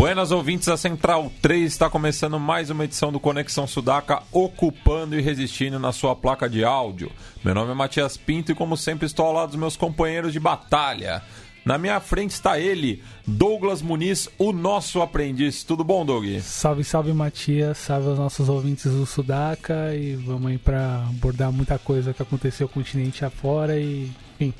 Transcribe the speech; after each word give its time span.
Buenas 0.00 0.30
ouvintes, 0.30 0.66
a 0.68 0.78
Central 0.78 1.30
3 1.42 1.70
está 1.70 1.90
começando 1.90 2.40
mais 2.40 2.70
uma 2.70 2.86
edição 2.86 3.12
do 3.12 3.20
Conexão 3.20 3.66
Sudaca, 3.66 4.22
ocupando 4.32 5.14
e 5.14 5.20
resistindo 5.20 5.78
na 5.78 5.92
sua 5.92 6.16
placa 6.16 6.48
de 6.48 6.64
áudio. 6.64 7.12
Meu 7.44 7.54
nome 7.54 7.72
é 7.72 7.74
Matias 7.74 8.16
Pinto 8.16 8.50
e, 8.50 8.54
como 8.54 8.78
sempre, 8.78 9.04
estou 9.04 9.26
ao 9.26 9.34
lado 9.34 9.50
dos 9.50 9.58
meus 9.58 9.76
companheiros 9.76 10.32
de 10.32 10.40
batalha. 10.40 11.22
Na 11.66 11.76
minha 11.76 12.00
frente 12.00 12.30
está 12.30 12.58
ele, 12.58 13.04
Douglas 13.26 13.82
Muniz, 13.82 14.26
o 14.38 14.54
nosso 14.54 15.02
aprendiz. 15.02 15.62
Tudo 15.64 15.84
bom, 15.84 16.06
Doug? 16.06 16.24
Salve, 16.40 16.82
salve, 16.82 17.12
Matias. 17.12 17.76
Salve 17.76 18.08
aos 18.08 18.18
nossos 18.18 18.48
ouvintes 18.48 18.90
do 18.90 19.04
Sudaca. 19.04 19.94
E 19.94 20.16
vamos 20.16 20.50
aí 20.50 20.56
para 20.56 21.04
abordar 21.10 21.52
muita 21.52 21.78
coisa 21.78 22.14
que 22.14 22.22
aconteceu 22.22 22.66
no 22.66 22.72
continente 22.72 23.22
afora 23.22 23.78
e, 23.78 24.10
enfim, 24.40 24.54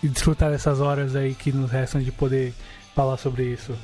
e 0.00 0.06
desfrutar 0.06 0.52
dessas 0.52 0.78
horas 0.78 1.16
aí 1.16 1.34
que 1.34 1.50
nos 1.50 1.68
restam 1.68 2.00
de 2.00 2.12
poder 2.12 2.54
falar 2.94 3.16
sobre 3.16 3.42
isso. 3.42 3.76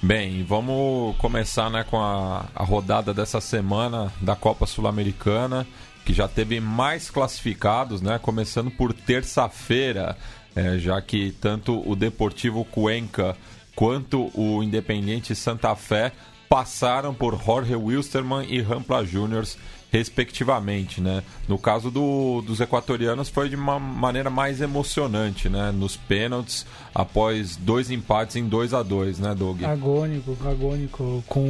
Bem, 0.00 0.44
vamos 0.44 1.16
começar 1.16 1.68
né, 1.70 1.84
com 1.90 1.98
a, 2.00 2.46
a 2.54 2.62
rodada 2.62 3.12
dessa 3.12 3.40
semana 3.40 4.12
da 4.20 4.36
Copa 4.36 4.64
Sul-Americana, 4.64 5.66
que 6.04 6.12
já 6.12 6.28
teve 6.28 6.60
mais 6.60 7.10
classificados, 7.10 8.00
né? 8.00 8.16
Começando 8.16 8.70
por 8.70 8.92
terça-feira, 8.92 10.16
é, 10.54 10.78
já 10.78 11.02
que 11.02 11.32
tanto 11.32 11.82
o 11.84 11.96
Deportivo 11.96 12.64
Cuenca 12.64 13.36
quanto 13.74 14.30
o 14.34 14.62
Independiente 14.62 15.34
Santa 15.34 15.74
Fé 15.74 16.12
passaram 16.48 17.12
por 17.12 17.36
Jorge 17.36 17.74
Wilstermann 17.74 18.46
e 18.48 18.60
Rampla 18.60 19.04
Juniors 19.04 19.58
respectivamente, 19.90 21.00
né? 21.00 21.22
No 21.46 21.58
caso 21.58 21.90
do, 21.90 22.42
dos 22.42 22.60
equatorianos 22.60 23.28
foi 23.28 23.48
de 23.48 23.56
uma 23.56 23.78
maneira 23.78 24.28
mais 24.28 24.60
emocionante, 24.60 25.48
né? 25.48 25.72
Nos 25.72 25.96
pênaltis, 25.96 26.66
após 26.94 27.56
dois 27.56 27.90
empates 27.90 28.36
em 28.36 28.46
2 28.46 28.74
a 28.74 28.82
2 28.82 29.18
né, 29.18 29.34
Doug? 29.34 29.64
Agônico, 29.64 30.36
agônico, 30.46 31.24
com 31.26 31.40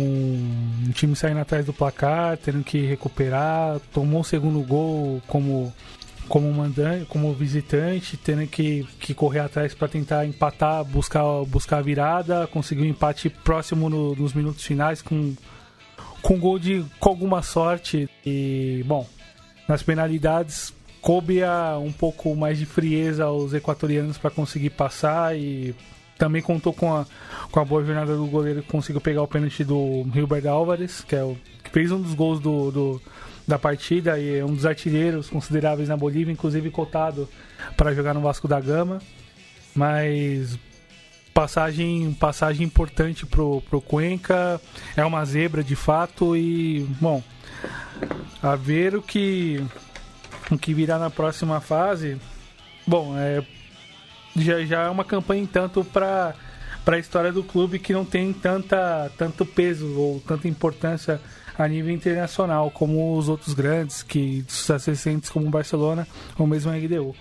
o 0.88 0.92
time 0.92 1.16
saindo 1.16 1.40
atrás 1.40 1.66
do 1.66 1.72
placar, 1.72 2.36
tendo 2.36 2.62
que 2.62 2.86
recuperar, 2.86 3.80
tomou 3.92 4.20
o 4.20 4.24
segundo 4.24 4.60
gol 4.60 5.20
como 5.26 5.72
como 6.28 6.52
mandante, 6.52 7.06
como 7.06 7.32
visitante, 7.32 8.14
tendo 8.18 8.46
que, 8.46 8.86
que 9.00 9.14
correr 9.14 9.40
atrás 9.40 9.72
para 9.74 9.88
tentar 9.88 10.26
empatar, 10.26 10.84
buscar 10.84 11.24
buscar 11.46 11.78
a 11.78 11.82
virada, 11.82 12.46
conseguiu 12.46 12.84
um 12.84 12.88
empate 12.88 13.30
próximo 13.30 13.88
no, 13.88 14.14
nos 14.14 14.34
minutos 14.34 14.62
finais 14.62 15.00
com 15.00 15.34
com 16.22 16.38
gol 16.38 16.58
de 16.58 16.84
com 16.98 17.08
alguma 17.08 17.42
sorte. 17.42 18.08
E 18.24 18.82
bom 18.86 19.06
nas 19.68 19.82
penalidades 19.82 20.72
coube 21.00 21.42
a 21.42 21.78
um 21.78 21.92
pouco 21.92 22.34
mais 22.34 22.58
de 22.58 22.66
frieza 22.66 23.24
aos 23.24 23.52
equatorianos 23.52 24.18
para 24.18 24.30
conseguir 24.30 24.70
passar 24.70 25.36
e 25.36 25.74
também 26.16 26.42
contou 26.42 26.72
com 26.72 26.92
a, 26.92 27.06
com 27.52 27.60
a 27.60 27.64
boa 27.64 27.84
jornada 27.84 28.16
do 28.16 28.26
goleiro 28.26 28.62
que 28.62 28.68
conseguiu 28.68 29.00
pegar 29.00 29.22
o 29.22 29.28
pênalti 29.28 29.62
do 29.62 30.04
Hilbert 30.14 30.46
Álvares 30.48 31.02
que 31.02 31.14
é 31.14 31.22
o 31.22 31.36
que 31.62 31.70
fez 31.70 31.92
um 31.92 32.00
dos 32.00 32.14
gols 32.14 32.40
do, 32.40 32.70
do 32.70 33.02
da 33.46 33.58
partida 33.58 34.18
e 34.18 34.38
é 34.38 34.44
um 34.44 34.54
dos 34.54 34.66
artilheiros 34.66 35.30
consideráveis 35.30 35.88
na 35.88 35.96
Bolívia 35.96 36.32
inclusive 36.32 36.70
cotado 36.70 37.28
para 37.76 37.94
jogar 37.94 38.12
no 38.12 38.20
Vasco 38.20 38.46
da 38.46 38.60
Gama. 38.60 39.00
Mas 39.74 40.58
passagem 41.38 42.12
passagem 42.14 42.66
importante 42.66 43.24
pro, 43.24 43.62
pro 43.70 43.80
Cuenca 43.80 44.60
é 44.96 45.04
uma 45.04 45.24
zebra 45.24 45.62
de 45.62 45.76
fato 45.76 46.36
e 46.36 46.80
bom 47.00 47.22
a 48.42 48.56
ver 48.56 48.96
o 48.96 49.00
que 49.00 49.64
o 50.50 50.58
que 50.58 50.74
virá 50.74 50.98
na 50.98 51.10
próxima 51.10 51.60
fase 51.60 52.20
bom 52.84 53.16
é 53.16 53.44
já, 54.34 54.64
já 54.64 54.82
é 54.82 54.88
uma 54.88 55.04
campanha 55.04 55.48
tanto 55.50 55.84
para 55.84 56.34
para 56.84 56.96
a 56.96 56.98
história 56.98 57.32
do 57.32 57.44
clube 57.44 57.78
que 57.78 57.92
não 57.92 58.04
tem 58.04 58.32
tanta 58.32 59.08
tanto 59.16 59.46
peso 59.46 59.96
ou 59.96 60.18
tanta 60.18 60.48
importância 60.48 61.20
a 61.56 61.68
nível 61.68 61.94
internacional 61.94 62.68
como 62.68 63.16
os 63.16 63.28
outros 63.28 63.54
grandes 63.54 64.02
que 64.02 64.44
sucessos 64.48 64.86
recentes 64.86 65.30
como 65.30 65.46
o 65.46 65.50
Barcelona 65.50 66.04
ou 66.36 66.48
mesmo 66.48 66.72
a 66.72 66.74
RDU. 66.74 67.14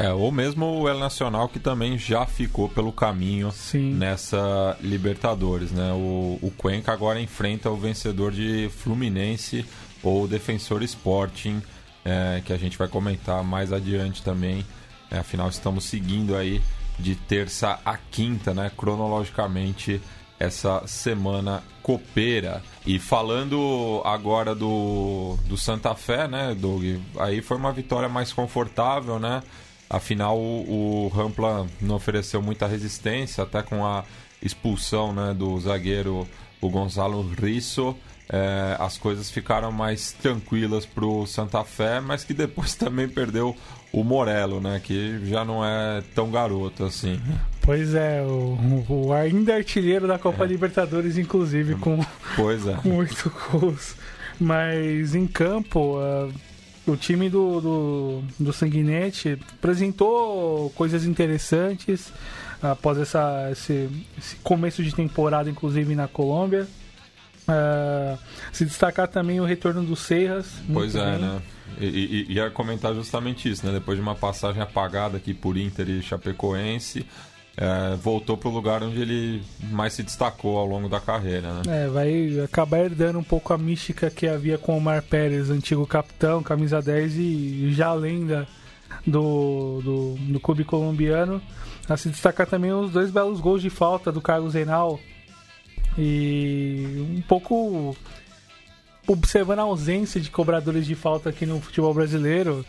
É, 0.00 0.10
ou 0.14 0.32
mesmo 0.32 0.64
o 0.64 0.88
El 0.88 0.98
Nacional 0.98 1.46
que 1.46 1.58
também 1.58 1.98
já 1.98 2.24
ficou 2.24 2.70
pelo 2.70 2.90
caminho 2.90 3.52
Sim. 3.52 3.92
nessa 3.92 4.74
Libertadores, 4.80 5.72
né? 5.72 5.92
O, 5.92 6.38
o 6.40 6.50
Cuenca 6.56 6.90
agora 6.90 7.20
enfrenta 7.20 7.68
o 7.68 7.76
vencedor 7.76 8.32
de 8.32 8.70
Fluminense 8.70 9.62
ou 10.02 10.26
Defensor 10.26 10.82
Sporting, 10.82 11.62
é, 12.02 12.40
que 12.42 12.50
a 12.50 12.56
gente 12.56 12.78
vai 12.78 12.88
comentar 12.88 13.44
mais 13.44 13.74
adiante 13.74 14.22
também. 14.22 14.64
É, 15.10 15.18
afinal, 15.18 15.50
estamos 15.50 15.84
seguindo 15.84 16.34
aí 16.34 16.62
de 16.98 17.14
terça 17.14 17.78
a 17.84 17.98
quinta, 17.98 18.54
né? 18.54 18.72
Cronologicamente 18.74 20.00
essa 20.38 20.82
semana 20.86 21.62
copeira. 21.82 22.62
E 22.86 22.98
falando 22.98 24.00
agora 24.06 24.54
do, 24.54 25.36
do 25.44 25.58
Santa 25.58 25.94
Fé, 25.94 26.26
né, 26.26 26.56
Doug? 26.58 26.84
Aí 27.18 27.42
foi 27.42 27.58
uma 27.58 27.70
vitória 27.70 28.08
mais 28.08 28.32
confortável, 28.32 29.18
né? 29.18 29.42
Afinal, 29.90 30.38
o, 30.38 31.06
o 31.06 31.08
Rampla 31.08 31.66
não 31.80 31.96
ofereceu 31.96 32.40
muita 32.40 32.68
resistência, 32.68 33.42
até 33.42 33.60
com 33.60 33.84
a 33.84 34.04
expulsão 34.40 35.12
né, 35.12 35.34
do 35.34 35.58
zagueiro 35.58 36.28
o 36.60 36.70
Gonzalo 36.70 37.28
Risso. 37.40 37.96
É, 38.32 38.76
as 38.78 38.96
coisas 38.96 39.28
ficaram 39.28 39.72
mais 39.72 40.12
tranquilas 40.12 40.86
para 40.86 41.04
o 41.04 41.26
Santa 41.26 41.64
Fé, 41.64 42.00
mas 42.00 42.22
que 42.22 42.32
depois 42.32 42.76
também 42.76 43.08
perdeu 43.08 43.56
o 43.92 44.04
Morello, 44.04 44.60
né? 44.60 44.80
Que 44.82 45.18
já 45.26 45.44
não 45.44 45.64
é 45.64 46.00
tão 46.14 46.30
garoto 46.30 46.84
assim. 46.84 47.20
Pois 47.60 47.92
é, 47.92 48.22
o, 48.22 48.84
o 48.88 49.12
ainda 49.12 49.56
artilheiro 49.56 50.06
da 50.06 50.16
Copa 50.16 50.44
é. 50.44 50.46
Libertadores, 50.46 51.18
inclusive, 51.18 51.74
com, 51.74 51.98
pois 52.36 52.64
é. 52.68 52.74
com 52.82 52.98
oito 52.98 53.32
gols. 53.50 53.96
Mas 54.38 55.14
em 55.16 55.26
campo, 55.26 55.98
uh, 55.98 56.32
o 56.90 56.96
time 56.96 57.28
do, 57.28 57.60
do, 57.60 58.22
do 58.38 58.52
Sanguinete 58.52 59.38
apresentou 59.58 60.70
coisas 60.70 61.04
interessantes 61.04 62.12
após 62.62 62.98
essa, 62.98 63.48
esse, 63.50 63.88
esse 64.18 64.36
começo 64.36 64.82
de 64.82 64.94
temporada, 64.94 65.48
inclusive 65.48 65.94
na 65.94 66.08
Colômbia. 66.08 66.66
Uh, 67.48 68.18
se 68.52 68.64
destacar 68.64 69.08
também 69.08 69.40
o 69.40 69.44
retorno 69.44 69.82
do 69.82 69.96
Serras. 69.96 70.46
Pois 70.72 70.94
é, 70.94 71.12
bem. 71.12 71.20
né? 71.20 71.42
E, 71.80 72.26
e, 72.28 72.34
ia 72.34 72.50
comentar 72.50 72.94
justamente 72.94 73.48
isso, 73.50 73.64
né? 73.66 73.72
Depois 73.72 73.96
de 73.96 74.02
uma 74.02 74.14
passagem 74.14 74.62
apagada 74.62 75.16
aqui 75.16 75.32
por 75.32 75.56
Inter 75.56 75.88
e 75.88 76.02
Chapecoense, 76.02 77.06
é, 77.60 77.94
voltou 77.96 78.38
para 78.38 78.48
o 78.48 78.52
lugar 78.52 78.82
onde 78.82 78.98
ele 79.02 79.42
mais 79.70 79.92
se 79.92 80.02
destacou 80.02 80.56
ao 80.56 80.64
longo 80.64 80.88
da 80.88 80.98
carreira. 80.98 81.52
Né? 81.52 81.84
É, 81.84 81.88
vai 81.88 82.40
acabar 82.42 82.78
herdando 82.78 83.18
um 83.18 83.22
pouco 83.22 83.52
a 83.52 83.58
mística 83.58 84.08
que 84.08 84.26
havia 84.26 84.56
com 84.56 84.78
o 84.78 84.80
Mar 84.80 85.02
Pérez, 85.02 85.50
antigo 85.50 85.86
capitão, 85.86 86.42
camisa 86.42 86.80
10 86.80 87.16
e 87.16 87.72
já 87.74 87.92
lenda 87.92 88.48
do, 89.06 89.82
do, 89.84 90.14
do 90.32 90.40
clube 90.40 90.64
colombiano. 90.64 91.42
A 91.86 91.98
se 91.98 92.08
destacar 92.08 92.46
também 92.46 92.72
os 92.72 92.92
dois 92.92 93.10
belos 93.10 93.40
gols 93.40 93.60
de 93.60 93.68
falta 93.68 94.10
do 94.10 94.22
Carlos 94.22 94.54
Renal. 94.54 94.98
E 95.98 97.04
um 97.18 97.20
pouco 97.22 97.94
observando 99.06 99.58
a 99.58 99.62
ausência 99.62 100.18
de 100.18 100.30
cobradores 100.30 100.86
de 100.86 100.94
falta 100.94 101.28
aqui 101.28 101.44
no 101.44 101.60
futebol 101.60 101.92
brasileiro. 101.92 102.64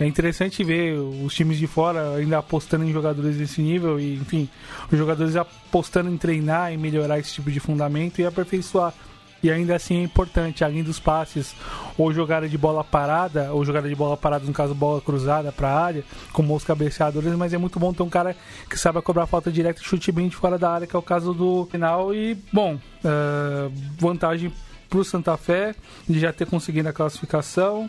É 0.00 0.06
interessante 0.06 0.64
ver 0.64 0.98
os 0.98 1.34
times 1.34 1.58
de 1.58 1.66
fora 1.66 2.14
ainda 2.14 2.38
apostando 2.38 2.84
em 2.84 2.92
jogadores 2.92 3.36
desse 3.36 3.60
nível 3.60 4.00
e, 4.00 4.14
enfim, 4.14 4.48
os 4.90 4.98
jogadores 4.98 5.36
apostando 5.36 6.08
em 6.08 6.16
treinar 6.16 6.72
e 6.72 6.78
melhorar 6.78 7.18
esse 7.18 7.34
tipo 7.34 7.50
de 7.50 7.60
fundamento 7.60 8.18
e 8.18 8.24
aperfeiçoar. 8.24 8.94
E 9.42 9.50
ainda 9.50 9.76
assim 9.76 9.98
é 9.98 10.02
importante, 10.02 10.64
além 10.64 10.82
dos 10.82 10.98
passes, 10.98 11.54
ou 11.98 12.12
jogada 12.14 12.48
de 12.48 12.56
bola 12.56 12.82
parada, 12.82 13.52
ou 13.52 13.62
jogada 13.62 13.88
de 13.88 13.94
bola 13.94 14.16
parada, 14.16 14.44
no 14.46 14.52
caso, 14.54 14.74
bola 14.74 15.02
cruzada 15.02 15.52
para 15.52 15.68
a 15.68 15.84
área, 15.84 16.04
como 16.32 16.56
os 16.56 16.64
cabeceadores, 16.64 17.34
mas 17.34 17.52
é 17.52 17.58
muito 17.58 17.78
bom 17.78 17.92
ter 17.92 18.02
um 18.02 18.08
cara 18.08 18.34
que 18.68 18.78
saiba 18.78 19.02
cobrar 19.02 19.26
falta 19.26 19.52
direta 19.52 19.82
e 19.82 19.84
chute 19.84 20.10
bem 20.10 20.28
de 20.28 20.36
fora 20.36 20.58
da 20.58 20.70
área, 20.70 20.86
que 20.86 20.96
é 20.96 20.98
o 20.98 21.02
caso 21.02 21.34
do 21.34 21.66
final. 21.70 22.14
E, 22.14 22.38
bom, 22.50 22.74
uh, 22.74 23.72
vantagem 23.98 24.50
para 24.88 24.98
o 24.98 25.04
Santa 25.04 25.36
Fé 25.36 25.74
de 26.08 26.18
já 26.18 26.32
ter 26.32 26.46
conseguido 26.46 26.88
a 26.88 26.92
classificação 26.92 27.88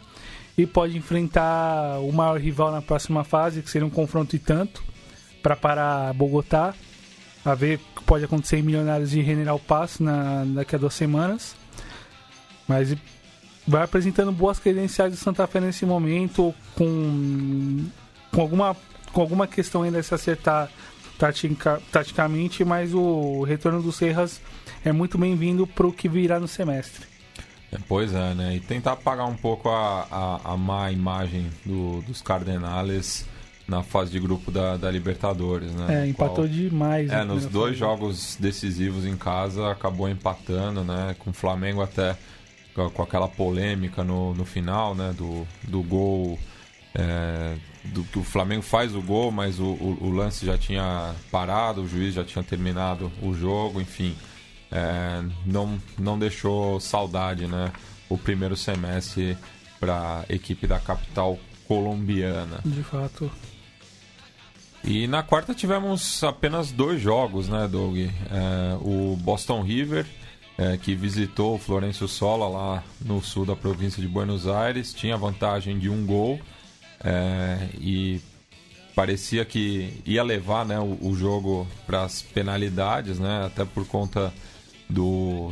e 0.58 0.66
pode 0.66 0.98
enfrentar 0.98 2.00
o 2.00 2.12
maior 2.12 2.40
rival 2.40 2.72
na 2.72 2.82
próxima 2.82 3.24
fase, 3.24 3.62
que 3.62 3.70
seria 3.70 3.86
um 3.86 3.90
confronto 3.90 4.36
e 4.36 4.40
tanto, 4.40 4.84
para 5.42 5.56
parar 5.56 6.14
Bogotá. 6.14 6.74
A 7.44 7.56
ver 7.56 7.78
o 7.78 8.00
que 8.00 8.04
pode 8.04 8.24
acontecer 8.24 8.58
em 8.58 8.62
Milionários 8.62 9.16
e 9.16 9.24
General 9.24 9.58
Pass 9.58 10.00
na, 10.00 10.44
daqui 10.46 10.76
a 10.76 10.80
duas 10.80 10.94
semanas. 10.94 11.56
Mas 12.68 12.96
vai 13.68 13.84
apresentando 13.84 14.32
boas 14.32 14.60
credenciais 14.60 15.12
do 15.12 15.18
Santa 15.18 15.48
Fé 15.48 15.60
nesse 15.60 15.86
momento, 15.86 16.54
com, 16.76 17.86
com, 18.32 18.42
alguma, 18.42 18.76
com 19.12 19.22
alguma 19.22 19.48
questão 19.48 19.82
ainda 19.82 20.00
a 20.00 20.04
se 20.04 20.14
acertar 20.14 20.70
tatica, 21.18 21.82
taticamente, 21.92 22.64
mas 22.64 22.94
o 22.94 23.44
retorno 23.44 23.82
do 23.82 23.92
Serras 23.92 24.42
é 24.84 24.92
muito 24.92 25.18
bem-vindo 25.18 25.66
para 25.66 25.88
o 25.88 25.94
que 25.94 26.10
virá 26.10 26.40
no 26.40 26.48
semestre. 26.48 27.11
Pois 27.88 28.14
é, 28.14 28.34
né? 28.34 28.56
E 28.56 28.60
tentar 28.60 28.94
apagar 28.94 29.28
um 29.28 29.36
pouco 29.36 29.70
a, 29.70 30.08
a, 30.12 30.54
a 30.54 30.58
má 30.58 30.92
imagem 30.92 31.50
do, 31.66 32.02
dos 32.02 32.22
Cardenales 32.22 33.26
na 33.68 33.82
fase 33.82 34.12
de 34.12 34.20
grupo 34.20 34.52
da, 34.52 34.76
da 34.76 34.92
Libertadores, 34.92 35.72
né? 35.72 36.04
É, 36.04 36.08
empatou 36.08 36.44
Qual... 36.44 36.48
demais. 36.48 37.10
É, 37.10 37.24
nos 37.24 37.46
dois 37.46 37.78
jogos 37.78 38.36
decisivos 38.40 39.06
em 39.06 39.16
casa 39.16 39.72
acabou 39.72 40.10
empatando, 40.10 40.84
né? 40.84 41.16
Com 41.20 41.30
o 41.30 41.34
Flamengo 41.34 41.82
até 41.82 42.18
com 42.74 43.02
aquela 43.02 43.28
polêmica 43.28 44.04
no, 44.04 44.34
no 44.34 44.46
final, 44.46 44.94
né? 44.94 45.14
Do, 45.18 45.48
do 45.64 45.82
gol. 45.82 46.38
É, 46.94 47.56
do 47.86 48.04
que 48.04 48.20
o 48.20 48.24
Flamengo 48.24 48.62
faz 48.62 48.94
o 48.94 49.02
gol, 49.02 49.32
mas 49.32 49.60
o, 49.60 49.64
o, 49.64 49.98
o, 50.02 50.10
lance 50.12 50.46
já 50.46 50.58
tinha 50.58 51.16
parado, 51.32 51.82
o 51.82 51.88
juiz 51.88 52.14
já 52.14 52.24
tinha 52.24 52.44
terminado 52.44 53.10
o 53.22 53.34
jogo, 53.34 53.80
enfim. 53.80 54.14
É, 54.72 55.24
não, 55.46 55.80
não 55.98 56.18
deixou 56.18 56.80
saudade, 56.80 57.46
né? 57.48 57.72
O 58.10 58.18
primeiro 58.18 58.56
semestre 58.56 59.38
para 59.80 60.24
a 60.30 60.34
equipe 60.34 60.68
da 60.68 60.80
capital 60.80 61.38
colombiana. 61.68 62.60
De 62.64 62.84
fato. 62.84 63.32
E 64.84 65.08
na 65.08 65.22
quarta 65.22 65.54
tivemos 65.54 66.24
apenas 66.24 66.72
dois 66.72 67.02
jogos, 67.02 67.48
né, 67.48 67.68
Doug? 67.68 67.98
É, 67.98 68.10
o 68.82 69.16
Boston 69.16 69.62
River, 69.62 70.06
é, 70.58 70.78
que 70.78 70.96
visitou 70.96 71.56
o 71.56 71.60
Florencio 71.60 72.08
Sola 72.08 72.48
lá 72.48 72.84
no 73.00 73.22
sul 73.22 73.46
da 73.46 73.56
província 73.56 74.02
de 74.02 74.08
Buenos 74.08 74.48
Aires, 74.48 74.94
tinha 74.94 75.16
vantagem 75.18 75.78
de 75.78 75.90
um 75.90 76.06
gol 76.06 76.40
é, 77.04 77.70
e 77.80 78.22
parecia 78.96 79.46
que 79.46 80.02
ia 80.06 80.24
levar 80.24 80.66
né, 80.66 80.80
o, 80.80 80.98
o 81.02 81.16
jogo 81.16 81.68
para 81.86 82.04
as 82.04 82.22
penalidades, 82.22 83.20
né, 83.20 83.46
até 83.46 83.64
por 83.64 83.86
conta 83.88 84.34
do, 84.92 85.50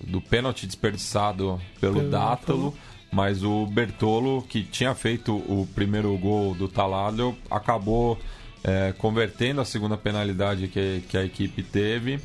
do 0.00 0.20
pênalti 0.20 0.66
desperdiçado 0.66 1.60
pelo, 1.80 1.94
pelo 1.96 2.10
Dátalo. 2.10 2.74
Mas 3.12 3.44
o 3.44 3.64
Bertolo, 3.66 4.42
que 4.42 4.64
tinha 4.64 4.92
feito 4.92 5.36
o 5.36 5.68
primeiro 5.72 6.16
gol 6.18 6.52
do 6.52 6.66
Taladro, 6.66 7.36
acabou 7.48 8.18
é, 8.64 8.92
convertendo 8.98 9.60
a 9.60 9.64
segunda 9.64 9.96
penalidade 9.96 10.66
que, 10.66 11.02
que 11.08 11.16
a 11.16 11.24
equipe 11.24 11.62
teve. 11.62 12.20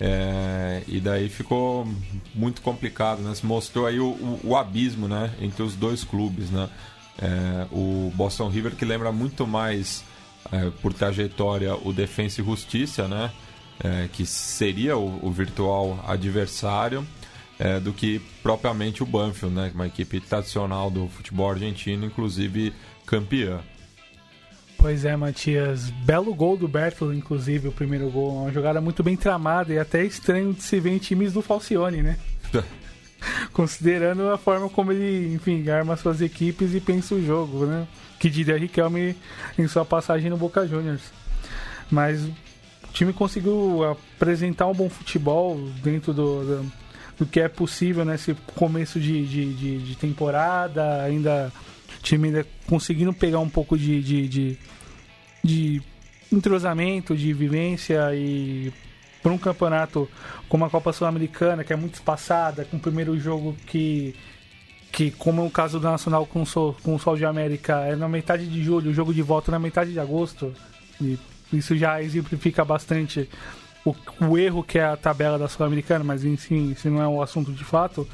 É, 0.00 0.82
e 0.88 0.98
daí 0.98 1.28
ficou 1.28 1.86
muito 2.34 2.62
complicado, 2.62 3.20
né? 3.20 3.34
Se 3.34 3.44
mostrou 3.44 3.84
aí 3.86 4.00
o, 4.00 4.06
o, 4.06 4.40
o 4.44 4.56
abismo, 4.56 5.06
né? 5.06 5.30
Entre 5.42 5.62
os 5.62 5.76
dois 5.76 6.04
clubes, 6.04 6.50
né? 6.50 6.70
É, 7.20 7.66
o 7.70 8.10
Boston 8.14 8.48
River 8.48 8.74
que 8.74 8.84
lembra 8.86 9.12
muito 9.12 9.46
mais 9.46 10.02
é, 10.50 10.70
por 10.80 10.94
trajetória 10.94 11.74
o 11.74 11.92
Defensa 11.92 12.40
e 12.40 12.44
Justiça, 12.44 13.06
né? 13.06 13.30
É, 13.82 14.08
que 14.12 14.26
seria 14.26 14.96
o, 14.96 15.26
o 15.26 15.30
virtual 15.30 16.04
adversário 16.06 17.06
é, 17.58 17.78
do 17.78 17.92
que 17.92 18.20
propriamente 18.42 19.02
o 19.02 19.06
Banfield, 19.06 19.54
né? 19.54 19.70
Uma 19.74 19.86
equipe 19.86 20.18
tradicional 20.18 20.90
do 20.90 21.08
futebol 21.08 21.50
argentino, 21.50 22.06
inclusive 22.06 22.72
campeã. 23.06 23.60
Pois 24.78 25.04
é, 25.04 25.14
Matias. 25.14 25.90
Belo 25.90 26.34
gol 26.34 26.56
do 26.56 26.66
Bertolo, 26.66 27.12
inclusive, 27.12 27.68
o 27.68 27.72
primeiro 27.72 28.10
gol. 28.10 28.42
Uma 28.42 28.50
jogada 28.50 28.80
muito 28.80 29.02
bem 29.02 29.14
tramada 29.14 29.74
e 29.74 29.78
até 29.78 30.02
estranho 30.02 30.54
de 30.54 30.62
se 30.62 30.80
ver 30.80 30.90
em 30.90 30.98
times 30.98 31.34
do 31.34 31.42
Falcione, 31.42 32.02
né? 32.02 32.16
Considerando 33.52 34.30
a 34.30 34.38
forma 34.38 34.70
como 34.70 34.90
ele, 34.90 35.34
enfim, 35.34 35.68
arma 35.68 35.98
suas 35.98 36.22
equipes 36.22 36.74
e 36.74 36.80
pensa 36.80 37.14
o 37.14 37.22
jogo, 37.22 37.66
né? 37.66 37.86
Que 38.18 38.30
diria 38.30 38.56
Riquelme 38.56 39.14
em 39.58 39.68
sua 39.68 39.84
passagem 39.84 40.30
no 40.30 40.38
Boca 40.38 40.66
Juniors. 40.66 41.12
Mas 41.90 42.26
o 42.90 42.92
time 42.92 43.12
conseguiu 43.12 43.84
apresentar 43.84 44.66
um 44.66 44.74
bom 44.74 44.90
futebol 44.90 45.56
dentro 45.82 46.12
do, 46.12 46.44
do, 46.44 46.72
do 47.20 47.26
que 47.26 47.40
é 47.40 47.48
possível 47.48 48.04
nesse 48.04 48.34
começo 48.54 48.98
de, 48.98 49.24
de, 49.24 49.54
de, 49.54 49.78
de 49.78 49.96
temporada, 49.96 51.02
ainda 51.02 51.52
time 52.02 52.28
ainda 52.28 52.46
conseguindo 52.66 53.12
pegar 53.12 53.38
um 53.38 53.48
pouco 53.48 53.78
de, 53.78 54.02
de, 54.02 54.28
de, 54.28 54.58
de 55.44 55.82
entrosamento, 56.32 57.16
de 57.16 57.32
vivência 57.32 58.14
e 58.14 58.72
para 59.22 59.32
um 59.32 59.38
campeonato 59.38 60.08
como 60.48 60.64
a 60.64 60.70
Copa 60.70 60.92
Sul-Americana, 60.92 61.62
que 61.62 61.72
é 61.72 61.76
muito 61.76 61.94
espaçada, 61.94 62.64
com 62.64 62.78
o 62.78 62.80
primeiro 62.80 63.18
jogo 63.20 63.54
que, 63.66 64.16
que 64.90 65.10
como 65.12 65.42
é 65.42 65.44
o 65.44 65.50
caso 65.50 65.78
do 65.78 65.84
Nacional 65.84 66.26
com 66.26 66.42
o, 66.42 66.46
Sol, 66.46 66.76
com 66.82 66.94
o 66.94 66.98
Sol 66.98 67.16
de 67.16 67.24
América, 67.24 67.80
é 67.80 67.94
na 67.94 68.08
metade 68.08 68.46
de 68.46 68.62
julho, 68.62 68.90
o 68.90 68.94
jogo 68.94 69.12
de 69.12 69.22
volta 69.22 69.52
na 69.52 69.58
metade 69.58 69.92
de 69.92 70.00
agosto, 70.00 70.54
e 71.00 71.18
isso 71.52 71.76
já 71.76 72.02
exemplifica 72.02 72.64
bastante 72.64 73.28
o, 73.84 73.94
o 74.20 74.38
erro 74.38 74.62
que 74.62 74.78
é 74.78 74.84
a 74.84 74.96
tabela 74.96 75.38
da 75.38 75.48
Sul-Americana, 75.48 76.04
mas 76.04 76.24
enfim, 76.24 76.70
isso 76.70 76.88
não 76.90 77.02
é 77.02 77.08
um 77.08 77.20
assunto 77.20 77.52
de 77.52 77.64
fato. 77.64 78.06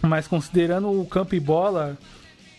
Mas 0.00 0.26
considerando 0.26 0.90
o 0.90 1.06
campo 1.06 1.34
e 1.34 1.40
bola, 1.40 1.96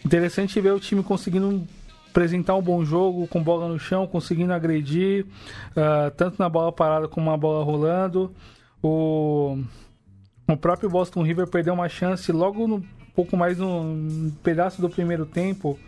Interessante 0.06 0.60
ver 0.60 0.74
o 0.74 0.80
time 0.80 1.02
conseguindo 1.02 1.66
apresentar 2.10 2.56
um 2.56 2.62
bom 2.62 2.84
jogo, 2.84 3.26
com 3.28 3.42
bola 3.42 3.68
no 3.68 3.80
chão, 3.80 4.06
conseguindo 4.06 4.54
agredir, 4.54 5.26
uh, 5.72 6.12
tanto 6.16 6.38
na 6.38 6.50
bola 6.50 6.72
parada 6.72 7.08
como 7.08 7.32
na 7.32 7.38
bola 7.38 7.64
rolando. 7.64 8.32
O, 8.82 9.58
o 10.48 10.58
próprio 10.58 10.90
Boston 10.90 11.24
River 11.24 11.48
perdeu 11.48 11.74
uma 11.74 11.88
chance 11.88 12.32
logo 12.32 12.68
no 12.68 12.84
pouco 13.16 13.38
mais 13.38 13.58
no, 13.58 13.84
no 13.84 14.32
pedaço 14.44 14.82
do 14.82 14.90
primeiro 14.90 15.26
tempo 15.26 15.80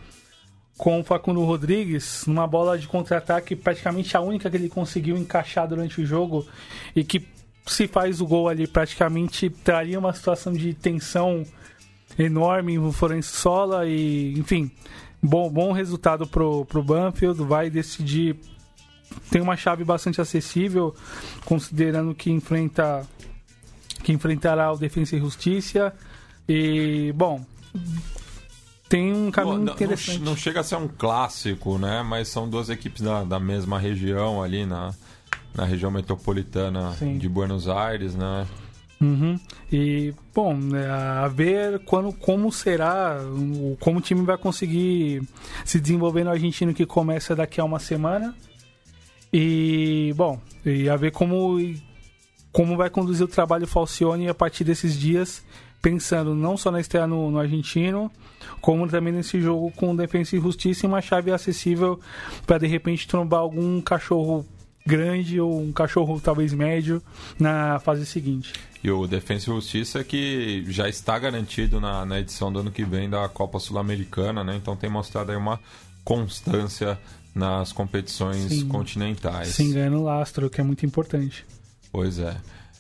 com 0.78 1.00
o 1.00 1.04
Facundo 1.04 1.44
Rodrigues, 1.44 2.26
numa 2.28 2.46
bola 2.46 2.78
de 2.78 2.88
contra-ataque, 2.88 3.56
praticamente 3.56 4.16
a 4.18 4.22
única 4.22 4.50
que 4.50 4.58
ele 4.58 4.70
conseguiu 4.70 5.18
encaixar 5.18 5.68
durante 5.68 6.02
o 6.02 6.06
jogo 6.06 6.46
e 6.96 7.04
que 7.04 7.26
se 7.66 7.88
faz 7.88 8.22
o 8.22 8.28
gol 8.28 8.48
ali 8.48 8.68
praticamente 8.68 9.50
traria 9.50 9.98
uma 9.98 10.14
situação 10.14 10.54
de 10.54 10.74
tensão 10.74 11.44
enorme 12.20 12.76
em 12.76 12.92
Florencio 12.92 13.36
Sola 13.36 13.88
e, 13.88 14.38
enfim, 14.38 14.70
bom, 15.22 15.50
bom 15.50 15.72
resultado 15.72 16.28
pro, 16.28 16.66
pro 16.66 16.84
Banfield, 16.84 17.42
vai 17.44 17.70
decidir 17.70 18.38
tem 19.30 19.42
uma 19.42 19.56
chave 19.56 19.84
bastante 19.84 20.20
acessível, 20.20 20.94
considerando 21.46 22.14
que 22.14 22.32
enfrenta 22.32 23.08
que 24.04 24.12
enfrentará 24.12 24.72
o 24.72 24.78
Defensa 24.78 25.16
e 25.16 25.20
Justiça. 25.20 25.94
E, 26.48 27.12
bom, 27.16 27.44
tem 28.96 29.12
um 29.12 29.30
caminho 29.30 29.58
não, 29.60 29.74
interessante. 29.74 30.20
Não, 30.20 30.28
não, 30.28 30.38
chega 30.38 30.62
a 30.62 30.64
ser 30.64 30.78
um 30.78 30.88
clássico, 30.88 31.78
né? 31.78 32.02
Mas 32.02 32.30
são 32.30 32.48
duas 32.48 32.70
equipes 32.70 33.02
da, 33.02 33.26
da 33.26 33.40
mesma 33.40 33.78
região 33.78 34.42
ali 34.42 34.66
na, 34.66 34.94
na 35.54 35.66
região 35.66 35.92
metropolitana 35.92 36.94
Sim. 36.94 37.18
de 37.18 37.28
Buenos 37.28 37.68
Aires, 37.68 38.16
né? 38.16 38.48
Uhum. 39.02 39.38
E, 39.70 40.14
bom, 40.34 40.56
né, 40.56 40.90
a 40.90 41.28
ver 41.28 41.80
quando, 41.80 42.14
como 42.14 42.50
será, 42.54 43.18
como 43.82 44.00
o 44.00 44.02
time 44.02 44.22
vai 44.22 44.38
conseguir 44.38 45.22
se 45.66 45.82
desenvolver 45.82 46.24
no 46.24 46.32
argentino 46.32 46.74
que 46.74 46.86
começa 46.86 47.36
daqui 47.36 47.60
a 47.60 47.66
uma 47.66 47.80
semana. 47.80 48.34
E, 49.34 50.14
bom, 50.16 50.40
e 50.66 50.88
a 50.88 50.96
ver 50.96 51.12
como, 51.12 51.58
como 52.54 52.78
vai 52.78 52.90
conduzir 52.90 53.26
o 53.26 53.28
trabalho 53.28 53.68
Falcione 53.68 54.30
a 54.30 54.34
partir 54.34 54.64
desses 54.64 54.98
dias, 54.98 55.44
pensando 55.86 56.34
não 56.34 56.58
só 56.58 56.72
na 56.72 56.82
estreia 56.82 57.06
no, 57.06 57.30
no 57.30 57.38
argentino, 57.38 58.12
como 58.60 58.88
também 58.88 59.14
nesse 59.14 59.40
jogo 59.40 59.70
com 59.76 59.96
Defensa 59.96 60.36
e 60.36 60.40
Justiça 60.40 60.84
e 60.84 60.90
uma 60.90 61.00
chave 61.00 61.32
acessível 61.32 62.00
para 62.48 62.58
de 62.58 62.66
repente 62.66 63.08
trombar 63.08 63.42
algum 63.42 63.80
cachorro 63.82 64.44
grande 64.84 65.40
ou 65.40 65.62
um 65.62 65.72
cachorro 65.72 66.20
talvez 66.20 66.56
médio 66.56 67.04
na 67.40 67.78
fase 67.78 68.04
seguinte. 68.04 68.52
E 68.84 68.90
o 68.90 69.06
Defensa 69.06 69.52
e 69.52 69.54
Justiça 69.54 70.04
que 70.04 70.66
já 70.68 70.90
está 70.90 71.20
garantido 71.20 71.80
na, 71.80 72.04
na 72.04 72.20
edição 72.20 72.52
do 72.52 72.62
ano 72.62 72.72
que 72.72 72.84
vem 72.84 73.08
da 73.08 73.30
Copa 73.30 73.60
Sul-Americana, 73.60 74.44
né? 74.44 74.56
Então 74.56 74.76
tem 74.76 74.90
mostrado 74.90 75.32
aí 75.32 75.38
uma 75.38 75.60
constância 76.04 76.98
nas 77.36 77.72
competições 77.72 78.50
Sim. 78.52 78.68
continentais. 78.68 79.50
Sem 79.50 79.72
ganhando 79.72 80.02
lastro, 80.02 80.50
que 80.50 80.60
é 80.60 80.64
muito 80.64 80.84
importante. 80.84 81.46
Pois 81.92 82.18
é. 82.18 82.36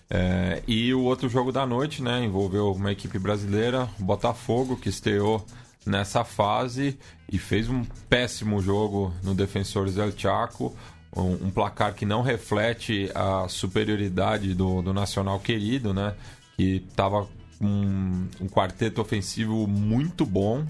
É. 0.09 0.61
E 0.67 0.93
o 0.93 1.01
outro 1.01 1.27
jogo 1.27 1.51
da 1.51 1.65
noite, 1.65 2.01
né? 2.01 2.23
Envolveu 2.23 2.71
uma 2.71 2.91
equipe 2.91 3.17
brasileira, 3.19 3.89
o 3.99 4.03
Botafogo, 4.03 4.77
que 4.77 4.89
estreou 4.89 5.45
nessa 5.85 6.23
fase 6.23 6.97
e 7.31 7.37
fez 7.37 7.69
um 7.69 7.83
péssimo 8.09 8.61
jogo 8.61 9.13
no 9.23 9.35
Defensores 9.35 9.95
del 9.95 10.11
Chaco 10.17 10.75
um, 11.15 11.47
um, 11.47 11.51
placar 11.51 11.93
que 11.93 12.05
não 12.05 12.21
reflete 12.21 13.09
a 13.15 13.47
superioridade 13.47 14.53
do, 14.53 14.81
do 14.81 14.93
Nacional 14.93 15.39
querido, 15.39 15.93
né? 15.93 16.13
Que 16.57 16.83
estava 16.89 17.27
um, 17.61 18.27
um 18.41 18.47
quarteto 18.47 19.01
ofensivo 19.01 19.65
muito 19.65 20.25
bom, 20.25 20.65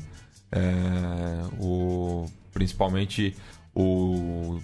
é, 0.51 0.61
o, 1.59 2.29
principalmente 2.53 3.35
o 3.73 4.59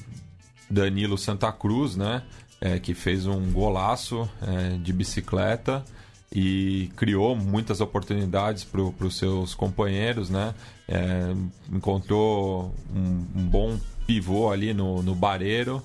Danilo 0.70 1.18
Santa 1.18 1.52
Cruz, 1.52 1.96
né? 1.96 2.24
É, 2.64 2.78
que 2.78 2.94
fez 2.94 3.26
um 3.26 3.52
golaço 3.52 4.30
é, 4.40 4.78
de 4.78 4.94
bicicleta 4.94 5.84
e 6.32 6.92
criou 6.96 7.36
muitas 7.36 7.82
oportunidades 7.82 8.64
para 8.64 8.82
os 8.82 9.18
seus 9.18 9.54
companheiros, 9.54 10.30
né? 10.30 10.54
É, 10.88 11.34
encontrou 11.72 12.74
um, 12.96 13.26
um, 13.36 13.48
bom 13.48 13.80
pivô 14.06 14.52
ali 14.52 14.74
no, 14.74 15.02
no 15.02 15.16
Bareiro 15.16 15.84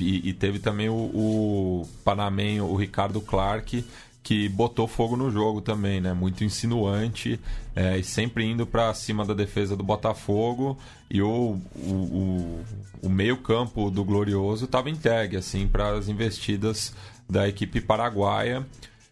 e, 0.00 0.28
e 0.28 0.32
teve 0.32 0.58
também 0.58 0.88
o, 0.88 0.94
o 0.94 1.88
panamenho, 2.04 2.64
o 2.64 2.74
Ricardo 2.74 3.20
Clark, 3.20 3.84
que 4.24 4.48
botou 4.48 4.88
fogo 4.88 5.18
no 5.18 5.30
jogo 5.30 5.60
também, 5.60 6.00
né? 6.00 6.14
Muito 6.14 6.42
insinuante 6.42 7.38
é, 7.76 7.98
e 7.98 8.02
sempre 8.02 8.42
indo 8.46 8.66
para 8.66 8.92
cima 8.94 9.22
da 9.22 9.34
defesa 9.34 9.76
do 9.76 9.84
Botafogo 9.84 10.78
e 11.10 11.20
o, 11.20 11.60
o, 11.76 11.92
o, 11.92 12.64
o 13.02 13.08
meio 13.10 13.36
campo 13.36 13.90
do 13.90 14.02
Glorioso 14.02 14.64
estava 14.64 14.88
entregue 14.88 15.36
assim 15.36 15.68
para 15.68 15.90
as 15.90 16.08
investidas 16.08 16.94
da 17.28 17.46
equipe 17.46 17.82
paraguaia. 17.82 18.66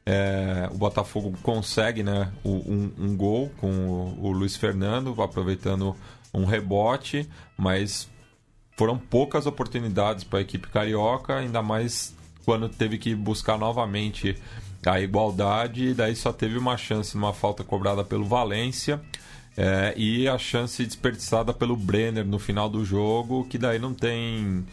É, 0.07 0.69
o 0.73 0.79
Botafogo 0.79 1.37
consegue 1.43 2.03
né, 2.03 2.33
um, 2.43 2.91
um 2.99 3.15
gol 3.15 3.53
com 3.59 3.71
o, 3.71 4.29
o 4.29 4.33
Luiz 4.33 4.57
Fernando, 4.57 5.15
aproveitando 5.23 5.95
um 6.33 6.47
rebote, 6.47 7.29
mas 7.55 8.09
foram 8.79 8.97
poucas 8.97 9.45
oportunidades 9.45 10.25
para 10.25 10.39
a 10.39 10.43
equipe 10.43 10.69
carioca, 10.69 11.37
ainda 11.37 11.63
mais 11.63 12.15
quando 12.47 12.67
teve 12.69 12.97
que 12.97 13.15
buscar 13.15 13.59
novamente 13.59 14.37
a 14.91 15.01
igualdade, 15.01 15.89
e 15.89 15.95
daí 15.95 16.15
só 16.17 16.33
teve 16.33 16.59
uma 16.59 16.77
chance 16.77 17.17
numa 17.17 17.33
falta 17.33 17.63
cobrada 17.63 18.05
pelo 18.05 18.25
Valência. 18.25 19.01
É, 19.57 19.93
e 19.97 20.27
a 20.27 20.39
chance 20.39 20.85
desperdiçada 20.85 21.53
pelo 21.53 21.77
Brenner 21.77 22.25
no 22.25 22.39
final 22.39 22.71
do 22.71 22.85
jogo, 22.85 23.45
que 23.45 23.59
daí 23.59 23.79
não 23.79 23.93
tem 23.93 24.65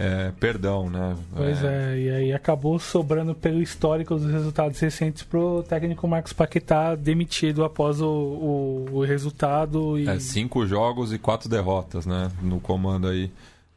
é, 0.00 0.30
perdão, 0.38 0.88
né? 0.88 1.16
Pois 1.34 1.64
é. 1.64 1.66
é. 1.66 1.98
e 1.98 2.10
aí 2.10 2.32
acabou 2.32 2.78
sobrando 2.78 3.34
pelo 3.34 3.60
histórico 3.60 4.14
dos 4.14 4.30
resultados 4.30 4.78
recentes 4.78 5.24
pro 5.24 5.64
técnico 5.64 6.06
Marcos 6.06 6.32
Paquetá 6.32 6.94
demitido 6.94 7.64
após 7.64 8.00
o, 8.00 8.06
o, 8.06 8.86
o 8.92 9.04
resultado. 9.04 9.98
E... 9.98 10.08
É, 10.08 10.20
cinco 10.20 10.64
jogos 10.64 11.12
e 11.12 11.18
quatro 11.18 11.48
derrotas, 11.48 12.06
né? 12.06 12.30
No 12.40 12.60
comando 12.60 13.08
aí 13.08 13.28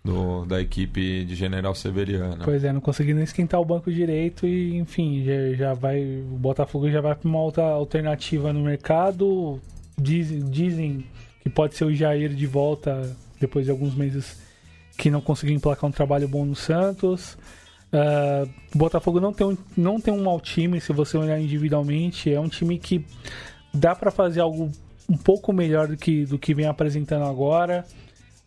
do, 0.04 0.46
da 0.46 0.60
equipe 0.60 1.24
de 1.26 1.36
General 1.36 1.74
Severiano. 1.76 2.44
Pois 2.44 2.64
é, 2.64 2.74
não 2.74 2.82
conseguindo 2.82 3.22
esquentar 3.22 3.60
o 3.62 3.66
banco 3.66 3.92
direito 3.92 4.48
e, 4.48 4.78
enfim, 4.78 5.24
já, 5.24 5.54
já 5.56 5.74
vai. 5.74 6.02
O 6.04 6.38
Botafogo 6.38 6.90
já 6.90 7.02
vai 7.02 7.16
para 7.16 7.28
uma 7.28 7.42
outra 7.42 7.64
alternativa 7.64 8.52
no 8.52 8.62
mercado. 8.62 9.60
Diz, 9.98 10.30
dizem 10.50 11.06
que 11.42 11.50
pode 11.50 11.76
ser 11.76 11.86
o 11.86 11.94
Jair 11.94 12.34
de 12.34 12.48
volta 12.48 13.16
depois 13.40 13.66
de 13.66 13.72
alguns 13.72 13.94
meses 13.94 14.42
que 14.98 15.10
não 15.10 15.22
conseguiu 15.22 15.56
emplacar 15.56 15.88
um 15.88 15.94
trabalho 15.94 16.28
bom 16.28 16.46
no 16.46 16.56
Santos. 16.56 17.38
Uh, 17.94 18.50
o 18.74 18.78
Botafogo 18.78 19.20
não 19.20 19.34
tem, 19.34 19.46
um, 19.46 19.58
não 19.76 20.00
tem 20.00 20.14
um 20.14 20.24
mau 20.24 20.40
time, 20.40 20.80
se 20.80 20.94
você 20.94 21.18
olhar 21.18 21.40
individualmente. 21.40 22.34
É 22.34 22.40
um 22.40 22.48
time 22.48 22.80
que 22.80 23.06
dá 23.74 23.96
para 23.96 24.10
fazer 24.10 24.40
algo 24.40 24.72
um 25.10 25.18
pouco 25.18 25.52
melhor 25.52 25.88
do 25.88 25.98
que, 25.98 26.26
do 26.26 26.40
que 26.40 26.54
vem 26.54 26.66
apresentando 26.66 27.26
agora. 27.26 27.86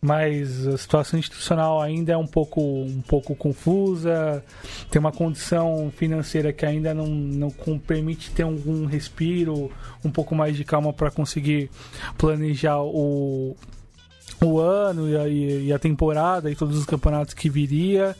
Mas 0.05 0.67
a 0.67 0.77
situação 0.77 1.17
institucional 1.17 1.81
ainda 1.81 2.13
é 2.13 2.17
um 2.17 2.27
pouco, 2.27 2.61
um 2.61 3.01
pouco 3.01 3.35
confusa. 3.35 4.45
Tem 4.91 4.99
uma 4.99 5.11
condição 5.11 5.91
financeira 5.97 6.53
que 6.53 6.63
ainda 6.63 6.93
não, 6.93 7.07
não 7.07 7.49
permite 7.79 8.29
ter 8.29 8.43
algum 8.43 8.85
respiro, 8.85 9.71
um 10.03 10.11
pouco 10.11 10.35
mais 10.35 10.55
de 10.55 10.63
calma 10.63 10.93
para 10.93 11.09
conseguir 11.09 11.71
planejar 12.19 12.83
o, 12.83 13.57
o 14.43 14.59
ano 14.59 15.09
e 15.09 15.17
a, 15.17 15.27
e 15.27 15.73
a, 15.73 15.79
temporada 15.79 16.51
e 16.51 16.55
todos 16.55 16.77
os 16.77 16.85
campeonatos 16.85 17.33
que 17.33 17.49
viria. 17.49 18.15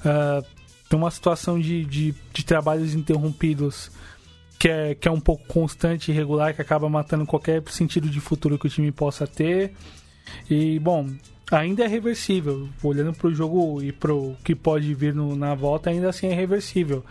Uh, 0.00 0.44
tem 0.90 0.98
uma 0.98 1.10
situação 1.10 1.58
de, 1.58 1.86
de, 1.86 2.14
de, 2.34 2.44
trabalhos 2.44 2.92
interrompidos 2.94 3.90
que 4.58 4.68
é, 4.68 4.94
que 4.94 5.08
é 5.08 5.10
um 5.10 5.20
pouco 5.20 5.42
constante 5.46 6.10
e 6.10 6.14
irregular, 6.14 6.54
que 6.54 6.60
acaba 6.60 6.86
matando 6.86 7.24
qualquer 7.24 7.62
sentido 7.70 8.10
de 8.10 8.20
futuro 8.20 8.58
que 8.58 8.66
o 8.66 8.70
time 8.70 8.92
possa 8.92 9.26
ter. 9.26 9.72
E, 10.48 10.78
bom, 10.78 11.08
ainda 11.50 11.84
é 11.84 11.86
reversível. 11.86 12.68
Olhando 12.82 13.12
para 13.12 13.28
o 13.28 13.34
jogo 13.34 13.82
e 13.82 13.92
para 13.92 14.14
o 14.14 14.36
que 14.44 14.54
pode 14.54 14.92
vir 14.94 15.14
no, 15.14 15.34
na 15.36 15.54
volta, 15.54 15.90
ainda 15.90 16.08
assim 16.08 16.28
é 16.28 16.34
reversível. 16.34 17.04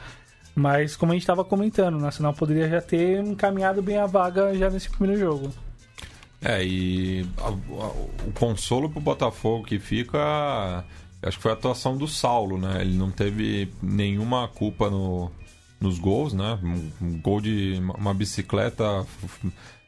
Mas, 0.56 0.96
como 0.96 1.12
a 1.12 1.16
gente 1.16 1.24
estava 1.24 1.44
comentando, 1.44 1.96
o 1.96 2.02
Nacional 2.02 2.34
poderia 2.34 2.68
já 2.70 2.82
ter 2.82 3.24
encaminhado 3.24 3.82
bem 3.82 3.98
a 3.98 4.06
vaga 4.06 4.54
já 4.56 4.70
nesse 4.70 4.90
primeiro 4.90 5.20
jogo. 5.20 5.54
É, 6.42 6.64
e 6.64 7.26
a, 7.38 7.48
a, 7.48 7.88
o 8.28 8.32
consolo 8.34 8.90
pro 8.90 9.02
Botafogo 9.02 9.66
que 9.66 9.80
fica. 9.80 10.84
Acho 11.22 11.36
que 11.36 11.44
foi 11.44 11.52
a 11.52 11.54
atuação 11.54 11.98
do 11.98 12.08
Saulo, 12.08 12.58
né? 12.58 12.82
Ele 12.82 12.98
não 12.98 13.12
teve 13.12 13.70
nenhuma 13.82 14.48
culpa 14.48 14.90
no, 14.90 15.30
nos 15.80 16.00
gols, 16.00 16.34
né? 16.34 16.58
Um, 16.64 17.06
um 17.06 17.22
gol 17.22 17.42
de 17.42 17.82
uma 17.98 18.14
bicicleta 18.14 19.06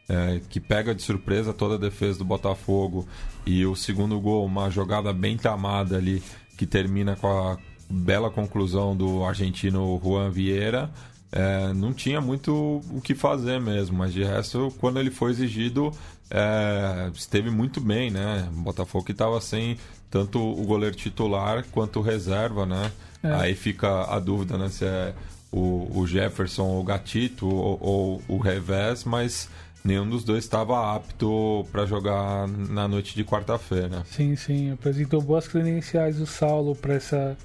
é, 0.07 0.41
que 0.49 0.59
pega 0.59 0.93
de 0.93 1.01
surpresa 1.01 1.53
toda 1.53 1.75
a 1.75 1.77
defesa 1.77 2.19
do 2.19 2.25
Botafogo. 2.25 3.07
E 3.45 3.65
o 3.65 3.75
segundo 3.75 4.19
gol, 4.19 4.45
uma 4.45 4.69
jogada 4.69 5.11
bem 5.13 5.37
tamada 5.37 5.97
ali, 5.97 6.21
que 6.57 6.65
termina 6.65 7.15
com 7.15 7.27
a 7.27 7.57
bela 7.89 8.29
conclusão 8.29 8.95
do 8.95 9.23
argentino 9.23 9.99
Juan 10.03 10.29
Vieira. 10.29 10.89
É, 11.31 11.71
não 11.73 11.93
tinha 11.93 12.19
muito 12.19 12.81
o 12.91 12.99
que 13.01 13.15
fazer 13.15 13.59
mesmo, 13.59 13.97
mas 13.97 14.13
de 14.13 14.23
resto, 14.23 14.73
quando 14.79 14.99
ele 14.99 15.09
foi 15.09 15.31
exigido, 15.31 15.91
é, 16.29 17.09
esteve 17.13 17.49
muito 17.49 17.79
bem, 17.79 18.11
né? 18.11 18.49
O 18.51 18.61
Botafogo 18.61 19.05
que 19.05 19.11
estava 19.11 19.39
sem 19.39 19.77
tanto 20.09 20.39
o 20.39 20.65
goleiro 20.65 20.95
titular 20.95 21.65
quanto 21.71 22.01
reserva, 22.01 22.65
né? 22.65 22.91
É. 23.23 23.33
Aí 23.33 23.55
fica 23.55 24.13
a 24.13 24.19
dúvida, 24.19 24.57
né? 24.57 24.67
Se 24.69 24.85
é 24.85 25.13
o, 25.51 25.99
o 25.99 26.07
Jefferson 26.07 26.63
ou 26.63 26.81
o 26.81 26.83
Gatito 26.83 27.47
ou, 27.47 27.77
ou, 27.81 28.21
o 28.27 28.37
revés, 28.37 29.03
mas 29.03 29.49
nenhum 29.83 30.09
dos 30.09 30.23
dois 30.23 30.43
estava 30.43 30.95
apto 30.95 31.65
para 31.71 31.85
jogar 31.85 32.47
na 32.47 32.87
noite 32.87 33.15
de 33.15 33.23
quarta-feira. 33.23 34.03
Sim, 34.05 34.35
sim. 34.35 34.71
Apresentou 34.71 35.21
boas 35.21 35.47
credenciais 35.47 36.19
o 36.19 36.25
Saulo 36.25 36.75
para 36.75 36.95
essa 36.95 37.37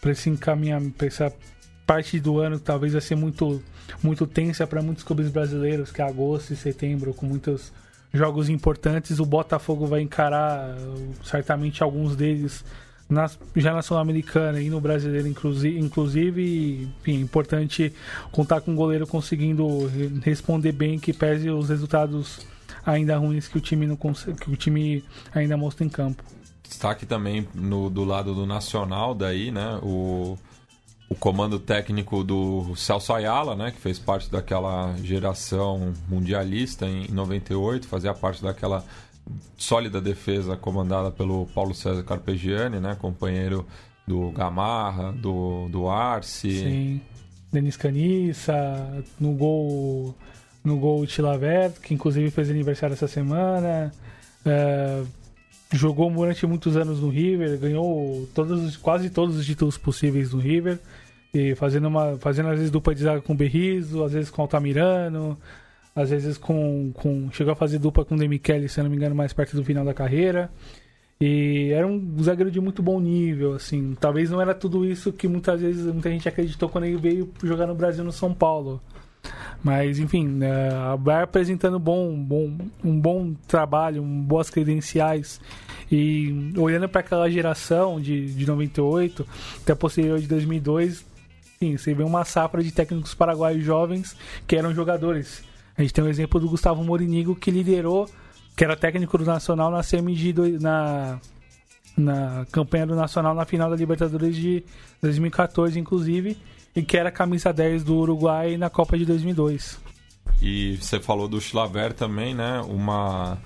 para 0.00 0.12
esse 0.12 0.30
encaminhamento, 0.30 0.96
para 0.96 1.06
essa 1.06 1.32
parte 1.86 2.18
do 2.18 2.38
ano 2.38 2.58
que 2.58 2.64
talvez 2.64 2.92
vai 2.92 3.02
ser 3.02 3.16
muito 3.16 3.62
muito 4.02 4.26
tensa 4.26 4.66
para 4.66 4.82
muitos 4.82 5.04
clubes 5.04 5.30
brasileiros, 5.30 5.90
que 5.90 6.00
é 6.00 6.04
agosto 6.04 6.52
e 6.52 6.56
setembro 6.56 7.12
com 7.12 7.26
muitos 7.26 7.72
jogos 8.12 8.48
importantes. 8.48 9.18
O 9.18 9.26
Botafogo 9.26 9.86
vai 9.86 10.00
encarar 10.00 10.76
certamente 11.22 11.82
alguns 11.82 12.16
deles 12.16 12.64
na, 13.10 13.28
já 13.56 13.74
na 13.74 13.82
Sul-Americana 13.82 14.60
e 14.60 14.70
no 14.70 14.80
Brasileiro, 14.80 15.26
inclusive. 15.26 15.78
inclusive 15.78 16.88
é 17.06 17.10
importante 17.10 17.92
contar 18.30 18.60
com 18.60 18.72
o 18.72 18.76
goleiro 18.76 19.06
conseguindo 19.06 19.90
responder 20.22 20.72
bem, 20.72 20.98
que 20.98 21.12
pese 21.12 21.50
os 21.50 21.68
resultados 21.68 22.46
ainda 22.86 23.16
ruins 23.18 23.48
que 23.48 23.58
o 23.58 23.60
time, 23.60 23.86
não 23.86 23.96
que 23.96 24.50
o 24.50 24.56
time 24.56 25.04
ainda 25.34 25.56
mostra 25.56 25.84
em 25.84 25.88
campo. 25.88 26.22
Destaque 26.62 27.04
também 27.04 27.48
no, 27.52 27.90
do 27.90 28.04
lado 28.04 28.32
do 28.32 28.46
Nacional, 28.46 29.14
daí, 29.14 29.50
né? 29.50 29.78
O 29.82 30.38
o 31.10 31.14
comando 31.16 31.58
técnico 31.58 32.22
do 32.22 32.72
Celso 32.76 33.12
Ayala, 33.12 33.56
né, 33.56 33.72
que 33.72 33.80
fez 33.80 33.98
parte 33.98 34.30
daquela 34.30 34.94
geração 35.02 35.92
mundialista 36.08 36.86
em 36.86 37.08
98, 37.08 37.88
fazia 37.88 38.14
parte 38.14 38.40
daquela 38.40 38.84
sólida 39.56 40.00
defesa 40.00 40.56
comandada 40.56 41.10
pelo 41.10 41.46
Paulo 41.54 41.74
César 41.74 42.02
Carpegiani, 42.02 42.80
né, 42.80 42.96
companheiro 43.00 43.66
do 44.06 44.30
Gamarra, 44.30 45.12
do, 45.12 45.68
do 45.68 45.88
Arce. 45.88 46.50
Sim. 46.50 47.00
Denis 47.52 47.76
Caniça, 47.76 49.04
no 49.18 49.32
gol 49.32 50.14
no 50.62 50.76
gol 50.78 51.06
Tilavert, 51.06 51.80
que 51.80 51.94
inclusive 51.94 52.30
fez 52.30 52.50
aniversário 52.50 52.92
essa 52.92 53.08
semana. 53.08 53.90
É, 54.44 55.02
jogou 55.72 56.10
durante 56.10 56.46
muitos 56.46 56.76
anos 56.76 57.00
no 57.00 57.08
River, 57.08 57.58
ganhou 57.58 58.28
todos, 58.34 58.76
quase 58.76 59.10
todos 59.10 59.36
os 59.36 59.46
títulos 59.46 59.78
possíveis 59.78 60.32
no 60.32 60.40
River. 60.40 60.78
E 61.32 61.54
fazendo, 61.54 61.86
uma, 61.86 62.18
fazendo 62.18 62.48
às 62.48 62.56
vezes 62.56 62.70
dupla 62.70 62.94
de 62.94 63.02
zaga 63.02 63.20
com 63.20 63.32
o 63.32 63.36
Berrizo, 63.36 64.02
às 64.02 64.12
vezes 64.12 64.30
com 64.30 64.42
o 64.42 64.44
Altamirano, 64.44 65.38
às 66.00 66.10
vezes 66.10 66.38
com, 66.38 66.92
com. 66.94 67.30
Chegou 67.32 67.52
a 67.52 67.56
fazer 67.56 67.78
dupla 67.78 68.04
com 68.04 68.14
o 68.14 68.18
Demichele, 68.18 68.68
se 68.68 68.80
eu 68.80 68.84
não 68.84 68.90
me 68.90 68.96
engano, 68.96 69.14
mais 69.14 69.32
perto 69.32 69.56
do 69.56 69.64
final 69.64 69.84
da 69.84 69.94
carreira. 69.94 70.50
E 71.20 71.70
era 71.72 71.86
um 71.86 72.16
zagueiro 72.22 72.50
de 72.50 72.60
muito 72.60 72.82
bom 72.82 72.98
nível, 72.98 73.54
assim. 73.54 73.94
Talvez 74.00 74.30
não 74.30 74.40
era 74.40 74.54
tudo 74.54 74.84
isso 74.84 75.12
que 75.12 75.28
muitas 75.28 75.60
vezes 75.60 75.84
muita 75.84 76.10
gente 76.10 76.28
acreditou 76.28 76.68
quando 76.68 76.84
ele 76.84 76.96
veio 76.96 77.30
jogar 77.42 77.66
no 77.66 77.74
Brasil 77.74 78.02
no 78.02 78.12
São 78.12 78.32
Paulo. 78.32 78.80
Mas, 79.62 79.98
enfim, 79.98 80.38
é, 80.42 80.70
vai 80.98 81.22
apresentando 81.22 81.78
bom, 81.78 82.16
bom, 82.16 82.56
um 82.82 82.98
bom 82.98 83.34
trabalho, 83.46 84.02
um, 84.02 84.22
boas 84.22 84.48
credenciais. 84.48 85.40
E 85.92 86.54
olhando 86.56 86.88
para 86.88 87.00
aquela 87.00 87.28
geração 87.28 88.00
de, 88.00 88.32
de 88.32 88.46
98 88.46 89.26
até 89.62 89.74
posterior 89.74 90.18
de 90.18 90.26
2002, 90.26 91.04
Sim, 91.62 91.76
você 91.76 91.92
vê 91.92 92.02
uma 92.02 92.24
safra 92.24 92.62
de 92.62 92.72
técnicos 92.72 93.14
paraguaios 93.14 93.62
jovens 93.62 94.16
que 94.46 94.56
eram 94.56 94.74
jogadores. 94.74 95.44
A 95.80 95.82
gente 95.82 95.94
tem 95.94 96.04
o 96.04 96.06
um 96.06 96.10
exemplo 96.10 96.38
do 96.38 96.46
Gustavo 96.46 96.84
Morinigo, 96.84 97.34
que 97.34 97.50
liderou, 97.50 98.06
que 98.54 98.62
era 98.62 98.76
técnico 98.76 99.16
do 99.16 99.24
Nacional 99.24 99.70
na 99.70 99.82
CMG, 99.82 100.34
na, 100.60 101.18
na 101.96 102.46
campanha 102.52 102.86
do 102.86 102.94
Nacional 102.94 103.34
na 103.34 103.46
final 103.46 103.70
da 103.70 103.76
Libertadores 103.76 104.36
de 104.36 104.62
2014, 105.00 105.78
inclusive. 105.78 106.36
e 106.76 106.82
que 106.82 106.98
era 106.98 107.10
camisa 107.10 107.50
10 107.50 107.82
do 107.82 107.96
Uruguai 107.96 108.58
na 108.58 108.68
Copa 108.68 108.98
de 108.98 109.06
2002. 109.06 109.80
E 110.42 110.76
você 110.76 111.00
falou 111.00 111.26
do 111.26 111.40
Chilaver 111.40 111.94
também, 111.94 112.34
né? 112.34 112.60
Uma 112.60 113.38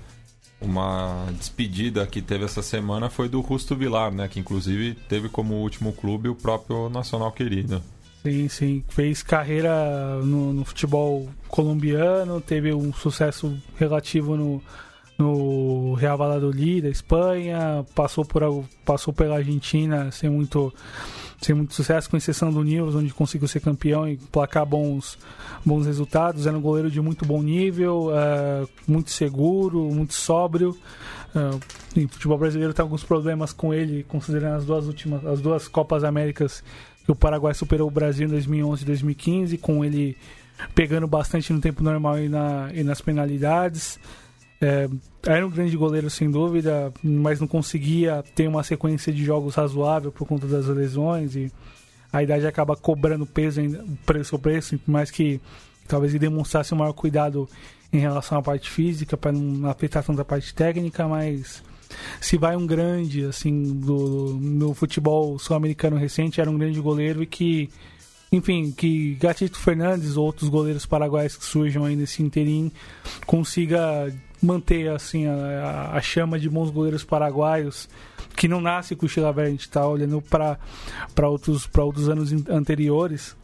uma 0.59 1.27
despedida 1.37 2.05
que 2.05 2.21
teve 2.21 2.43
essa 2.43 2.61
semana 2.61 3.09
foi 3.09 3.29
do 3.29 3.39
Rusto 3.39 3.77
Vilar, 3.77 4.11
né? 4.11 4.27
Que 4.27 4.41
inclusive 4.41 4.93
teve 5.07 5.29
como 5.29 5.53
último 5.55 5.93
clube 5.93 6.27
o 6.27 6.35
próprio 6.35 6.89
Nacional 6.89 7.31
Querido. 7.31 7.81
Sim, 8.25 8.49
sim. 8.49 8.83
Fez 8.89 9.21
carreira 9.21 10.19
no, 10.23 10.51
no 10.51 10.65
futebol 10.65 11.29
colombiano, 11.47 12.41
teve 12.41 12.73
um 12.73 12.91
sucesso 12.91 13.55
relativo 13.77 14.35
no, 14.35 14.63
no 15.15 15.93
Real 15.93 16.17
Valladolid 16.17 16.81
da 16.81 16.89
Espanha, 16.89 17.85
passou 17.93 18.25
por 18.25 18.65
passou 18.83 19.13
pela 19.13 19.35
Argentina 19.35 20.09
sem 20.11 20.27
muito 20.27 20.73
sem 21.39 21.53
muito 21.53 21.75
sucesso, 21.75 22.09
com 22.09 22.17
exceção 22.17 22.51
do 22.51 22.63
Nils, 22.63 22.95
onde 22.95 23.13
conseguiu 23.13 23.47
ser 23.47 23.59
campeão 23.59 24.07
e 24.07 24.17
placar 24.17 24.65
bons, 24.65 25.19
bons 25.63 25.85
resultados. 25.85 26.47
Era 26.47 26.57
um 26.57 26.61
goleiro 26.61 26.89
de 26.89 26.99
muito 26.99 27.25
bom 27.25 27.43
nível, 27.43 28.07
uh, 28.07 28.67
muito 28.87 29.11
seguro, 29.11 29.81
muito 29.93 30.15
sóbrio. 30.15 30.75
Uh, 31.35 32.03
o 32.03 32.07
futebol 32.07 32.39
brasileiro 32.39 32.73
tem 32.73 32.81
alguns 32.81 33.03
problemas 33.03 33.53
com 33.53 33.71
ele, 33.71 34.03
considerando 34.05 34.55
as 34.55 34.65
duas 34.65 34.87
últimas, 34.87 35.23
as 35.27 35.39
duas 35.39 35.67
Copas 35.67 36.03
Américas 36.03 36.63
que 37.05 37.11
o 37.11 37.15
Paraguai 37.15 37.53
superou 37.53 37.87
o 37.87 37.91
Brasil 37.91 38.27
em 38.27 38.31
2011 38.31 38.83
e 38.83 38.85
2015, 38.85 39.57
com 39.57 39.85
ele 39.85 40.17
pegando 40.73 41.07
bastante 41.07 41.53
no 41.53 41.61
tempo 41.61 41.83
normal 41.83 42.19
e, 42.19 42.27
na, 42.27 42.69
e 42.73 42.83
nas 42.83 43.01
penalidades. 43.01 43.99
É, 44.59 44.89
era 45.25 45.45
um 45.45 45.49
grande 45.49 45.75
goleiro 45.75 46.09
sem 46.09 46.31
dúvida, 46.31 46.91
mas 47.03 47.39
não 47.39 47.47
conseguia 47.47 48.23
ter 48.33 48.47
uma 48.47 48.63
sequência 48.63 49.11
de 49.13 49.23
jogos 49.23 49.55
razoável 49.55 50.11
por 50.11 50.27
conta 50.27 50.47
das 50.47 50.67
lesões 50.67 51.35
e 51.35 51.51
a 52.11 52.23
idade 52.23 52.47
acaba 52.47 52.75
cobrando 52.75 53.25
peso, 53.25 53.61
preço 54.05 54.39
preço, 54.39 54.79
por 54.79 54.91
mais 54.91 55.11
que 55.11 55.41
talvez 55.87 56.13
ele 56.13 56.19
demonstrasse 56.19 56.73
um 56.73 56.77
maior 56.77 56.93
cuidado 56.93 57.47
em 57.91 57.99
relação 57.99 58.37
à 58.37 58.41
parte 58.41 58.69
física 58.69 59.17
para 59.17 59.31
não 59.31 59.69
afetar 59.69 60.03
tanto 60.03 60.21
a 60.21 60.25
parte 60.25 60.53
técnica, 60.55 61.07
mas 61.07 61.61
se 62.19 62.37
vai 62.37 62.55
um 62.55 62.65
grande 62.65 63.25
assim 63.25 63.63
do 63.73 64.37
no 64.41 64.73
futebol 64.73 65.37
sul-americano 65.39 65.97
recente 65.97 66.41
era 66.41 66.49
um 66.49 66.57
grande 66.57 66.79
goleiro 66.79 67.23
e 67.23 67.25
que 67.25 67.69
enfim, 68.31 68.71
que 68.71 69.15
Gatito 69.15 69.57
Fernandes 69.57 70.17
ou 70.17 70.25
outros 70.25 70.49
goleiros 70.49 70.85
paraguaios 70.85 71.37
que 71.37 71.45
surjam 71.45 71.85
aí 71.85 71.95
nesse 71.95 72.21
interim 72.21 72.71
consiga 73.25 74.13
manter 74.41 74.89
assim 74.89 75.25
a, 75.27 75.91
a, 75.93 76.01
chama 76.01 76.37
de 76.37 76.49
bons 76.49 76.69
goleiros 76.69 77.03
paraguaios 77.03 77.87
que 78.35 78.47
não 78.47 78.59
nasce 78.59 78.95
com 78.95 79.05
o 79.05 79.09
Chilavert, 79.09 79.47
a 79.47 79.51
gente 79.51 79.61
está 79.61 79.87
olhando 79.87 80.21
para 80.21 80.59
outros, 81.29 81.69
outros 81.77 82.09
anos 82.09 82.31
anteriores 82.49 83.35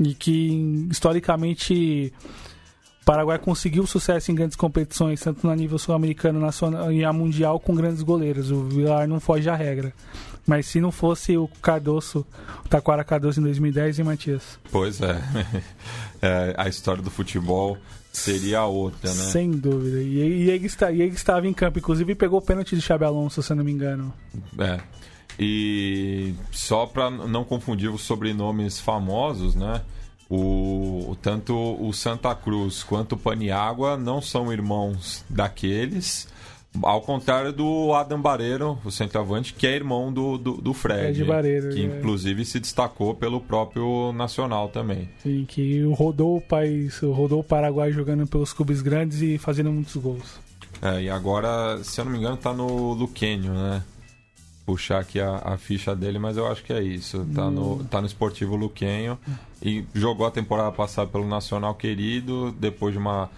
e 0.00 0.14
que 0.14 0.88
historicamente 0.90 2.12
Paraguai 3.04 3.38
conseguiu 3.38 3.86
sucesso 3.86 4.32
em 4.32 4.34
grandes 4.34 4.56
competições, 4.56 5.20
tanto 5.20 5.46
no 5.46 5.54
nível 5.54 5.78
sul-americano 5.78 6.40
nacional 6.40 6.90
e 6.90 7.04
a 7.04 7.12
mundial 7.12 7.60
com 7.60 7.74
grandes 7.74 8.02
goleiros. 8.02 8.50
O 8.50 8.64
Vilar 8.64 9.06
não 9.06 9.20
foge 9.20 9.48
à 9.48 9.54
regra. 9.54 9.92
Mas 10.46 10.66
se 10.66 10.80
não 10.80 10.92
fosse 10.92 11.36
o 11.36 11.48
Cardoso, 11.62 12.26
o 12.64 12.68
Taquara 12.68 13.02
Cardoso 13.02 13.40
em 13.40 13.44
2010, 13.44 13.98
e 13.98 14.02
Matias? 14.04 14.58
Pois 14.70 15.00
é. 15.00 15.18
é 16.20 16.54
a 16.56 16.68
história 16.68 17.02
do 17.02 17.10
futebol 17.10 17.78
seria 18.12 18.64
outra, 18.64 19.12
né? 19.12 19.24
Sem 19.24 19.50
dúvida. 19.50 20.00
E, 20.00 20.18
e, 20.18 20.50
ele, 20.50 20.66
está, 20.66 20.92
e 20.92 21.02
ele 21.02 21.14
estava 21.14 21.46
em 21.46 21.52
campo, 21.52 21.78
inclusive 21.78 22.14
pegou 22.14 22.38
o 22.38 22.42
pênalti 22.42 22.76
de 22.76 22.82
Xabi 22.82 23.04
Alonso, 23.04 23.42
se 23.42 23.52
eu 23.52 23.56
não 23.56 23.64
me 23.64 23.72
engano. 23.72 24.12
É. 24.58 24.80
E 25.38 26.34
só 26.52 26.86
para 26.86 27.10
não 27.10 27.42
confundir 27.44 27.90
os 27.90 28.02
sobrenomes 28.02 28.78
famosos, 28.78 29.54
né? 29.54 29.82
O, 30.30 31.16
tanto 31.20 31.54
o 31.54 31.92
Santa 31.92 32.34
Cruz 32.34 32.82
quanto 32.82 33.12
o 33.12 33.18
Paniágua 33.18 33.96
não 33.96 34.22
são 34.22 34.52
irmãos 34.52 35.24
daqueles. 35.28 36.28
Ao 36.82 37.00
contrário 37.00 37.52
do 37.52 37.94
Adam 37.94 38.20
Barreiro, 38.20 38.78
o 38.84 38.90
centroavante, 38.90 39.54
que 39.54 39.64
é 39.64 39.76
irmão 39.76 40.12
do, 40.12 40.36
do, 40.36 40.52
do 40.54 40.74
Fred. 40.74 41.14
Fred 41.14 41.24
Barreiro, 41.24 41.70
que 41.70 41.82
é. 41.82 41.84
inclusive 41.84 42.44
se 42.44 42.58
destacou 42.58 43.14
pelo 43.14 43.40
próprio 43.40 44.12
Nacional 44.12 44.68
também. 44.68 45.08
Sim, 45.22 45.44
que 45.46 45.82
rodou 45.94 46.36
o 46.36 46.40
país, 46.40 46.98
rodou 46.98 47.40
o 47.40 47.44
Paraguai 47.44 47.92
jogando 47.92 48.26
pelos 48.26 48.52
clubes 48.52 48.82
grandes 48.82 49.22
e 49.22 49.38
fazendo 49.38 49.70
muitos 49.70 49.94
gols. 49.96 50.40
É, 50.82 51.02
e 51.02 51.08
agora, 51.08 51.78
se 51.84 52.00
eu 52.00 52.04
não 52.04 52.12
me 52.12 52.18
engano, 52.18 52.36
tá 52.36 52.52
no 52.52 52.92
Luquenio, 52.92 53.52
né? 53.52 53.82
Puxar 54.66 55.00
aqui 55.00 55.20
a, 55.20 55.36
a, 55.44 55.58
ficha 55.58 55.94
dele, 55.94 56.18
mas 56.18 56.36
eu 56.38 56.46
acho 56.46 56.64
que 56.64 56.72
é 56.72 56.82
isso. 56.82 57.26
Tá, 57.34 57.50
no, 57.50 57.74
hum. 57.74 57.84
tá 57.84 58.00
no 58.00 58.06
Esportivo 58.06 58.56
Luquenho 58.56 59.18
e 59.62 59.84
jogou 59.94 60.26
a 60.26 60.30
temporada 60.30 60.72
passada 60.72 61.08
pelo 61.08 61.26
Nacional 61.26 61.74
Querido, 61.74 62.50
depois 62.58 62.92
de 62.92 62.98
uma 62.98 63.28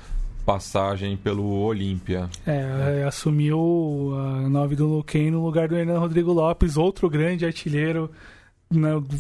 passagem 0.45 1.17
pelo 1.17 1.45
Olímpia. 1.45 2.31
É, 2.47 3.05
assumiu 3.07 4.13
a 4.15 4.49
9 4.49 4.77
do 4.77 4.87
Luquen 4.87 5.33
no 5.33 5.45
lugar 5.45 5.67
do 5.67 5.77
Hernan 5.77 5.99
Rodrigo 5.99 6.33
Lopes, 6.33 6.77
outro 6.77 7.11
grande 7.11 7.45
artilheiro 7.45 8.09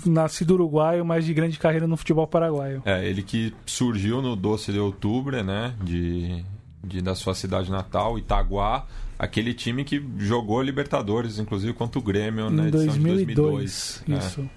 nascido 0.06 0.52
uruguaio, 0.52 1.04
mas 1.04 1.24
de 1.24 1.32
grande 1.32 1.58
carreira 1.58 1.86
no 1.86 1.96
futebol 1.96 2.26
paraguaio. 2.26 2.82
É, 2.84 3.06
ele 3.06 3.22
que 3.22 3.54
surgiu 3.64 4.20
no 4.20 4.34
Doce 4.34 4.72
de 4.72 4.78
Outubro, 4.78 5.42
né, 5.42 5.74
de, 5.82 6.44
de 6.82 7.00
da 7.00 7.14
sua 7.14 7.34
cidade 7.34 7.70
natal, 7.70 8.18
Itaguá, 8.18 8.86
aquele 9.18 9.54
time 9.54 9.84
que 9.84 10.02
jogou 10.18 10.62
Libertadores, 10.62 11.38
inclusive 11.38 11.72
contra 11.72 11.98
o 11.98 12.02
Grêmio 12.02 12.50
na 12.50 12.68
edição 12.68 12.86
2002, 12.86 13.26
de 13.26 13.34
2002. 13.34 14.04
Isso. 14.24 14.50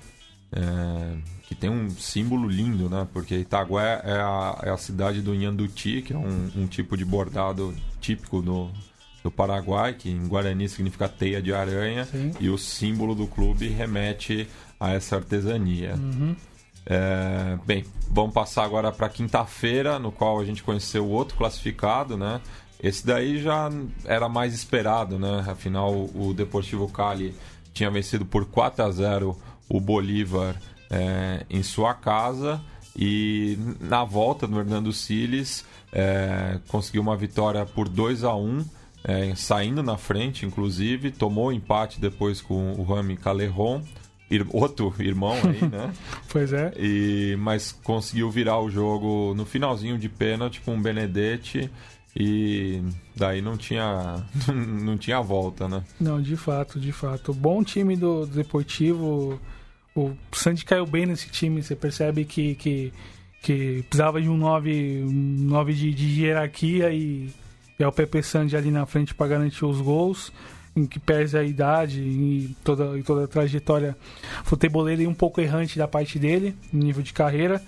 É, 0.51 0.59
é, 0.59 1.17
que 1.47 1.55
tem 1.55 1.69
um 1.69 1.89
símbolo 1.89 2.47
lindo, 2.47 2.89
né? 2.89 3.07
Porque 3.13 3.35
Itaguá 3.35 3.83
é 3.83 4.19
a, 4.19 4.59
é 4.63 4.69
a 4.69 4.77
cidade 4.77 5.21
do 5.21 5.33
Nhanduti, 5.33 6.01
que 6.01 6.13
é 6.13 6.17
um, 6.17 6.51
um 6.55 6.67
tipo 6.67 6.95
de 6.95 7.05
bordado 7.05 7.73
típico 7.99 8.41
do, 8.41 8.69
do 9.23 9.31
Paraguai, 9.31 9.93
que 9.93 10.09
em 10.09 10.27
Guarani 10.27 10.67
significa 10.69 11.07
teia 11.07 11.41
de 11.41 11.53
aranha, 11.53 12.05
Sim. 12.05 12.31
e 12.39 12.49
o 12.49 12.57
símbolo 12.57 13.15
do 13.15 13.27
clube 13.27 13.67
remete 13.67 14.47
a 14.79 14.93
essa 14.93 15.17
artesania. 15.17 15.95
Uhum. 15.95 16.35
É, 16.85 17.57
bem, 17.65 17.85
vamos 18.09 18.33
passar 18.33 18.63
agora 18.63 18.91
para 18.91 19.09
quinta-feira, 19.09 19.99
no 19.99 20.11
qual 20.11 20.39
a 20.39 20.45
gente 20.45 20.63
conheceu 20.63 21.05
o 21.05 21.09
outro 21.09 21.37
classificado, 21.37 22.17
né? 22.17 22.41
Esse 22.81 23.05
daí 23.05 23.41
já 23.41 23.69
era 24.05 24.29
mais 24.29 24.53
esperado, 24.53 25.19
né? 25.19 25.45
Afinal, 25.47 26.09
o 26.15 26.33
Deportivo 26.33 26.87
Cali 26.87 27.35
tinha 27.73 27.91
vencido 27.91 28.25
por 28.25 28.45
4 28.45 28.85
a 28.85 28.91
0 28.91 29.37
o 29.67 29.79
Bolívar 29.79 30.55
é, 30.89 31.45
em 31.49 31.61
sua 31.61 31.93
casa 31.93 32.61
e 32.95 33.57
na 33.79 34.03
volta 34.03 34.47
no 34.47 34.59
Hernando 34.59 34.91
Siles 34.91 35.65
é, 35.91 36.59
conseguiu 36.67 37.01
uma 37.01 37.15
vitória 37.15 37.65
por 37.65 37.87
2 37.87 38.23
a 38.23 38.35
1 38.35 38.65
é, 39.03 39.33
saindo 39.35 39.81
na 39.81 39.97
frente, 39.97 40.45
inclusive, 40.45 41.11
tomou 41.11 41.53
empate 41.53 42.01
depois 42.01 42.41
com 42.41 42.73
o 42.73 42.83
Rami 42.83 43.15
Calerron, 43.15 43.81
outro 44.49 44.93
irmão 44.99 45.33
aí, 45.33 45.61
né? 45.69 45.91
pois 46.27 46.51
é. 46.51 46.73
E, 46.77 47.35
mas 47.39 47.71
conseguiu 47.71 48.29
virar 48.29 48.59
o 48.59 48.69
jogo 48.69 49.33
no 49.35 49.45
finalzinho 49.45 49.97
de 49.97 50.09
pênalti 50.09 50.61
com 50.61 50.75
o 50.75 50.81
Benedetti 50.81 51.69
e 52.19 52.83
daí 53.15 53.41
não 53.41 53.55
tinha 53.55 54.23
não 54.51 54.97
tinha 54.97 55.21
volta, 55.21 55.67
né? 55.67 55.83
Não, 55.99 56.21
de 56.21 56.35
fato, 56.35 56.79
de 56.79 56.91
fato. 56.91 57.33
Bom 57.33 57.63
time 57.63 57.95
do 57.95 58.25
Deportivo 58.25 59.39
o 59.95 60.15
Sandy 60.31 60.65
caiu 60.65 60.85
bem 60.85 61.05
nesse 61.05 61.29
time, 61.29 61.61
você 61.61 61.75
percebe 61.75 62.23
que, 62.25 62.55
que, 62.55 62.93
que 63.41 63.83
precisava 63.83 64.21
de 64.21 64.29
um 64.29 64.37
9, 64.37 65.03
um 65.03 65.11
9 65.11 65.73
de, 65.73 65.93
de 65.93 66.21
hierarquia 66.21 66.91
e 66.91 67.29
é 67.77 67.87
o 67.87 67.91
Pepe 67.91 68.21
Sandy 68.21 68.57
ali 68.57 68.71
na 68.71 68.85
frente 68.85 69.15
para 69.15 69.27
garantir 69.27 69.65
os 69.65 69.79
gols, 69.79 70.33
em 70.75 70.85
que 70.85 70.99
pese 70.99 71.37
a 71.37 71.43
idade 71.43 72.01
e 72.01 72.55
toda, 72.63 72.97
e 72.97 73.03
toda 73.03 73.23
a 73.23 73.27
trajetória 73.27 73.95
futeboleira 74.43 75.01
e 75.01 75.07
um 75.07 75.13
pouco 75.13 75.39
errante 75.39 75.77
da 75.77 75.87
parte 75.87 76.19
dele, 76.19 76.55
nível 76.73 77.01
de 77.01 77.13
carreira, 77.13 77.61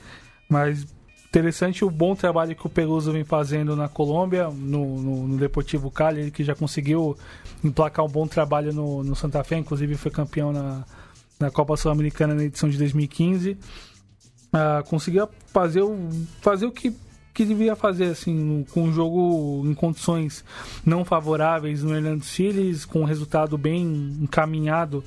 mas 0.50 0.86
interessante 1.32 1.86
o 1.86 1.90
bom 1.90 2.14
trabalho 2.14 2.56
que 2.56 2.68
o 2.68 2.70
Peluso 2.70 3.12
vem 3.12 3.24
fazendo 3.24 3.76
na 3.76 3.88
Colômbia, 3.88 4.50
no, 4.50 5.02
no, 5.02 5.28
no 5.30 5.38
Deportivo 5.38 5.90
Cali, 5.90 6.20
ele 6.22 6.32
que 6.32 6.44
já 6.44 6.54
conseguiu 6.54 7.18
emplacar 7.64 8.06
um 8.06 8.10
bom 8.10 8.28
trabalho 8.28 8.74
no, 8.74 9.04
no 9.04 9.16
Santa 9.16 9.44
Fé, 9.44 9.58
inclusive 9.58 9.96
foi 9.96 10.12
campeão 10.12 10.52
na 10.52 10.84
na 11.42 11.52
Copa 11.52 11.76
Sul-Americana 11.76 12.36
na 12.36 12.44
edição 12.44 12.70
de 12.70 12.78
2015. 12.78 13.58
Ah, 14.54 14.84
conseguia 14.88 15.28
fazer 15.48 15.82
o, 15.82 16.10
fazer 16.42 16.66
o 16.66 16.72
que, 16.72 16.94
que 17.34 17.44
devia 17.44 17.76
fazer, 17.76 18.06
assim, 18.06 18.66
com 18.72 18.84
o 18.84 18.94
jogo 18.94 19.64
em 19.66 19.74
condições 19.74 20.46
não 20.86 21.04
favoráveis 21.04 21.84
no 21.84 21.96
Hernando 21.96 22.24
Siles, 22.24 22.86
com 22.86 23.02
um 23.02 23.06
resultado 23.06 23.58
bem 23.58 23.84
encaminhado 24.22 25.04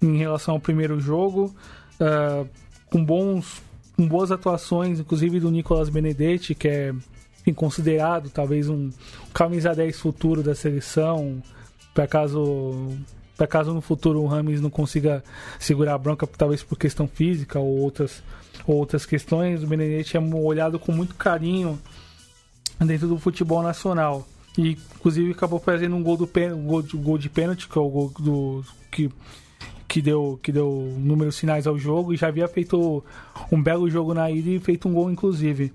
em 0.00 0.16
relação 0.16 0.54
ao 0.54 0.60
primeiro 0.60 0.98
jogo, 0.98 1.54
ah, 2.00 2.44
com 2.90 3.04
bons 3.04 3.62
com 3.96 4.06
boas 4.06 4.30
atuações, 4.30 5.00
inclusive 5.00 5.40
do 5.40 5.50
Nicolas 5.50 5.88
Benedetti, 5.88 6.54
que 6.54 6.68
é 6.68 6.94
enfim, 7.40 7.54
considerado 7.54 8.28
talvez 8.28 8.68
um 8.68 8.90
camisa 9.32 9.74
10 9.74 9.98
futuro 9.98 10.42
da 10.42 10.54
seleção, 10.54 11.42
por 11.94 12.02
acaso 12.02 12.96
para 13.36 13.46
caso 13.46 13.74
no 13.74 13.80
futuro 13.80 14.22
o 14.22 14.26
Rames 14.26 14.60
não 14.60 14.70
consiga 14.70 15.22
segurar 15.58 15.94
a 15.94 15.98
bronca, 15.98 16.26
talvez 16.26 16.62
por 16.62 16.78
questão 16.78 17.06
física 17.06 17.58
ou 17.58 17.78
outras, 17.78 18.22
ou 18.66 18.76
outras 18.76 19.04
questões, 19.04 19.62
o 19.62 19.66
Benedetti 19.66 20.16
é 20.16 20.20
olhado 20.20 20.78
com 20.78 20.90
muito 20.90 21.14
carinho 21.14 21.78
dentro 22.80 23.06
do 23.06 23.18
futebol 23.18 23.62
nacional. 23.62 24.26
E 24.56 24.70
inclusive 24.96 25.32
acabou 25.32 25.60
fazendo 25.60 25.94
um 25.94 26.02
gol, 26.02 26.16
do 26.16 26.28
um 26.54 26.66
gol, 26.66 26.80
de, 26.80 26.96
gol 26.96 27.18
de 27.18 27.28
pênalti, 27.28 27.68
que 27.68 27.76
é 27.76 27.80
o 27.80 27.88
gol 27.88 28.12
do. 28.18 28.64
que 28.90 29.10
que 29.88 30.02
deu, 30.02 30.38
que 30.42 30.52
deu 30.52 30.94
números 30.98 31.36
sinais 31.36 31.66
ao 31.66 31.78
jogo 31.78 32.12
e 32.12 32.16
já 32.16 32.28
havia 32.28 32.48
feito 32.48 33.02
um 33.50 33.62
belo 33.62 33.88
jogo 33.88 34.12
na 34.14 34.30
ida 34.30 34.50
e 34.50 34.58
feito 34.58 34.88
um 34.88 34.92
gol, 34.92 35.10
inclusive. 35.10 35.72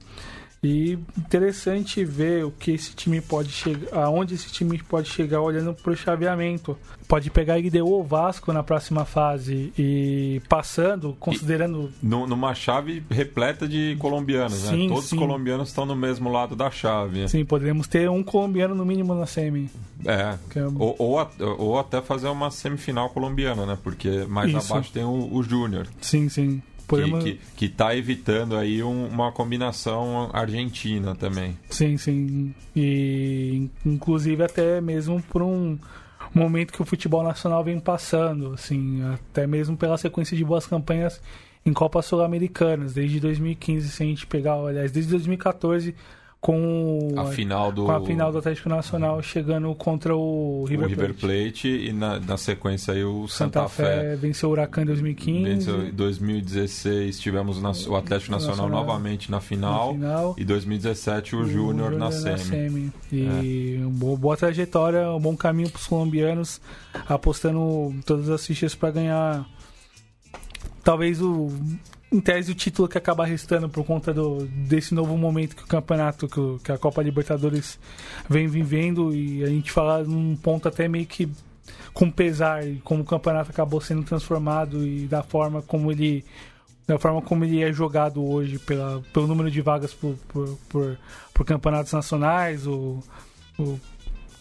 E 0.63 0.99
interessante 1.17 2.05
ver 2.05 2.45
o 2.45 2.51
que 2.51 2.71
esse 2.71 2.93
time 2.95 3.19
pode 3.19 3.49
chegar, 3.49 4.03
aonde 4.03 4.35
esse 4.35 4.51
time 4.51 4.77
pode 4.77 5.09
chegar 5.09 5.41
olhando 5.41 5.73
para 5.73 5.91
o 5.91 5.95
chaveamento. 5.95 6.77
Pode 7.07 7.31
pegar 7.31 7.57
IDU 7.57 7.87
ou 7.87 8.03
Vasco 8.03 8.53
na 8.53 8.61
próxima 8.61 9.03
fase 9.03 9.73
e 9.77 10.39
passando, 10.47 11.17
considerando. 11.19 11.91
E 12.01 12.05
numa 12.05 12.53
chave 12.53 13.03
repleta 13.09 13.67
de 13.67 13.95
colombianos, 13.97 14.63
né? 14.65 14.69
sim, 14.69 14.83
né? 14.83 14.89
Todos 14.89 15.09
sim. 15.09 15.15
os 15.15 15.19
colombianos 15.19 15.69
estão 15.69 15.83
no 15.83 15.95
mesmo 15.95 16.31
lado 16.31 16.55
da 16.55 16.69
chave. 16.69 17.27
Sim, 17.27 17.43
poderíamos 17.43 17.87
ter 17.87 18.07
um 18.07 18.21
colombiano 18.21 18.75
no 18.75 18.85
mínimo 18.85 19.15
na 19.15 19.25
semi. 19.25 19.67
É. 20.05 20.37
é... 20.55 20.63
Ou, 20.77 20.95
ou, 20.99 21.29
ou, 21.57 21.79
até 21.79 22.01
fazer 22.01 22.27
uma 22.27 22.51
semifinal 22.51 23.09
colombiana, 23.09 23.65
né? 23.65 23.77
Porque 23.81 24.25
mais 24.29 24.53
Isso. 24.53 24.71
abaixo 24.71 24.91
tem 24.91 25.03
o, 25.03 25.33
o 25.33 25.41
Júnior. 25.41 25.87
Sim, 25.99 26.29
sim. 26.29 26.61
Podemos... 26.91 27.23
Que 27.55 27.65
está 27.65 27.95
evitando 27.95 28.55
aí 28.55 28.83
um, 28.83 29.07
uma 29.07 29.31
combinação 29.31 30.29
argentina 30.33 31.15
também. 31.15 31.57
Sim, 31.69 31.97
sim. 31.97 32.53
E 32.75 33.69
inclusive 33.85 34.43
até 34.43 34.81
mesmo 34.81 35.21
por 35.23 35.41
um 35.41 35.79
momento 36.33 36.73
que 36.73 36.81
o 36.81 36.85
futebol 36.85 37.23
nacional 37.23 37.63
vem 37.63 37.79
passando, 37.79 38.53
assim, 38.53 39.01
até 39.13 39.47
mesmo 39.47 39.75
pela 39.77 39.97
sequência 39.97 40.35
de 40.35 40.43
boas 40.43 40.65
campanhas 40.65 41.21
em 41.65 41.73
Copas 41.73 42.05
Sul-Americanas, 42.05 42.93
desde 42.93 43.19
2015, 43.19 43.89
se 43.89 44.03
a 44.03 44.05
gente 44.05 44.27
pegar, 44.27 44.55
aliás, 44.55 44.91
desde 44.91 45.11
2014 45.11 45.95
com 46.41 47.13
a 47.17 47.25
final 47.27 47.71
do, 47.71 47.85
com 47.85 47.91
a 47.91 48.01
final 48.03 48.31
do 48.31 48.39
Atlético 48.39 48.67
Nacional 48.67 49.21
chegando 49.21 49.73
contra 49.75 50.15
o 50.15 50.65
River, 50.67 50.87
o 50.87 50.89
River 50.89 51.13
Plate. 51.13 51.67
e 51.67 51.93
na, 51.93 52.19
na 52.19 52.35
sequência 52.35 52.95
aí 52.95 53.03
o 53.03 53.27
Santa, 53.27 53.59
Santa 53.59 53.69
Fé, 53.69 53.83
Fé, 53.83 54.15
venceu 54.15 54.49
o 54.49 54.51
Huracan 54.53 54.81
em 54.81 54.85
2015 54.85 55.43
venceu 55.43 55.87
em 55.87 55.91
2016 55.91 57.19
tivemos 57.19 57.61
o 57.85 57.95
Atlético 57.95 58.31
Nacional, 58.31 58.57
Nacional, 58.57 58.69
novamente 58.69 59.29
na 59.29 59.39
final, 59.39 59.93
na 59.93 59.93
final 59.93 60.35
e 60.35 60.43
2017 60.43 61.35
o, 61.35 61.41
o 61.41 61.47
Júnior 61.47 61.91
na, 61.91 62.09
na 62.09 62.11
semi, 62.11 62.91
e 63.11 63.77
é. 63.79 63.85
boa, 63.85 64.17
boa 64.17 64.35
trajetória 64.35 65.11
um 65.11 65.19
bom 65.19 65.37
caminho 65.37 65.69
para 65.69 65.77
os 65.77 65.85
colombianos 65.85 66.59
apostando 67.07 67.93
todas 68.03 68.31
as 68.31 68.43
fichas 68.43 68.73
para 68.73 68.89
ganhar 68.89 69.45
talvez 70.83 71.21
o 71.21 71.51
em 72.11 72.19
tese, 72.19 72.51
o 72.51 72.55
título 72.55 72.89
que 72.89 72.97
acaba 72.97 73.25
restando 73.25 73.69
por 73.69 73.85
conta 73.85 74.13
do, 74.13 74.45
desse 74.45 74.93
novo 74.93 75.17
momento 75.17 75.55
que 75.55 75.63
o 75.63 75.67
campeonato, 75.67 76.27
que, 76.27 76.39
o, 76.39 76.59
que 76.59 76.71
a 76.71 76.77
Copa 76.77 77.01
Libertadores 77.01 77.79
vem 78.29 78.47
vivendo. 78.47 79.15
E 79.15 79.43
a 79.43 79.47
gente 79.47 79.71
fala 79.71 80.03
num 80.03 80.35
ponto 80.35 80.67
até 80.67 80.87
meio 80.87 81.05
que 81.05 81.31
com 81.93 82.11
pesar, 82.11 82.63
como 82.83 83.01
o 83.01 83.05
campeonato 83.05 83.51
acabou 83.51 83.79
sendo 83.79 84.03
transformado 84.03 84.85
e 84.85 85.07
da 85.07 85.23
forma 85.23 85.61
como 85.61 85.91
ele 85.91 86.23
da 86.87 86.97
forma 86.97 87.21
como 87.21 87.45
ele 87.45 87.63
é 87.63 87.71
jogado 87.71 88.23
hoje 88.23 88.59
pela, 88.59 89.01
pelo 89.13 89.27
número 89.27 89.49
de 89.49 89.61
vagas 89.61 89.93
por, 89.93 90.15
por, 90.27 90.57
por, 90.67 90.97
por 91.33 91.45
campeonatos 91.45 91.93
nacionais, 91.93 92.67
o, 92.67 92.99
o, 93.57 93.79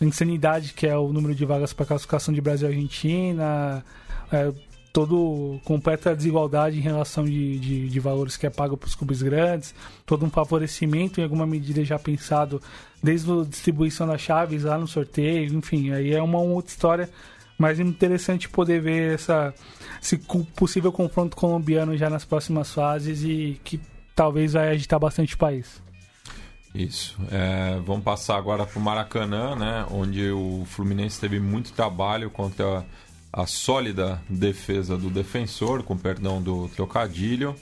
a 0.00 0.04
insanidade 0.04 0.72
que 0.72 0.86
é 0.86 0.96
o 0.96 1.12
número 1.12 1.34
de 1.34 1.44
vagas 1.44 1.72
para 1.72 1.86
classificação 1.86 2.34
de 2.34 2.40
Brasil 2.40 2.68
e 2.68 2.72
Argentina, 2.72 3.84
é, 4.32 4.52
todo 4.92 5.60
completa 5.64 6.14
desigualdade 6.14 6.78
em 6.78 6.82
relação 6.82 7.24
de, 7.24 7.58
de, 7.58 7.88
de 7.88 8.00
valores 8.00 8.36
que 8.36 8.46
é 8.46 8.50
pago 8.50 8.76
para 8.76 8.88
os 8.88 8.94
clubes 8.94 9.22
grandes, 9.22 9.74
todo 10.04 10.26
um 10.26 10.30
favorecimento 10.30 11.20
em 11.20 11.24
alguma 11.24 11.46
medida 11.46 11.84
já 11.84 11.98
pensado 11.98 12.60
desde 13.02 13.30
a 13.30 13.44
distribuição 13.44 14.06
das 14.06 14.20
chaves 14.20 14.64
lá 14.64 14.76
no 14.76 14.88
sorteio, 14.88 15.54
enfim, 15.54 15.92
aí 15.92 16.12
é 16.12 16.22
uma 16.22 16.38
outra 16.38 16.70
história, 16.70 17.10
mas 17.56 17.78
é 17.78 17.82
interessante 17.82 18.48
poder 18.48 18.80
ver 18.80 19.14
essa, 19.14 19.54
esse 20.02 20.16
possível 20.56 20.90
confronto 20.90 21.36
colombiano 21.36 21.96
já 21.96 22.10
nas 22.10 22.24
próximas 22.24 22.72
fases 22.72 23.22
e 23.22 23.60
que 23.62 23.80
talvez 24.14 24.54
vai 24.54 24.70
agitar 24.70 24.98
bastante 24.98 25.34
o 25.34 25.38
país. 25.38 25.80
Isso. 26.74 27.18
É, 27.30 27.80
vamos 27.84 28.04
passar 28.04 28.36
agora 28.36 28.64
para 28.64 28.78
o 28.78 28.82
Maracanã, 28.82 29.56
né, 29.56 29.86
onde 29.90 30.30
o 30.30 30.64
Fluminense 30.66 31.20
teve 31.20 31.40
muito 31.40 31.72
trabalho 31.72 32.30
contra 32.30 32.84
a 33.32 33.46
sólida 33.46 34.20
defesa 34.28 34.96
do 34.96 35.08
defensor, 35.08 35.82
com 35.82 35.96
perdão 35.96 36.42
do 36.42 36.68
trocadilho, 36.68 37.54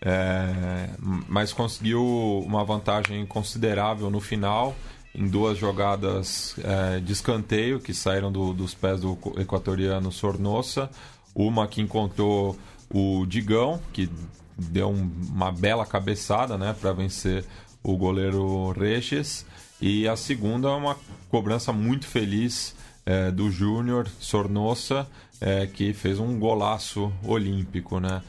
é, 0.00 0.88
mas 1.28 1.52
conseguiu 1.52 2.02
uma 2.44 2.64
vantagem 2.64 3.24
considerável 3.24 4.10
no 4.10 4.20
final, 4.20 4.74
em 5.14 5.28
duas 5.28 5.58
jogadas 5.58 6.56
é, 6.58 6.98
de 6.98 7.12
escanteio 7.12 7.78
que 7.78 7.94
saíram 7.94 8.32
do, 8.32 8.52
dos 8.52 8.74
pés 8.74 9.00
do 9.00 9.16
equatoriano 9.38 10.10
Sornosa. 10.10 10.90
Uma 11.34 11.68
que 11.68 11.80
encontrou 11.80 12.58
o 12.90 13.24
Digão, 13.26 13.80
que 13.92 14.10
deu 14.58 14.88
um, 14.90 15.10
uma 15.30 15.52
bela 15.52 15.86
cabeçada 15.86 16.58
né, 16.58 16.74
para 16.78 16.92
vencer 16.92 17.44
o 17.82 17.96
goleiro 17.96 18.72
Regis. 18.72 19.46
E 19.80 20.08
a 20.08 20.16
segunda, 20.16 20.70
uma 20.70 20.96
cobrança 21.30 21.72
muito 21.72 22.06
feliz 22.06 22.74
é, 23.04 23.30
do 23.30 23.50
Júnior 23.50 24.08
Sornosa, 24.20 25.06
é, 25.40 25.66
que 25.66 25.92
fez 25.92 26.18
um 26.18 26.38
golaço 26.38 27.12
olímpico, 27.24 27.98
né? 27.98 28.22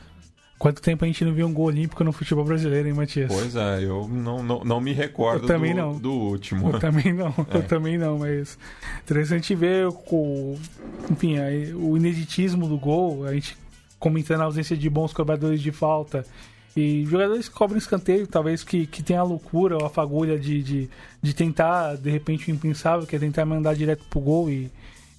Quanto 0.57 0.81
tempo 0.81 1.03
a 1.03 1.07
gente 1.07 1.25
não 1.25 1.33
viu 1.33 1.45
um 1.45 1.53
gol 1.53 1.65
olímpico 1.65 2.03
no 2.05 2.13
futebol 2.13 2.45
brasileiro, 2.45 2.87
hein, 2.87 2.93
Matias? 2.93 3.29
Pois 3.29 3.55
é, 3.55 3.83
eu 3.83 4.07
não, 4.07 4.41
não, 4.41 4.63
não 4.63 4.79
me 4.79 4.93
recordo 4.93 5.45
também 5.45 5.73
do, 5.73 5.81
não. 5.81 5.97
do 5.97 6.13
último. 6.13 6.69
Eu 6.69 6.79
também 6.79 7.11
não, 7.11 7.27
é. 7.51 7.57
eu 7.57 7.63
também 7.63 7.97
não, 7.97 8.19
mas 8.19 8.57
interessante 9.03 9.53
ver 9.53 9.87
o, 9.87 10.57
enfim, 11.11 11.35
o 11.73 11.97
ineditismo 11.97 12.67
do 12.67 12.77
gol, 12.77 13.25
a 13.25 13.33
gente 13.33 13.57
comentando 13.99 14.41
a 14.41 14.45
ausência 14.45 14.77
de 14.77 14.89
bons 14.89 15.11
cobradores 15.11 15.61
de 15.61 15.71
falta 15.71 16.25
e 16.75 17.05
jogadores 17.05 17.47
que 17.47 17.53
cobrem 17.53 17.77
escanteio, 17.77 18.25
talvez 18.25 18.63
que, 18.63 18.87
que 18.87 19.03
tenha 19.03 19.19
a 19.19 19.23
loucura 19.23 19.77
ou 19.77 19.85
a 19.85 19.89
fagulha 19.89 20.39
de, 20.39 20.63
de, 20.63 20.89
de 21.21 21.33
tentar, 21.33 21.95
de 21.97 22.09
repente, 22.09 22.49
o 22.49 22.53
impensável, 22.53 23.05
que 23.05 23.15
é 23.15 23.19
tentar 23.19 23.45
mandar 23.45 23.75
direto 23.75 24.03
pro 24.09 24.19
gol. 24.19 24.49
E, 24.49 24.71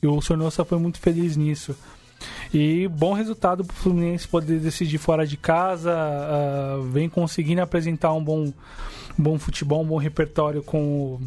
e 0.03 0.07
o 0.07 0.21
Sornosa 0.21 0.65
foi 0.65 0.79
muito 0.79 0.99
feliz 0.99 1.37
nisso. 1.37 1.77
E 2.53 2.89
bom 2.89 3.13
resultado 3.13 3.65
para 3.65 3.73
o 3.73 3.77
Fluminense 3.77 4.27
poder 4.27 4.59
decidir 4.59 4.99
fora 4.99 5.27
de 5.27 5.37
casa, 5.37 5.93
uh, 5.93 6.83
vem 6.83 7.09
conseguindo 7.09 7.61
apresentar 7.61 8.13
um 8.13 8.23
bom, 8.23 8.53
bom 9.17 9.39
futebol, 9.39 9.83
um 9.83 9.87
bom 9.87 9.97
repertório 9.97 10.63
com 10.63 10.83
o, 10.83 11.21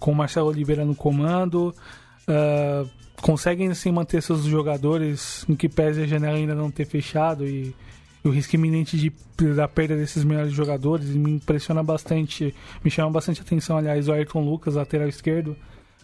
com 0.00 0.10
o 0.10 0.14
Marcelo 0.14 0.48
Oliveira 0.48 0.84
no 0.84 0.94
comando. 0.94 1.74
Uh, 2.22 2.88
conseguem 3.22 3.68
assim 3.68 3.92
manter 3.92 4.22
seus 4.22 4.44
jogadores, 4.44 5.44
em 5.48 5.54
que 5.54 5.68
pese 5.68 6.02
a 6.02 6.06
janela 6.06 6.36
ainda 6.36 6.54
não 6.54 6.70
ter 6.70 6.84
fechado 6.84 7.46
e 7.46 7.74
o 8.24 8.30
risco 8.30 8.54
iminente 8.54 8.96
de, 8.96 9.12
da 9.54 9.66
perda 9.66 9.96
desses 9.96 10.24
melhores 10.24 10.52
jogadores 10.52 11.08
me 11.10 11.32
impressiona 11.32 11.82
bastante, 11.82 12.54
me 12.84 12.90
chama 12.90 13.10
bastante 13.10 13.40
atenção, 13.40 13.76
aliás, 13.76 14.08
o 14.08 14.12
Ayrton 14.12 14.44
Lucas, 14.44 14.74
lateral 14.74 15.08
esquerdo, 15.08 15.56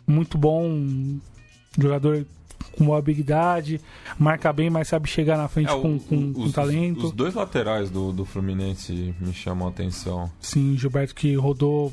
muito 0.06 0.38
bom, 0.38 1.18
jogador 1.78 2.24
com 2.76 2.84
boa 2.84 2.98
habilidade, 2.98 3.80
marca 4.18 4.52
bem, 4.52 4.70
mas 4.70 4.88
sabe 4.88 5.08
chegar 5.08 5.36
na 5.36 5.48
frente 5.48 5.70
é, 5.70 5.80
com, 5.80 5.98
com, 5.98 6.30
os, 6.30 6.34
com, 6.34 6.50
talento. 6.52 7.06
Os 7.06 7.12
dois 7.12 7.34
laterais 7.34 7.90
do, 7.90 8.12
do 8.12 8.24
Fluminense 8.24 9.14
me 9.20 9.32
chamam 9.32 9.68
a 9.68 9.70
atenção. 9.70 10.30
Sim, 10.40 10.76
Gilberto 10.76 11.14
que 11.14 11.34
rodou 11.34 11.92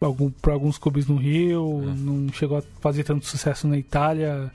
algum, 0.00 0.30
para 0.30 0.52
alguns 0.52 0.78
clubes 0.78 1.06
no 1.06 1.16
Rio, 1.16 1.82
é. 1.82 1.94
não 1.96 2.32
chegou 2.32 2.58
a 2.58 2.62
fazer 2.80 3.04
tanto 3.04 3.26
sucesso 3.26 3.68
na 3.68 3.76
Itália 3.76 4.50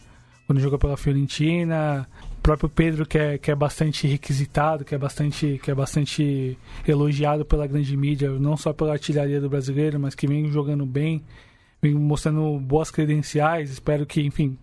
quando 0.45 0.59
jogou 0.59 0.77
pela 0.77 0.97
Fiorentina 0.97 2.07
próprio 2.45 2.69
Pedro 2.69 3.07
que 3.07 3.17
é, 3.17 3.39
que 3.39 3.49
é 3.49 3.55
bastante 3.55 4.05
requisitado, 4.05 4.85
que 4.85 4.93
é 4.93 4.97
bastante, 4.99 5.59
que 5.63 5.71
é 5.71 5.73
bastante 5.73 6.55
elogiado 6.87 7.43
pela 7.43 7.65
grande 7.65 7.97
mídia, 7.97 8.29
não 8.29 8.55
só 8.55 8.71
pela 8.71 8.93
artilharia 8.93 9.41
do 9.41 9.49
brasileiro, 9.49 9.99
mas 9.99 10.13
que 10.13 10.27
vem 10.27 10.51
jogando 10.51 10.85
bem, 10.85 11.23
vem 11.81 11.95
mostrando 11.95 12.59
boas 12.59 12.91
credenciais. 12.91 13.71
Espero 13.71 14.05
que, 14.05 14.21
enfim, 14.21 14.55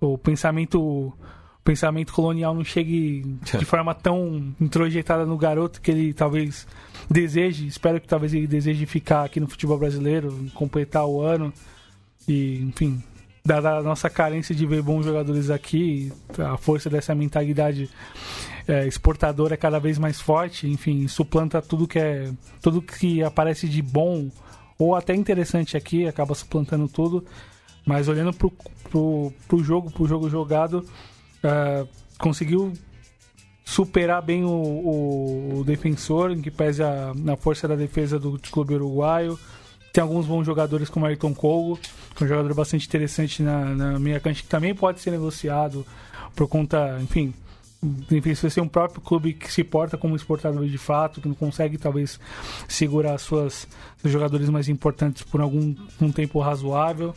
o 0.00 0.16
pensamento 0.16 0.80
o 0.80 1.62
pensamento 1.62 2.14
colonial 2.14 2.54
não 2.54 2.64
chegue 2.64 3.36
de 3.58 3.64
forma 3.66 3.94
tão 3.94 4.54
introjetada 4.58 5.26
no 5.26 5.36
garoto 5.36 5.82
que 5.82 5.90
ele 5.90 6.14
talvez 6.14 6.66
deseje, 7.10 7.66
espero 7.66 8.00
que 8.00 8.08
talvez 8.08 8.32
ele 8.32 8.46
deseje 8.46 8.86
ficar 8.86 9.24
aqui 9.24 9.38
no 9.38 9.46
futebol 9.46 9.78
brasileiro, 9.78 10.34
completar 10.54 11.06
o 11.06 11.20
ano 11.20 11.52
e, 12.26 12.58
enfim, 12.62 13.02
dada 13.44 13.78
a 13.78 13.82
nossa 13.82 14.08
carência 14.08 14.54
de 14.54 14.64
ver 14.66 14.82
bons 14.82 15.04
jogadores 15.04 15.50
aqui, 15.50 16.12
a 16.38 16.56
força 16.56 16.88
dessa 16.88 17.14
mentalidade 17.14 17.90
é, 18.68 18.86
exportadora 18.86 19.54
é 19.54 19.56
cada 19.56 19.78
vez 19.78 19.98
mais 19.98 20.20
forte, 20.20 20.68
enfim, 20.68 21.08
suplanta 21.08 21.60
tudo 21.60 21.88
que 21.88 21.98
é 21.98 22.30
tudo 22.60 22.80
que 22.80 23.22
aparece 23.22 23.68
de 23.68 23.82
bom 23.82 24.30
ou 24.78 24.94
até 24.94 25.14
interessante 25.14 25.76
aqui, 25.76 26.06
acaba 26.06 26.34
suplantando 26.34 26.88
tudo. 26.88 27.24
Mas 27.84 28.08
olhando 28.08 28.32
pro, 28.32 28.52
pro, 28.90 29.32
pro 29.48 29.62
jogo, 29.62 29.90
pro 29.90 30.06
jogo 30.06 30.30
jogado, 30.30 30.86
uh, 31.42 31.88
conseguiu 32.18 32.72
superar 33.64 34.22
bem 34.22 34.44
o, 34.44 34.48
o, 34.48 35.58
o, 35.58 35.64
defensor, 35.64 36.30
em 36.30 36.40
que 36.40 36.50
pese 36.50 36.82
a, 36.82 37.12
na 37.14 37.36
força 37.36 37.66
da 37.66 37.74
defesa 37.74 38.18
do 38.18 38.38
clube 38.50 38.74
uruguaio. 38.74 39.38
Tem 39.92 40.00
alguns 40.00 40.26
bons 40.26 40.44
jogadores 40.44 40.88
como 40.88 41.04
Ayrton 41.04 41.34
Kogo, 41.34 41.78
que 42.16 42.22
é 42.22 42.24
um 42.24 42.28
jogador 42.28 42.54
bastante 42.54 42.86
interessante 42.86 43.42
na, 43.42 43.64
na 43.64 43.98
minha 43.98 44.18
cancha, 44.20 44.42
que 44.42 44.48
também 44.48 44.74
pode 44.74 45.00
ser 45.00 45.10
negociado 45.10 45.84
por 46.34 46.48
conta, 46.48 46.98
enfim, 47.00 47.34
enfim, 48.10 48.34
se 48.34 48.48
você 48.48 48.60
é 48.60 48.62
um 48.62 48.68
próprio 48.68 49.00
clube 49.00 49.34
que 49.34 49.52
se 49.52 49.64
porta 49.64 49.98
como 49.98 50.14
exportador 50.14 50.64
de 50.66 50.78
fato, 50.78 51.20
que 51.20 51.28
não 51.28 51.34
consegue 51.34 51.76
talvez 51.76 52.18
segurar 52.68 53.18
suas 53.18 53.66
seus 53.98 54.12
jogadores 54.12 54.48
mais 54.48 54.68
importantes 54.68 55.24
por 55.24 55.40
algum 55.40 55.74
um 56.00 56.12
tempo 56.12 56.38
razoável. 56.40 57.12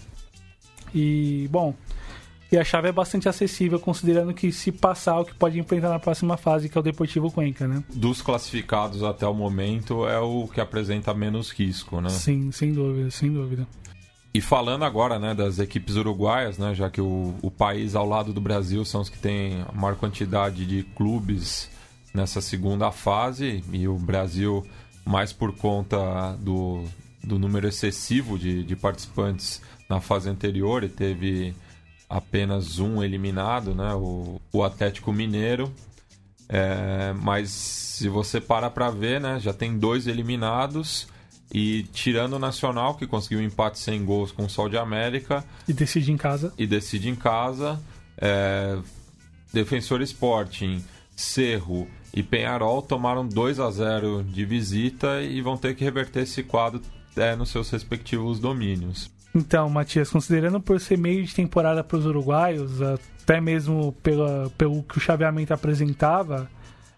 E, 0.94 1.48
bom, 1.52 1.76
e 2.52 2.58
a 2.58 2.64
chave 2.64 2.90
é 2.90 2.92
bastante 2.92 3.28
acessível, 3.28 3.80
considerando 3.80 4.34
que 4.34 4.52
se 4.52 4.72
passar, 4.72 5.20
o 5.20 5.26
que 5.26 5.34
pode 5.34 5.60
enfrentar 5.60 5.90
na 5.90 6.00
próxima 6.00 6.38
fase, 6.38 6.70
que 6.70 6.78
é 6.78 6.82
o 6.82 6.84
Deportivo 6.84 7.32
Cuenca, 7.32 7.68
né? 7.68 7.84
Dos 7.94 8.22
classificados 8.22 9.04
até 9.04 9.28
o 9.28 9.34
momento, 9.34 10.08
é 10.08 10.20
o 10.20 10.48
que 10.48 10.62
apresenta 10.62 11.14
menos 11.14 11.52
risco, 11.52 12.00
né? 12.00 12.10
Sim, 12.10 12.52
sem 12.52 12.72
dúvida, 12.72 13.10
sem 13.10 13.32
dúvida. 13.32 13.68
E 14.34 14.42
falando 14.42 14.84
agora 14.84 15.18
né, 15.18 15.34
das 15.34 15.60
equipes 15.60 15.96
uruguaias, 15.96 16.58
né, 16.58 16.76
já 16.76 16.90
que 16.90 17.00
o, 17.00 17.34
o 17.42 17.50
país 17.50 17.96
ao 17.96 18.06
lado 18.06 18.34
do 18.34 18.42
Brasil 18.42 18.84
são 18.84 19.00
os 19.00 19.10
que 19.10 19.18
têm 19.18 19.64
a 19.68 19.72
maior 19.72 19.96
quantidade 19.96 20.66
de 20.66 20.84
clubes 20.84 21.70
nessa 22.14 22.42
segunda 22.42 22.92
fase, 22.92 23.64
e 23.72 23.88
o 23.88 23.96
Brasil, 23.96 24.66
mais 25.06 25.32
por 25.32 25.56
conta 25.56 26.36
do, 26.40 26.84
do 27.24 27.40
número 27.40 27.68
excessivo 27.68 28.38
de, 28.38 28.64
de 28.64 28.76
participantes 28.76 29.62
na 29.90 30.02
fase 30.02 30.30
anterior, 30.30 30.84
e 30.84 30.90
teve 30.90 31.56
apenas 32.10 32.80
um 32.80 33.04
eliminado, 33.04 33.74
né? 33.74 33.94
O, 33.94 34.40
o 34.52 34.64
Atlético 34.64 35.12
Mineiro. 35.12 35.72
É, 36.48 37.14
mas 37.14 37.50
se 37.50 38.08
você 38.08 38.40
para 38.40 38.70
para 38.70 38.90
ver, 38.90 39.20
né? 39.20 39.40
Já 39.40 39.54
tem 39.54 39.78
dois 39.78 40.08
eliminados. 40.08 41.08
E 41.54 41.84
tirando 41.94 42.34
o 42.34 42.40
Nacional, 42.40 42.96
que 42.96 43.06
conseguiu 43.06 43.40
um 43.40 43.44
empate 43.44 43.80
sem 43.80 44.04
gols 44.04 44.32
com 44.32 44.46
o 44.46 44.50
Sol 44.50 44.68
de 44.68 44.78
América. 44.78 45.44
E 45.68 45.74
decide 45.74 46.12
em 46.12 46.18
casa. 46.18 46.54
E 46.58 46.66
decide 46.66 47.10
em 47.10 47.16
casa. 47.16 47.80
É, 48.18 48.78
Defensor 49.54 50.02
Sporting, 50.02 50.84
Cerro 51.16 51.88
e 52.14 52.24
Penharol 52.24 52.82
tomaram 52.82 53.28
2 53.28 53.60
a 53.60 53.70
0 53.70 54.24
de 54.24 54.46
visita 54.46 55.22
e 55.22 55.42
vão 55.42 55.58
ter 55.58 55.76
que 55.76 55.84
reverter 55.84 56.24
esse 56.24 56.44
quadro 56.44 56.82
é, 57.16 57.36
nos 57.36 57.50
seus 57.50 57.70
respectivos 57.70 58.40
domínios. 58.40 59.12
Então, 59.36 59.70
Matias, 59.70 60.10
considerando 60.10 60.62
por 60.62 60.80
ser 60.80 60.98
meio 60.98 61.26
de 61.26 61.36
temporada 61.36 61.84
para 61.84 61.98
os 61.98 62.06
uruguaios, 62.06 62.82
até 62.82 63.42
mesmo 63.42 63.92
pela, 64.02 64.50
pelo 64.58 64.82
que 64.84 64.98
o 64.98 65.02
chaveamento 65.02 65.54
apresentava, 65.54 66.50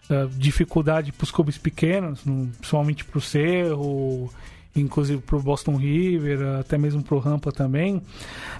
uh, 0.08 0.28
dificuldade 0.28 1.10
para 1.10 1.24
os 1.24 1.32
clubes 1.32 1.58
pequenos, 1.58 2.24
no, 2.24 2.46
principalmente 2.46 3.04
para 3.04 3.18
o 3.18 3.20
Cerro, 3.20 4.32
inclusive 4.76 5.20
para 5.20 5.36
o 5.36 5.42
Boston 5.42 5.74
River, 5.74 6.60
até 6.60 6.78
mesmo 6.78 7.02
para 7.02 7.16
o 7.16 7.18
Rampa 7.18 7.50
também, 7.50 8.00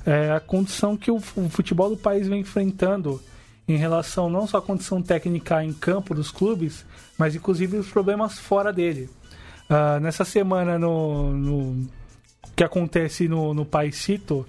é 0.04 0.32
a 0.32 0.40
condição 0.40 0.96
que 0.96 1.12
o, 1.12 1.16
o 1.16 1.48
futebol 1.48 1.88
do 1.88 1.96
país 1.96 2.26
vem 2.26 2.40
enfrentando 2.40 3.22
em 3.68 3.76
relação 3.76 4.28
não 4.28 4.44
só 4.44 4.58
à 4.58 4.62
condição 4.62 5.00
técnica 5.00 5.62
em 5.62 5.72
campo 5.72 6.16
dos 6.16 6.32
clubes, 6.32 6.84
mas 7.16 7.36
inclusive 7.36 7.76
os 7.76 7.88
problemas 7.88 8.40
fora 8.40 8.72
dele. 8.72 9.08
Uh, 9.70 10.00
nessa 10.00 10.24
semana 10.24 10.78
no, 10.78 11.32
no, 11.32 11.86
que 12.58 12.64
acontece 12.64 13.28
no, 13.28 13.54
no 13.54 13.64
Paisito 13.64 14.44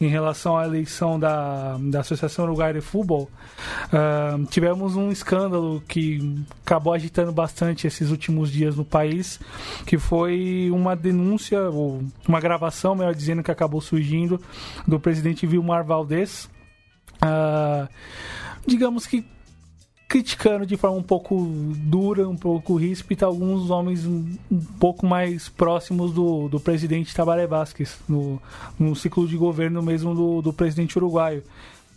em 0.00 0.08
relação 0.08 0.58
à 0.58 0.64
eleição 0.64 1.16
da, 1.16 1.78
da 1.78 2.00
Associação 2.00 2.44
Uruguai 2.44 2.72
de 2.72 2.80
Futebol, 2.80 3.30
uh, 3.86 4.44
tivemos 4.46 4.96
um 4.96 5.12
escândalo 5.12 5.80
que 5.86 6.44
acabou 6.66 6.92
agitando 6.92 7.30
bastante 7.30 7.86
esses 7.86 8.10
últimos 8.10 8.50
dias 8.50 8.74
no 8.74 8.84
país, 8.84 9.38
que 9.86 9.96
foi 9.96 10.70
uma 10.72 10.96
denúncia, 10.96 11.60
ou 11.70 12.02
uma 12.26 12.40
gravação, 12.40 12.96
melhor 12.96 13.14
dizendo, 13.14 13.44
que 13.44 13.50
acabou 13.52 13.80
surgindo 13.80 14.40
do 14.84 14.98
presidente 14.98 15.46
Vilmar 15.46 15.84
Valdez. 15.84 16.50
Uh, 17.22 17.88
digamos 18.66 19.06
que 19.06 19.24
criticando 20.12 20.66
de 20.66 20.76
forma 20.76 20.98
um 20.98 21.02
pouco 21.02 21.42
dura, 21.74 22.28
um 22.28 22.36
pouco 22.36 22.76
ríspida, 22.76 23.24
alguns 23.24 23.70
homens 23.70 24.04
um, 24.04 24.36
pouco 24.78 25.06
mais 25.06 25.48
próximos 25.48 26.12
do, 26.12 26.50
do 26.50 26.60
presidente 26.60 27.14
Tabaré 27.14 27.46
Vázquez, 27.46 27.98
no, 28.06 28.38
no 28.78 28.94
ciclo 28.94 29.26
de 29.26 29.38
governo 29.38 29.82
mesmo 29.82 30.14
do, 30.14 30.42
do 30.42 30.52
presidente 30.52 30.98
uruguaio. 30.98 31.42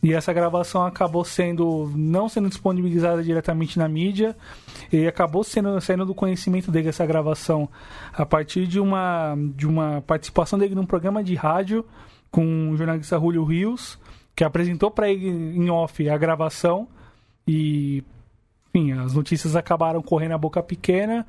E 0.02 0.14
essa 0.14 0.32
gravação 0.32 0.86
acabou 0.86 1.26
sendo, 1.26 1.92
não 1.94 2.30
sendo 2.30 2.48
disponibilizada 2.48 3.22
diretamente 3.22 3.78
na 3.78 3.90
mídia, 3.90 4.34
e 4.94 5.06
acabou 5.06 5.44
sendo, 5.44 5.82
saindo 5.82 6.06
do 6.06 6.16
conhecimento 6.16 6.72
dele 6.72 6.88
essa 6.88 7.06
gravação 7.06 7.68
a 8.14 8.26
partir 8.26 8.66
de 8.66 8.80
uma, 8.80 9.36
de 9.54 9.68
uma 9.68 10.02
participação 10.08 10.58
dele 10.58 10.74
num 10.74 10.86
programa 10.86 11.22
de 11.22 11.36
rádio 11.36 11.84
com 12.32 12.70
o 12.70 12.78
jornalista 12.78 13.20
Julio 13.20 13.44
Rios, 13.44 14.00
que 14.34 14.46
apresentou 14.46 14.90
para 14.90 15.12
ele 15.12 15.28
em 15.28 15.70
off 15.70 16.10
a 16.10 16.18
gravação 16.18 16.88
e, 17.48 18.04
enfim, 18.70 18.92
as 18.94 19.14
notícias 19.14 19.56
acabaram 19.56 20.02
correndo 20.02 20.34
a 20.34 20.38
boca 20.38 20.62
pequena, 20.62 21.26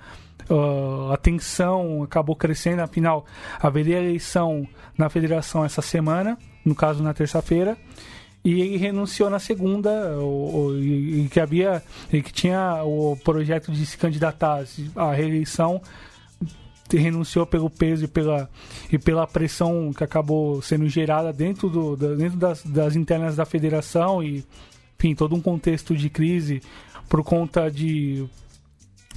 uh, 0.51 1.13
a 1.13 1.17
tensão 1.17 2.03
acabou 2.03 2.35
crescendo, 2.37 2.81
afinal, 2.81 3.25
haveria 3.61 3.99
eleição 3.99 4.67
na 4.97 5.09
federação 5.09 5.65
essa 5.65 5.83
semana, 5.83 6.39
no 6.65 6.75
caso 6.75 7.03
na 7.03 7.15
terça-feira, 7.15 7.77
e 8.45 8.61
ele 8.61 8.77
renunciou 8.77 9.29
na 9.29 9.41
segunda, 9.41 9.91
e 10.81 11.29
que 11.31 11.41
havia, 11.41 11.83
e 12.13 12.23
que 12.23 12.33
tinha 12.33 12.83
o 12.85 13.17
projeto 13.25 13.73
de 13.73 13.85
se 13.85 13.99
candidatar 13.99 14.65
à 14.95 15.13
reeleição 15.13 15.83
renunciou 16.95 17.45
pelo 17.45 17.69
peso 17.69 18.05
e 18.05 18.09
pela, 18.09 18.49
e 18.93 18.99
pela 18.99 19.27
pressão 19.27 19.93
que 19.93 20.05
acabou 20.05 20.63
sendo 20.63 20.89
gerada 20.89 21.33
dentro, 21.33 21.69
do, 21.69 21.97
dentro 21.97 22.39
das, 22.39 22.63
das 22.63 22.95
internas 22.95 23.35
da 23.35 23.45
federação 23.45 24.23
e 24.23 24.45
enfim, 24.99 25.15
todo 25.15 25.35
um 25.35 25.41
contexto 25.41 25.95
de 25.95 26.09
crise 26.09 26.63
por 27.09 27.23
conta 27.23 27.71
de 27.71 28.27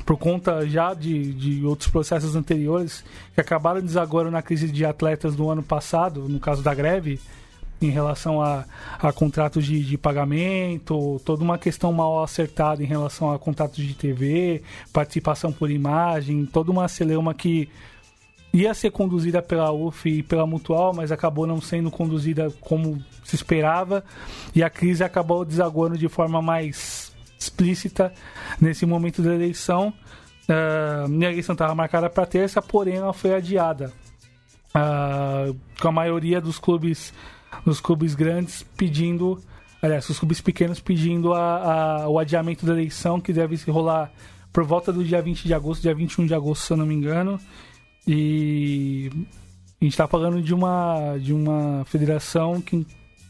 por 0.05 0.17
conta 0.17 0.67
já 0.67 0.93
de, 0.93 1.33
de 1.33 1.65
outros 1.65 1.89
processos 1.89 2.35
anteriores 2.35 3.03
que 3.35 3.41
acabaram 3.41 3.81
desagora 3.81 4.31
na 4.31 4.41
crise 4.41 4.71
de 4.71 4.83
atletas 4.83 5.35
do 5.35 5.49
ano 5.49 5.61
passado, 5.61 6.27
no 6.27 6.39
caso 6.39 6.63
da 6.63 6.73
greve, 6.73 7.19
em 7.81 7.89
relação 7.89 8.41
a, 8.41 8.65
a 8.99 9.11
contratos 9.13 9.65
de, 9.65 9.83
de 9.83 9.97
pagamento, 9.97 11.21
toda 11.23 11.43
uma 11.43 11.57
questão 11.57 11.93
mal 11.93 12.23
acertada 12.23 12.83
em 12.83 12.85
relação 12.85 13.31
a 13.31 13.39
contratos 13.39 13.83
de 13.83 13.93
TV, 13.93 14.63
participação 14.91 15.51
por 15.51 15.69
imagem, 15.69 16.45
toda 16.45 16.71
uma 16.71 16.87
celeuma 16.87 17.33
que 17.33 17.69
ia 18.53 18.73
ser 18.73 18.91
conduzida 18.91 19.41
pela 19.41 19.71
UF 19.71 20.09
e 20.09 20.23
pela 20.23 20.45
Mutual, 20.45 20.93
mas 20.93 21.11
acabou 21.11 21.45
não 21.45 21.61
sendo 21.61 21.91
conduzida 21.91 22.51
como 22.61 23.01
se 23.23 23.35
esperava 23.35 24.03
e 24.55 24.63
a 24.63 24.69
crise 24.69 25.03
acabou 25.03 25.45
desaguando 25.45 25.97
de 25.97 26.07
forma 26.07 26.41
mais 26.41 27.11
explícita 27.39 28.13
nesse 28.59 28.85
momento 28.85 29.21
da 29.21 29.33
eleição. 29.33 29.93
Uh, 30.49 31.23
a 31.23 31.31
eleição 31.31 31.53
estava 31.53 31.75
marcada 31.75 32.09
para 32.09 32.25
terça, 32.25 32.61
porém 32.61 32.95
ela 32.95 33.13
foi 33.13 33.35
adiada. 33.35 33.93
Uh, 34.69 35.55
com 35.79 35.87
a 35.87 35.91
maioria 35.91 36.41
dos 36.41 36.57
clubes, 36.59 37.13
dos 37.65 37.79
clubes 37.79 38.15
grandes 38.15 38.63
pedindo, 38.75 39.39
aliás, 39.81 40.09
os 40.09 40.17
clubes 40.17 40.41
pequenos 40.41 40.79
pedindo 40.79 41.33
a, 41.33 42.01
a, 42.01 42.09
o 42.09 42.17
adiamento 42.17 42.65
da 42.65 42.73
eleição 42.73 43.21
que 43.21 43.31
deve 43.31 43.57
se 43.57 43.69
rolar 43.69 44.11
por 44.51 44.63
volta 44.63 44.91
do 44.91 45.03
dia 45.03 45.21
20 45.21 45.43
de 45.45 45.53
agosto, 45.53 45.83
dia 45.83 45.93
21 45.93 46.25
de 46.25 46.33
agosto, 46.33 46.65
se 46.65 46.73
eu 46.73 46.77
não 46.77 46.85
me 46.85 46.95
engano. 46.95 47.39
E 48.11 49.11
a 49.79 49.83
gente 49.83 49.93
está 49.93 50.07
falando 50.07 50.41
de 50.41 50.51
uma, 50.51 51.15
de 51.19 51.31
uma 51.31 51.85
federação, 51.85 52.59
que, 52.59 52.83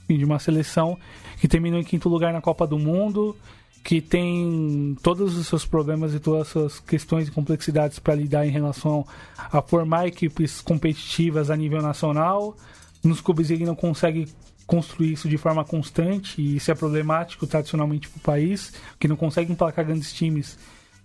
de 0.07 0.23
uma 0.23 0.39
seleção 0.39 0.97
que 1.41 1.49
terminou 1.49 1.81
em 1.81 1.83
quinto 1.83 2.07
lugar 2.07 2.31
na 2.31 2.39
Copa 2.39 2.65
do 2.65 2.79
Mundo, 2.79 3.35
que 3.83 3.99
tem 3.99 4.95
todos 5.03 5.37
os 5.37 5.47
seus 5.47 5.65
problemas 5.65 6.13
e 6.13 6.19
todas 6.19 6.43
as 6.43 6.47
suas 6.47 6.79
questões 6.79 7.27
e 7.27 7.31
complexidades 7.31 7.99
para 7.99 8.15
lidar 8.15 8.47
em 8.47 8.51
relação 8.51 9.05
a 9.37 9.61
formar 9.61 10.07
equipes 10.07 10.61
competitivas 10.61 11.51
a 11.51 11.57
nível 11.57 11.81
nacional. 11.81 12.55
Nos 13.03 13.19
clubes 13.19 13.49
ele 13.51 13.65
não 13.65 13.75
consegue 13.75 14.29
construir 14.65 15.11
isso 15.11 15.27
de 15.27 15.37
forma 15.37 15.65
constante 15.65 16.41
e 16.41 16.55
isso 16.55 16.71
é 16.71 16.75
problemático 16.75 17.45
tradicionalmente 17.45 18.07
para 18.07 18.17
o 18.17 18.21
país, 18.21 18.71
que 18.97 19.09
não 19.09 19.17
consegue 19.17 19.51
emplacar 19.51 19.83
grandes 19.83 20.13
times 20.13 20.57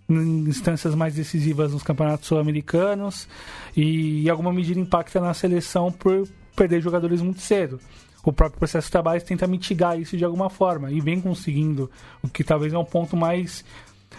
em 0.09 0.49
instâncias 0.49 0.95
mais 0.95 1.15
decisivas 1.15 1.73
nos 1.73 1.83
campeonatos 1.83 2.29
sul-americanos 2.29 3.29
e 3.77 4.27
em 4.27 4.29
alguma 4.29 4.53
medida 4.53 4.79
impacta 4.79 5.21
na 5.21 5.33
seleção 5.35 5.91
por 5.91 6.29
perder 6.55 6.81
jogadores 6.81 7.21
muito 7.21 7.41
cedo. 7.41 7.81
O 8.23 8.33
próprio 8.33 8.59
processo 8.59 8.87
de 8.87 8.93
trabalho 8.93 9.23
tenta 9.23 9.47
mitigar 9.47 9.99
isso 9.99 10.17
de 10.17 10.25
alguma 10.25 10.49
forma 10.49 10.91
e 10.91 11.01
vem 11.01 11.21
conseguindo, 11.21 11.91
o 12.23 12.29
que 12.29 12.43
talvez 12.43 12.73
é 12.73 12.79
um 12.79 12.85
ponto 12.85 13.17
mais 13.17 13.65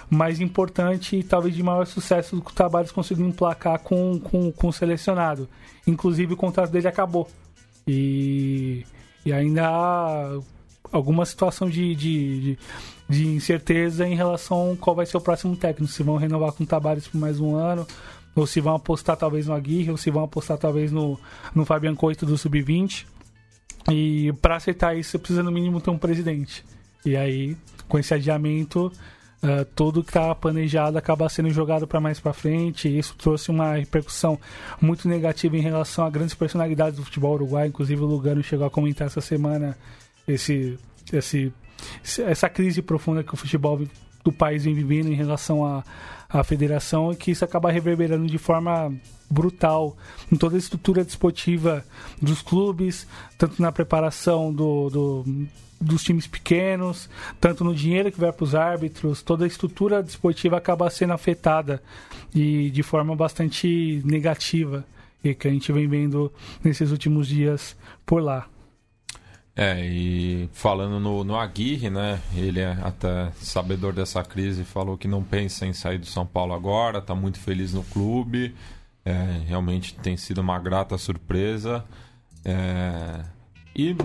mais 0.09 0.39
importante 0.39 1.15
e 1.17 1.23
talvez 1.23 1.55
de 1.55 1.63
maior 1.63 1.85
sucesso 1.87 2.35
do 2.35 2.41
que 2.41 2.51
o 2.51 2.53
Tabares 2.53 2.91
conseguiu 2.91 3.25
emplacar 3.25 3.79
com, 3.79 4.19
com, 4.19 4.51
com 4.51 4.67
o 4.67 4.73
selecionado. 4.73 5.49
Inclusive 5.87 6.33
o 6.33 6.37
contrato 6.37 6.71
dele 6.71 6.87
acabou. 6.87 7.27
E 7.87 8.85
E 9.25 9.33
ainda 9.33 9.67
há 9.67 10.39
alguma 10.91 11.25
situação 11.25 11.67
de, 11.67 11.95
de, 11.95 12.39
de, 12.41 12.59
de 13.07 13.27
incerteza 13.27 14.07
em 14.07 14.15
relação 14.15 14.73
a 14.73 14.77
qual 14.77 14.95
vai 14.95 15.05
ser 15.05 15.17
o 15.17 15.21
próximo 15.21 15.55
técnico. 15.55 15.91
Se 15.91 16.03
vão 16.03 16.17
renovar 16.17 16.51
com 16.51 16.63
o 16.63 16.67
Tabares 16.67 17.07
por 17.07 17.19
mais 17.19 17.39
um 17.39 17.55
ano, 17.55 17.87
ou 18.35 18.45
se 18.45 18.59
vão 18.59 18.75
apostar 18.75 19.15
talvez 19.15 19.47
no 19.47 19.53
Aguirre, 19.53 19.91
ou 19.91 19.97
se 19.97 20.11
vão 20.11 20.23
apostar 20.23 20.57
talvez 20.57 20.91
no, 20.91 21.19
no 21.53 21.65
Fabian 21.65 21.95
Coito 21.95 22.25
do 22.25 22.37
Sub-20. 22.37 23.05
E 23.91 24.33
para 24.41 24.55
aceitar 24.55 24.97
isso, 24.97 25.11
você 25.11 25.17
precisa 25.19 25.43
no 25.43 25.51
mínimo 25.51 25.79
ter 25.79 25.91
um 25.91 25.97
presidente. 25.97 26.65
E 27.05 27.15
aí, 27.15 27.55
com 27.87 27.99
esse 27.99 28.13
adiamento, 28.13 28.91
uh, 29.43 29.63
tudo 29.75 30.03
que 30.03 30.09
estava 30.09 30.33
planejado 30.33 30.97
acaba 30.97 31.29
sendo 31.29 31.51
jogado 31.51 31.85
para 31.85 32.01
mais 32.01 32.19
para 32.19 32.33
frente. 32.33 32.89
E 32.89 32.97
isso 32.97 33.15
trouxe 33.15 33.51
uma 33.51 33.75
repercussão 33.75 34.39
muito 34.81 35.07
negativa 35.07 35.55
em 35.55 35.61
relação 35.61 36.05
a 36.05 36.09
grandes 36.09 36.33
personalidades 36.33 36.97
do 36.97 37.05
futebol 37.05 37.35
uruguai. 37.35 37.67
Inclusive, 37.67 38.01
o 38.01 38.05
Lugano 38.05 38.43
chegou 38.43 38.65
a 38.65 38.71
comentar 38.71 39.07
essa 39.07 39.21
semana 39.21 39.77
esse, 40.27 40.77
esse, 41.13 41.53
essa 42.25 42.49
crise 42.49 42.81
profunda 42.81 43.23
que 43.23 43.33
o 43.33 43.37
futebol 43.37 43.81
do 44.23 44.31
país 44.31 44.63
vem 44.63 44.73
vivendo 44.73 45.07
em 45.07 45.15
relação 45.15 45.65
à, 45.65 45.83
à 46.27 46.43
federação 46.43 47.11
e 47.11 47.15
que 47.15 47.31
isso 47.31 47.45
acaba 47.45 47.71
reverberando 47.71 48.25
de 48.27 48.37
forma 48.37 48.93
brutal 49.29 49.95
em 50.31 50.35
toda 50.35 50.55
a 50.55 50.59
estrutura 50.59 51.03
desportiva 51.03 51.85
dos 52.21 52.41
clubes, 52.41 53.07
tanto 53.37 53.61
na 53.61 53.71
preparação 53.71 54.53
do, 54.53 54.89
do 54.89 55.47
dos 55.79 56.03
times 56.03 56.25
pequenos, 56.25 57.09
tanto 57.39 57.63
no 57.63 57.75
dinheiro 57.75 58.11
que 58.11 58.19
vai 58.19 58.31
para 58.31 58.43
os 58.43 58.55
árbitros, 58.55 59.21
toda 59.21 59.43
a 59.43 59.47
estrutura 59.47 60.01
desportiva 60.01 60.57
acaba 60.57 60.89
sendo 60.89 61.13
afetada 61.13 61.83
e 62.33 62.69
de 62.71 62.81
forma 62.81 63.15
bastante 63.15 64.01
negativa 64.05 64.85
e 65.23 65.35
que 65.35 65.47
a 65.47 65.51
gente 65.51 65.71
vem 65.71 65.87
vendo 65.87 66.31
nesses 66.63 66.91
últimos 66.91 67.27
dias 67.27 67.75
por 68.05 68.21
lá. 68.21 68.47
É, 69.55 69.85
e 69.85 70.49
falando 70.51 70.99
no, 70.99 71.23
no 71.23 71.37
Aguirre, 71.37 71.89
né? 71.89 72.19
Ele 72.35 72.59
é 72.59 72.77
até 72.83 73.31
sabedor 73.39 73.93
dessa 73.93 74.21
crise, 74.21 74.65
falou 74.65 74.97
que 74.97 75.07
não 75.07 75.23
pensa 75.23 75.65
em 75.65 75.71
sair 75.71 75.97
do 75.97 76.05
São 76.05 76.25
Paulo 76.25 76.53
agora, 76.53 76.97
está 76.97 77.15
muito 77.15 77.39
feliz 77.39 77.73
no 77.73 77.83
clube. 77.83 78.53
É, 79.05 79.41
realmente 79.47 79.95
tem 79.95 80.17
sido 80.17 80.39
uma 80.41 80.59
grata 80.59 80.97
surpresa. 80.97 81.85
É, 82.43 83.23
e, 83.73 83.95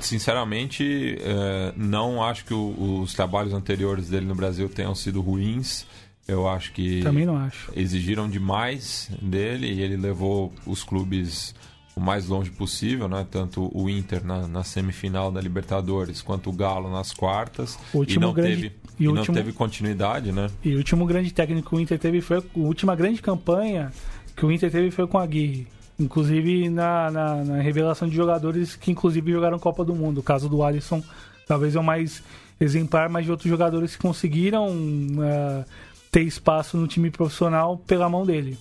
sinceramente, 0.00 1.18
é, 1.20 1.72
não 1.76 2.22
acho 2.22 2.44
que 2.46 2.54
o, 2.54 3.00
os 3.02 3.12
trabalhos 3.12 3.52
anteriores 3.52 4.08
dele 4.08 4.26
no 4.26 4.34
Brasil 4.34 4.68
tenham 4.70 4.94
sido 4.94 5.20
ruins. 5.20 5.86
Eu 6.26 6.48
acho 6.48 6.72
que. 6.72 7.02
Também 7.02 7.26
não 7.26 7.36
acho. 7.36 7.70
Exigiram 7.76 8.28
demais 8.28 9.10
dele 9.20 9.70
e 9.70 9.82
ele 9.82 9.98
levou 9.98 10.50
os 10.66 10.82
clubes 10.82 11.54
o 11.96 12.00
mais 12.00 12.28
longe 12.28 12.50
possível, 12.50 13.08
né? 13.08 13.26
Tanto 13.30 13.70
o 13.72 13.88
Inter 13.88 14.24
na, 14.24 14.48
na 14.48 14.64
semifinal 14.64 15.30
da 15.30 15.40
Libertadores 15.40 16.20
quanto 16.20 16.50
o 16.50 16.52
Galo 16.52 16.90
nas 16.90 17.12
quartas. 17.12 17.78
O 17.92 17.98
último 17.98 18.24
e 18.24 18.26
não 18.26 18.32
grande... 18.32 18.54
teve 18.54 18.66
e, 18.98 19.04
e 19.04 19.08
último... 19.08 19.26
não 19.26 19.34
teve 19.34 19.52
continuidade, 19.52 20.32
né? 20.32 20.50
E 20.64 20.74
o 20.74 20.78
último 20.78 21.06
grande 21.06 21.32
técnico 21.32 21.70
que 21.70 21.76
o 21.76 21.80
Inter 21.80 21.98
teve 21.98 22.20
foi 22.20 22.38
a 22.38 22.42
última 22.56 22.96
grande 22.96 23.22
campanha 23.22 23.92
que 24.36 24.44
o 24.44 24.50
Inter 24.50 24.70
teve 24.70 24.90
foi 24.90 25.06
com 25.06 25.18
a 25.18 25.22
Aguirre. 25.22 25.66
Inclusive 25.98 26.68
na, 26.68 27.10
na, 27.10 27.44
na, 27.44 27.62
revelação 27.62 28.08
de 28.08 28.16
jogadores 28.16 28.74
que 28.74 28.90
inclusive 28.90 29.30
jogaram 29.30 29.58
Copa 29.60 29.84
do 29.84 29.94
Mundo. 29.94 30.18
O 30.18 30.22
caso 30.22 30.48
do 30.48 30.62
Alisson 30.64 31.02
talvez 31.46 31.76
é 31.76 31.80
o 31.80 31.84
mais 31.84 32.22
exemplar, 32.60 33.08
mas 33.08 33.24
de 33.24 33.30
outros 33.30 33.48
jogadores 33.48 33.94
que 33.94 34.02
conseguiram 34.02 34.68
uh, 34.68 35.64
ter 36.10 36.22
espaço 36.22 36.76
no 36.76 36.88
time 36.88 37.10
profissional 37.10 37.76
pela 37.76 38.08
mão 38.08 38.26
dele. 38.26 38.58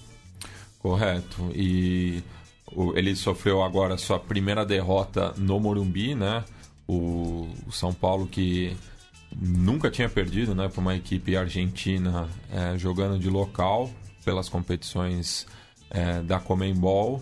Correto. 0.79 1.49
E 1.55 2.21
ele 2.95 3.15
sofreu 3.15 3.63
agora 3.63 3.97
sua 3.97 4.19
primeira 4.19 4.65
derrota 4.65 5.33
no 5.37 5.59
Morumbi, 5.59 6.15
né? 6.15 6.43
O, 6.87 7.49
São 7.71 7.93
Paulo 7.93 8.27
que 8.27 8.75
nunca 9.35 9.89
tinha 9.89 10.09
perdido, 10.09 10.53
né? 10.53 10.67
Para 10.67 10.81
uma 10.81 10.95
equipe 10.95 11.35
argentina 11.35 12.27
é, 12.51 12.77
jogando 12.77 13.17
de 13.17 13.29
local 13.29 13.89
pelas 14.23 14.49
competições 14.49 15.45
é, 15.89 16.21
da 16.21 16.39
Comembol 16.39 17.21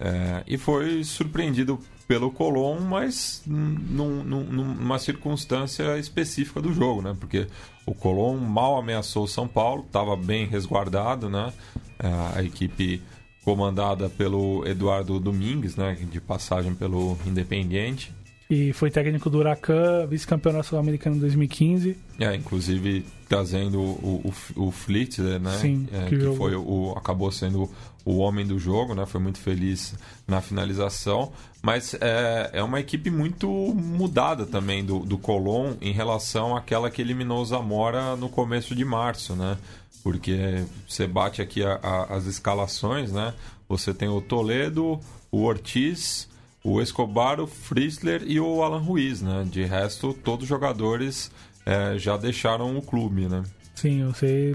é, 0.00 0.42
e 0.46 0.56
foi 0.56 1.02
surpreendido 1.04 1.78
pelo 2.06 2.30
Colón, 2.30 2.80
mas 2.80 3.42
num, 3.46 4.24
num, 4.24 4.44
numa 4.44 4.98
circunstância 4.98 5.98
específica 5.98 6.60
do 6.60 6.72
jogo, 6.72 7.02
né? 7.02 7.14
Porque 7.18 7.46
o 7.84 7.94
Colón 7.94 8.38
mal 8.38 8.78
ameaçou 8.78 9.24
o 9.24 9.28
São 9.28 9.46
Paulo, 9.46 9.84
estava 9.86 10.16
bem 10.16 10.46
resguardado, 10.46 11.28
né? 11.28 11.52
É, 11.98 12.38
a 12.38 12.42
equipe 12.42 13.02
comandada 13.44 14.08
pelo 14.08 14.66
Eduardo 14.66 15.18
Domingues, 15.18 15.76
né, 15.76 15.94
de 15.94 16.20
passagem 16.20 16.74
pelo 16.74 17.16
Independiente. 17.26 18.12
E 18.50 18.72
foi 18.72 18.90
técnico 18.90 19.28
do 19.28 19.38
Huracan, 19.38 20.06
vice-campeão 20.06 20.54
nacional 20.54 20.82
americano 20.82 21.16
em 21.16 21.20
2015. 21.20 21.96
É, 22.18 22.34
inclusive 22.34 23.04
trazendo 23.28 23.78
o, 23.78 24.32
o, 24.56 24.68
o 24.68 24.70
Flitzer, 24.70 25.38
né? 25.38 25.58
Sim, 25.60 25.86
é, 25.92 26.08
que, 26.08 26.16
que 26.16 26.36
foi 26.36 26.54
o, 26.56 26.94
acabou 26.96 27.30
sendo 27.30 27.70
o 28.06 28.16
homem 28.16 28.46
do 28.46 28.58
jogo, 28.58 28.94
né? 28.94 29.04
Foi 29.04 29.20
muito 29.20 29.38
feliz 29.38 29.94
na 30.26 30.40
finalização. 30.40 31.30
Mas 31.60 31.94
é, 32.00 32.50
é 32.54 32.62
uma 32.62 32.80
equipe 32.80 33.10
muito 33.10 33.48
mudada 33.48 34.46
também 34.46 34.82
do, 34.82 35.00
do 35.00 35.18
Colón 35.18 35.74
em 35.82 35.92
relação 35.92 36.56
àquela 36.56 36.90
que 36.90 37.02
eliminou 37.02 37.42
o 37.42 37.44
Zamora 37.44 38.16
no 38.16 38.30
começo 38.30 38.74
de 38.74 38.84
março, 38.84 39.34
né? 39.34 39.58
porque 40.02 40.64
você 40.86 41.06
bate 41.06 41.42
aqui 41.42 41.62
a, 41.62 41.74
a, 41.74 42.16
as 42.16 42.26
escalações, 42.26 43.12
né? 43.12 43.34
Você 43.68 43.92
tem 43.92 44.08
o 44.08 44.20
Toledo, 44.20 44.98
o 45.30 45.42
Ortiz, 45.42 46.28
o 46.68 46.82
Escobar, 46.82 47.40
o 47.40 47.46
Fritzler 47.46 48.22
e 48.26 48.38
o 48.38 48.62
Alan 48.62 48.80
Ruiz, 48.80 49.22
né? 49.22 49.46
De 49.50 49.64
resto, 49.64 50.12
todos 50.12 50.42
os 50.42 50.48
jogadores 50.48 51.30
é, 51.64 51.98
já 51.98 52.16
deixaram 52.16 52.76
o 52.76 52.82
clube, 52.82 53.26
né? 53.26 53.42
Sim, 53.74 54.04
você 54.06 54.54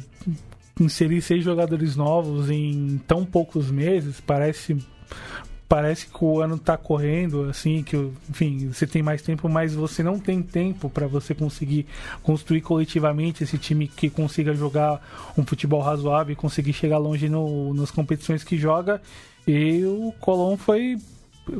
inserir 0.80 1.22
seis 1.22 1.44
jogadores 1.44 1.96
novos 1.96 2.50
em 2.50 3.00
tão 3.08 3.26
poucos 3.26 3.70
meses 3.70 4.20
parece 4.20 4.78
parece 5.68 6.06
que 6.06 6.24
o 6.24 6.40
ano 6.40 6.56
está 6.56 6.78
correndo, 6.78 7.50
assim, 7.50 7.82
que, 7.82 7.96
enfim, 8.30 8.68
você 8.68 8.86
tem 8.86 9.02
mais 9.02 9.24
tempo, 9.24 9.50
mas 9.50 9.74
você 9.74 10.04
não 10.04 10.20
tem 10.20 10.40
tempo 10.40 10.88
para 10.88 11.08
você 11.08 11.34
conseguir 11.34 11.88
construir 12.22 12.62
coletivamente 12.62 13.44
esse 13.44 13.58
time 13.58 13.88
que 13.88 14.08
consiga 14.08 14.54
jogar 14.54 15.34
um 15.36 15.44
futebol 15.44 15.82
razoável 15.82 16.34
e 16.34 16.36
conseguir 16.36 16.74
chegar 16.74 17.00
longe 17.00 17.28
no, 17.28 17.74
nas 17.74 17.90
competições 17.90 18.44
que 18.44 18.56
joga. 18.56 19.02
E 19.48 19.84
o 19.84 20.14
Colón 20.20 20.58
foi 20.58 21.00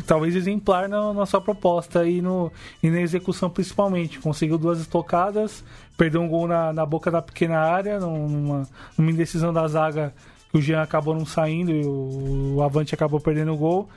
talvez 0.06 0.36
exemplar 0.36 0.88
na, 0.88 1.14
na 1.14 1.26
sua 1.26 1.42
proposta 1.42 2.06
e, 2.06 2.22
no, 2.22 2.52
e 2.82 2.90
na 2.90 3.02
execução 3.02 3.50
principalmente. 3.50 4.20
Conseguiu 4.20 4.58
duas 4.58 4.80
estocadas, 4.80 5.64
perdeu 5.98 6.22
um 6.22 6.28
gol 6.28 6.48
na, 6.48 6.74
na 6.74 6.86
boca 6.86 7.12
da 7.12 7.22
pequena 7.22 7.60
área, 7.60 8.00
numa, 8.00 8.68
numa 8.98 9.12
indecisão 9.12 9.54
da 9.54 9.68
zaga 9.68 10.14
o 10.54 10.62
Jean 10.62 10.84
acabou 10.84 11.16
não 11.16 11.26
saindo 11.26 11.72
e 11.72 11.84
o, 11.84 12.56
o 12.58 12.62
Avante 12.62 12.94
acabou 12.94 13.20
perdendo 13.20 13.54
o 13.54 13.58
gol. 13.58 13.90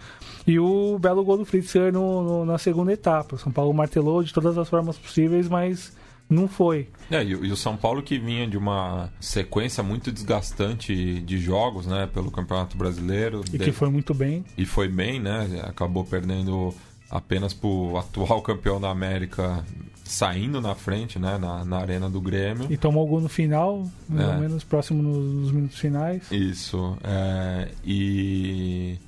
E 0.46 0.58
o 0.58 0.98
belo 0.98 1.22
gol 1.22 1.36
do 1.36 1.44
Fritzer 1.44 1.92
no, 1.92 2.22
no, 2.22 2.44
na 2.46 2.56
segunda 2.56 2.92
etapa. 2.92 3.34
O 3.34 3.38
São 3.38 3.52
Paulo 3.52 3.74
martelou 3.74 4.22
de 4.22 4.32
todas 4.32 4.56
as 4.56 4.68
formas 4.68 4.96
possíveis, 4.96 5.48
mas 5.48 5.94
não 6.28 6.48
foi. 6.48 6.88
É, 7.10 7.22
e, 7.22 7.30
e, 7.30 7.52
o 7.52 7.56
São 7.56 7.76
Paulo 7.76 8.02
que 8.02 8.18
vinha 8.18 8.46
de 8.46 8.56
uma 8.56 9.10
sequência 9.20 9.82
muito 9.82 10.10
desgastante 10.10 11.20
de 11.20 11.38
jogos, 11.38 11.86
né, 11.86 12.08
pelo 12.12 12.30
Campeonato 12.30 12.76
Brasileiro. 12.76 13.42
E 13.52 13.58
de... 13.58 13.64
que 13.64 13.72
foi 13.72 13.88
muito 13.88 14.12
bem. 14.12 14.44
E 14.56 14.66
foi 14.66 14.88
bem, 14.88 15.20
né, 15.20 15.62
acabou 15.64 16.04
perdendo 16.04 16.74
apenas 17.10 17.54
para 17.54 17.68
o 17.68 17.96
atual 17.96 18.42
campeão 18.42 18.80
da 18.80 18.90
América 18.90 19.64
saindo 20.02 20.60
na 20.60 20.74
frente, 20.74 21.18
né, 21.18 21.36
na, 21.38 21.64
na 21.64 21.78
arena 21.78 22.08
do 22.08 22.20
Grêmio. 22.20 22.66
E 22.70 22.76
tomou 22.76 23.06
gol 23.06 23.20
no 23.20 23.28
final, 23.28 23.88
mais 24.08 24.28
é. 24.28 24.34
ou 24.34 24.40
menos 24.40 24.64
próximo 24.64 25.02
nos, 25.02 25.34
nos 25.34 25.52
minutos 25.52 25.78
finais. 25.78 26.30
Isso. 26.30 26.96
É, 27.02 27.68
e 27.84 28.98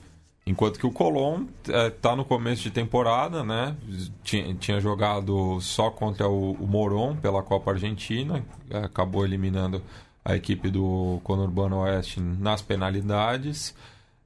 enquanto 0.48 0.78
que 0.78 0.86
o 0.86 0.90
Colón 0.90 1.44
está 1.62 2.12
é, 2.12 2.16
no 2.16 2.24
começo 2.24 2.62
de 2.62 2.70
temporada, 2.70 3.44
né, 3.44 3.76
tinha, 4.24 4.54
tinha 4.54 4.80
jogado 4.80 5.60
só 5.60 5.90
contra 5.90 6.26
o, 6.26 6.52
o 6.52 6.66
Moron 6.66 7.14
pela 7.16 7.42
Copa 7.42 7.72
Argentina, 7.72 8.42
é, 8.70 8.78
acabou 8.78 9.26
eliminando 9.26 9.82
a 10.24 10.34
equipe 10.34 10.70
do 10.70 11.20
Conurbano 11.22 11.80
Oeste 11.80 12.20
nas 12.20 12.62
penalidades. 12.62 13.74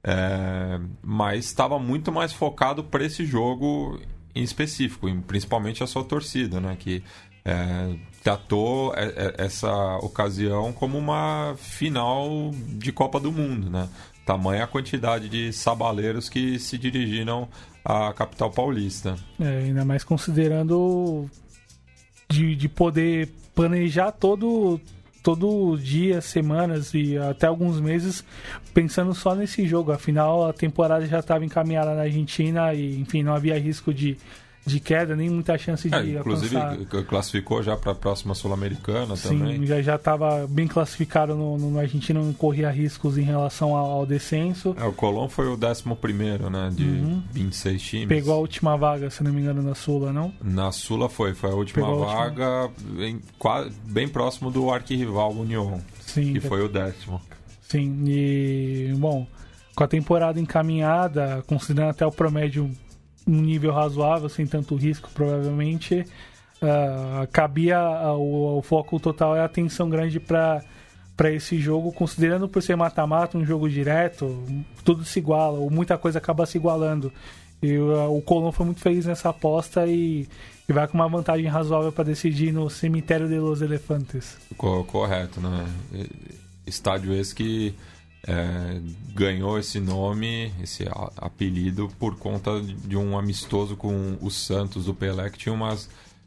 É, 0.05 0.79
mas 1.01 1.45
estava 1.45 1.79
muito 1.79 2.11
mais 2.11 2.33
focado 2.33 2.83
para 2.83 3.05
esse 3.05 3.25
jogo 3.25 3.99
em 4.35 4.43
específico, 4.43 5.07
principalmente 5.27 5.83
a 5.83 5.87
sua 5.87 6.03
torcida, 6.03 6.59
né? 6.59 6.75
Que 6.77 7.03
é, 7.45 7.95
tratou 8.21 8.93
essa 9.37 9.97
ocasião 9.97 10.73
como 10.73 10.97
uma 10.97 11.55
final 11.57 12.51
de 12.69 12.91
Copa 12.91 13.19
do 13.19 13.31
Mundo, 13.31 13.69
né? 13.69 13.87
Tamanha 14.25 14.63
a 14.63 14.67
quantidade 14.67 15.27
de 15.27 15.51
sabaleiros 15.51 16.29
que 16.29 16.57
se 16.59 16.77
dirigiram 16.77 17.47
à 17.83 18.13
capital 18.13 18.49
paulista. 18.49 19.15
É, 19.39 19.59
ainda 19.65 19.83
mais 19.83 20.03
considerando 20.03 21.29
de, 22.29 22.55
de 22.55 22.69
poder 22.69 23.29
planejar 23.53 24.11
todo 24.11 24.79
todo 25.21 25.77
dia, 25.77 26.19
semanas 26.19 26.93
e 26.93 27.17
até 27.17 27.47
alguns 27.47 27.79
meses 27.79 28.25
pensando 28.73 29.13
só 29.13 29.33
nesse 29.33 29.65
jogo. 29.65 29.93
Afinal, 29.93 30.45
a 30.49 30.51
temporada 30.51 31.05
já 31.07 31.19
estava 31.19 31.45
encaminhada 31.45 31.95
na 31.95 32.01
Argentina 32.01 32.73
e, 32.73 32.99
enfim, 32.99 33.23
não 33.23 33.33
havia 33.33 33.57
risco 33.57 33.93
de, 33.93 34.17
de 34.65 34.79
queda, 34.79 35.15
nem 35.15 35.29
muita 35.29 35.57
chance 35.57 35.89
de 35.89 35.95
é, 35.95 36.19
inclusive 36.19 36.55
alcançar. 36.55 37.03
classificou 37.03 37.61
já 37.61 37.75
para 37.75 37.91
a 37.91 37.95
próxima 37.95 38.33
sul-americana 38.33 39.17
também. 39.17 39.59
Sim, 39.59 39.65
já 39.65 39.81
já 39.81 39.95
estava 39.95 40.47
bem 40.47 40.67
classificado 40.67 41.35
no, 41.35 41.57
no 41.57 41.79
Argentina, 41.79 42.21
não 42.21 42.31
corria 42.33 42.69
riscos 42.69 43.17
em 43.17 43.23
relação 43.23 43.75
ao, 43.75 43.91
ao 43.91 44.05
descenso. 44.05 44.75
É, 44.79 44.85
o 44.85 44.93
Colón 44.93 45.27
foi 45.27 45.47
o 45.47 45.53
11 45.53 45.83
primeiro, 45.99 46.49
né, 46.49 46.69
de 46.73 46.85
uhum. 46.85 47.21
26 47.31 47.81
times. 47.81 48.07
Pegou 48.07 48.33
a 48.33 48.37
última 48.37 48.77
vaga, 48.77 49.09
se 49.09 49.21
não 49.23 49.33
me 49.33 49.41
engano, 49.41 49.61
na 49.61 49.75
Sula, 49.75 50.13
não? 50.13 50.33
Na 50.41 50.71
Sula 50.71 51.09
foi, 51.09 51.33
foi 51.33 51.51
a 51.51 51.55
última 51.55 51.85
Pegou 51.85 52.05
vaga, 52.05 52.45
a 52.45 52.61
última. 52.63 52.93
Bem, 52.97 53.21
bem 53.83 54.07
próximo 54.07 54.49
do 54.49 54.71
arquirrival 54.71 55.33
União, 55.33 55.81
Sim, 55.99 56.33
que 56.33 56.39
tá... 56.39 56.47
foi 56.47 56.63
o 56.63 56.69
décimo. 56.69 57.21
Sim, 57.61 58.03
e 58.05 58.93
bom, 58.97 59.27
com 59.75 59.83
a 59.83 59.87
temporada 59.87 60.39
encaminhada, 60.39 61.43
considerando 61.47 61.89
até 61.89 62.05
o 62.05 62.11
promédio 62.11 62.71
um 63.27 63.41
nível 63.41 63.71
razoável, 63.71 64.29
sem 64.29 64.45
tanto 64.45 64.75
risco, 64.75 65.09
provavelmente, 65.13 66.05
uh, 66.61 67.27
cabia 67.31 67.79
uh, 67.79 68.17
o, 68.17 68.57
o, 68.57 68.61
foco 68.61 68.99
total 68.99 69.35
e 69.35 69.39
a 69.39 69.45
atenção 69.45 69.89
grande 69.89 70.19
para 70.19 70.63
para 71.15 71.31
esse 71.31 71.59
jogo, 71.59 71.91
considerando 71.91 72.49
por 72.49 72.63
ser 72.63 72.75
mata-mata, 72.75 73.37
um 73.37 73.45
jogo 73.45 73.69
direto, 73.69 74.43
tudo 74.83 75.05
se 75.05 75.19
iguala, 75.19 75.59
ou 75.59 75.69
muita 75.69 75.95
coisa 75.95 76.17
acaba 76.17 76.43
se 76.47 76.57
igualando. 76.57 77.13
E 77.61 77.77
uh, 77.77 78.11
o 78.11 78.19
Colón 78.19 78.51
foi 78.51 78.65
muito 78.65 78.81
feliz 78.81 79.05
nessa 79.05 79.29
aposta 79.29 79.85
e, 79.85 80.27
e 80.67 80.73
vai 80.73 80.87
com 80.87 80.95
uma 80.95 81.07
vantagem 81.07 81.45
razoável 81.45 81.91
para 81.91 82.05
decidir 82.05 82.51
no 82.51 82.67
cemitério 82.67 83.27
de 83.27 83.37
los 83.37 83.61
Elefantes. 83.61 84.37
Correto, 84.57 85.39
né? 85.39 85.67
Estádio 86.65 87.13
esse 87.13 87.35
que 87.35 87.75
é, 88.25 88.79
ganhou 89.13 89.59
esse 89.59 89.79
nome, 89.79 90.51
esse 90.61 90.85
apelido, 91.17 91.91
por 91.99 92.15
conta 92.15 92.61
de 92.61 92.95
um 92.95 93.17
amistoso 93.17 93.75
com 93.75 94.17
o 94.21 94.31
Santos 94.31 94.85
do 94.85 94.93
Pelé, 94.93 95.29
que 95.29 95.37
tinha 95.37 95.53
uma 95.53 95.77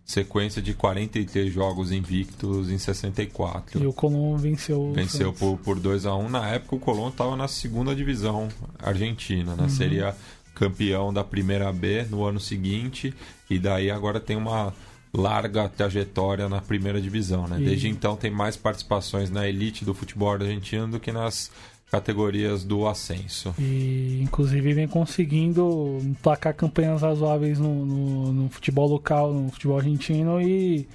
sequência 0.05 0.63
de 0.63 0.73
43 0.73 1.53
jogos 1.53 1.91
invictos 1.91 2.71
em 2.71 2.79
64. 2.79 3.83
E 3.83 3.87
o 3.87 3.93
Colón 3.93 4.37
venceu. 4.37 4.93
Venceu 4.93 5.33
por, 5.33 5.59
por 5.59 5.81
2 5.81 6.07
a 6.07 6.15
1 6.15 6.29
Na 6.29 6.49
época, 6.49 6.77
o 6.77 6.79
Colón 6.79 7.09
estava 7.09 7.35
na 7.35 7.49
segunda 7.49 7.95
divisão 7.95 8.49
argentina, 8.79 9.57
né? 9.57 9.65
Uhum. 9.65 9.69
Seria 9.69 10.15
campeão 10.55 11.13
da 11.13 11.25
primeira 11.25 11.71
B 11.73 12.05
no 12.05 12.25
ano 12.25 12.41
seguinte, 12.41 13.13
e 13.51 13.59
daí 13.59 13.91
agora 13.91 14.21
tem 14.21 14.37
uma 14.37 14.73
larga 15.13 15.69
trajetória 15.69 16.49
na 16.49 16.61
primeira 16.61 17.01
divisão, 17.01 17.47
né? 17.49 17.61
E... 17.61 17.65
Desde 17.65 17.89
então 17.89 18.17
tem 18.17 18.31
mais 18.31 18.57
participações 18.57 19.31
na 19.31 19.49
elite 19.49 19.85
do 19.85 19.95
futebol 19.95 20.31
argentino 20.31 20.87
do 20.89 21.01
que 21.01 21.11
nas 21.11 21.51
categorias 21.97 22.63
do 22.63 22.87
ascenso. 22.87 23.55
E 23.59 24.21
inclusive 24.23 24.75
vem 24.75 24.87
conseguindo 24.87 25.99
placar 26.23 26.55
campanhas 26.55 27.03
razoáveis 27.03 27.59
no, 27.59 27.87
no, 27.87 28.33
no, 28.33 28.49
futebol 28.51 28.89
local, 28.89 29.33
no 29.33 29.51
futebol 29.51 29.79
argentino 29.79 30.41
e, 30.41 30.87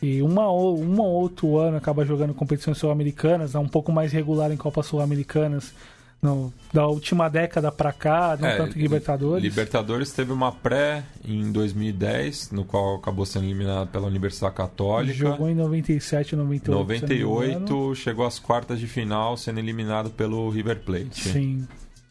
e 0.00 0.22
uma, 0.22 0.48
uma 0.48 1.02
ou 1.02 1.22
outro 1.22 1.58
ano 1.58 1.76
acaba 1.76 2.04
jogando 2.04 2.34
competições 2.34 2.78
sul-americanas, 2.78 3.54
é 3.54 3.58
um 3.58 3.68
pouco 3.68 3.90
mais 3.90 4.12
regular 4.12 4.52
em 4.52 4.56
Copas 4.56 4.86
Sul-Americanas 4.86 5.74
no, 6.22 6.52
da 6.72 6.86
última 6.86 7.28
década 7.28 7.72
para 7.72 7.92
cá, 7.92 8.38
não 8.40 8.46
é, 8.46 8.56
tanto 8.56 8.78
Libertadores. 8.78 9.42
Libertadores 9.42 10.12
teve 10.12 10.30
uma 10.30 10.52
pré 10.52 11.04
em 11.24 11.50
2010, 11.50 12.52
no 12.52 12.64
qual 12.64 12.94
acabou 12.94 13.26
sendo 13.26 13.46
eliminado 13.46 13.88
pela 13.88 14.06
Universidade 14.06 14.54
Católica. 14.54 15.12
Jogou 15.12 15.48
em 15.48 15.54
97, 15.54 16.36
98. 16.36 16.78
98 16.78 17.94
chegou 17.96 18.24
às 18.24 18.38
quartas 18.38 18.78
de 18.78 18.86
final, 18.86 19.36
sendo 19.36 19.58
eliminado 19.58 20.10
pelo 20.10 20.48
River 20.48 20.78
Plate. 20.80 21.28
Sim. 21.28 21.66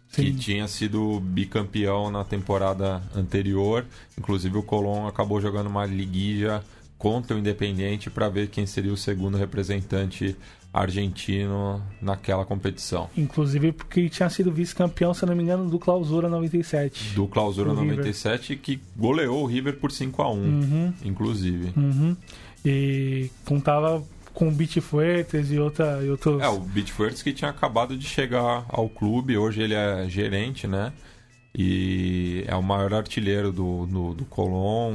Sim. 0.10 0.24
Que 0.24 0.34
tinha 0.34 0.68
sido 0.68 1.22
bicampeão 1.22 2.12
na 2.12 2.26
temporada 2.26 3.02
anterior. 3.16 3.86
Inclusive 4.18 4.58
o 4.58 4.64
Colón 4.64 5.08
acabou 5.08 5.40
jogando 5.40 5.68
uma 5.68 5.86
liguilla 5.86 6.62
contra 6.98 7.36
o 7.36 7.40
Independente 7.40 8.10
para 8.10 8.28
ver 8.28 8.50
quem 8.50 8.66
seria 8.66 8.92
o 8.92 8.98
segundo 8.98 9.38
representante 9.38 10.36
argentino 10.74 11.82
naquela 12.02 12.46
competição. 12.46 13.10
Inclusive 13.18 13.72
porque 13.72 14.08
tinha 14.10 14.30
sido 14.30 14.52
vice-campeão, 14.52 15.14
se 15.14 15.26
não 15.26 15.36
me 15.36 15.44
engano, 15.44 15.70
do 15.70 15.78
Clausura 15.78 16.30
97. 16.30 17.14
Do 17.14 17.28
Clausura 17.28 17.72
do 17.72 17.84
97, 17.84 18.50
River. 18.50 18.64
que 18.64 18.82
goleou 18.96 19.44
o 19.44 19.46
River 19.46 19.78
por 19.78 19.92
5 19.92 20.22
a 20.22 20.32
1 20.32 20.34
uhum. 20.34 20.94
inclusive. 21.04 21.74
Uhum. 21.76 22.16
E 22.64 23.30
contava 23.44 24.02
com 24.34 24.48
o 24.48 24.52
Beat 24.52 24.80
Fuertes 24.80 25.52
e, 25.52 25.60
outra, 25.60 26.02
e 26.04 26.10
outros... 26.10 26.42
É, 26.42 26.48
o 26.48 26.60
Beat 26.60 26.90
Fuertes 26.90 27.22
que 27.22 27.34
tinha 27.34 27.52
acabado 27.52 27.98
de 27.98 28.08
chegar 28.08 28.66
ao 28.70 28.88
clube, 28.88 29.38
hoje 29.38 29.62
ele 29.62 29.74
é 29.74 30.08
gerente, 30.08 30.68
né? 30.68 30.94
E 31.54 32.46
é 32.48 32.56
o 32.56 32.64
maior 32.64 32.94
artilheiro 32.94 33.52
do, 33.52 33.86
do, 33.88 34.14
do 34.14 34.24
Colón, 34.24 34.94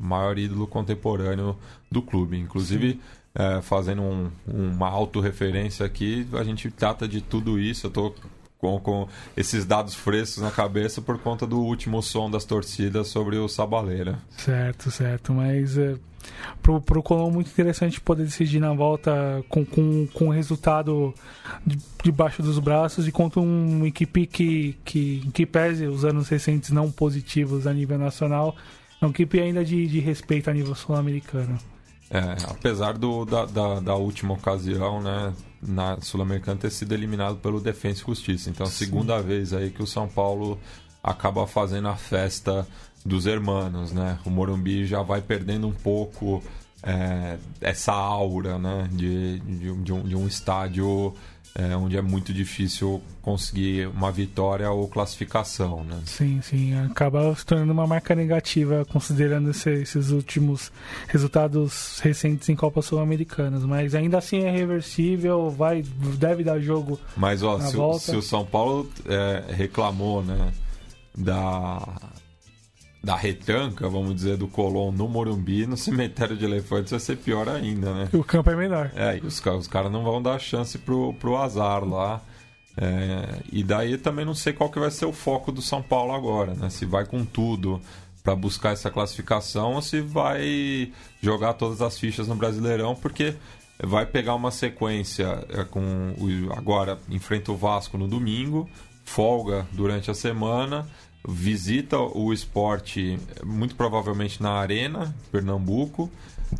maior 0.00 0.38
ídolo 0.38 0.68
contemporâneo 0.68 1.56
do 1.90 2.00
clube. 2.00 2.38
Inclusive... 2.38 2.92
Sim 2.92 3.00
é, 3.36 3.60
fazendo 3.60 4.02
um, 4.02 4.30
uma 4.48 4.88
autorreferência 4.88 5.84
aqui, 5.84 6.26
a 6.32 6.42
gente 6.42 6.70
trata 6.70 7.06
de 7.06 7.20
tudo 7.20 7.58
isso. 7.58 7.86
Eu 7.86 7.88
estou 7.88 8.14
com, 8.58 8.80
com 8.80 9.08
esses 9.36 9.66
dados 9.66 9.94
frescos 9.94 10.42
na 10.42 10.50
cabeça 10.50 11.02
por 11.02 11.18
conta 11.18 11.46
do 11.46 11.60
último 11.60 12.02
som 12.02 12.30
das 12.30 12.46
torcidas 12.46 13.08
sobre 13.08 13.36
o 13.36 13.46
Sabaleira. 13.46 14.18
Certo, 14.38 14.90
certo. 14.90 15.34
Mas 15.34 15.76
é, 15.76 15.96
pro, 16.62 16.80
pro 16.80 17.02
Colombo 17.02 17.34
muito 17.34 17.50
interessante 17.50 18.00
poder 18.00 18.24
decidir 18.24 18.58
na 18.58 18.72
volta 18.72 19.44
com, 19.50 19.66
com, 19.66 20.06
com 20.14 20.30
resultado 20.30 21.14
de, 21.66 21.78
debaixo 22.02 22.42
dos 22.42 22.58
braços 22.58 23.06
e 23.06 23.12
contra 23.12 23.38
uma 23.38 23.86
equipe 23.86 24.26
que, 24.26 24.78
que, 24.82 25.28
que 25.34 25.44
pese 25.44 25.84
os 25.84 26.06
anos 26.06 26.28
recentes 26.30 26.70
não 26.70 26.90
positivos 26.90 27.66
a 27.66 27.72
nível 27.74 27.98
nacional. 27.98 28.56
É 28.98 29.04
uma 29.04 29.10
equipe 29.10 29.38
ainda 29.38 29.62
de, 29.62 29.86
de 29.86 30.00
respeito 30.00 30.48
a 30.48 30.54
nível 30.54 30.74
sul-americano. 30.74 31.58
É, 32.10 32.36
apesar 32.48 32.96
do, 32.96 33.24
da, 33.24 33.44
da, 33.46 33.80
da, 33.80 33.94
última 33.96 34.34
ocasião, 34.34 35.02
né, 35.02 35.32
na 35.60 36.00
Sul-Americana 36.00 36.58
ter 36.58 36.70
sido 36.70 36.92
eliminado 36.92 37.36
pelo 37.38 37.60
Defensa 37.60 38.02
e 38.02 38.06
Justiça. 38.06 38.48
Então, 38.48 38.66
segunda 38.66 39.20
vez 39.20 39.52
aí 39.52 39.70
que 39.70 39.82
o 39.82 39.86
São 39.86 40.06
Paulo 40.06 40.58
acaba 41.02 41.46
fazendo 41.46 41.88
a 41.88 41.96
festa 41.96 42.66
dos 43.04 43.26
hermanos, 43.26 43.92
né? 43.92 44.18
O 44.24 44.30
Morumbi 44.30 44.84
já 44.84 45.02
vai 45.02 45.20
perdendo 45.20 45.66
um 45.68 45.72
pouco 45.72 46.42
é, 46.82 47.38
essa 47.60 47.92
aura, 47.92 48.58
né, 48.58 48.88
de, 48.92 49.38
de, 49.40 49.82
de, 49.82 49.92
um, 49.92 50.02
de 50.02 50.16
um 50.16 50.26
estádio 50.26 51.14
é, 51.58 51.74
onde 51.74 51.96
é 51.96 52.02
muito 52.02 52.34
difícil 52.34 53.00
conseguir 53.22 53.88
uma 53.88 54.12
vitória 54.12 54.70
ou 54.70 54.86
classificação, 54.86 55.82
né? 55.82 55.98
Sim, 56.04 56.40
sim, 56.42 56.74
acaba 56.74 57.34
se 57.34 57.46
tornando 57.46 57.72
uma 57.72 57.86
marca 57.86 58.14
negativa 58.14 58.84
considerando 58.84 59.50
esse, 59.50 59.70
esses 59.70 60.10
últimos 60.10 60.70
resultados 61.08 61.98
recentes 62.00 62.48
em 62.50 62.54
Copas 62.54 62.84
Sul-Americanas, 62.84 63.64
mas 63.64 63.94
ainda 63.94 64.18
assim 64.18 64.40
é 64.40 64.50
reversível, 64.50 65.50
vai, 65.50 65.82
deve 66.18 66.44
dar 66.44 66.60
jogo. 66.60 67.00
Mas 67.16 67.42
ó, 67.42 67.58
se, 67.58 67.76
o, 67.76 67.98
se 67.98 68.16
o 68.16 68.22
São 68.22 68.44
Paulo 68.44 68.90
é, 69.06 69.44
reclamou, 69.54 70.22
né, 70.22 70.52
da 71.16 71.80
da 73.06 73.14
retranca, 73.14 73.88
vamos 73.88 74.16
dizer, 74.16 74.36
do 74.36 74.48
Colón 74.48 74.90
no 74.90 75.06
Morumbi, 75.06 75.64
no 75.64 75.76
cemitério 75.76 76.36
de 76.36 76.44
elefantes 76.44 76.90
vai 76.90 76.98
ser 76.98 77.16
pior 77.16 77.48
ainda, 77.48 77.94
né? 77.94 78.08
O 78.12 78.24
campo 78.24 78.50
é 78.50 78.56
menor. 78.56 78.90
É, 78.96 79.16
e 79.16 79.20
os, 79.20 79.40
os 79.40 79.68
caras 79.68 79.92
não 79.92 80.02
vão 80.02 80.20
dar 80.20 80.40
chance 80.40 80.76
pro, 80.76 81.14
pro 81.14 81.36
azar 81.36 81.84
lá. 81.84 82.20
É, 82.76 83.42
e 83.52 83.62
daí 83.62 83.96
também 83.96 84.24
não 84.24 84.34
sei 84.34 84.52
qual 84.52 84.68
que 84.68 84.80
vai 84.80 84.90
ser 84.90 85.06
o 85.06 85.12
foco 85.12 85.52
do 85.52 85.62
São 85.62 85.80
Paulo 85.80 86.12
agora, 86.12 86.54
né? 86.54 86.68
Se 86.68 86.84
vai 86.84 87.06
com 87.06 87.24
tudo 87.24 87.80
para 88.24 88.34
buscar 88.34 88.72
essa 88.72 88.90
classificação 88.90 89.74
ou 89.74 89.82
se 89.82 90.00
vai 90.00 90.92
jogar 91.22 91.52
todas 91.52 91.80
as 91.80 91.96
fichas 91.96 92.26
no 92.26 92.34
Brasileirão, 92.34 92.96
porque 92.96 93.36
vai 93.78 94.04
pegar 94.04 94.34
uma 94.34 94.50
sequência 94.50 95.46
é, 95.50 95.62
com 95.62 96.12
o, 96.18 96.52
agora 96.52 96.98
enfrenta 97.08 97.52
o 97.52 97.56
Vasco 97.56 97.96
no 97.96 98.08
domingo, 98.08 98.68
folga 99.04 99.64
durante 99.70 100.10
a 100.10 100.14
semana 100.14 100.84
visita 101.26 101.98
o 101.98 102.32
esporte 102.32 103.18
muito 103.44 103.74
provavelmente 103.74 104.42
na 104.42 104.52
Arena, 104.52 105.14
Pernambuco, 105.32 106.10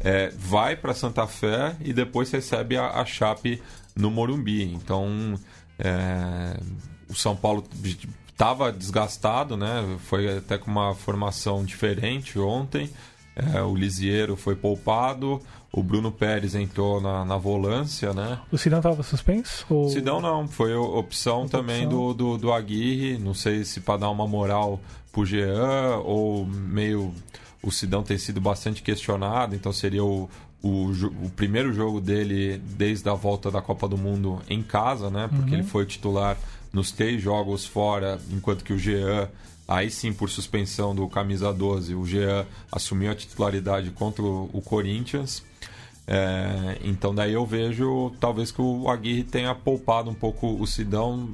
é, 0.01 0.31
vai 0.37 0.77
para 0.77 0.95
Santa 0.95 1.27
Fé 1.27 1.77
e 1.81 1.93
depois 1.93 2.31
recebe 2.31 2.77
a, 2.77 2.91
a 2.91 3.05
Chape 3.05 3.63
no 3.95 4.11
Morumbi. 4.11 4.63
Então, 4.63 5.39
é, 5.79 6.59
o 7.09 7.15
São 7.15 7.37
Paulo 7.37 7.65
estava 8.29 8.73
desgastado, 8.73 9.57
né? 9.57 9.97
Foi 10.01 10.39
até 10.39 10.59
com 10.59 10.71
uma 10.71 10.95
formação 10.95 11.65
diferente 11.65 12.39
ontem. 12.39 12.91
É, 13.35 13.63
o 13.63 13.75
Lisieiro 13.75 14.37
foi 14.37 14.57
poupado, 14.57 15.41
o 15.77 15.83
Bruno 15.83 16.11
Pérez 16.11 16.55
entrou 16.55 17.01
na, 17.01 17.25
na 17.25 17.37
volância, 17.37 18.13
né? 18.13 18.41
O 18.51 18.57
Sidão 18.57 18.79
estava 18.79 19.03
suspenso? 19.03 19.65
Ou... 19.69 19.89
Sidão 19.91 20.21
não, 20.21 20.49
foi 20.49 20.75
opção 20.75 21.47
também 21.47 21.85
opção. 21.85 22.15
Do, 22.15 22.15
do, 22.15 22.39
do 22.39 22.53
Aguirre, 22.53 23.19
não 23.19 23.35
sei 23.35 23.63
se 23.63 23.81
para 23.81 24.01
dar 24.01 24.11
uma 24.11 24.27
moral 24.27 24.81
pro 25.13 25.25
Jean 25.25 25.99
ou 26.05 26.47
meio 26.47 27.15
o 27.63 27.71
Sidão 27.71 28.03
tem 28.03 28.17
sido 28.17 28.41
bastante 28.41 28.83
questionado, 28.83 29.55
então 29.55 29.73
seria 29.73 30.05
o, 30.05 30.31
o, 30.63 30.91
o, 31.25 31.31
primeiro 31.35 31.73
jogo 31.73 32.01
dele 32.01 32.59
desde 32.59 33.09
a 33.09 33.15
volta 33.15 33.51
da 33.51 33.61
Copa 33.61 33.89
do 33.89 33.99
Mundo 33.99 34.41
em 34.49 34.63
casa, 34.63 35.11
né? 35.11 35.29
Porque 35.29 35.51
uhum. 35.51 35.61
ele 35.61 35.63
foi 35.63 35.85
titular 35.85 36.39
nos 36.73 36.93
três 36.93 37.21
jogos 37.21 37.67
fora, 37.67 38.21
enquanto 38.31 38.63
que 38.63 38.73
o 38.73 38.79
Jean, 38.79 39.29
aí 39.67 39.91
sim 39.91 40.13
por 40.13 40.31
suspensão 40.31 40.95
do 40.95 41.09
camisa 41.09 41.53
12, 41.53 41.95
o 41.95 42.07
Jean 42.07 42.47
assumiu 42.71 43.11
a 43.11 43.15
titularidade 43.15 43.91
contra 43.91 44.23
o 44.23 44.63
Corinthians. 44.65 45.43
É, 46.07 46.79
então 46.85 47.15
daí 47.15 47.33
eu 47.33 47.45
vejo 47.45 48.13
talvez 48.21 48.53
que 48.53 48.61
o 48.61 48.89
Aguirre 48.89 49.25
tenha 49.25 49.55
poupado 49.55 50.09
um 50.09 50.15
pouco 50.15 50.55
o 50.61 50.67
Sidão, 50.67 51.29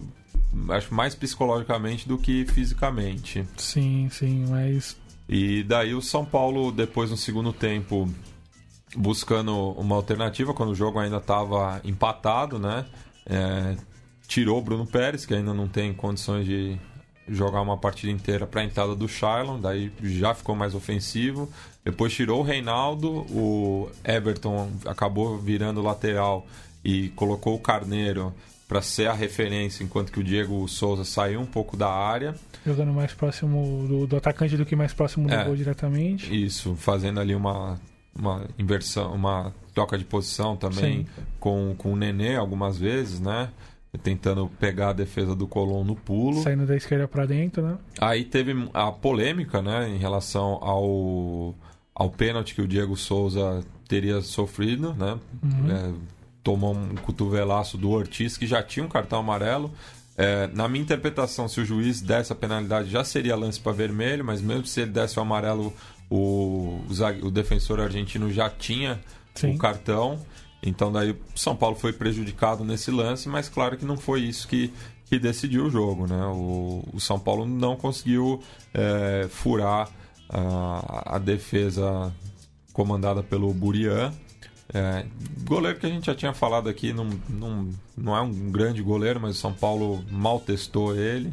acho 0.71 0.95
mais 0.95 1.15
psicologicamente 1.15 2.09
do 2.09 2.17
que 2.17 2.47
fisicamente. 2.47 3.47
Sim, 3.57 4.09
sim, 4.11 4.47
mas. 4.49 4.97
E 5.29 5.63
daí 5.63 5.95
o 5.95 6.01
São 6.01 6.25
Paulo, 6.25 6.73
depois 6.73 7.11
no 7.11 7.17
segundo 7.17 7.53
tempo, 7.53 8.09
buscando 8.97 9.71
uma 9.73 9.97
alternativa, 9.97 10.55
quando 10.55 10.71
o 10.71 10.75
jogo 10.75 10.99
ainda 10.99 11.19
estava 11.19 11.81
empatado, 11.85 12.59
né? 12.59 12.87
É, 13.27 13.77
tirou 14.27 14.59
o 14.59 14.63
Bruno 14.63 14.87
Pérez, 14.87 15.27
que 15.27 15.35
ainda 15.35 15.53
não 15.53 15.69
tem 15.69 15.93
condições 15.93 16.47
de 16.47 16.79
jogar 17.29 17.61
uma 17.61 17.79
partida 17.79 18.11
inteira 18.13 18.47
para 18.47 18.63
a 18.63 18.65
entrada 18.65 18.95
do 18.97 19.09
Shailon, 19.09 19.61
daí 19.61 19.93
já 20.03 20.35
ficou 20.35 20.55
mais 20.55 20.75
ofensivo. 20.75 21.49
Depois 21.85 22.13
tirou 22.13 22.41
o 22.41 22.43
Reinaldo, 22.43 23.27
o 23.31 23.91
Everton 24.05 24.71
acabou 24.87 25.37
virando 25.39 25.83
lateral 25.83 26.47
e 26.85 27.09
colocou 27.11 27.55
o 27.55 27.59
Carneiro 27.59 28.33
para 28.69 28.81
ser 28.81 29.07
a 29.07 29.13
referência, 29.13 29.85
enquanto 29.85 30.13
que 30.13 30.21
o 30.21 30.25
Diego 30.25 30.67
Souza 30.69 31.05
saiu 31.05 31.41
um 31.41 31.47
pouco 31.47 31.77
da 31.77 31.91
área. 31.91 32.35
Jogando 32.65 32.93
mais 32.93 33.13
próximo 33.13 33.87
do, 33.87 34.07
do 34.07 34.17
atacante 34.17 34.57
do 34.57 34.65
que 34.65 34.75
mais 34.77 34.95
próximo 34.95 35.29
do 35.29 35.35
é, 35.35 35.45
gol 35.45 35.57
diretamente. 35.57 36.33
Isso, 36.33 36.75
fazendo 36.77 37.21
ali 37.21 37.35
uma, 37.35 37.79
uma 38.15 38.47
inversão, 38.59 39.13
uma 39.13 39.53
troca 39.75 39.99
de 39.99 40.05
posição 40.05 40.57
também 40.57 41.07
com, 41.39 41.75
com 41.77 41.93
o 41.93 41.97
Nenê 41.97 42.37
algumas 42.37 42.79
vezes, 42.79 43.21
né? 43.21 43.51
tentando 44.03 44.49
pegar 44.59 44.91
a 44.91 44.93
defesa 44.93 45.37
do 45.37 45.47
Colón 45.47 45.85
no 45.85 45.95
pulo. 45.95 46.43
Saindo 46.43 46.65
da 46.65 46.75
esquerda 46.75 47.07
para 47.07 47.27
dentro, 47.27 47.63
né? 47.63 47.77
Aí 48.01 48.25
teve 48.25 48.69
a 48.73 48.91
polêmica, 48.91 49.61
né, 49.61 49.89
em 49.89 49.99
relação 49.99 50.59
ao, 50.63 51.55
ao 51.95 52.11
pênalti 52.11 52.55
que 52.55 52.63
o 52.63 52.69
Diego 52.69 52.97
Souza 52.97 53.63
teria 53.87 54.21
sofrido, 54.23 54.95
né? 54.95 55.19
Uhum. 55.43 55.71
É, 55.71 55.93
tomou 56.43 56.75
um 56.75 56.95
cotovelaço 56.97 57.77
do 57.77 57.91
Ortiz, 57.91 58.37
que 58.37 58.47
já 58.47 58.63
tinha 58.63 58.85
um 58.85 58.89
cartão 58.89 59.21
amarelo. 59.21 59.71
É, 60.17 60.49
na 60.49 60.69
minha 60.69 60.83
interpretação, 60.83 61.49
se 61.49 61.61
o 61.61 61.65
juiz 61.65 62.01
desse 62.01 62.33
a 62.33 62.37
penalidade, 62.37 62.91
já 62.91 63.05
seria 63.05 63.37
lance 63.37 63.61
para 63.61 63.73
vermelho, 63.73 64.25
mas 64.25 64.41
mesmo 64.41 64.67
se 64.67 64.81
ele 64.81 64.91
desse 64.91 65.19
o 65.19 65.23
amarelo, 65.23 65.73
o, 66.11 66.81
o, 66.89 67.27
o 67.27 67.31
defensor 67.31 67.81
argentino 67.81 68.31
já 68.31 68.51
tinha 68.51 69.01
Sim. 69.35 69.55
o 69.55 69.59
cartão. 69.59 70.19
Então 70.63 70.93
daí 70.93 71.17
São 71.35 71.57
Paulo 71.57 71.77
foi 71.77 71.93
prejudicado 71.93 72.65
nesse 72.65 72.91
lance, 72.91 73.29
mas 73.29 73.49
claro 73.49 73.77
que 73.77 73.85
não 73.85 73.97
foi 73.97 74.21
isso 74.21 74.47
que, 74.47 74.73
que 75.07 75.19
decidiu 75.19 75.67
o 75.67 75.71
jogo, 75.71 76.07
né? 76.07 76.25
O, 76.27 76.85
o 76.93 77.01
São 77.01 77.19
Paulo 77.19 77.47
não 77.47 77.77
conseguiu 77.77 78.41
é, 78.73 79.27
furar 79.31 79.89
a, 80.33 81.19
defesa 81.19 82.13
comandada 82.73 83.23
pelo 83.23 83.53
Burian. 83.53 84.13
É, 84.73 85.05
goleiro 85.45 85.79
que 85.79 85.87
a 85.87 85.89
gente 85.89 86.07
já 86.07 86.15
tinha 86.15 86.33
falado 86.33 86.69
aqui, 86.69 86.93
não, 86.93 87.11
não, 87.29 87.69
não 87.97 88.17
é 88.17 88.21
um 88.23 88.51
grande 88.51 88.83
goleiro, 88.83 89.21
mas 89.21 89.37
o 89.37 89.41
São 89.41 89.53
Paulo 89.53 90.03
mal 90.11 90.41
testou 90.41 90.97
ele. 90.97 91.33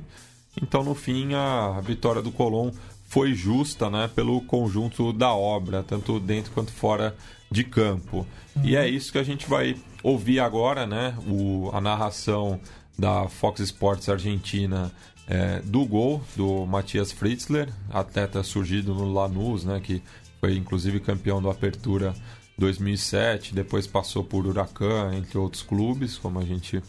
Então, 0.61 0.83
no 0.83 0.93
fim, 0.93 1.33
a 1.33 1.79
vitória 1.81 2.21
do 2.21 2.31
Colón 2.31 2.71
foi 3.07 3.33
justa 3.33 3.89
né, 3.89 4.09
pelo 4.13 4.41
conjunto 4.41 5.13
da 5.13 5.33
obra, 5.33 5.81
tanto 5.81 6.19
dentro 6.19 6.51
quanto 6.51 6.71
fora 6.71 7.15
de 7.49 7.63
campo. 7.63 8.27
E 8.63 8.75
é 8.75 8.87
isso 8.87 9.11
que 9.11 9.17
a 9.17 9.23
gente 9.23 9.47
vai 9.49 9.75
ouvir 10.03 10.39
agora, 10.39 10.85
né? 10.85 11.17
O, 11.27 11.69
a 11.73 11.81
narração 11.81 12.59
da 12.97 13.27
Fox 13.29 13.61
Sports 13.61 14.09
Argentina 14.09 14.91
é, 15.29 15.61
do 15.61 15.85
gol 15.85 16.23
do 16.35 16.65
Matias 16.65 17.11
Fritzler, 17.11 17.69
atleta 17.91 18.41
surgido 18.41 18.95
no 18.95 19.13
Lanús, 19.13 19.63
né? 19.63 19.79
Que 19.79 20.01
foi 20.39 20.55
inclusive 20.55 20.99
campeão 20.99 21.39
do 21.39 21.49
Apertura 21.49 22.15
2007, 22.57 23.53
depois 23.53 23.85
passou 23.85 24.23
por 24.23 24.47
Huracan, 24.47 25.13
entre 25.13 25.37
outros 25.37 25.61
clubes, 25.61 26.17
como 26.17 26.39
a 26.39 26.43
gente 26.43 26.81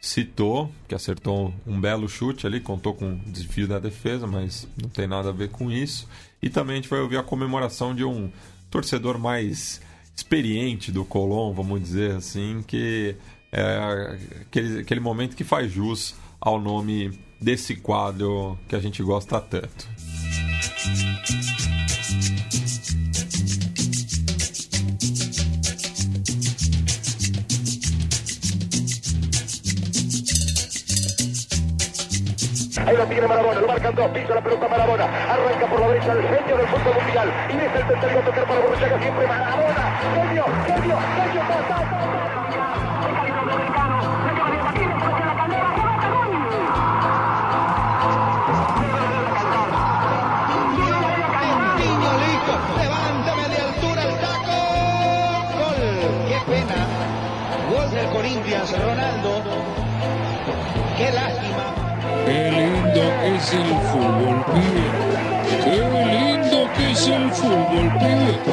citou, 0.00 0.70
que 0.86 0.94
acertou 0.94 1.54
um 1.66 1.80
belo 1.80 2.08
chute 2.08 2.46
ali, 2.46 2.60
contou 2.60 2.94
com 2.94 3.18
desvio 3.26 3.66
da 3.66 3.78
defesa, 3.78 4.26
mas 4.26 4.68
não 4.80 4.88
tem 4.88 5.06
nada 5.06 5.30
a 5.30 5.32
ver 5.32 5.48
com 5.48 5.70
isso. 5.70 6.06
E 6.42 6.48
também 6.50 6.74
a 6.74 6.76
gente 6.76 6.88
vai 6.88 7.00
ouvir 7.00 7.16
a 7.16 7.22
comemoração 7.22 7.94
de 7.94 8.04
um 8.04 8.30
torcedor 8.70 9.18
mais 9.18 9.80
experiente 10.14 10.92
do 10.92 11.04
Colón, 11.04 11.52
vamos 11.52 11.80
dizer 11.80 12.12
assim, 12.12 12.62
que 12.66 13.16
é 13.50 14.16
aquele, 14.44 14.80
aquele 14.80 15.00
momento 15.00 15.34
que 15.34 15.44
faz 15.44 15.72
jus 15.72 16.14
ao 16.40 16.60
nome 16.60 17.18
desse 17.40 17.76
quadro 17.76 18.58
que 18.68 18.76
a 18.76 18.80
gente 18.80 19.02
gosta 19.02 19.40
tanto. 19.40 19.88
Ahí 32.86 32.96
lo 32.96 33.06
tiene 33.06 33.26
Marabona, 33.26 33.60
lo 33.60 33.66
marcan 33.68 33.94
dos, 33.94 34.10
pisa 34.10 34.34
la 34.34 34.42
pelota 34.42 34.68
Marabona, 34.68 35.04
arranca 35.04 35.66
por 35.66 35.80
la 35.80 35.88
derecha 35.88 36.12
el 36.12 36.22
genio 36.22 36.56
del 36.56 36.66
fútbol 36.66 36.94
mundial. 37.04 37.32
Y 37.48 37.56
es 37.56 37.80
el 37.80 37.86
tercero 37.88 38.20
tocar 38.20 38.46
para 38.46 38.60
Borruchaga, 38.60 39.00
siempre 39.00 39.26
Marabona. 39.26 40.00
Genio, 40.14 40.44
genio, 40.66 40.98
genio, 40.98 41.40
ta, 41.48 41.68
ta, 41.68 42.39
es 63.50 63.56
el 63.56 63.80
fútbol, 63.90 64.44
pibe. 64.52 64.86
Qué 65.64 65.76
lindo 66.14 66.70
que 66.72 66.90
es 66.92 67.06
el 67.08 67.30
fútbol, 67.32 67.92
pibe. 67.98 68.49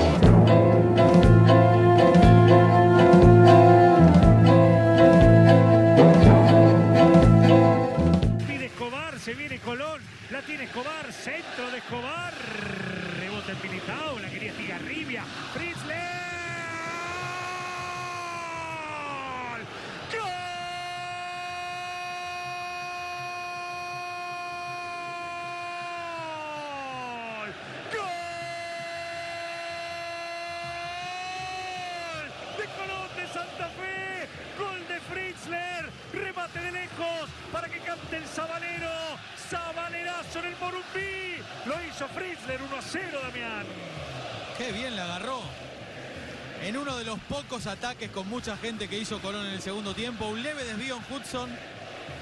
Ataques 47.78 48.10
con 48.10 48.28
mucha 48.28 48.58
gente 48.58 48.88
que 48.88 48.98
hizo 48.98 49.22
Colón 49.22 49.46
en 49.46 49.54
el 49.54 49.62
segundo 49.62 49.94
tiempo, 49.94 50.26
un 50.26 50.42
leve 50.42 50.64
desvío 50.64 50.98
en 50.98 51.14
Hudson 51.14 51.48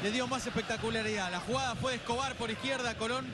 le 0.03 0.11
dio 0.11 0.27
más 0.27 0.45
espectacularidad. 0.45 1.31
La 1.31 1.39
jugada 1.39 1.75
fue 1.75 1.91
de 1.91 1.97
Escobar 1.97 2.35
por 2.35 2.51
izquierda, 2.51 2.95
Colón 2.95 3.25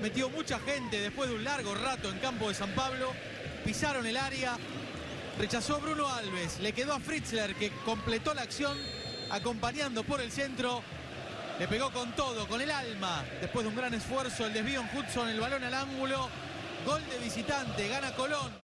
metió 0.00 0.30
mucha 0.30 0.60
gente 0.60 1.00
después 1.00 1.28
de 1.28 1.34
un 1.34 1.42
largo 1.42 1.74
rato 1.74 2.10
en 2.10 2.18
campo 2.20 2.48
de 2.48 2.54
San 2.54 2.70
Pablo, 2.76 3.12
pisaron 3.64 4.06
el 4.06 4.16
área, 4.16 4.56
rechazó 5.36 5.80
Bruno 5.80 6.08
Alves, 6.08 6.60
le 6.60 6.72
quedó 6.72 6.92
a 6.92 7.00
Fritzler 7.00 7.56
que 7.56 7.70
completó 7.84 8.34
la 8.34 8.42
acción 8.42 8.78
acompañando 9.30 10.04
por 10.04 10.20
el 10.20 10.30
centro 10.30 10.80
le 11.58 11.66
pegó 11.66 11.90
con 11.90 12.12
todo, 12.12 12.46
con 12.48 12.60
el 12.60 12.70
alma. 12.70 13.24
Después 13.40 13.64
de 13.64 13.70
un 13.70 13.76
gran 13.76 13.94
esfuerzo, 13.94 14.46
el 14.46 14.52
desvío 14.52 14.80
en 14.80 14.96
Hudson, 14.96 15.28
el 15.28 15.40
balón 15.40 15.62
al 15.62 15.74
ángulo. 15.74 16.28
Gol 16.84 17.02
de 17.08 17.18
visitante, 17.18 17.88
gana 17.88 18.12
Colón. 18.14 18.60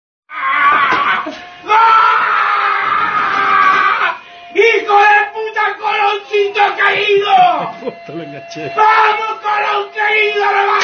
¡Maldito 6.49 6.77
caído! 6.77 7.35
¡Vamos 8.75 9.39
con 9.41 9.61
un 9.81 9.89
caído, 9.91 10.45
no 10.45 10.67
va! 10.67 10.79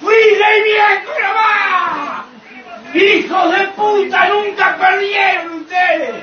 ¡Fuiste 0.00 0.62
viejo, 0.64 1.12
no 1.22 3.00
¡Hijos 3.00 3.58
de 3.58 3.68
puta, 3.68 4.28
nunca 4.28 4.76
perdieron 4.76 5.60
ustedes! 5.60 6.14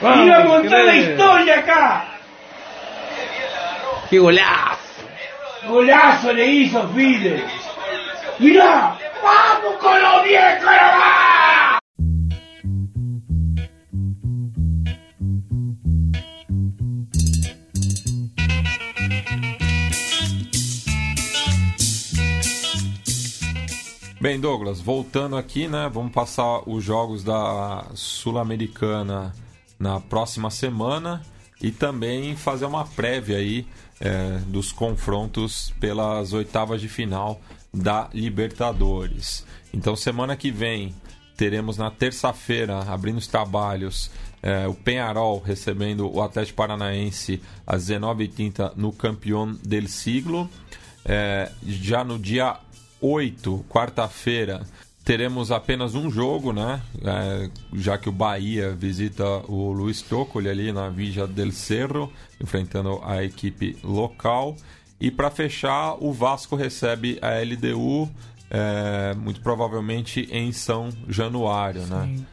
Vamos, 0.00 0.26
Iba 0.26 0.38
a 0.38 0.44
contar 0.46 0.84
la 0.84 0.96
historia 0.96 1.58
acá. 1.58 2.04
¡Qué 4.10 4.18
golazo! 4.18 4.78
Golazo 5.68 6.32
le 6.32 6.46
hizo 6.46 6.88
Fide. 6.88 7.44
Mirá, 8.38 8.96
vamos 9.22 9.76
con 9.80 10.02
los 10.02 10.24
viejos, 10.24 10.64
no! 10.64 11.61
Bem, 24.22 24.38
Douglas, 24.38 24.80
voltando 24.80 25.36
aqui, 25.36 25.66
né? 25.66 25.90
Vamos 25.92 26.12
passar 26.12 26.60
os 26.68 26.84
jogos 26.84 27.24
da 27.24 27.86
Sul-Americana 27.92 29.34
na 29.80 29.98
próxima 29.98 30.48
semana 30.48 31.20
e 31.60 31.72
também 31.72 32.36
fazer 32.36 32.66
uma 32.66 32.84
prévia 32.84 33.38
aí 33.38 33.66
é, 34.00 34.38
dos 34.46 34.70
confrontos 34.70 35.74
pelas 35.80 36.32
oitavas 36.32 36.80
de 36.80 36.88
final 36.88 37.40
da 37.74 38.08
Libertadores. 38.14 39.44
Então, 39.74 39.96
semana 39.96 40.36
que 40.36 40.52
vem 40.52 40.94
teremos 41.36 41.76
na 41.76 41.90
terça-feira, 41.90 42.78
abrindo 42.78 43.18
os 43.18 43.26
trabalhos, 43.26 44.08
é, 44.40 44.68
o 44.68 44.74
Penharol 44.74 45.40
recebendo 45.40 46.08
o 46.08 46.22
Atlético 46.22 46.58
Paranaense 46.58 47.42
às 47.66 47.88
19h30 47.88 48.74
no 48.76 48.92
Campeão 48.92 49.52
del 49.64 49.88
Siglo. 49.88 50.48
É, 51.04 51.50
já 51.66 52.04
no 52.04 52.20
dia 52.20 52.56
8, 53.02 53.64
quarta-feira, 53.68 54.62
teremos 55.04 55.50
apenas 55.50 55.94
um 55.94 56.10
jogo, 56.10 56.52
né? 56.52 56.80
É, 57.04 57.50
já 57.74 57.98
que 57.98 58.08
o 58.08 58.12
Bahia 58.12 58.72
visita 58.72 59.26
o 59.48 59.72
Luiz 59.72 60.00
Toccoli 60.00 60.48
ali 60.48 60.72
na 60.72 60.88
Villa 60.88 61.26
del 61.26 61.50
Cerro, 61.50 62.12
enfrentando 62.40 63.00
a 63.02 63.22
equipe 63.22 63.76
local. 63.82 64.56
E 65.00 65.10
para 65.10 65.30
fechar, 65.30 65.96
o 65.98 66.12
Vasco 66.12 66.54
recebe 66.54 67.18
a 67.20 67.40
LDU, 67.42 68.08
é, 68.48 69.14
muito 69.14 69.40
provavelmente 69.40 70.28
em 70.30 70.52
São 70.52 70.90
Januário, 71.08 71.84
né? 71.86 72.24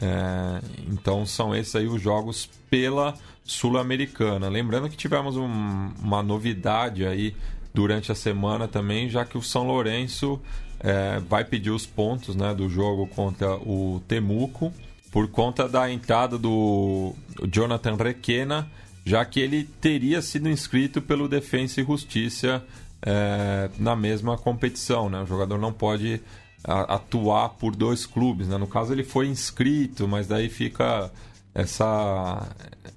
É, 0.00 0.60
então 0.88 1.26
são 1.26 1.54
esses 1.54 1.74
aí 1.74 1.86
os 1.86 2.00
jogos 2.00 2.48
pela 2.70 3.14
Sul-Americana. 3.44 4.48
Lembrando 4.48 4.88
que 4.88 4.96
tivemos 4.96 5.36
um, 5.36 5.90
uma 6.00 6.22
novidade 6.22 7.04
aí 7.04 7.34
durante 7.74 8.12
a 8.12 8.14
semana 8.14 8.68
também, 8.68 9.08
já 9.08 9.24
que 9.24 9.38
o 9.38 9.42
São 9.42 9.66
Lourenço 9.66 10.40
é, 10.80 11.20
vai 11.20 11.44
pedir 11.44 11.70
os 11.70 11.86
pontos 11.86 12.34
né, 12.34 12.54
do 12.54 12.68
jogo 12.68 13.06
contra 13.06 13.54
o 13.56 14.02
Temuco 14.06 14.72
por 15.10 15.28
conta 15.28 15.68
da 15.68 15.90
entrada 15.90 16.38
do 16.38 17.14
Jonathan 17.50 17.96
Requena, 17.96 18.68
já 19.04 19.24
que 19.24 19.40
ele 19.40 19.64
teria 19.64 20.22
sido 20.22 20.48
inscrito 20.48 21.02
pelo 21.02 21.28
Defensa 21.28 21.80
e 21.80 21.84
Justiça 21.84 22.64
é, 23.02 23.68
na 23.78 23.94
mesma 23.94 24.38
competição. 24.38 25.10
Né? 25.10 25.20
O 25.20 25.26
jogador 25.26 25.58
não 25.58 25.72
pode 25.72 26.20
atuar 26.64 27.50
por 27.50 27.74
dois 27.74 28.06
clubes. 28.06 28.48
Né? 28.48 28.56
No 28.56 28.66
caso, 28.66 28.92
ele 28.92 29.04
foi 29.04 29.26
inscrito, 29.28 30.06
mas 30.08 30.26
daí 30.26 30.48
fica 30.48 31.10
essa, 31.54 32.48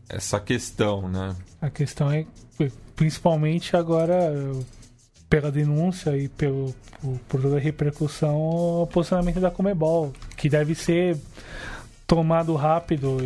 essa 0.07 0.39
questão. 0.39 1.09
Né? 1.09 1.36
A 1.61 1.69
questão 1.69 2.11
é, 2.11 2.26
principalmente 2.96 3.76
agora, 3.76 4.32
pela 5.30 5.52
denúncia 5.52 6.18
e 6.18 6.28
pelo, 6.30 6.74
por, 7.28 7.41
toda 7.41 7.58
a 7.58 7.60
repercussão, 7.60 8.38
o 8.38 8.88
posicionamento 8.88 9.39
da 9.39 9.52
Comebol, 9.52 10.14
que 10.38 10.48
deve 10.50 10.76
ser 10.76 11.18
tomado 12.08 12.54
rápido, 12.56 13.18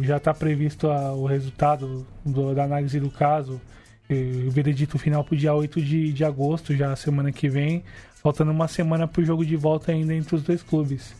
já 0.00 0.16
está 0.16 0.32
previsto 0.32 0.88
a- 0.88 1.12
o 1.12 1.26
resultado 1.26 2.06
do- 2.24 2.54
da 2.54 2.64
análise 2.64 2.98
do 2.98 3.10
caso, 3.10 3.60
o 4.46 4.50
veredito 4.50 4.98
final 4.98 5.22
para 5.22 5.34
o 5.34 5.36
dia 5.36 5.52
8 5.52 5.82
de, 5.82 6.12
de 6.12 6.24
agosto, 6.24 6.74
já 6.74 6.96
semana 6.96 7.30
que 7.30 7.48
vem, 7.48 7.84
faltando 8.22 8.50
uma 8.50 8.66
semana 8.66 9.06
para 9.06 9.20
o 9.20 9.24
jogo 9.24 9.44
de 9.44 9.54
volta 9.54 9.92
ainda 9.92 10.14
entre 10.14 10.34
os 10.34 10.42
dois 10.42 10.62
clubes. 10.62 11.14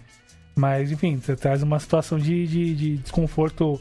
Mas, 0.57 0.91
enfim, 0.91 1.19
tra- 1.19 1.37
traz 1.37 1.63
uma 1.63 1.79
situação 1.79 2.19
de, 2.19 2.47
de, 2.47 2.75
de 2.75 2.97
desconforto 2.97 3.79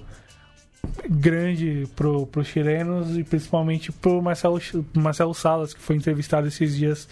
grande 1.10 1.88
pro, 1.96 2.26
pros 2.28 2.48
chilenos 2.48 3.18
e 3.18 3.24
principalmente 3.24 3.92
pro 3.92 4.22
Marcelo, 4.22 4.60
Marcelo 4.94 5.34
Salas, 5.34 5.74
que 5.74 5.82
foi 5.82 5.96
entrevistado 5.96 6.48
esses 6.48 6.76
dias 6.76 7.08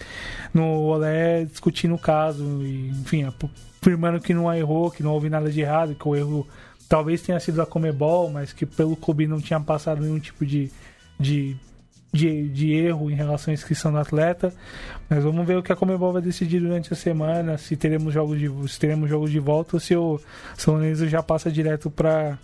no 0.52 0.82
Olé 0.82 1.44
discutindo 1.44 1.94
o 1.94 1.98
caso 1.98 2.44
e, 2.62 2.88
enfim, 2.88 3.24
afirmando 3.24 4.20
que 4.20 4.34
não 4.34 4.52
errou, 4.52 4.90
que 4.90 5.02
não 5.02 5.12
houve 5.12 5.28
nada 5.28 5.50
de 5.50 5.60
errado, 5.60 5.94
que 5.94 6.08
o 6.08 6.16
erro 6.16 6.46
talvez 6.88 7.22
tenha 7.22 7.40
sido 7.40 7.56
da 7.56 7.66
Comebol, 7.66 8.30
mas 8.30 8.52
que 8.52 8.66
pelo 8.66 8.96
clube 8.96 9.26
não 9.26 9.40
tinha 9.40 9.60
passado 9.60 10.02
nenhum 10.02 10.18
tipo 10.18 10.44
de, 10.44 10.70
de, 11.18 11.56
de, 12.12 12.48
de 12.48 12.72
erro 12.72 13.10
em 13.10 13.14
relação 13.14 13.50
à 13.50 13.54
inscrição 13.54 13.92
do 13.92 13.98
atleta. 13.98 14.52
Mas 15.08 15.22
vamos 15.22 15.46
ver 15.46 15.56
o 15.58 15.62
que 15.62 15.72
a 15.72 15.76
Comebol 15.76 16.12
vai 16.12 16.22
decidir 16.22 16.60
durante 16.60 16.92
a 16.92 16.96
semana, 16.96 17.58
se 17.58 17.76
teremos 17.76 18.12
jogos 18.12 18.38
de, 18.38 18.50
se 18.68 18.78
teremos 18.78 19.08
jogos 19.08 19.30
de 19.30 19.38
volta 19.38 19.76
ou 19.76 19.80
se 19.80 19.96
o 19.96 20.20
São 20.56 20.74
Lourenço 20.74 21.08
já 21.08 21.22
passa 21.22 21.50
direto 21.50 21.90
para 21.90 22.38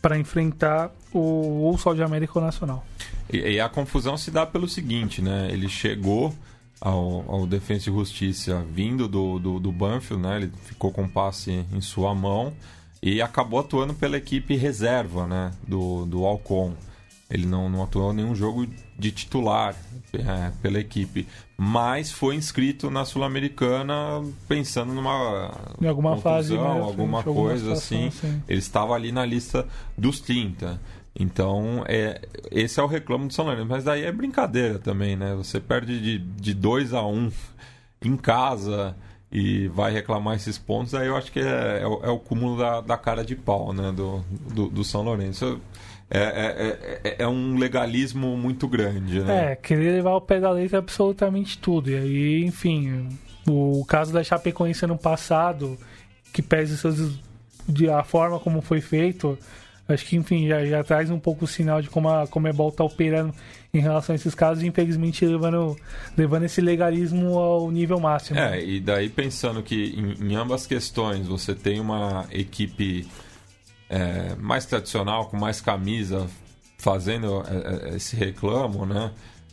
para 0.00 0.18
enfrentar 0.18 0.90
o 1.12 1.70
o 1.70 1.78
Sol 1.78 1.94
de 1.94 2.02
América 2.02 2.40
Nacional. 2.40 2.84
E, 3.32 3.38
e 3.38 3.60
a 3.60 3.68
confusão 3.68 4.16
se 4.16 4.30
dá 4.30 4.44
pelo 4.46 4.68
seguinte, 4.68 5.22
né? 5.22 5.48
Ele 5.50 5.68
chegou 5.68 6.34
ao, 6.80 7.24
ao 7.28 7.46
Defensa 7.46 7.90
e 7.90 7.92
Justiça 7.92 8.64
vindo 8.72 9.06
do, 9.06 9.38
do, 9.38 9.60
do 9.60 9.72
Banfield, 9.72 10.22
né? 10.22 10.36
Ele 10.36 10.52
ficou 10.64 10.90
com 10.90 11.04
o 11.04 11.08
passe 11.08 11.64
em 11.72 11.80
sua 11.80 12.14
mão 12.14 12.52
e 13.02 13.22
acabou 13.22 13.60
atuando 13.60 13.94
pela 13.94 14.16
equipe 14.16 14.56
reserva, 14.56 15.26
né? 15.26 15.52
Do, 15.66 16.06
do 16.06 16.24
Alcon. 16.24 16.74
Ele 17.30 17.46
não, 17.46 17.68
não 17.68 17.82
atuou 17.82 18.12
em 18.12 18.16
nenhum 18.16 18.34
jogo 18.34 18.66
de 18.98 19.12
titular 19.12 19.76
é, 20.12 20.50
pela 20.60 20.80
equipe, 20.80 21.26
mas 21.56 22.10
foi 22.10 22.34
inscrito 22.34 22.90
na 22.90 23.04
Sul-Americana 23.04 24.24
pensando 24.48 24.92
numa 24.92 25.52
Em 25.80 25.86
alguma 25.86 26.16
fase, 26.16 26.54
né, 26.54 26.66
alguma 26.66 27.22
coisa 27.22 27.76
situação, 27.76 28.08
assim. 28.08 28.10
sim. 28.10 28.42
Ele 28.48 28.58
estava 28.58 28.94
ali 28.94 29.12
na 29.12 29.24
lista 29.24 29.66
dos 29.96 30.20
30. 30.20 30.80
Então, 31.18 31.84
é, 31.86 32.20
esse 32.50 32.80
é 32.80 32.82
o 32.82 32.86
reclamo 32.86 33.26
do 33.26 33.32
São 33.32 33.44
Lourenço. 33.44 33.68
Mas 33.68 33.84
daí 33.84 34.04
é 34.04 34.12
brincadeira 34.12 34.78
também, 34.78 35.16
né? 35.16 35.34
Você 35.34 35.60
perde 35.60 36.00
de, 36.00 36.18
de 36.18 36.54
2 36.54 36.94
a 36.94 37.04
1 37.04 37.14
um 37.14 37.32
em 38.02 38.16
casa 38.16 38.96
e 39.30 39.68
vai 39.68 39.92
reclamar 39.92 40.34
esses 40.34 40.58
pontos, 40.58 40.92
aí 40.94 41.06
eu 41.06 41.16
acho 41.16 41.30
que 41.30 41.38
é, 41.38 41.82
é, 41.82 41.86
o, 41.86 42.00
é 42.02 42.10
o 42.10 42.18
cúmulo 42.18 42.58
da, 42.58 42.80
da 42.80 42.96
cara 42.96 43.24
de 43.24 43.36
pau, 43.36 43.72
né? 43.72 43.92
Do, 43.92 44.24
do, 44.52 44.68
do 44.68 44.84
São 44.84 45.02
Lourenço. 45.02 45.44
É, 45.44 45.56
é, 46.18 47.00
é, 47.04 47.16
é 47.20 47.28
um 47.28 47.56
legalismo 47.56 48.36
muito 48.36 48.66
grande, 48.66 49.20
né? 49.20 49.52
É, 49.52 49.56
querer 49.56 49.92
levar 49.92 50.10
ao 50.10 50.20
pé 50.20 50.40
da 50.40 50.50
letra 50.50 50.78
absolutamente 50.78 51.56
tudo. 51.58 51.88
E 51.88 51.96
aí, 51.96 52.44
enfim, 52.44 53.08
o 53.48 53.84
caso 53.84 54.12
da 54.12 54.24
Chapecoense 54.24 54.84
ano 54.84 54.98
passado, 54.98 55.78
que 56.32 56.42
pese 56.42 56.76
seus, 56.76 57.16
de, 57.68 57.88
a 57.88 58.02
forma 58.02 58.40
como 58.40 58.60
foi 58.60 58.80
feito, 58.80 59.38
acho 59.88 60.04
que, 60.04 60.16
enfim, 60.16 60.48
já, 60.48 60.64
já 60.66 60.82
traz 60.82 61.10
um 61.10 61.18
pouco 61.18 61.44
o 61.44 61.48
sinal 61.48 61.80
de 61.80 61.88
como 61.88 62.08
a 62.08 62.26
Comebol 62.26 62.72
tá 62.72 62.82
operando 62.82 63.32
em 63.72 63.78
relação 63.78 64.12
a 64.12 64.16
esses 64.16 64.34
casos, 64.34 64.64
infelizmente 64.64 65.24
levando, 65.24 65.76
levando 66.16 66.42
esse 66.44 66.60
legalismo 66.60 67.38
ao 67.38 67.70
nível 67.70 68.00
máximo. 68.00 68.38
É, 68.38 68.60
e 68.60 68.80
daí 68.80 69.08
pensando 69.08 69.62
que 69.62 69.94
em, 69.96 70.32
em 70.32 70.34
ambas 70.34 70.66
questões 70.66 71.28
você 71.28 71.54
tem 71.54 71.78
uma 71.78 72.26
equipe 72.32 73.06
é, 73.90 74.34
mais 74.36 74.64
tradicional, 74.64 75.26
com 75.26 75.36
mais 75.36 75.60
camisa, 75.60 76.26
fazendo 76.78 77.42
é, 77.46 77.90
é, 77.90 77.96
esse 77.96 78.16
reclamo, 78.16 78.86
né? 78.86 79.10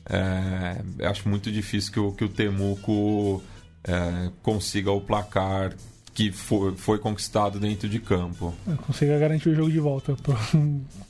É, 0.09 1.05
acho 1.07 1.27
muito 1.27 1.51
difícil 1.51 1.91
que 1.91 1.99
o, 1.99 2.11
que 2.13 2.23
o 2.23 2.29
Temuco 2.29 3.43
é, 3.83 4.29
consiga 4.41 4.91
o 4.91 5.01
placar 5.01 5.73
que 6.13 6.31
foi, 6.31 6.75
foi 6.75 6.97
conquistado 6.97 7.59
dentro 7.59 7.87
de 7.87 7.99
campo. 7.99 8.51
Consiga 8.87 9.19
garantir 9.19 9.49
o 9.49 9.55
jogo 9.55 9.69
de 9.69 9.79
volta. 9.79 10.15
pro- 10.15 10.35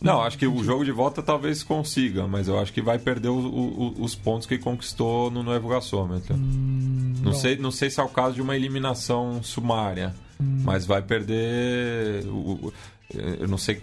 Não, 0.02 0.22
acho 0.22 0.38
que 0.38 0.46
o 0.48 0.62
jogo 0.64 0.84
de 0.84 0.92
volta 0.92 1.22
talvez 1.22 1.64
consiga, 1.64 2.28
mas 2.28 2.48
eu 2.50 2.60
acho 2.60 2.74
que 2.74 2.82
vai 2.82 3.00
perder 3.00 3.30
o- 3.30 3.38
o- 3.38 3.96
os 4.04 4.16
pontos 4.16 4.46
que 4.48 4.58
conquistou 4.58 5.32
no 5.32 5.44
Novo 5.44 5.70
Gasômetro. 5.70 6.36
não, 6.36 7.34
sei, 7.34 7.56
não 7.58 7.72
sei 7.72 7.90
se 7.90 8.00
é 8.02 8.04
o 8.04 8.10
caso 8.10 8.36
de 8.36 8.42
uma 8.42 8.56
eliminação 8.56 9.42
sumária, 9.44 10.14
mas 10.40 10.86
vai 10.86 11.02
perder. 11.02 12.26
o- 12.28 12.74
eu 13.14 13.48
não 13.48 13.58
sei 13.58 13.82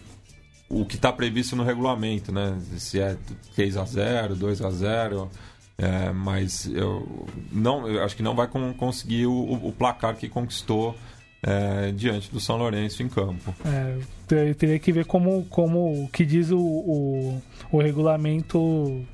o 0.68 0.84
que 0.84 0.96
está 0.96 1.12
previsto 1.12 1.54
no 1.56 1.62
regulamento, 1.64 2.32
né? 2.32 2.58
Se 2.78 3.00
é 3.00 3.16
3 3.54 3.76
a 3.76 3.84
0 3.84 4.34
2 4.34 4.62
a 4.62 4.70
0 4.70 5.30
é, 5.76 6.12
mas 6.12 6.66
eu 6.66 7.26
não 7.52 7.88
eu 7.88 8.02
acho 8.04 8.14
que 8.16 8.22
não 8.22 8.34
vai 8.34 8.46
con- 8.46 8.72
conseguir 8.74 9.26
o, 9.26 9.52
o 9.66 9.72
placar 9.72 10.16
que 10.16 10.28
conquistou 10.28 10.94
é, 11.42 11.90
diante 11.92 12.30
do 12.30 12.38
São 12.40 12.56
Lourenço 12.56 13.02
em 13.02 13.08
campo. 13.08 13.54
É, 13.64 13.98
te- 14.26 14.54
teria 14.54 14.78
que 14.78 14.92
ver 14.92 15.04
como, 15.04 15.44
como 15.50 16.08
que 16.12 16.24
diz 16.24 16.50
o, 16.50 16.58
o, 16.58 17.42
o 17.72 17.78
regulamento 17.82 19.04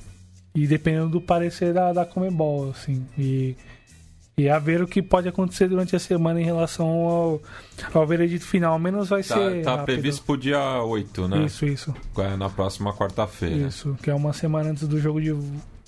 e 0.55 0.67
dependendo 0.67 1.09
do 1.09 1.21
parecer 1.21 1.73
da, 1.73 1.93
da 1.93 2.05
Comebol, 2.05 2.71
assim. 2.71 3.07
E, 3.19 3.57
E 4.41 4.49
a 4.49 4.59
ver 4.59 4.81
o 4.83 4.87
que 4.87 5.03
pode 5.03 5.29
acontecer 5.29 5.69
durante 5.69 5.95
a 5.95 5.99
semana 5.99 6.41
em 6.41 6.45
relação 6.45 6.87
ao, 6.89 7.43
ao 7.93 8.07
veredito 8.07 8.45
final. 8.45 8.73
Ao 8.75 8.79
menos 8.79 9.09
vai 9.09 9.23
Tá, 9.23 9.35
ser. 9.37 9.63
tá 9.63 9.71
rápido. 9.77 9.85
previsto 9.87 10.25
pro 10.25 10.37
dia 10.37 10.83
8, 10.83 11.29
né? 11.29 11.45
Isso, 11.45 11.67
isso. 11.67 11.95
É, 12.19 12.37
Na 12.37 12.49
próxima 12.49 12.93
quarta-feira. 12.95 13.67
Isso. 13.69 13.97
Que 14.03 14.11
é 14.11 14.15
uma 14.15 14.33
semana 14.33 14.71
antes 14.71 14.87
do 14.89 14.99
jogo 15.01 15.21
de. 15.21 15.35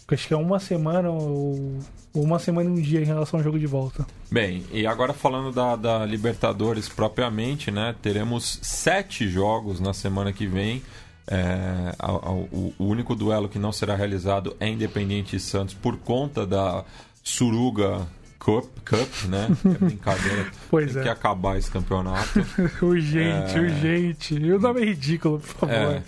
Acho 0.08 0.28
que 0.28 0.34
é 0.34 0.36
uma 0.36 0.58
semana 0.60 1.08
ou 1.10 1.78
ou 2.14 2.22
uma 2.22 2.38
semana 2.38 2.68
e 2.68 2.72
um 2.72 2.74
dia 2.82 3.00
em 3.00 3.04
relação 3.04 3.40
ao 3.40 3.44
jogo 3.44 3.58
de 3.58 3.66
volta. 3.66 4.04
Bem, 4.30 4.62
e 4.70 4.86
agora 4.86 5.14
falando 5.14 5.50
da, 5.50 5.74
da 5.76 6.04
Libertadores 6.04 6.86
propriamente, 6.86 7.70
né? 7.70 7.94
Teremos 8.02 8.58
sete 8.60 9.26
jogos 9.30 9.80
na 9.80 9.94
semana 9.94 10.30
que 10.30 10.46
vem. 10.46 10.82
É, 11.26 11.94
a- 11.98 12.10
a- 12.10 12.30
o, 12.32 12.74
o 12.78 12.84
único 12.84 13.14
duelo 13.14 13.48
que 13.48 13.58
não 13.58 13.72
será 13.72 13.94
realizado 13.96 14.54
é 14.60 14.68
Independiente 14.68 15.36
e 15.36 15.40
Santos 15.40 15.72
por 15.72 15.96
conta 15.96 16.46
da 16.46 16.84
Suruga 17.24 18.06
Cup, 18.44 18.64
Cup 18.84 19.24
né? 19.28 19.46
É 19.64 19.84
brincadeira. 19.84 20.50
Pois 20.68 20.92
Tem 20.92 21.00
é. 21.00 21.04
que 21.04 21.08
acabar 21.08 21.56
esse 21.58 21.70
campeonato. 21.70 22.40
urgente, 22.84 23.56
É. 23.56 23.60
urgente. 23.60 24.34
E 24.34 24.52
o 24.52 24.58
nome 24.58 24.80
é 24.82 24.84
ridículo, 24.86 25.38
por 25.38 25.68
favor. 25.68 25.74
É, 25.74 26.02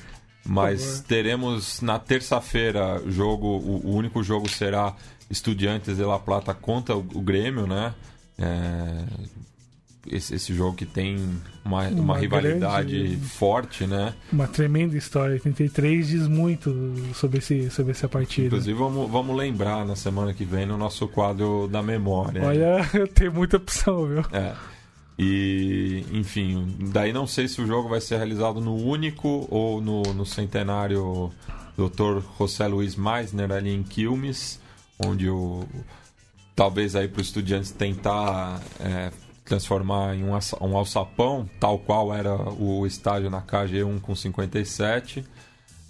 mas 0.45 0.83
favor. 0.85 1.05
teremos 1.07 1.81
na 1.81 1.99
terça-feira 1.99 3.01
jogo, 3.07 3.47
o, 3.47 3.87
o 3.87 3.95
único 3.95 4.23
jogo 4.23 4.49
será 4.49 4.95
Estudiantes 5.31 5.97
de 5.97 6.03
La 6.05 6.19
Plata 6.19 6.53
contra 6.53 6.97
o, 6.97 7.07
o 7.15 7.21
Grêmio, 7.23 7.67
né? 7.69 7.95
É, 8.37 9.05
esse, 10.07 10.35
esse 10.35 10.55
jogo 10.55 10.77
que 10.77 10.87
tem 10.87 11.17
uma, 11.65 11.89
uma, 11.89 12.01
Uma 12.03 12.19
rivalidade 12.19 12.99
grande- 12.99 13.17
forte, 13.17 13.87
né? 13.87 14.15
Uma 14.33 14.47
tremenda 14.47 14.97
história. 14.97 15.35
83 15.35 16.09
diz 16.09 16.29
muito 16.29 16.95
sobre, 17.15 17.39
esse, 17.39 17.71
sobre 17.71 17.93
essa 17.93 18.09
partida. 18.09 18.49
Inclusive 18.49 18.79
vamos, 18.79 19.11
vamos 19.11 19.37
lembrar 19.37 19.85
na 19.85 19.97
semana 19.97 20.35
que 20.35 20.45
vem 20.45 20.67
no 20.67 20.77
nosso 20.77 21.09
quadro 21.09 21.69
da 21.69 21.83
memória. 21.83 22.43
Olha, 22.45 22.81
tem 23.15 23.31
muita 23.31 23.57
opção, 23.57 24.07
viu? 24.07 24.25
É. 24.33 24.55
E, 25.19 26.05
enfim, 26.13 26.77
daí 26.93 27.13
não 27.13 27.27
sei 27.27 27.47
se 27.47 27.61
o 27.61 27.67
jogo 27.67 27.89
vai 27.89 28.01
ser 28.01 28.17
realizado 28.17 28.61
no 28.61 28.75
único 28.75 29.47
ou 29.49 29.81
no, 29.81 30.03
no 30.13 30.27
centenário 30.27 31.33
Dr. 31.79 32.21
José 32.39 32.67
Luiz 32.67 32.97
Meisner 32.97 33.51
ali 33.53 33.73
em 33.73 33.83
Quilmes, 33.83 34.61
onde 34.99 35.29
o 35.29 35.65
talvez 36.57 36.95
aí 36.95 37.09
para 37.09 37.21
os 37.21 37.27
estudiantes 37.29 37.71
tentar 37.73 38.61
é, 38.81 39.11
transformar 39.45 40.15
em 40.15 40.25
um, 40.25 40.33
um 40.33 40.77
alçapão, 40.77 41.49
tal 41.61 41.79
qual 41.79 42.15
era 42.15 42.35
o 42.35 42.87
estádio 42.87 43.31
na 43.31 43.43
KG1 43.43 44.01
com 44.01 44.15
57. 44.15 45.25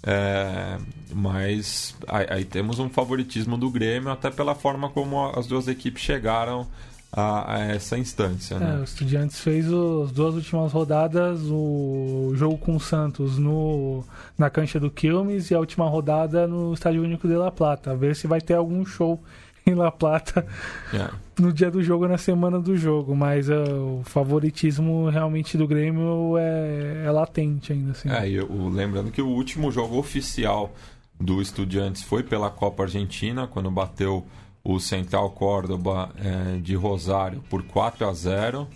É, 0.07 0.77
mas 1.11 1.95
aí, 2.07 2.27
aí 2.29 2.45
temos 2.45 2.77
um 2.77 2.89
favoritismo 2.89 3.57
do 3.57 3.71
Grêmio, 3.71 4.11
até 4.11 4.29
pela 4.29 4.53
forma 4.53 4.89
como 4.89 5.29
as 5.29 5.47
duas 5.47 5.67
equipes 5.67 6.03
chegaram 6.03 6.67
a, 7.11 7.55
a 7.55 7.59
essa 7.59 7.97
instância. 7.97 8.55
É, 8.55 8.59
Né? 8.59 8.79
o 8.81 8.83
Estudiantes 8.83 9.39
fez 9.39 9.65
as 9.65 10.11
duas 10.11 10.35
últimas 10.35 10.71
rodadas, 10.71 11.39
o 11.45 12.33
jogo 12.35 12.57
com 12.57 12.75
o 12.75 12.79
Santos 12.79 13.37
no, 13.37 14.03
na 14.37 14.49
cancha 14.49 14.79
do 14.79 14.91
Quilmes 14.91 15.49
e 15.49 15.55
a 15.55 15.59
última 15.59 15.87
rodada 15.87 16.45
no 16.45 16.73
Estádio 16.73 17.01
Único 17.01 17.27
de 17.27 17.35
La 17.35 17.51
Plata. 17.51 17.91
A 17.91 17.95
ver 17.95 18.15
se 18.15 18.27
vai 18.27 18.41
ter 18.41 18.55
algum 18.55 18.85
show 18.85 19.23
em 19.65 19.73
La 19.73 19.91
Plata 19.91 20.45
É. 20.93 21.09
no 21.41 21.51
dia 21.51 21.69
do 21.71 21.81
jogo, 21.83 22.07
na 22.07 22.17
semana 22.17 22.59
do 22.59 22.75
jogo. 22.77 23.15
Mas 23.15 23.49
é, 23.49 23.57
o 23.57 24.01
favoritismo 24.03 25.09
realmente 25.09 25.57
do 25.57 25.67
Grêmio 25.67 26.37
é, 26.37 27.03
é 27.05 27.11
latente 27.11 27.73
ainda. 27.73 27.91
Assim. 27.91 28.09
É, 28.09 28.29
e 28.29 28.39
o- 28.39 28.69
lembrando 28.69 29.11
que 29.11 29.21
o 29.21 29.27
último 29.27 29.71
jogo 29.71 29.97
oficial 29.97 30.73
do 31.19 31.41
Estudiantes 31.41 32.03
foi 32.03 32.23
pela 32.23 32.49
Copa 32.49 32.83
Argentina, 32.83 33.47
quando 33.47 33.71
bateu 33.71 34.25
o 34.63 34.79
Central 34.79 35.29
Córdoba 35.29 36.09
eh, 36.17 36.59
de 36.61 36.75
Rosário 36.75 37.41
por 37.49 37.63
4 37.63 38.07
a 38.07 38.13
0 38.13 38.67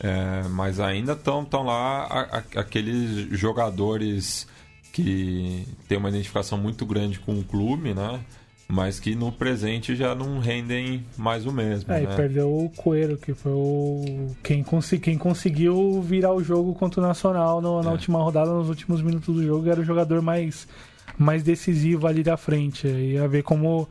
eh, 0.00 0.42
mas 0.50 0.80
ainda 0.80 1.12
estão 1.12 1.44
tão 1.44 1.64
lá 1.64 2.04
a- 2.04 2.38
a- 2.38 2.60
aqueles 2.60 3.28
jogadores 3.38 4.46
que 4.92 5.66
têm 5.88 5.98
uma 5.98 6.08
identificação 6.08 6.56
muito 6.58 6.86
grande 6.86 7.18
com 7.20 7.38
o 7.38 7.44
clube, 7.44 7.92
né? 7.94 8.20
Mas 8.66 8.98
que 8.98 9.14
no 9.14 9.30
presente 9.30 9.94
já 9.94 10.14
não 10.14 10.38
rendem 10.38 11.04
mais 11.18 11.44
o 11.46 11.52
mesmo. 11.52 11.92
É, 11.92 12.02
e 12.02 12.06
né? 12.06 12.16
perdeu 12.16 12.48
o 12.56 12.70
Coelho, 12.70 13.16
que 13.18 13.34
foi 13.34 13.52
o 13.52 14.34
quem, 14.42 14.62
consi- 14.64 14.98
quem 14.98 15.18
conseguiu 15.18 16.00
virar 16.00 16.32
o 16.32 16.42
jogo 16.42 16.74
contra 16.74 17.00
o 17.00 17.06
Nacional 17.06 17.60
no- 17.60 17.82
na 17.82 17.90
É. 17.90 17.92
última 17.92 18.22
rodada, 18.22 18.50
nos 18.52 18.68
últimos 18.70 19.02
minutos 19.02 19.34
do 19.34 19.44
jogo, 19.44 19.68
era 19.68 19.80
o 19.80 19.84
jogador 19.84 20.22
mais, 20.22 20.66
mais 21.18 21.42
decisivo 21.42 22.06
ali 22.06 22.22
da 22.22 22.36
frente. 22.38 22.86
E 22.88 23.18
a 23.18 23.26
ver 23.26 23.42
como 23.42 23.86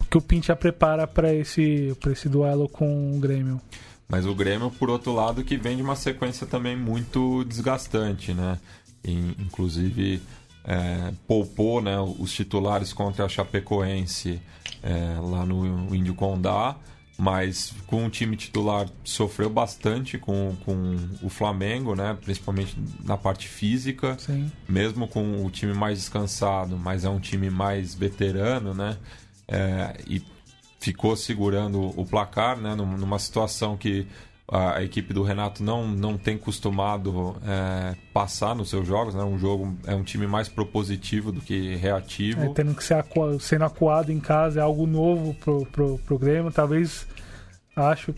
o 0.00 0.04
que 0.08 0.16
o 0.16 0.22
Pincha 0.22 0.54
prepara 0.54 1.04
para 1.06 1.34
esse, 1.34 1.94
pra 2.00 2.12
esse 2.12 2.28
duelo 2.28 2.68
com 2.68 3.16
o 3.16 3.18
Grêmio. 3.18 3.60
Mas 4.08 4.24
o 4.24 4.34
Grêmio, 4.34 4.70
por 4.70 4.88
outro 4.88 5.12
lado, 5.12 5.42
que 5.42 5.56
vem 5.56 5.76
de 5.76 5.82
uma 5.82 5.96
sequência 5.96 6.46
também 6.46 6.76
muito 6.76 7.44
desgastante, 7.44 8.32
né? 8.32 8.56
E, 9.04 9.12
inclusive, 9.40 10.22
é, 10.64 11.12
poupou 11.26 11.80
né, 11.80 11.98
os 12.00 12.32
titulares 12.32 12.92
contra 12.92 13.24
a 13.24 13.28
Chapecoense 13.28 14.40
é, 14.82 15.18
lá 15.20 15.44
no 15.44 15.94
Índio 15.94 16.14
Condá, 16.14 16.76
mas 17.18 17.72
com 17.86 18.06
o 18.06 18.10
time 18.10 18.36
titular 18.36 18.88
sofreu 19.04 19.50
bastante 19.50 20.18
com, 20.18 20.56
com 20.64 20.96
o 21.22 21.28
Flamengo, 21.28 21.94
né? 21.94 22.16
Principalmente 22.20 22.76
na 23.04 23.16
parte 23.16 23.46
física 23.46 24.16
Sim. 24.18 24.50
mesmo 24.68 25.06
com 25.06 25.44
o 25.44 25.50
time 25.50 25.74
mais 25.74 25.98
descansado, 25.98 26.76
mas 26.76 27.04
é 27.04 27.08
um 27.08 27.20
time 27.20 27.50
mais 27.50 27.94
veterano, 27.94 28.72
né? 28.74 28.96
É, 29.46 29.96
e 30.08 30.22
ficou 30.80 31.14
segurando 31.14 31.80
o 32.00 32.04
placar, 32.04 32.56
né? 32.58 32.74
Num- 32.74 32.96
Numa 32.96 33.18
situação 33.18 33.76
que 33.76 34.06
a 34.54 34.82
equipe 34.82 35.14
do 35.14 35.22
Renato 35.22 35.62
não, 35.64 35.88
não 35.88 36.18
tem 36.18 36.36
costumado 36.36 37.36
é, 37.42 37.96
passar 38.12 38.54
nos 38.54 38.68
seus 38.68 38.86
jogos, 38.86 39.14
né? 39.14 39.22
Um 39.24 39.38
jogo 39.38 39.74
é 39.86 39.94
um 39.94 40.02
time 40.02 40.26
mais 40.26 40.46
propositivo 40.46 41.32
do 41.32 41.40
que 41.40 41.74
reativo. 41.76 42.42
É, 42.42 42.48
tendo 42.50 42.74
que 42.74 42.84
ser 42.84 42.94
acua- 42.94 43.40
sendo 43.40 43.64
acuado 43.64 44.12
em 44.12 44.20
casa 44.20 44.60
é 44.60 44.62
algo 44.62 44.86
novo 44.86 45.32
pro, 45.34 45.64
pro, 45.66 45.98
pro 46.00 46.18
Grêmio. 46.18 46.52
Talvez, 46.52 47.06
acho, 47.74 48.14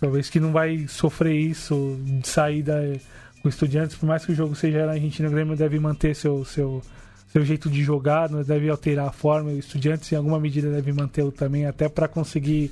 talvez 0.00 0.30
que 0.30 0.40
não 0.40 0.52
vai 0.52 0.86
sofrer 0.88 1.38
isso 1.38 1.98
de 2.02 2.26
saída 2.26 2.98
com 3.42 3.48
estudiantes. 3.50 3.94
Por 3.94 4.06
mais 4.06 4.24
que 4.24 4.32
o 4.32 4.34
jogo 4.34 4.54
seja 4.54 4.86
na 4.86 4.92
Argentina, 4.92 5.28
o 5.28 5.32
Grêmio 5.32 5.54
deve 5.54 5.78
manter 5.78 6.16
seu, 6.16 6.46
seu, 6.46 6.80
seu 7.28 7.44
jeito 7.44 7.68
de 7.68 7.82
jogar, 7.82 8.30
não 8.30 8.42
deve 8.42 8.70
alterar 8.70 9.08
a 9.08 9.12
forma. 9.12 9.50
O 9.50 9.58
estudiantes, 9.58 10.10
em 10.10 10.16
alguma 10.16 10.40
medida, 10.40 10.70
deve 10.70 10.94
mantê-lo 10.94 11.30
também, 11.30 11.66
até 11.66 11.90
para 11.90 12.08
conseguir 12.08 12.70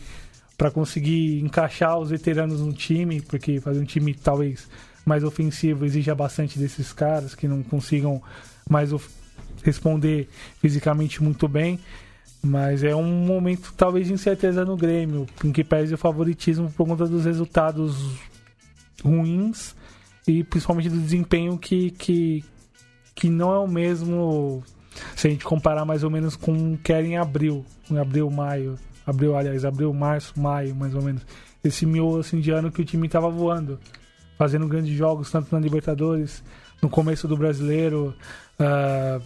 para 0.56 0.70
conseguir 0.70 1.40
encaixar 1.40 1.98
os 1.98 2.10
veteranos 2.10 2.60
no 2.60 2.72
time, 2.72 3.20
porque 3.20 3.60
fazer 3.60 3.80
um 3.80 3.84
time 3.84 4.14
talvez 4.14 4.68
mais 5.04 5.24
ofensivo 5.24 5.84
exija 5.84 6.14
bastante 6.14 6.58
desses 6.58 6.92
caras 6.92 7.34
que 7.34 7.48
não 7.48 7.62
consigam 7.62 8.22
mais 8.68 8.90
responder 9.62 10.28
fisicamente 10.60 11.22
muito 11.22 11.48
bem. 11.48 11.78
Mas 12.44 12.82
é 12.82 12.94
um 12.94 13.24
momento 13.24 13.72
talvez 13.76 14.08
de 14.08 14.12
incerteza 14.12 14.64
no 14.64 14.76
Grêmio, 14.76 15.26
em 15.44 15.52
que 15.52 15.62
pese 15.62 15.94
o 15.94 15.98
favoritismo 15.98 16.70
por 16.72 16.86
conta 16.86 17.06
dos 17.06 17.24
resultados 17.24 17.96
ruins 19.04 19.76
e 20.26 20.42
principalmente 20.42 20.88
do 20.88 20.98
desempenho 20.98 21.56
que, 21.56 21.92
que, 21.92 22.44
que 23.14 23.30
não 23.30 23.52
é 23.52 23.58
o 23.58 23.68
mesmo 23.68 24.62
se 25.16 25.28
a 25.28 25.30
gente 25.30 25.44
comparar 25.44 25.84
mais 25.84 26.04
ou 26.04 26.10
menos 26.10 26.36
com 26.36 26.74
o 26.74 26.78
que 26.78 26.92
era 26.92 27.06
em 27.06 27.16
abril, 27.16 27.64
em 27.90 27.98
abril, 27.98 28.30
maio, 28.30 28.78
abril, 29.06 29.36
aliás, 29.36 29.64
abril, 29.64 29.92
março, 29.92 30.38
maio, 30.38 30.74
mais 30.74 30.94
ou 30.94 31.02
menos. 31.02 31.22
Esse 31.62 31.86
miolo 31.86 32.18
assim, 32.18 32.40
de 32.40 32.50
ano 32.50 32.70
que 32.70 32.82
o 32.82 32.84
time 32.84 33.06
estava 33.06 33.28
voando, 33.28 33.78
fazendo 34.36 34.66
grandes 34.66 34.94
jogos, 34.94 35.30
tanto 35.30 35.54
na 35.54 35.60
Libertadores, 35.60 36.42
no 36.82 36.88
começo 36.88 37.28
do 37.28 37.36
Brasileiro, 37.36 38.14
ah, 38.58 39.20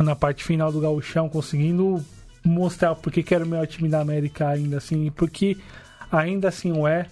na 0.00 0.14
parte 0.14 0.44
final 0.44 0.70
do 0.70 0.80
Gauchão, 0.80 1.28
conseguindo 1.28 2.04
mostrar 2.44 2.94
porque 2.94 3.22
que 3.22 3.34
era 3.34 3.44
o 3.44 3.48
melhor 3.48 3.66
time 3.66 3.88
da 3.88 4.00
América 4.00 4.48
ainda 4.48 4.78
assim, 4.78 5.06
e 5.06 5.10
porque 5.10 5.56
ainda 6.10 6.48
assim 6.48 6.72
o 6.72 6.86
é, 6.86 7.06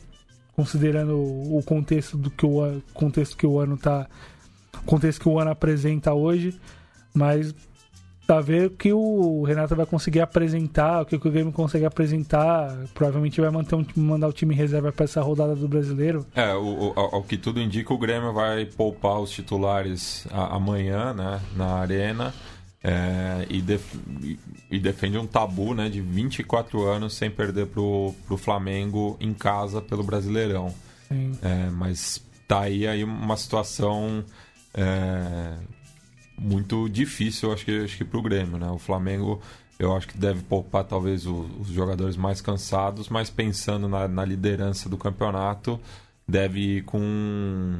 considerando 0.55 1.17
o 1.17 1.63
contexto 1.65 2.17
do 2.17 2.31
que 2.31 2.47
o 2.47 2.81
contexto 2.95 3.37
que 3.37 3.47
o 3.47 3.59
ano 3.59 3.77
tá 3.77 4.07
contexto 4.85 5.21
que 5.23 5.29
o 5.29 5.39
ano 5.39 5.51
apresenta 5.51 6.15
hoje, 6.15 6.59
mas 7.13 7.55
pra 8.27 8.41
ver 8.41 8.67
o 8.67 8.71
que 8.71 8.93
o 8.93 9.45
Renato 9.45 9.77
vai 9.77 9.87
conseguir 9.87 10.21
apresentar, 10.21 11.03
o 11.03 11.07
que 11.07 11.15
o 11.15 11.21
Grêmio 11.21 11.53
consegue 11.53 11.85
apresentar, 11.85 12.77
provavelmente 12.93 13.41
vai 13.41 13.51
manter 13.51 13.77
um, 13.77 13.87
mandar 13.97 14.27
o 14.29 14.33
time 14.33 14.53
em 14.55 14.59
reserva 14.59 14.91
para 14.93 15.05
essa 15.05 15.23
rodada 15.23 15.55
do 15.55 15.69
Brasileiro. 15.69 16.27
É, 16.35 16.53
o, 16.55 16.89
o- 16.89 16.93
ao, 16.97 17.23
que 17.23 17.37
tudo 17.37 17.61
indica, 17.61 17.95
o 17.95 17.99
Grêmio 17.99 18.33
vai 18.33 18.65
poupar 18.67 19.21
os 19.21 19.31
titulares 19.31 20.27
a- 20.33 20.57
amanhã, 20.57 21.15
né, 21.15 21.41
na 21.55 21.67
arena. 21.77 22.35
é, 22.89 23.47
e, 23.51 23.61
def- 23.61 23.97
e- 24.71 24.79
defende 24.79 25.19
um 25.19 25.27
tabu 25.27 25.75
né, 25.75 25.89
de 25.89 26.01
24 26.01 26.83
anos 26.87 27.15
sem 27.15 27.29
perder 27.31 27.67
pro, 27.67 28.15
pro 28.29 28.37
Flamengo 28.37 29.17
em 29.19 29.35
casa 29.35 29.81
pelo 29.83 30.05
Brasileirão. 30.05 30.73
É, 31.11 31.69
mas 31.71 32.23
tá 32.47 32.61
aí, 32.61 32.87
aí 32.87 33.03
uma 33.03 33.37
situação 33.37 34.23
é, 34.73 35.55
muito 36.39 36.89
difícil, 36.89 37.53
acho 37.53 37.65
que, 37.65 37.85
acho 37.85 37.97
que 37.97 38.05
pro 38.05 38.23
Grêmio, 38.23 38.59
né? 38.59 38.71
O 38.71 38.79
Flamengo 38.79 39.41
Eu 39.79 39.95
acho 39.95 40.09
que 40.09 40.17
deve 40.17 40.43
poupar 40.43 40.85
talvez 40.85 41.27
o, 41.27 41.47
os 41.61 41.69
jogadores 41.69 42.17
mais 42.17 42.41
cansados, 42.41 43.09
mas 43.11 43.29
pensando 43.29 43.87
na, 43.89 44.09
na 44.09 44.25
liderança 44.25 44.89
do 44.89 44.97
campeonato, 44.97 45.79
deve 46.27 46.79
ir 46.79 46.83
com 46.85 47.79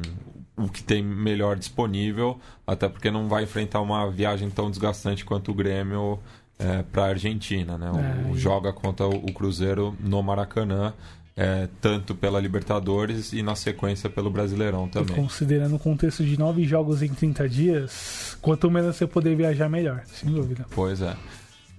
o 0.55 0.69
que 0.69 0.83
tem 0.83 1.03
melhor 1.03 1.55
disponível, 1.55 2.39
até 2.65 2.87
porque 2.87 3.11
não 3.11 3.27
vai 3.27 3.43
enfrentar 3.43 3.81
uma 3.81 4.09
viagem 4.09 4.49
tão 4.49 4.69
desgastante 4.69 5.25
quanto 5.25 5.51
o 5.51 5.53
Grêmio 5.53 6.19
é, 6.59 6.83
para 6.83 7.05
a 7.05 7.07
Argentina. 7.09 7.77
Né? 7.77 7.91
O, 7.91 8.31
É, 8.33 8.37
Joga 8.37 8.73
contra 8.73 9.07
o 9.07 9.31
Cruzeiro 9.33 9.95
no 9.99 10.21
Maracanã, 10.23 10.93
é, 11.37 11.69
tanto 11.79 12.15
pela 12.15 12.39
Libertadores 12.39 13.31
e 13.31 13.43
na 13.43 13.55
sequência 13.55 14.09
pelo 14.09 14.29
Brasileirão 14.31 14.87
E 14.87 14.89
também. 14.89 15.15
considerando 15.15 15.75
o 15.75 15.79
contexto 15.79 16.23
de 16.25 16.37
nove 16.37 16.63
jogos 16.65 17.03
em 17.03 17.09
30 17.09 17.47
dias, 17.47 18.35
quanto 18.41 18.69
menos 18.71 18.95
você 18.95 19.05
poder 19.05 19.35
viajar, 19.35 19.69
melhor, 19.69 20.01
sem 20.07 20.31
dúvida. 20.31 20.65
Pois 20.71 20.99
é. 21.01 21.15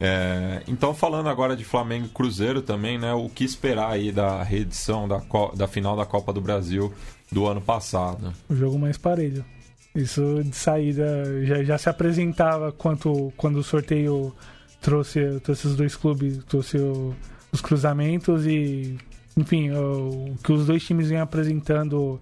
É, 0.01 0.63
então 0.69 0.95
falando 0.95 1.29
agora 1.29 1.57
de 1.57 1.65
Flamengo 1.65 2.07
e 2.07 2.09
Cruzeiro 2.11 2.63
também, 2.63 2.97
né? 2.99 3.13
O 3.15 3.29
que 3.29 3.43
esperar 3.45 3.91
aí 3.91 4.13
da 4.13 4.45
reedição 4.45 5.09
da, 5.09 5.21
da 5.57 5.67
final 5.67 5.97
da 5.97 6.07
Copa 6.07 6.33
do 6.33 6.41
Brasil 6.41 6.95
do 7.33 7.47
ano 7.49 7.61
passado? 7.61 8.33
O 8.49 8.55
jogo 8.55 8.79
mais 8.79 8.97
parelho. 8.97 9.45
Isso 9.93 10.41
de 10.45 10.55
saída 10.55 11.45
já, 11.45 11.65
já 11.65 11.79
se 11.79 11.89
apresentava 11.89 12.71
quanto, 12.71 13.33
quando 13.37 13.57
o 13.57 13.65
sorteio 13.65 14.33
trouxe, 14.81 15.41
trouxe 15.41 15.67
os 15.67 15.75
dois 15.75 15.97
clubes, 15.97 16.45
trouxe 16.45 16.79
o- 16.79 17.13
os 17.51 17.61
cruzamentos 17.61 18.47
e, 18.47 18.97
enfim, 19.39 19.71
o, 19.71 20.35
que 20.43 20.53
os 20.53 20.67
dois 20.67 20.85
times 20.85 21.09
vêm 21.09 21.21
apresentando 21.21 22.21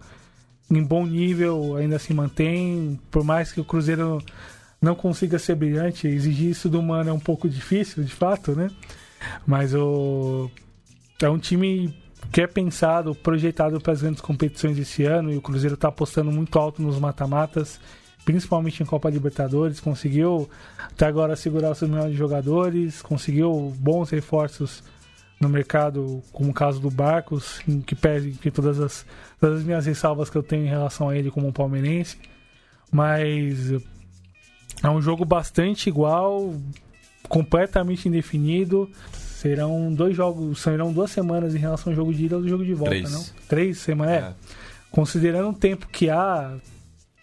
em 0.70 0.82
bom 0.82 1.06
nível 1.06 1.74
ainda 1.76 1.98
se 1.98 2.12
mantém. 2.12 3.00
Por 3.10 3.24
mais 3.24 3.50
que 3.50 3.60
o 3.60 3.64
Cruzeiro 3.64 4.22
não 4.82 4.94
consiga 4.94 5.38
ser 5.38 5.54
brilhante, 5.54 6.06
exigir 6.06 6.50
isso 6.50 6.68
do 6.68 6.82
Mano 6.82 7.08
é 7.08 7.12
um 7.12 7.18
pouco 7.18 7.48
difícil, 7.48 8.04
de 8.04 8.12
fato, 8.12 8.54
né? 8.54 8.70
Mas 9.46 9.74
o 9.74 10.50
é 11.22 11.30
um 11.30 11.38
time 11.38 11.96
que 12.30 12.42
é 12.42 12.46
pensado, 12.46 13.14
projetado 13.14 13.80
para 13.80 13.94
as 13.94 14.02
grandes 14.02 14.20
competições 14.20 14.78
esse 14.78 15.04
ano 15.04 15.32
e 15.32 15.38
o 15.38 15.40
Cruzeiro 15.40 15.74
está 15.74 15.88
apostando 15.88 16.30
muito 16.30 16.58
alto 16.58 16.82
nos 16.82 16.98
mata-matas, 16.98 17.80
principalmente 18.26 18.82
em 18.82 18.86
Copa 18.86 19.08
Libertadores. 19.08 19.80
Conseguiu 19.80 20.50
até 20.78 21.06
agora 21.06 21.34
segurar 21.34 21.70
os 21.70 21.80
melhores 21.80 22.14
jogadores, 22.14 23.00
conseguiu 23.00 23.74
bons 23.78 24.10
reforços 24.10 24.82
no 25.40 25.48
mercado, 25.48 26.22
como 26.32 26.50
o 26.50 26.54
caso 26.54 26.80
do 26.80 26.90
Barcos, 26.90 27.60
em 27.68 27.80
que 27.80 27.94
pese 27.94 28.32
que 28.32 28.50
todas 28.50 28.80
as, 28.80 29.06
todas 29.40 29.58
as 29.58 29.64
minhas 29.64 29.84
ressalvas 29.84 30.30
que 30.30 30.36
eu 30.36 30.42
tenho 30.42 30.64
em 30.64 30.68
relação 30.68 31.08
a 31.08 31.16
ele 31.16 31.30
como 31.30 31.46
um 31.46 31.52
palmeirense. 31.52 32.18
Mas 32.90 33.72
é 34.82 34.88
um 34.88 35.00
jogo 35.02 35.24
bastante 35.24 35.88
igual, 35.88 36.54
completamente 37.28 38.08
indefinido. 38.08 38.90
Serão 39.12 39.92
dois 39.92 40.16
jogos, 40.16 40.60
serão 40.60 40.92
duas 40.92 41.10
semanas 41.10 41.54
em 41.54 41.58
relação 41.58 41.92
ao 41.92 41.96
jogo 41.96 42.14
de 42.14 42.24
ida 42.24 42.36
e 42.36 42.38
ao 42.38 42.48
jogo 42.48 42.64
de 42.64 42.74
volta, 42.74 42.90
Três. 42.90 43.12
não? 43.12 43.24
Três 43.48 43.78
semanas, 43.78 44.14
é. 44.14 44.28
É. 44.28 44.34
Considerando 44.90 45.50
o 45.50 45.54
tempo 45.54 45.86
que 45.88 46.08
há 46.08 46.56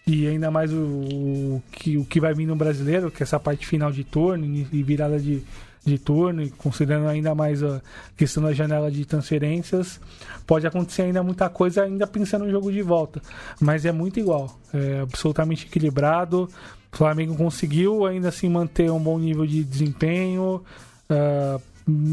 e 0.06 0.26
ainda 0.28 0.50
mais 0.50 0.72
o, 0.72 0.76
o 0.76 1.62
que, 1.72 1.96
o 1.96 2.04
que 2.04 2.20
vai 2.20 2.34
vir 2.34 2.46
no 2.46 2.54
brasileiro, 2.54 3.10
que 3.10 3.22
é 3.22 3.24
essa 3.24 3.40
parte 3.40 3.66
final 3.66 3.90
de 3.90 4.04
turno 4.04 4.44
e 4.44 4.82
virada 4.82 5.18
de, 5.18 5.42
de 5.84 5.98
turno, 5.98 6.42
e 6.42 6.50
considerando 6.50 7.08
ainda 7.08 7.34
mais 7.34 7.62
a 7.62 7.82
questão 8.16 8.42
da 8.42 8.52
janela 8.52 8.90
de 8.90 9.04
transferências, 9.04 10.00
pode 10.46 10.66
acontecer 10.66 11.02
ainda 11.02 11.22
muita 11.22 11.48
coisa, 11.48 11.82
ainda 11.82 12.06
pensando 12.06 12.44
no 12.44 12.50
jogo 12.50 12.72
de 12.72 12.82
volta. 12.82 13.20
Mas 13.60 13.84
é 13.84 13.92
muito 13.92 14.18
igual, 14.18 14.58
é 14.72 15.00
absolutamente 15.00 15.66
equilibrado. 15.66 16.48
O 16.92 16.96
Flamengo 16.96 17.36
conseguiu 17.36 18.06
ainda 18.06 18.28
assim 18.28 18.48
manter 18.48 18.90
um 18.90 19.00
bom 19.00 19.18
nível 19.18 19.46
de 19.46 19.62
desempenho, 19.62 20.62
ah, 21.10 21.60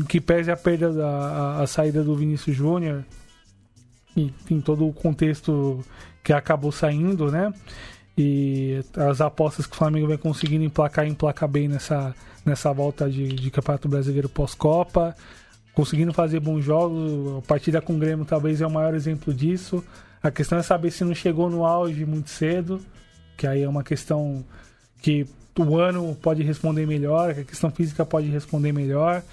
que 0.09 0.19
pese 0.19 0.51
a 0.51 0.57
perda 0.57 0.91
da 0.91 1.07
a, 1.07 1.61
a 1.61 1.67
saída 1.67 2.03
do 2.03 2.15
Vinícius 2.15 2.55
Júnior, 2.55 3.05
e 4.17 4.33
em 4.49 4.59
todo 4.59 4.85
o 4.85 4.91
contexto 4.91 5.83
que 6.23 6.33
acabou 6.33 6.71
saindo, 6.71 7.31
né? 7.31 7.53
E 8.17 8.83
as 8.95 9.21
apostas 9.21 9.65
que 9.65 9.73
o 9.73 9.77
Flamengo 9.77 10.07
vai 10.07 10.17
conseguindo 10.17 10.63
emplacar, 10.63 11.07
emplacar 11.07 11.47
bem 11.47 11.67
nessa, 11.67 12.13
nessa 12.45 12.71
volta 12.73 13.09
de, 13.09 13.29
de 13.29 13.49
Campeonato 13.49 13.87
Brasileiro 13.87 14.27
pós-Copa, 14.27 15.15
conseguindo 15.73 16.13
fazer 16.13 16.39
bons 16.39 16.63
jogos. 16.63 17.37
A 17.37 17.41
partida 17.47 17.81
com 17.81 17.95
o 17.95 17.97
Grêmio 17.97 18.25
talvez 18.25 18.61
é 18.61 18.67
o 18.67 18.71
maior 18.71 18.93
exemplo 18.93 19.33
disso. 19.33 19.83
A 20.21 20.29
questão 20.29 20.57
é 20.57 20.61
saber 20.61 20.91
se 20.91 21.03
não 21.03 21.15
chegou 21.15 21.49
no 21.49 21.65
auge 21.65 22.05
muito 22.05 22.29
cedo, 22.29 22.81
que 23.37 23.47
aí 23.47 23.63
é 23.63 23.69
uma 23.69 23.83
questão 23.83 24.43
que 25.01 25.25
o 25.57 25.77
ano 25.77 26.15
pode 26.21 26.43
responder 26.43 26.85
melhor, 26.85 27.33
que 27.33 27.41
a 27.41 27.45
questão 27.45 27.71
física 27.71 28.05
pode 28.05 28.27
responder 28.27 28.71
melhor. 28.71 29.23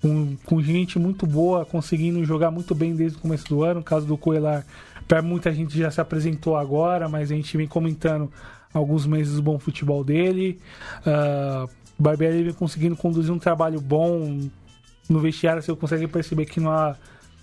Com, 0.00 0.36
com 0.44 0.62
gente 0.62 0.98
muito 0.98 1.26
boa, 1.26 1.64
conseguindo 1.64 2.22
jogar 2.24 2.50
muito 2.50 2.74
bem 2.74 2.94
desde 2.94 3.16
o 3.16 3.20
começo 3.20 3.48
do 3.48 3.64
ano. 3.64 3.80
No 3.80 3.84
caso 3.84 4.06
do 4.06 4.16
Coelar, 4.16 4.64
para 5.06 5.22
muita 5.22 5.52
gente 5.52 5.76
já 5.78 5.90
se 5.90 6.00
apresentou 6.00 6.56
agora, 6.56 7.08
mas 7.08 7.30
a 7.30 7.34
gente 7.34 7.56
vem 7.56 7.66
comentando 7.66 8.30
alguns 8.72 9.06
meses 9.06 9.38
o 9.38 9.42
bom 9.42 9.58
futebol 9.58 10.02
dele. 10.04 10.58
Uh, 11.00 11.68
Barbieri 11.98 12.42
vem 12.42 12.52
conseguindo 12.52 12.96
conduzir 12.96 13.32
um 13.32 13.38
trabalho 13.38 13.80
bom 13.80 14.40
no 15.08 15.20
vestiário. 15.20 15.62
Você 15.62 15.74
consegue 15.74 16.06
perceber 16.06 16.44
que 16.46 16.60
não 16.60 16.70
há 16.70 16.96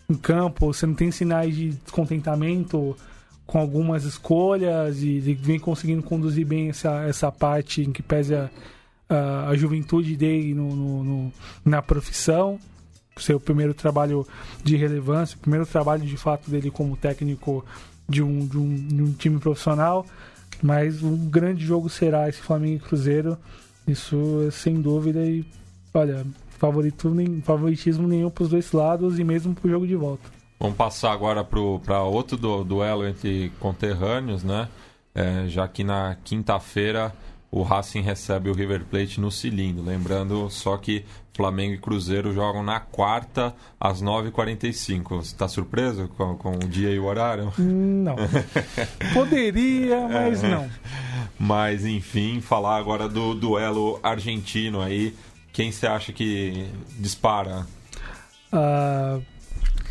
em 0.10 0.16
campo, 0.16 0.68
você 0.74 0.86
não 0.86 0.94
tem 0.94 1.10
sinais 1.12 1.56
de 1.56 1.70
descontentamento 1.70 2.96
com 3.46 3.58
algumas 3.60 4.04
escolhas 4.04 5.02
e 5.02 5.20
vem 5.20 5.60
conseguindo 5.60 6.04
conduzir 6.04 6.46
bem 6.46 6.70
essa, 6.70 7.04
essa 7.06 7.32
parte 7.32 7.82
em 7.82 7.92
que 7.92 8.02
pese 8.04 8.36
a, 8.36 8.50
a, 9.10 9.50
a 9.50 9.56
juventude 9.56 10.16
dele 10.16 10.54
no, 10.54 10.76
no- 10.76 11.04
no- 11.04 11.34
na 11.66 11.82
profissão. 11.82 12.60
Seu 13.18 13.40
primeiro 13.40 13.74
trabalho 13.74 14.28
de 14.64 14.76
relevância, 14.76 15.38
primeiro 15.40 15.66
trabalho 15.66 16.04
de 16.06 16.18
fato 16.18 16.50
dele 16.50 16.72
como 16.72 16.98
técnico 16.98 17.64
de 18.10 18.24
um, 18.24 18.46
de 18.46 18.58
um, 18.58 18.88
de 18.88 19.02
um 19.04 19.12
time 19.14 19.40
profissional. 19.40 20.06
Mas 20.62 21.04
um 21.04 21.18
grande 21.30 21.66
jogo 21.66 21.90
será 21.90 22.30
esse 22.30 22.40
Flamengo 22.40 22.78
e 22.78 22.88
Cruzeiro. 22.88 23.38
Isso 23.88 24.46
é 24.48 24.52
sem 24.52 24.82
dúvida. 24.82 25.20
E 25.26 25.46
olha, 25.94 26.26
favorito, 26.58 27.10
nem, 27.10 27.42
favoritismo 27.42 28.08
nenhum 28.08 28.30
para 28.30 28.44
os 28.46 28.50
dois 28.50 28.72
lados 28.72 29.20
e 29.20 29.24
mesmo 29.24 29.54
para 29.54 29.68
o 29.68 29.72
jogo 29.72 29.86
de 29.86 29.96
volta. 29.96 30.24
Vamos 30.60 30.78
passar 30.78 31.12
agora 31.12 31.44
para 31.44 32.02
outro 32.04 32.38
du- 32.38 32.64
duelo 32.64 33.06
entre 33.06 33.52
conterrâneos, 33.60 34.44
né? 34.44 34.70
É, 35.14 35.46
já 35.48 35.68
que 35.68 35.84
na 35.84 36.16
quinta-feira 36.24 37.14
o 37.52 37.62
Racing 37.62 38.00
recebe 38.02 38.50
o 38.50 38.54
River 38.54 38.86
Plate 38.86 39.20
no 39.20 39.30
cilindro. 39.30 39.84
Lembrando 39.84 40.50
só 40.50 40.78
que 40.78 41.04
Flamengo 41.36 41.74
e 41.74 41.78
Cruzeiro 41.78 42.34
jogam 42.34 42.64
na 42.64 42.80
quarta 42.80 43.56
às 43.80 44.02
9h45. 44.02 45.04
Você 45.10 45.34
está 45.34 45.48
surpreso 45.48 46.08
com, 46.16 46.36
com 46.38 46.56
o 46.56 46.68
dia 46.68 46.92
e 46.92 47.00
o 47.00 47.06
horário? 47.06 47.52
Não. 47.58 48.16
Poderia, 49.14 50.08
mas 50.08 50.44
não. 50.44 50.70
Mas 51.40 51.86
enfim, 51.86 52.40
falar 52.40 52.78
agora 52.78 53.10
do 53.10 53.34
duelo 53.34 54.00
argentino 54.04 54.82
aí. 54.82 55.16
Quem 55.52 55.72
você 55.72 55.88
acha 55.88 56.14
que 56.14 56.68
dispara? 57.00 57.66
Ah, 58.52 59.20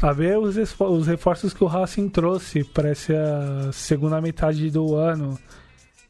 a 0.00 0.12
ver 0.12 0.38
os, 0.38 0.56
os 0.80 1.06
reforços 1.06 1.52
que 1.52 1.62
o 1.64 1.66
Racing 1.66 2.08
trouxe 2.08 2.64
para 2.64 2.90
essa 2.90 3.70
segunda 3.72 4.20
metade 4.20 4.70
do 4.70 4.94
ano. 4.94 5.38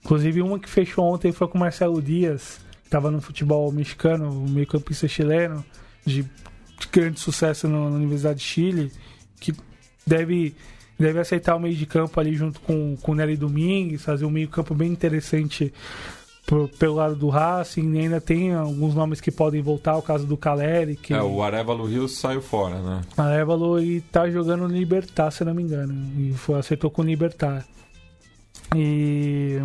Inclusive, 0.05 0.43
uma 0.43 0.59
que 0.59 0.69
fechou 0.69 1.05
ontem 1.05 1.33
foi 1.33 1.49
com 1.49 1.57
o 1.57 1.61
Marcelo 1.61 2.03
Dias, 2.03 2.61
estava 2.93 3.11
no 3.11 3.21
futebol 3.23 3.73
mexicano, 3.73 4.31
o 4.31 4.49
meio-campista 4.49 5.09
chileno, 5.09 5.65
de, 6.05 6.23
de 6.23 6.89
grande 6.93 7.19
sucesso 7.21 7.67
no- 7.67 7.89
na 7.89 7.97
Universidade 7.97 8.39
de 8.41 8.45
Chile, 8.45 8.93
que 9.41 9.55
deve, 10.07 10.55
deve 10.99 11.19
aceitar 11.19 11.57
o 11.57 11.61
meio 11.61 11.75
de 11.75 11.87
campo 11.87 12.21
ali 12.21 12.35
junto 12.35 12.61
com, 12.61 12.97
com 13.01 13.13
o 13.13 13.15
Nery 13.15 13.37
Domingues, 13.37 14.03
fazer 14.03 14.27
um 14.27 14.31
meio-campo 14.31 14.75
bem 14.75 14.93
interessante 14.93 15.73
pro- 16.45 16.69
pelo 16.69 16.97
lado 16.97 17.17
do 17.17 17.29
Racing. 17.31 17.95
E 17.95 17.99
ainda 18.01 18.21
tem 18.21 18.53
alguns 18.53 18.95
nomes 18.95 19.21
que 19.23 19.31
podem 19.31 19.63
voltar, 19.63 19.97
o 19.97 20.03
caso 20.03 20.27
do 20.27 20.37
Caleri, 20.37 20.95
que 20.97 21.15
É, 21.15 21.23
o 21.23 21.43
Arevalo 21.43 21.87
Rios 21.87 22.19
saiu 22.19 22.43
fora, 22.43 22.79
né? 22.83 23.01
a 23.17 23.31
Évalo 23.31 23.81
e 23.81 24.01
tá 24.03 24.29
jogando 24.29 24.69
no 24.69 24.75
Libertar, 24.75 25.31
se 25.31 25.43
não 25.45 25.55
me 25.55 25.63
engano. 25.63 25.95
E 26.21 26.35
foi, 26.35 26.59
acertou 26.59 26.91
com 26.91 27.01
o 27.01 27.05
Libertar. 27.07 27.65
E. 28.77 29.61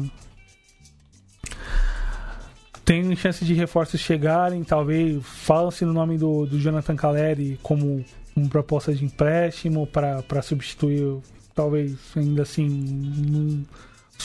Tem 2.87 3.13
chance 3.17 3.43
de 3.43 3.53
reforços 3.53 3.99
chegarem, 3.99 4.63
talvez. 4.63 5.21
Fala-se 5.21 5.83
no 5.83 5.91
nome 5.91 6.17
do, 6.17 6.45
do 6.45 6.57
Jonathan 6.57 6.95
Caleri 6.95 7.59
como 7.61 8.01
uma 8.33 8.47
proposta 8.47 8.95
de 8.95 9.03
empréstimo 9.03 9.85
para 9.85 10.41
substituir, 10.41 11.17
talvez 11.53 11.97
ainda 12.15 12.43
assim, 12.43 12.65
um- 12.65 13.65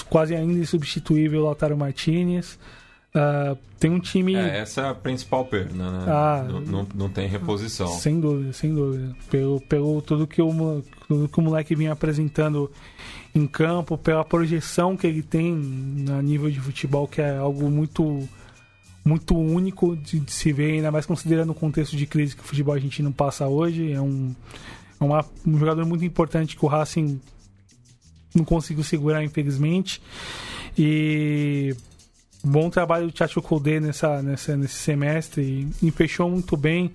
quase 0.08 0.36
ainda 0.36 0.60
insubstituível 0.60 1.42
Lautaro 1.42 1.76
Martinez. 1.76 2.56
Ah, 3.12 3.56
tem 3.80 3.90
um 3.90 3.98
time. 3.98 4.36
É, 4.36 4.58
essa 4.58 4.80
é 4.82 4.88
a 4.90 4.94
principal 4.94 5.44
perda, 5.44 5.74
né? 5.74 6.04
Ah. 6.06 6.46
não, 6.48 6.60
não, 6.60 6.88
não 6.94 7.08
tem 7.08 7.26
reposição. 7.26 7.88
Sem 7.88 8.20
dúvida, 8.20 8.52
sem 8.52 8.72
dúvida. 8.72 9.12
Pelo, 9.28 9.60
pelo 9.62 10.00
tudo, 10.00 10.24
que 10.24 10.40
o, 10.40 10.84
tudo 11.08 11.28
que 11.28 11.40
o 11.40 11.42
moleque 11.42 11.74
vinha 11.74 11.90
apresentando 11.90 12.70
em 13.34 13.44
campo, 13.44 13.98
pela 13.98 14.24
projeção 14.24 14.96
que 14.96 15.04
ele 15.04 15.20
tem 15.20 16.06
a 16.16 16.22
nível 16.22 16.48
de 16.48 16.60
futebol, 16.60 17.08
que 17.08 17.20
é 17.20 17.36
algo 17.36 17.68
muito 17.68 18.28
muito 19.04 19.36
único 19.36 19.96
de, 19.96 20.20
de 20.20 20.32
se 20.32 20.52
ver, 20.52 20.72
ainda 20.72 20.90
mais 20.90 21.06
considerando 21.06 21.50
o 21.50 21.54
contexto 21.54 21.96
de 21.96 22.06
crise 22.06 22.36
que 22.36 22.42
o 22.42 22.44
futebol 22.44 22.74
argentino 22.74 23.12
passa 23.12 23.48
hoje. 23.48 23.92
É 23.92 24.00
um, 24.00 24.34
é 25.00 25.04
uma, 25.04 25.24
um 25.46 25.58
jogador 25.58 25.84
muito 25.84 26.04
importante 26.04 26.56
que 26.56 26.64
o 26.64 26.68
Racing 26.68 27.20
não 28.34 28.44
conseguiu 28.44 28.84
segurar, 28.84 29.22
infelizmente. 29.24 30.00
E 30.78 31.74
bom 32.42 32.70
trabalho 32.70 33.06
do 33.06 33.12
Tchatcho 33.12 33.42
Koudé 33.42 33.78
nessa, 33.78 34.22
nessa, 34.22 34.56
nesse 34.56 34.74
semestre 34.74 35.42
e, 35.82 35.88
e, 35.88 35.90
fechou 35.90 36.28
muito 36.30 36.56
bem 36.56 36.92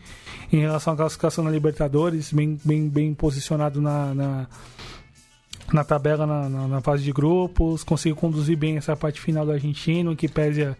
em 0.51 0.59
relação 0.59 0.93
à 0.93 0.97
classificação 0.97 1.43
na 1.43 1.51
Libertadores, 1.51 2.33
bem, 2.33 2.59
bem, 2.63 2.89
bem 2.89 3.13
posicionado 3.13 3.81
na, 3.81 4.13
na, 4.13 4.47
na 5.71 5.83
tabela 5.83 6.25
na, 6.25 6.49
na, 6.49 6.67
na, 6.67 6.81
fase 6.81 7.03
de 7.03 7.11
grupos, 7.11 7.83
conseguiu 7.83 8.15
conduzir 8.15 8.57
bem 8.57 8.77
essa 8.77 8.95
parte 8.95 9.21
final 9.21 9.45
do 9.45 9.51
argentino, 9.51 10.15
que 10.15 10.27
pese 10.27 10.63
a, 10.63 10.75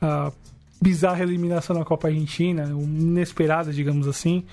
a 0.00 0.32
bizarra 0.80 1.22
eliminação 1.22 1.76
na 1.76 1.84
Copa 1.84 2.08
Argentina, 2.08 2.64
inesperada, 2.64 3.72
digamos 3.72 4.06
assim. 4.06 4.44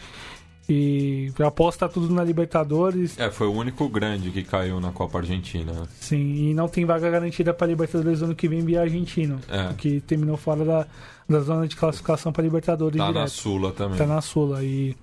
E 0.68 1.34
aposta 1.46 1.90
tudo 1.90 2.14
na 2.14 2.24
Libertadores. 2.24 3.20
É, 3.20 3.30
foi 3.30 3.48
o 3.48 3.52
único 3.52 3.88
grande 3.90 4.32
que 4.32 4.44
caiu 4.44 4.80
na 4.80 4.92
Copa 4.92 5.20
Argentina. 5.20 5.74
Sim, 6.00 6.50
e 6.50 6.54
não 6.54 6.70
tem 6.70 6.86
vaga 6.86 7.10
garantida 7.10 7.54
para 7.54 7.68
Libertadores 7.68 8.22
ano 8.22 8.34
que 8.34 8.48
vem 8.48 8.64
via 8.64 8.82
argentino. 8.82 9.40
É. 9.50 9.74
Que 9.74 10.00
terminou 10.00 10.38
fora 10.38 10.64
da, 10.64 10.88
da 11.28 11.42
zona 11.42 11.68
de 11.68 11.76
classificação 11.76 12.32
para 12.32 12.44
Libertadores. 12.44 12.98
Tá 12.98 13.08
direto. 13.08 13.22
na 13.22 13.28
Sula 13.28 13.72
também. 13.74 13.98
Tá 13.98 14.08
na 14.08 14.22
Sula. 14.22 14.64
E, 14.64 14.96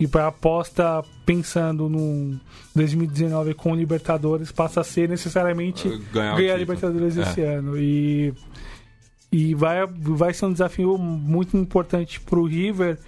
e 0.00 0.08
para 0.08 0.26
aposta, 0.26 1.04
pensando 1.24 1.88
no 1.88 2.36
2019 2.74 3.54
com 3.54 3.76
Libertadores, 3.76 4.50
passa 4.50 4.80
a 4.80 4.84
ser 4.84 5.08
necessariamente 5.08 5.88
ganhar, 6.12 6.36
ganhar 6.36 6.56
Libertadores 6.56 7.16
é. 7.16 7.22
esse 7.22 7.40
ano. 7.40 7.78
E, 7.78 8.34
e 9.32 9.54
vai, 9.54 9.86
vai 9.86 10.34
ser 10.34 10.44
um 10.44 10.52
desafio 10.52 10.98
muito 10.98 11.56
importante 11.56 12.20
para 12.20 12.38
o 12.38 12.44
River 12.44 12.98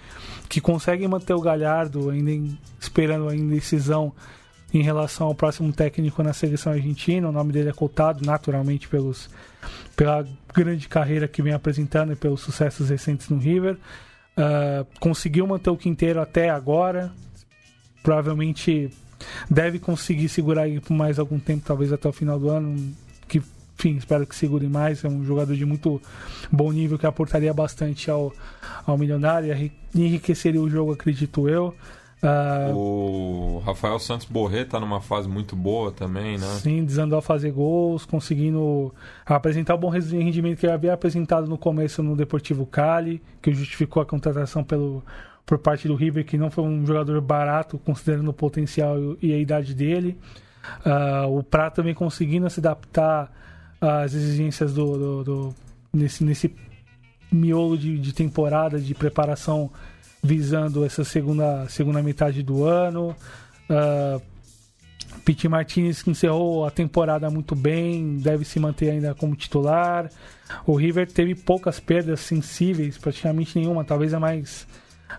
que 0.49 0.59
conseguem 0.59 1.07
manter 1.07 1.35
o 1.35 1.41
Galhardo 1.41 2.09
ainda 2.09 2.31
em, 2.31 2.57
esperando 2.79 3.29
a 3.29 3.35
indecisão 3.35 4.11
em 4.73 4.81
relação 4.81 5.27
ao 5.27 5.35
próximo 5.35 5.71
técnico 5.71 6.23
na 6.23 6.33
seleção 6.33 6.73
argentina. 6.73 7.29
O 7.29 7.31
nome 7.31 7.53
dele 7.53 7.69
é 7.69 7.73
cotado 7.73 8.25
naturalmente 8.25 8.87
pelos, 8.87 9.29
pela 9.95 10.27
grande 10.53 10.87
carreira 10.89 11.27
que 11.27 11.43
vem 11.43 11.53
apresentando 11.53 12.11
e 12.11 12.15
pelos 12.15 12.41
sucessos 12.41 12.89
recentes 12.89 13.29
no 13.29 13.37
River. 13.37 13.77
Uh, 14.37 14.85
conseguiu 14.99 15.45
manter 15.45 15.69
o 15.69 15.77
quinteiro 15.77 16.19
até 16.19 16.49
agora. 16.49 17.11
Provavelmente 18.01 18.89
deve 19.49 19.77
conseguir 19.79 20.27
segurar 20.27 20.63
aí 20.63 20.79
por 20.79 20.93
mais 20.93 21.19
algum 21.19 21.39
tempo, 21.39 21.63
talvez 21.65 21.93
até 21.93 22.09
o 22.09 22.13
final 22.13 22.39
do 22.39 22.49
ano. 22.49 22.95
Enfim, 23.77 23.97
espero 23.97 24.25
que 24.25 24.35
segure 24.35 24.67
mais. 24.67 25.03
É 25.03 25.07
um 25.07 25.23
jogador 25.23 25.55
de 25.55 25.65
muito 25.65 26.01
bom 26.51 26.71
nível 26.71 26.97
que 26.97 27.05
aportaria 27.05 27.53
bastante 27.53 28.09
ao, 28.09 28.33
ao 28.85 28.97
milionário 28.97 29.53
e 29.53 29.71
enriqueceria 29.93 30.61
o 30.61 30.69
jogo, 30.69 30.93
acredito 30.93 31.47
eu. 31.49 31.75
Uh, 32.23 32.75
o 32.75 33.59
Rafael 33.59 33.99
Santos 33.99 34.25
Borré 34.25 34.61
está 34.61 34.79
numa 34.79 34.99
fase 35.01 35.27
muito 35.27 35.55
boa 35.55 35.91
também, 35.91 36.37
né? 36.37 36.47
Sim, 36.59 36.83
desandou 36.83 37.19
a 37.19 37.21
fazer 37.21 37.51
gols, 37.51 38.05
conseguindo 38.05 38.93
apresentar 39.25 39.75
o 39.75 39.77
bom 39.77 39.89
rendimento 39.89 40.57
que 40.57 40.65
ele 40.65 40.73
havia 40.73 40.93
apresentado 40.93 41.45
no 41.47 41.57
começo 41.57 42.01
no 42.01 42.15
Deportivo 42.15 42.65
Cali, 42.65 43.21
que 43.41 43.53
justificou 43.53 44.01
a 44.01 44.05
contratação 44.05 44.63
pelo, 44.63 45.03
por 45.45 45.59
parte 45.59 45.87
do 45.87 45.93
River, 45.93 46.25
que 46.25 46.37
não 46.37 46.49
foi 46.49 46.63
um 46.63 46.85
jogador 46.85 47.19
barato, 47.21 47.77
considerando 47.77 48.29
o 48.29 48.33
potencial 48.33 48.97
e 49.21 49.31
a 49.31 49.37
idade 49.37 49.75
dele. 49.75 50.17
Uh, 50.83 51.37
o 51.37 51.43
Prato 51.43 51.75
também 51.75 51.93
conseguindo 51.93 52.49
se 52.49 52.59
adaptar 52.59 53.31
as 53.85 54.13
exigências 54.13 54.73
do, 54.73 54.97
do, 54.97 55.23
do 55.23 55.55
nesse, 55.93 56.23
nesse 56.23 56.55
miolo 57.31 57.77
de, 57.77 57.97
de, 57.97 58.13
temporada 58.13 58.79
de 58.79 58.93
preparação 58.93 59.71
visando 60.23 60.85
essa 60.85 61.03
segunda, 61.03 61.67
segunda 61.69 62.01
metade 62.01 62.41
do 62.41 62.63
ano. 62.63 63.15
Uh, 63.69 64.21
Pete 65.23 65.47
Martinez 65.47 66.03
que 66.03 66.09
encerrou 66.09 66.65
a 66.65 66.71
temporada 66.71 67.29
muito 67.29 67.55
bem, 67.55 68.17
deve 68.17 68.45
se 68.45 68.59
manter 68.59 68.89
ainda 68.89 69.13
como 69.15 69.35
titular. 69.35 70.09
O 70.65 70.75
River 70.75 71.11
teve 71.11 71.35
poucas 71.35 71.79
perdas 71.79 72.19
sensíveis, 72.19 72.97
praticamente 72.97 73.57
nenhuma, 73.57 73.83
talvez 73.83 74.13
a 74.13 74.19
mais 74.19 74.67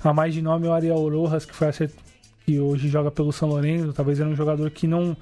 a 0.02 0.12
mais 0.12 0.34
de 0.34 0.42
nome 0.42 0.66
é 0.66 0.70
o 0.70 0.72
Ariel 0.72 1.08
Rojas, 1.08 1.44
que 1.44 1.54
foi 1.54 1.68
que 2.44 2.60
hoje 2.60 2.88
joga 2.88 3.10
pelo 3.10 3.32
São 3.32 3.48
Lourenço, 3.48 3.92
talvez 3.92 4.20
era 4.20 4.28
um 4.28 4.36
jogador 4.36 4.70
que 4.70 4.86
não 4.86 5.16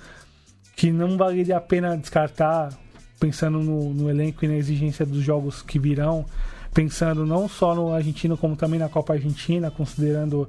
que 0.77 0.91
não 0.91 1.17
valeria 1.17 1.57
a 1.57 1.61
pena 1.61 1.97
descartar 1.97 2.71
pensando 3.19 3.59
no, 3.61 3.95
no, 3.95 4.11
elenco 4.11 4.45
e 4.45 4.49
na 4.49 4.57
exigência 4.57 5.07
dos 5.07 5.23
jogos 5.23 5.63
que 5.63 5.79
virão, 5.79 6.25
pensando 6.73 7.25
não 7.25 7.49
só 7.49 7.75
no 7.75 7.93
argentino, 7.93 8.37
como 8.37 8.57
também 8.57 8.79
na 8.79 8.89
Copa 8.89 9.15
Argentina, 9.15 9.71
considerando 9.71 10.49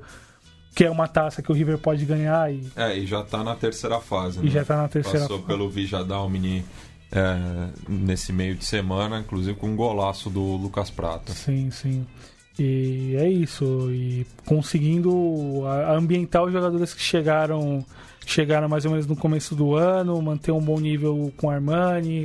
que 0.76 0.84
é 0.84 0.91
uma 0.91 1.07
taça 1.07 1.41
que 1.41 1.51
o 1.51 1.55
River 1.55 1.78
pode 1.78 2.03
ganhar. 2.05 2.51
E, 2.51 2.68
é, 2.76 2.97
e 2.97 3.05
já 3.05 3.22
está 3.22 3.43
na 3.43 3.55
terceira 3.55 3.99
fase. 4.01 4.39
E 4.39 4.43
né? 4.43 4.51
já 4.51 4.61
está 4.61 4.76
na 4.76 4.88
terceira 4.88 5.22
Passou 5.22 5.38
fase. 5.38 5.47
pelo 5.47 5.70
Vijadalmini 5.70 6.66
é, 7.11 7.70
nesse 7.88 8.34
meio 8.34 8.55
de 8.55 8.66
semana, 8.66 9.20
inclusive 9.20 9.57
com 9.57 9.68
um 9.68 9.76
golaço 9.76 10.30
do 10.30 10.41
Lucas 10.57 10.89
Prata. 10.89 11.32
Sim, 11.32 11.72
sim. 11.72 12.05
E 12.59 13.16
é 13.18 13.30
isso. 13.30 13.89
E 13.91 14.26
conseguindo 14.45 15.63
ambientar 15.89 16.43
os 16.43 16.51
jogadores 16.51 16.93
que 16.93 17.01
chegaram 17.01 17.86
chegaram 18.26 18.68
mais 18.68 18.84
ou 18.86 18.91
menos 18.91 19.05
no 19.05 19.16
começo 19.16 19.55
do 19.55 19.76
ano, 19.76 20.20
manter 20.22 20.51
um 20.51 20.59
bom 20.59 20.80
nível 20.80 21.32
com 21.38 21.49
Armani, 21.49 22.24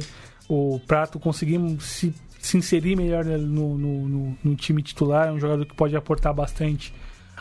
o 0.54 0.80
Prato 0.80 1.18
conseguimos 1.18 1.84
se, 1.84 2.14
se 2.38 2.56
inserir 2.56 2.96
melhor 2.96 3.24
no, 3.24 3.78
no, 3.78 4.08
no, 4.08 4.38
no, 4.42 4.56
time 4.56 4.82
titular, 4.82 5.28
é 5.28 5.32
um 5.32 5.40
jogador 5.40 5.64
que 5.66 5.74
pode 5.74 5.96
aportar 5.96 6.34
bastante 6.34 6.92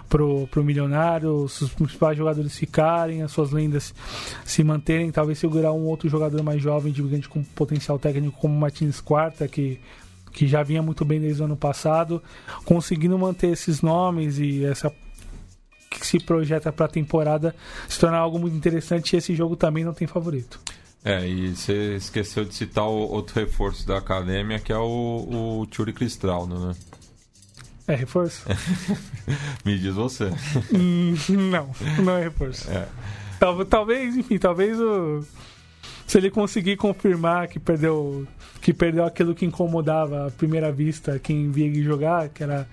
pro, 0.08 0.48
pro 0.48 0.64
milionário, 0.64 1.32
os 1.32 1.70
principais 1.74 2.18
jogadores 2.18 2.58
ficarem, 2.58 3.22
as 3.22 3.32
suas 3.32 3.52
lendas 3.52 3.94
se 4.44 4.64
manterem, 4.64 5.12
talvez 5.12 5.38
segurar 5.40 5.72
um 5.72 5.86
outro 5.86 6.10
jogador 6.10 6.42
mais 6.44 6.62
jovem, 6.62 6.92
de 6.92 7.02
grande 7.02 7.30
com 7.30 7.44
potencial 7.44 7.98
técnico 8.00 8.40
como 8.40 8.58
Martins 8.58 9.02
Quarta, 9.02 9.48
que 9.48 9.80
que 10.32 10.48
já 10.48 10.64
vinha 10.64 10.82
muito 10.82 11.04
bem 11.04 11.20
desde 11.20 11.42
o 11.42 11.46
ano 11.46 11.58
passado, 11.58 12.22
conseguindo 12.64 13.18
manter 13.18 13.52
esses 13.52 13.82
nomes 13.82 14.38
e 14.40 14.64
essa 14.64 14.94
que 15.90 16.06
se 16.06 16.20
projeta 16.20 16.72
para 16.72 16.86
a 16.86 16.90
temporada 16.90 17.56
se 17.88 18.00
tornar 18.00 18.20
algo 18.20 18.38
muito 18.38 18.56
interessante 18.56 19.14
e 19.14 19.18
esse 19.18 19.36
jogo 19.36 19.56
também 19.56 19.84
não 19.84 19.94
tem 19.94 20.08
favorito. 20.08 20.60
É, 21.04 21.26
e 21.26 21.56
você 21.56 21.96
esqueceu 21.96 22.44
de 22.44 22.54
citar 22.54 22.86
o 22.86 23.10
outro 23.12 23.40
reforço 23.40 23.88
da 23.88 23.98
academia, 23.98 24.60
que 24.60 24.72
é 24.72 24.78
o, 24.78 25.62
o 25.62 25.66
Tchuri 25.68 25.94
Cristaldo, 25.94 26.68
né? 26.68 26.76
É 27.88 27.96
reforço? 27.96 28.46
Me 29.66 29.80
diz 29.80 29.96
você. 29.96 30.30
Hum, 30.72 31.16
não, 31.50 31.72
não 32.04 32.18
é 32.18 32.24
reforço. 32.24 32.70
É. 32.70 32.88
Talvez, 33.70 34.16
enfim, 34.18 34.38
talvez 34.38 34.80
o. 34.80 35.26
Se 36.06 36.18
ele 36.18 36.30
conseguir 36.30 36.76
confirmar 36.76 37.48
que 37.48 37.60
perdeu, 37.60 38.28
que 38.62 38.74
perdeu 38.74 39.06
aquilo 39.06 39.34
que 39.34 39.46
incomodava 39.46 40.28
à 40.28 40.32
primeira 40.32 40.72
vista 40.72 41.18
quem 41.18 41.50
via 41.50 41.66
ele 41.66 41.82
jogar, 41.82 42.30
que 42.30 42.44
era 42.44 42.68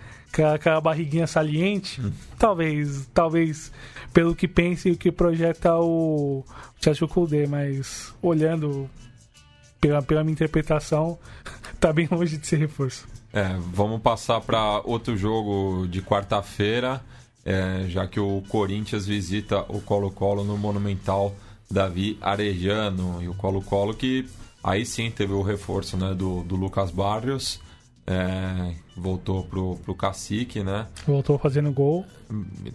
aquela 0.55 0.81
barriguinha 0.81 1.27
saliente, 1.27 2.01
hum. 2.01 2.12
talvez, 2.39 3.09
talvez 3.12 3.72
pelo 4.12 4.35
que 4.35 4.47
pensa 4.47 4.89
e 4.89 4.93
o 4.93 4.97
que 4.97 5.11
projeta 5.11 5.74
o 5.77 6.45
Chelsea 6.81 7.07
Koudé, 7.07 7.47
mas 7.47 8.14
olhando 8.22 8.89
pela, 9.81 10.03
pela 10.03 10.22
minha 10.22 10.33
interpretação, 10.33 11.18
tá 11.81 11.93
bem 11.93 12.09
longe 12.11 12.37
de 12.37 12.47
ser 12.47 12.57
reforço. 12.57 13.07
É, 13.33 13.57
vamos 13.72 14.01
passar 14.01 14.41
para 14.41 14.81
outro 14.85 15.16
jogo 15.16 15.87
de 15.87 16.01
quarta-feira, 16.01 17.03
é, 17.45 17.85
já 17.89 18.07
que 18.07 18.18
o 18.18 18.43
Corinthians 18.49 19.07
visita 19.07 19.61
o 19.68 19.81
Colo-Colo 19.81 20.43
no 20.43 20.57
Monumental 20.57 21.35
Davi 21.70 22.16
Arejano. 22.20 23.22
E 23.22 23.29
o 23.29 23.35
Colo-Colo 23.35 23.95
que 23.95 24.27
aí 24.62 24.85
sim 24.87 25.11
teve 25.11 25.33
o 25.33 25.43
reforço 25.43 25.97
né, 25.97 26.14
do, 26.14 26.43
do 26.43 26.57
Lucas 26.57 26.91
Barrios. 26.91 27.61
É, 28.07 28.72
voltou 28.96 29.42
pro, 29.44 29.76
pro 29.76 29.94
Cacique, 29.94 30.62
né? 30.62 30.86
Voltou 31.07 31.38
fazendo 31.38 31.72
gol. 31.72 32.04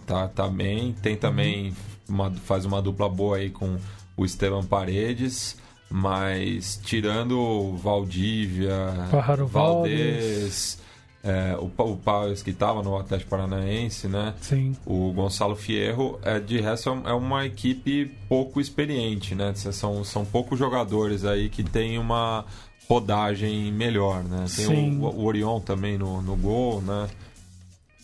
Tá, 0.06 0.28
tá 0.28 0.48
bem. 0.48 0.92
Tem 0.92 1.16
também, 1.16 1.68
uhum. 1.68 1.74
uma, 2.08 2.30
faz 2.30 2.64
uma 2.64 2.82
dupla 2.82 3.08
boa 3.08 3.38
aí 3.38 3.50
com 3.50 3.78
o 4.16 4.24
Esteban 4.24 4.64
Paredes. 4.64 5.56
Mas 5.90 6.80
tirando 6.82 7.76
Valdívia, 7.76 9.08
Pájaro 9.10 9.46
Valdez, 9.46 10.78
é, 11.22 11.54
o, 11.56 11.66
o 11.66 11.96
Paues 11.98 12.42
que 12.42 12.48
estava 12.50 12.82
no 12.82 12.96
Atlético 12.96 13.30
Paranaense, 13.30 14.08
né? 14.08 14.34
Sim. 14.40 14.74
O 14.86 15.12
Gonçalo 15.12 15.54
Fierro, 15.54 16.18
é, 16.22 16.40
de 16.40 16.60
resto 16.60 16.88
é 17.04 17.12
uma 17.12 17.44
equipe 17.44 18.06
pouco 18.26 18.58
experiente, 18.58 19.34
né? 19.34 19.52
São, 19.54 20.02
são 20.02 20.24
poucos 20.24 20.58
jogadores 20.58 21.26
aí 21.26 21.50
que 21.50 21.62
tem 21.62 21.98
uma 21.98 22.46
rodagem 22.88 23.72
melhor, 23.72 24.22
né? 24.24 24.44
Tem 24.54 24.66
Sim. 24.66 24.98
o, 25.00 25.04
o 25.04 25.24
Orion 25.24 25.60
também 25.60 25.96
no, 25.96 26.20
no 26.22 26.36
gol, 26.36 26.80
né? 26.82 27.08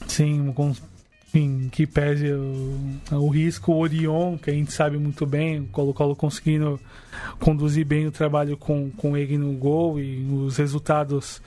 Sim, 0.06 0.52
com, 0.52 0.74
enfim, 1.28 1.68
que 1.70 1.86
pese 1.86 2.32
o, 2.32 2.78
o 3.12 3.28
risco, 3.28 3.72
o 3.72 3.78
Orion, 3.78 4.38
que 4.38 4.50
a 4.50 4.54
gente 4.54 4.72
sabe 4.72 4.96
muito 4.96 5.26
bem, 5.26 5.60
o 5.60 5.66
Colo-Colo 5.66 6.16
conseguindo 6.16 6.80
conduzir 7.38 7.84
bem 7.84 8.06
o 8.06 8.12
trabalho 8.12 8.56
com, 8.56 8.90
com 8.92 9.16
ele 9.16 9.36
no 9.36 9.52
gol 9.52 10.00
e 10.00 10.24
os 10.32 10.56
resultados 10.56 11.42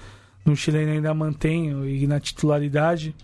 no 0.45 0.55
chileno 0.55 0.91
ainda 0.91 1.13
mantém 1.13 1.69
e 1.88 2.05
na 2.07 2.19
titularidade. 2.19 3.15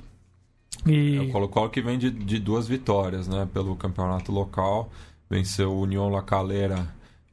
E... 0.86 1.18
É 1.18 1.22
o 1.22 1.32
Colo-Colo 1.32 1.70
que 1.70 1.82
vem 1.82 1.98
de, 1.98 2.10
de, 2.10 2.40
duas 2.40 2.68
vitórias, 2.68 3.28
né? 3.28 3.48
Pelo 3.54 3.76
campeonato 3.76 4.32
local. 4.32 4.92
Venceu 5.30 5.72
o 5.72 5.82
União 5.82 6.10
La 6.10 6.22
Calera 6.22 6.88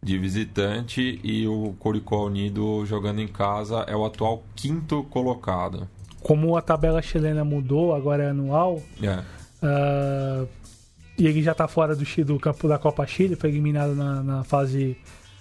de 0.05 0.19
visitante 0.19 1.19
e 1.25 1.49
o 1.49 1.75
Curicó 1.79 2.27
Unido 2.27 2.85
jogando 2.85 3.21
em 3.21 3.27
casa 3.27 3.85
é 3.89 3.97
o 3.97 4.05
atual 4.05 4.45
quinto 4.55 5.03
colocado. 5.05 5.89
Como 6.21 6.57
a 6.57 6.63
tabela 6.63 7.01
chilena 7.01 7.45
mudou, 7.45 7.95
agora 7.95 8.25
é 8.25 8.31
anual, 8.31 8.83
é. 9.03 9.23
Uh, 9.65 10.47
e 11.17 11.27
ele 11.27 11.43
já 11.43 11.53
está 11.53 11.67
fora 11.67 11.97
do, 11.97 12.05
do 12.25 12.39
campo 12.39 12.69
da 12.69 12.79
Copa 12.79 13.07
Chile, 13.07 13.35
foi 13.35 13.49
eliminado 13.51 13.95
na, 13.95 14.23
na 14.23 14.45
fase 14.45 14.97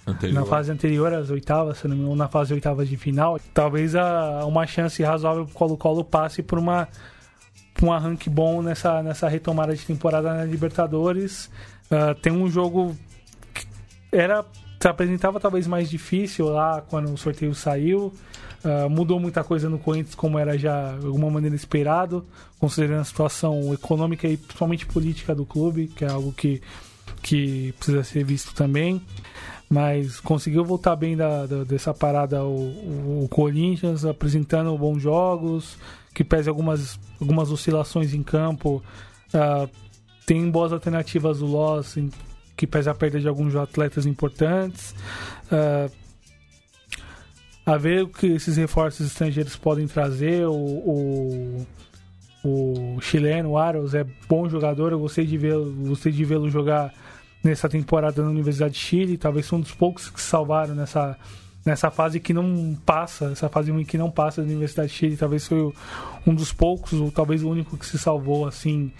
Anterior. 0.06 0.40
na 0.40 0.46
fase 0.46 0.70
anterior, 0.70 1.12
às 1.12 1.30
oitavas, 1.30 1.78
se 1.78 1.88
não 1.88 1.96
me 1.96 2.02
engano, 2.02 2.16
na 2.16 2.28
fase 2.28 2.54
oitavas 2.54 2.88
de 2.88 2.96
final. 2.96 3.38
Talvez 3.52 3.94
a, 3.94 4.44
uma 4.46 4.66
chance 4.66 5.02
razoável 5.02 5.44
pro 5.46 5.54
Colo-Colo 5.54 6.04
passe 6.04 6.42
por 6.42 6.58
uma 6.58 6.88
um 7.82 7.92
arranque 7.92 8.30
bom 8.30 8.62
nessa, 8.62 9.02
nessa 9.02 9.28
retomada 9.28 9.74
de 9.74 9.84
temporada 9.84 10.32
na 10.32 10.44
Libertadores. 10.44 11.50
Uh, 11.90 12.14
tem 12.14 12.32
um 12.32 12.48
jogo 12.50 12.96
era 14.14 14.44
se 14.80 14.88
apresentava 14.88 15.40
talvez 15.40 15.66
mais 15.66 15.88
difícil 15.88 16.50
lá 16.50 16.82
quando 16.82 17.10
o 17.10 17.16
sorteio 17.16 17.54
saiu. 17.54 18.12
Uh, 18.62 18.88
mudou 18.88 19.18
muita 19.18 19.42
coisa 19.44 19.68
no 19.68 19.78
Corinthians, 19.78 20.14
como 20.14 20.38
era 20.38 20.58
já 20.58 20.96
de 20.96 21.06
alguma 21.06 21.30
maneira 21.30 21.56
esperado, 21.56 22.24
considerando 22.58 23.00
a 23.00 23.04
situação 23.04 23.72
econômica 23.74 24.26
e 24.26 24.36
principalmente 24.36 24.86
política 24.86 25.34
do 25.34 25.44
clube, 25.44 25.88
que 25.88 26.04
é 26.04 26.10
algo 26.10 26.32
que, 26.32 26.62
que 27.22 27.72
precisa 27.72 28.02
ser 28.04 28.24
visto 28.24 28.54
também. 28.54 29.02
Mas 29.68 30.20
conseguiu 30.20 30.64
voltar 30.64 30.96
bem 30.96 31.16
da, 31.16 31.46
da 31.46 31.64
dessa 31.64 31.92
parada 31.92 32.44
o, 32.44 33.22
o, 33.24 33.28
Corinthians, 33.30 34.04
apresentando 34.04 34.76
bons 34.76 35.00
jogos, 35.00 35.78
que 36.14 36.22
pese 36.22 36.48
algumas, 36.48 36.98
algumas 37.20 37.50
oscilações 37.50 38.12
em 38.12 38.22
campo. 38.22 38.82
Uh, 39.28 39.68
tem 40.26 40.50
boas 40.50 40.72
alternativas 40.72 41.38
do 41.38 41.46
Loss, 41.46 41.96
que 42.56 42.66
pese 42.66 42.88
a 42.88 42.94
perda 42.94 43.20
de 43.20 43.28
alguns 43.28 43.54
atletas 43.56 44.06
importantes. 44.06 44.94
Uh, 45.46 45.90
a 47.66 47.76
ver 47.76 48.02
o 48.02 48.08
que 48.08 48.26
esses 48.26 48.56
reforços 48.56 49.06
estrangeiros 49.06 49.56
podem 49.56 49.86
trazer. 49.86 50.46
O, 50.46 50.54
o, 50.54 51.66
o 52.44 53.00
chileno, 53.00 53.50
o 53.50 53.58
Aros, 53.58 53.94
é 53.94 54.04
bom 54.28 54.48
jogador. 54.48 54.92
Eu 54.92 55.00
gostei 55.00 55.24
de 55.24 55.38
vê-lo 55.38 55.72
de 55.94 56.24
vê 56.24 56.50
jogar 56.50 56.92
nessa 57.42 57.68
temporada 57.68 58.22
na 58.22 58.28
Universidade 58.28 58.74
de 58.74 58.80
Chile. 58.80 59.16
Talvez 59.16 59.46
um 59.52 59.60
dos 59.60 59.72
poucos 59.72 60.10
que 60.10 60.20
salvaram 60.20 60.74
nessa, 60.74 61.16
nessa 61.64 61.90
fase 61.90 62.20
que 62.20 62.34
não 62.34 62.76
passa, 62.84 63.30
essa 63.32 63.48
fase 63.48 63.70
ruim 63.70 63.84
que 63.84 63.96
não 63.96 64.10
passa 64.10 64.42
da 64.42 64.46
Universidade 64.46 64.90
de 64.90 64.94
Chile. 64.94 65.16
Talvez 65.16 65.46
foi 65.46 65.72
um 66.26 66.34
dos 66.34 66.52
poucos, 66.52 66.92
ou 67.00 67.10
talvez 67.10 67.42
o 67.42 67.48
único 67.48 67.78
que 67.78 67.86
se 67.86 67.98
salvou 67.98 68.46
assim, 68.46 68.92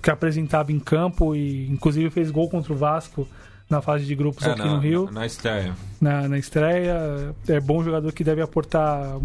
que 0.00 0.10
apresentava 0.10 0.72
em 0.72 0.78
campo 0.78 1.34
e 1.34 1.68
inclusive 1.70 2.10
fez 2.10 2.30
gol 2.30 2.48
contra 2.48 2.72
o 2.72 2.76
Vasco 2.76 3.26
na 3.68 3.80
fase 3.80 4.04
de 4.04 4.14
grupos 4.14 4.46
é, 4.46 4.50
aqui 4.50 4.60
na, 4.60 4.74
no 4.74 4.78
Rio. 4.78 5.10
Na, 5.10 5.26
estreia. 5.26 5.74
Na, 6.00 6.28
na 6.28 6.38
estreia. 6.38 7.34
É 7.48 7.60
bom 7.60 7.82
jogador 7.82 8.12
que 8.12 8.22
deve 8.22 8.42
aportar 8.42 9.18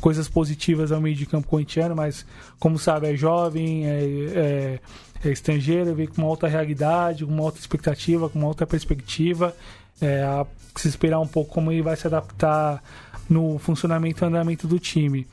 coisas 0.00 0.28
positivas 0.28 0.92
ao 0.92 1.00
meio 1.00 1.14
de 1.14 1.26
campo 1.26 1.46
corintiano, 1.46 1.94
mas 1.94 2.26
como 2.58 2.78
sabe, 2.78 3.08
é 3.08 3.16
jovem, 3.16 3.86
é, 3.86 4.00
é, 4.34 4.80
é 5.24 5.30
estrangeiro, 5.30 5.94
vem 5.94 6.06
com 6.06 6.22
uma 6.22 6.28
alta 6.28 6.46
realidade, 6.46 7.24
com 7.24 7.32
uma 7.32 7.44
alta 7.44 7.58
expectativa, 7.58 8.28
com 8.28 8.38
uma 8.38 8.48
alta 8.48 8.66
perspectiva. 8.66 9.54
É, 10.00 10.22
a 10.22 10.46
se 10.74 10.88
esperar 10.88 11.20
um 11.20 11.26
pouco 11.26 11.54
como 11.54 11.72
ele 11.72 11.80
vai 11.80 11.96
se 11.96 12.06
adaptar 12.06 12.82
no 13.28 13.58
funcionamento 13.58 14.24
e 14.24 14.26
andamento 14.26 14.66
do 14.66 14.78
time. 14.78 15.26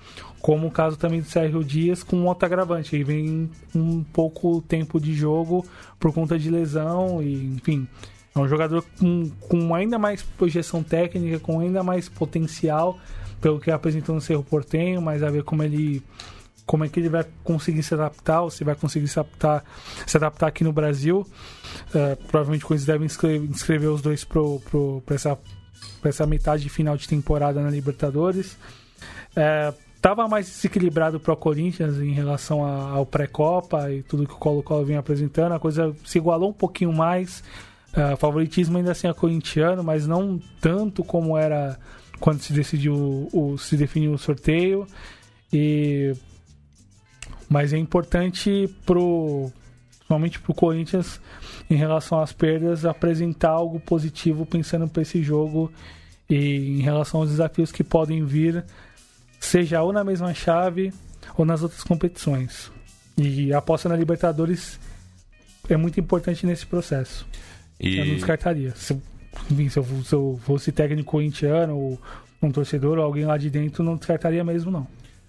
Como 0.44 0.68
o 0.68 0.72
caso 0.72 0.98
também 0.98 1.22
do 1.22 1.26
Sérgio 1.26 1.64
Dias 1.64 2.04
com 2.04 2.18
um 2.18 2.28
outro 2.28 2.46
agravante. 2.46 2.94
Ele 2.94 3.06
vem 3.06 3.50
um 3.74 4.04
pouco 4.04 4.62
tempo 4.62 5.00
de 5.00 5.14
jogo 5.14 5.66
por 5.98 6.14
conta 6.14 6.38
de 6.38 6.50
lesão 6.50 7.24
e, 7.24 7.46
enfim, 7.46 7.88
é 8.36 8.40
um 8.40 8.46
jogador 8.46 8.84
com, 9.00 9.32
com 9.40 9.74
ainda 9.74 9.98
mais 9.98 10.22
projeção 10.22 10.84
técnica, 10.84 11.40
com 11.40 11.62
ainda 11.62 11.82
mais 11.82 12.10
potencial, 12.10 13.00
pelo 13.40 13.58
que 13.58 13.72
apresentou 13.72 14.16
no 14.16 14.20
Cerro 14.20 14.44
Portenho, 14.44 15.02
mas 15.02 15.24
a 15.24 15.30
ver 15.30 15.44
como 15.44 15.64
ele 15.64 16.04
como 16.66 16.84
é 16.84 16.90
que 16.90 17.00
ele 17.00 17.10
vai 17.10 17.26
conseguir 17.44 17.84
se 17.84 17.94
adaptar, 17.94 18.42
ou 18.42 18.50
se 18.50 18.66
vai 18.66 18.76
conseguir 18.76 19.08
se 19.08 19.20
adaptar, 19.20 19.64
se 20.06 20.18
adaptar 20.18 20.48
aqui 20.48 20.64
no 20.64 20.74
Brasil. 20.74 21.26
Uh, 21.90 22.22
provavelmente 22.28 22.66
eles 22.70 22.86
devem 22.86 23.06
inscrever, 23.06 23.50
inscrever 23.50 23.90
os 23.90 24.02
dois 24.02 24.26
para 24.26 24.42
essa, 25.16 25.40
essa 26.04 26.28
metade 26.28 26.68
final 26.68 26.98
de 26.98 27.08
temporada 27.08 27.62
na 27.62 27.70
Libertadores. 27.70 28.58
Uh, 29.36 29.83
Tava 30.04 30.28
mais 30.28 30.48
desequilibrado 30.48 31.18
para 31.18 31.34
o 31.34 31.38
Corinthians 31.38 31.98
em 31.98 32.12
relação 32.12 32.66
a, 32.66 32.90
ao 32.90 33.06
pré-copa 33.06 33.90
e 33.90 34.04
tudo 34.04 34.28
que 34.28 34.34
o 34.34 34.38
Colo-Colo 34.38 34.84
vinha 34.84 35.00
apresentando. 35.00 35.54
A 35.54 35.60
coisa 35.60 35.96
se 36.04 36.18
igualou 36.18 36.50
um 36.50 36.54
pouquinho 36.54 36.92
mais. 36.92 37.42
Uh, 37.94 38.18
favoritismo 38.18 38.78
ainda 38.78 38.92
assim 38.92 39.08
é 39.08 39.14
corintiano, 39.14 39.82
mas 39.82 40.06
não 40.06 40.42
tanto 40.60 41.06
como 41.06 41.38
era 41.38 41.80
quando 42.20 42.42
se 42.42 42.52
decidiu 42.52 43.30
o, 43.32 43.58
se 43.58 43.78
definiu 43.78 44.12
o 44.12 44.18
sorteio. 44.18 44.86
E 45.54 46.12
mas 47.48 47.72
é 47.72 47.78
importante 47.78 48.70
pro 48.86 49.50
principalmente 50.00 50.38
para 50.38 50.52
o 50.52 50.56
Corinthians 50.56 51.22
em 51.70 51.76
relação 51.76 52.20
às 52.20 52.34
perdas 52.34 52.84
apresentar 52.84 53.52
algo 53.52 53.80
positivo 53.80 54.46
pensando 54.46 54.86
para 54.86 55.02
esse 55.02 55.24
jogo 55.24 55.72
e 56.30 56.80
em 56.80 56.82
relação 56.82 57.22
aos 57.22 57.30
desafios 57.30 57.72
que 57.72 57.86
podem 57.86 58.26
vir 58.26 58.66
seja 59.54 59.84
ou 59.84 59.94
na 59.94 60.04
mesma 60.04 60.34
chave 60.34 60.92
ou 61.38 61.46
nas 61.46 61.62
outras 61.62 61.84
competições. 61.84 62.72
E 63.16 63.54
a 63.54 63.60
aposta 63.60 63.88
na 63.88 63.96
Libertadores 63.96 64.80
é 65.70 65.78
muito 65.78 66.00
importante 66.00 66.44
nesse 66.48 66.66
processo. 66.66 67.28
E... 67.80 68.00
Eu 68.00 68.06
não 68.06 68.16
descartaria. 68.16 68.74
Se, 68.76 69.00
enfim, 69.52 69.70
se, 69.70 69.78
eu, 69.78 69.86
se 70.04 70.16
eu 70.16 70.40
fosse 70.44 70.72
técnico 70.72 71.12
corintiano 71.12 71.78
ou 71.78 72.02
um 72.42 72.52
torcedor 72.52 72.98
ou 72.98 73.04
alguém 73.04 73.26
lá 73.26 73.38
de 73.38 73.52
dentro, 73.52 73.84
não 73.84 73.96
descartaria 73.96 74.44
mesmo, 74.44 74.72
não. 74.72 74.88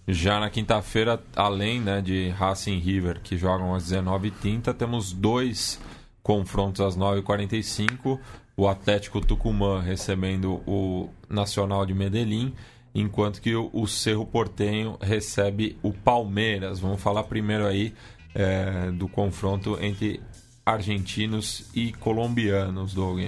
Já 0.08 0.40
na 0.40 0.48
quinta-feira, 0.48 1.20
além 1.36 1.80
né, 1.80 2.00
de 2.00 2.30
Racing 2.30 2.78
River, 2.78 3.20
que 3.22 3.36
jogam 3.36 3.74
às 3.74 3.92
19h30, 3.92 4.72
temos 4.72 5.12
dois 5.12 5.78
confrontos 6.22 6.80
às 6.80 6.96
9h45. 6.96 8.18
O 8.56 8.66
Atlético 8.68 9.20
Tucumã 9.20 9.82
recebendo 9.82 10.62
o 10.66 11.10
Nacional 11.28 11.84
de 11.84 11.92
Medellín 11.92 12.54
enquanto 12.94 13.40
que 13.40 13.54
o, 13.54 13.86
Cerro 13.86 14.24
Portenho 14.24 14.96
recebe 15.00 15.76
o 15.82 15.92
Palmeiras. 15.92 16.78
Vamos 16.78 17.00
falar 17.00 17.24
primeiro 17.24 17.66
aí 17.66 17.92
é, 18.34 18.90
do 18.92 19.08
confronto 19.08 19.76
entre 19.82 20.20
argentinos 20.64 21.66
e 21.74 21.92
colombianos, 21.92 22.94
Doug. 22.94 23.20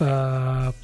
Uh, 0.00 0.74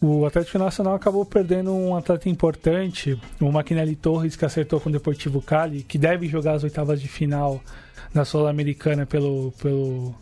o 0.00 0.26
Atlético 0.26 0.58
Nacional 0.58 0.94
acabou 0.94 1.24
perdendo 1.24 1.72
um 1.72 1.96
atleta 1.96 2.28
importante, 2.28 3.18
o 3.40 3.50
Maquinelli 3.50 3.96
Torres, 3.96 4.36
que 4.36 4.44
acertou 4.44 4.80
com 4.80 4.88
o 4.88 4.92
Deportivo 4.92 5.40
Cali, 5.40 5.82
que 5.82 5.96
deve 5.96 6.28
jogar 6.28 6.54
as 6.54 6.64
oitavas 6.64 7.00
de 7.00 7.08
final 7.08 7.60
na 8.12 8.24
Sul-Americana 8.24 9.06
pelo, 9.06 9.52
pelo, 9.52 10.14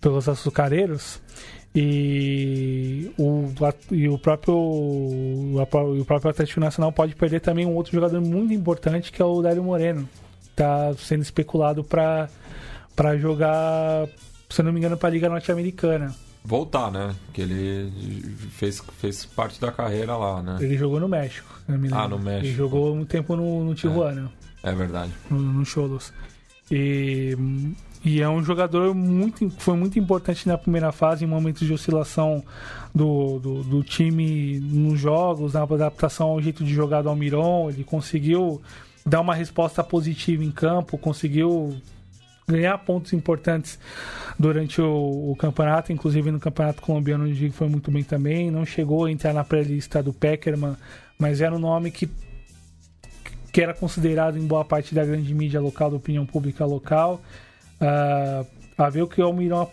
pelos 0.00 0.28
açucareiros. 0.28 1.20
E 1.74 3.12
o, 3.16 3.48
e 3.92 4.08
o 4.08 4.18
próprio 4.18 4.56
o 4.56 6.04
próprio 6.04 6.30
Atlético 6.30 6.58
Nacional 6.58 6.90
pode 6.90 7.14
perder 7.14 7.40
também 7.40 7.64
um 7.64 7.74
outro 7.74 7.92
jogador 7.92 8.20
muito 8.20 8.52
importante 8.52 9.12
que 9.12 9.22
é 9.22 9.24
o 9.24 9.40
Dário 9.40 9.62
Moreno. 9.62 10.08
Está 10.50 10.92
sendo 10.94 11.22
especulado 11.22 11.84
para 11.84 12.28
jogar, 13.18 14.08
se 14.48 14.62
não 14.62 14.72
me 14.72 14.80
engano, 14.80 14.96
para 14.96 15.08
a 15.08 15.12
Liga 15.12 15.28
Norte-Americana. 15.28 16.14
Voltar, 16.44 16.90
né? 16.90 17.14
Que 17.32 17.42
ele 17.42 17.92
fez, 18.50 18.82
fez 18.98 19.24
parte 19.24 19.60
da 19.60 19.70
carreira 19.70 20.16
lá, 20.16 20.42
né? 20.42 20.58
Ele 20.60 20.76
jogou 20.76 20.98
no 20.98 21.08
México. 21.08 21.48
Ah, 21.92 22.08
no 22.08 22.18
México. 22.18 22.46
Ele 22.46 22.54
jogou 22.54 22.94
um 22.94 23.04
tempo 23.04 23.36
no, 23.36 23.62
no 23.62 23.74
Tijuana. 23.74 24.30
É, 24.62 24.70
é 24.70 24.74
verdade. 24.74 25.12
No, 25.30 25.38
no 25.38 25.64
Cholos. 25.64 26.12
E 26.70 27.36
e 28.02 28.22
é 28.22 28.28
um 28.28 28.42
jogador 28.42 28.94
muito, 28.94 29.50
foi 29.58 29.76
muito 29.76 29.98
importante 29.98 30.48
na 30.48 30.56
primeira 30.56 30.90
fase, 30.90 31.24
em 31.24 31.28
momentos 31.28 31.66
de 31.66 31.72
oscilação 31.72 32.42
do, 32.94 33.38
do, 33.38 33.62
do, 33.62 33.82
time 33.82 34.58
nos 34.58 34.98
jogos, 34.98 35.52
na 35.52 35.62
adaptação 35.62 36.28
ao 36.28 36.40
jeito 36.40 36.64
de 36.64 36.72
jogar 36.72 37.02
do 37.02 37.10
Almiron. 37.10 37.68
Ele 37.68 37.84
conseguiu 37.84 38.62
dar 39.04 39.20
uma 39.20 39.34
resposta 39.34 39.84
positiva 39.84 40.42
em 40.42 40.50
campo, 40.50 40.96
conseguiu 40.96 41.76
ganhar 42.48 42.78
pontos 42.78 43.12
importantes 43.12 43.78
durante 44.38 44.80
o, 44.80 45.32
o 45.32 45.36
campeonato, 45.36 45.92
inclusive 45.92 46.30
no 46.30 46.40
campeonato 46.40 46.80
colombiano, 46.80 47.24
onde 47.24 47.50
foi 47.50 47.68
muito 47.68 47.90
bem 47.90 48.02
também. 48.02 48.50
Não 48.50 48.64
chegou 48.64 49.04
a 49.04 49.10
entrar 49.10 49.34
na 49.34 49.44
pré-lista 49.44 50.02
do 50.02 50.12
Peckerman, 50.12 50.74
mas 51.18 51.42
era 51.42 51.54
um 51.54 51.58
nome 51.58 51.90
que 51.90 52.08
que 53.52 53.60
era 53.60 53.74
considerado 53.74 54.38
em 54.38 54.46
boa 54.46 54.64
parte 54.64 54.94
da 54.94 55.04
grande 55.04 55.34
mídia 55.34 55.60
local, 55.60 55.90
da 55.90 55.96
opinião 55.96 56.24
pública 56.24 56.64
local. 56.64 57.20
Uh, 57.80 58.46
a 58.76 58.90
ver 58.90 59.02
o 59.02 59.08
que 59.08 59.20
o 59.20 59.24
Almirão, 59.24 59.70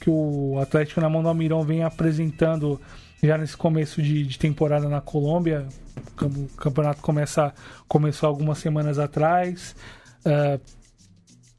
que 0.00 0.10
o 0.10 0.58
Atlético 0.60 1.00
na 1.00 1.08
mão 1.08 1.22
do 1.22 1.28
Almirão 1.28 1.62
vem 1.62 1.82
apresentando 1.82 2.80
já 3.22 3.36
nesse 3.36 3.56
começo 3.56 4.00
de, 4.00 4.24
de 4.24 4.38
temporada 4.38 4.88
na 4.88 5.00
Colômbia. 5.00 5.66
O 6.20 6.48
campeonato 6.56 7.00
começa, 7.00 7.52
começou 7.88 8.28
algumas 8.28 8.58
semanas 8.58 8.98
atrás. 8.98 9.74
Uh, 10.20 10.60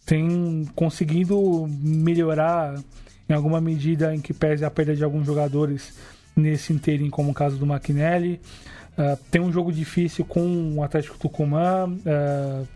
tem 0.05 0.65
conseguido 0.75 1.67
melhorar 1.67 2.75
em 3.27 3.33
alguma 3.33 3.61
medida 3.61 4.15
em 4.15 4.19
que 4.19 4.33
pese 4.33 4.65
a 4.65 4.71
perda 4.71 4.95
de 4.95 5.03
alguns 5.03 5.25
jogadores 5.25 5.93
nesse 6.35 6.73
inteirinho, 6.73 7.11
como 7.11 7.31
o 7.31 7.33
caso 7.33 7.57
do 7.57 7.65
McNally. 7.65 8.41
Uh, 8.97 9.17
tem 9.29 9.39
um 9.41 9.51
jogo 9.51 9.71
difícil 9.71 10.25
com 10.25 10.75
o 10.75 10.83
Atlético 10.83 11.17
Tucumã, 11.17 11.87
uh, 11.87 12.67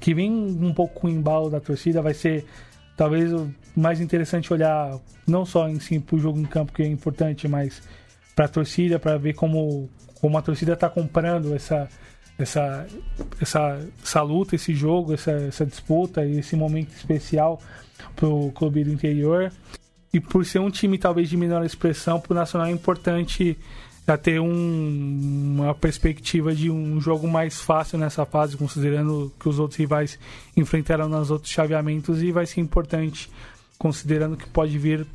que 0.00 0.14
vem 0.14 0.30
um 0.30 0.72
pouco 0.72 1.00
com 1.00 1.06
o 1.06 1.10
embalo 1.10 1.50
da 1.50 1.60
torcida. 1.60 2.02
Vai 2.02 2.14
ser 2.14 2.44
talvez 2.96 3.32
o 3.32 3.52
mais 3.76 4.00
interessante 4.00 4.52
olhar 4.52 4.98
não 5.26 5.44
só 5.44 5.68
em 5.68 5.78
si 5.78 5.98
para 5.98 6.16
o 6.16 6.18
jogo 6.18 6.38
em 6.38 6.44
campo, 6.44 6.72
que 6.72 6.82
é 6.82 6.86
importante, 6.86 7.46
mas 7.46 7.82
para 8.34 8.46
a 8.46 8.48
torcida, 8.48 8.98
para 8.98 9.16
ver 9.18 9.34
como, 9.34 9.88
como 10.20 10.38
a 10.38 10.42
torcida 10.42 10.72
está 10.74 10.88
comprando 10.88 11.54
essa, 11.54 11.88
essa, 12.38 12.86
essa, 13.40 13.78
essa 14.02 14.22
luta, 14.22 14.54
esse 14.54 14.74
jogo, 14.74 15.12
essa, 15.12 15.32
essa 15.32 15.66
disputa 15.66 16.24
esse 16.24 16.54
momento 16.54 16.92
especial 16.94 17.60
para 18.14 18.28
o 18.28 18.52
clube 18.52 18.84
do 18.84 18.92
interior. 18.92 19.52
E 20.12 20.20
por 20.20 20.44
ser 20.44 20.58
um 20.58 20.70
time 20.70 20.96
talvez 20.98 21.28
de 21.28 21.36
menor 21.36 21.64
expressão, 21.64 22.18
para 22.18 22.32
o 22.32 22.34
Nacional 22.34 22.68
é 22.68 22.70
importante 22.70 23.56
já 24.06 24.16
ter 24.16 24.40
um, 24.40 25.58
uma 25.58 25.74
perspectiva 25.74 26.54
de 26.54 26.70
um 26.70 26.98
jogo 26.98 27.28
mais 27.28 27.60
fácil 27.60 27.98
nessa 27.98 28.24
fase, 28.24 28.56
considerando 28.56 29.30
que 29.38 29.46
os 29.46 29.58
outros 29.58 29.78
rivais 29.78 30.18
enfrentaram 30.56 31.10
nos 31.10 31.30
outros 31.30 31.52
chaveamentos, 31.52 32.22
e 32.22 32.32
vai 32.32 32.46
ser 32.46 32.62
importante, 32.62 33.30
considerando 33.78 34.34
que 34.34 34.48
pode 34.48 34.78
vir 34.78 35.06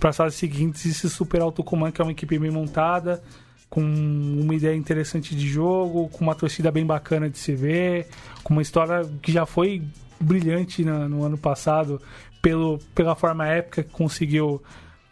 para 0.00 0.10
as 0.10 0.16
fases 0.16 0.36
seguintes 0.36 0.84
e 0.86 0.92
se 0.92 1.08
superar 1.08 1.46
o 1.46 1.52
Tucumã, 1.52 1.92
que 1.92 2.00
é 2.00 2.04
uma 2.04 2.10
equipe 2.10 2.36
bem 2.36 2.50
montada, 2.50 3.22
com 3.70 3.80
uma 3.80 4.54
ideia 4.56 4.74
interessante 4.74 5.36
de 5.36 5.46
jogo, 5.46 6.08
com 6.08 6.24
uma 6.24 6.34
torcida 6.34 6.72
bem 6.72 6.84
bacana 6.84 7.30
de 7.30 7.38
se 7.38 7.54
ver, 7.54 8.08
com 8.42 8.54
uma 8.54 8.62
história 8.62 9.08
que 9.22 9.30
já 9.30 9.46
foi 9.46 9.84
brilhante 10.20 10.84
no, 10.84 11.08
no 11.08 11.22
ano 11.22 11.38
passado, 11.38 12.02
pelo, 12.40 12.78
pela 12.94 13.14
forma 13.14 13.46
épica 13.46 13.82
que 13.82 13.90
conseguiu 13.90 14.62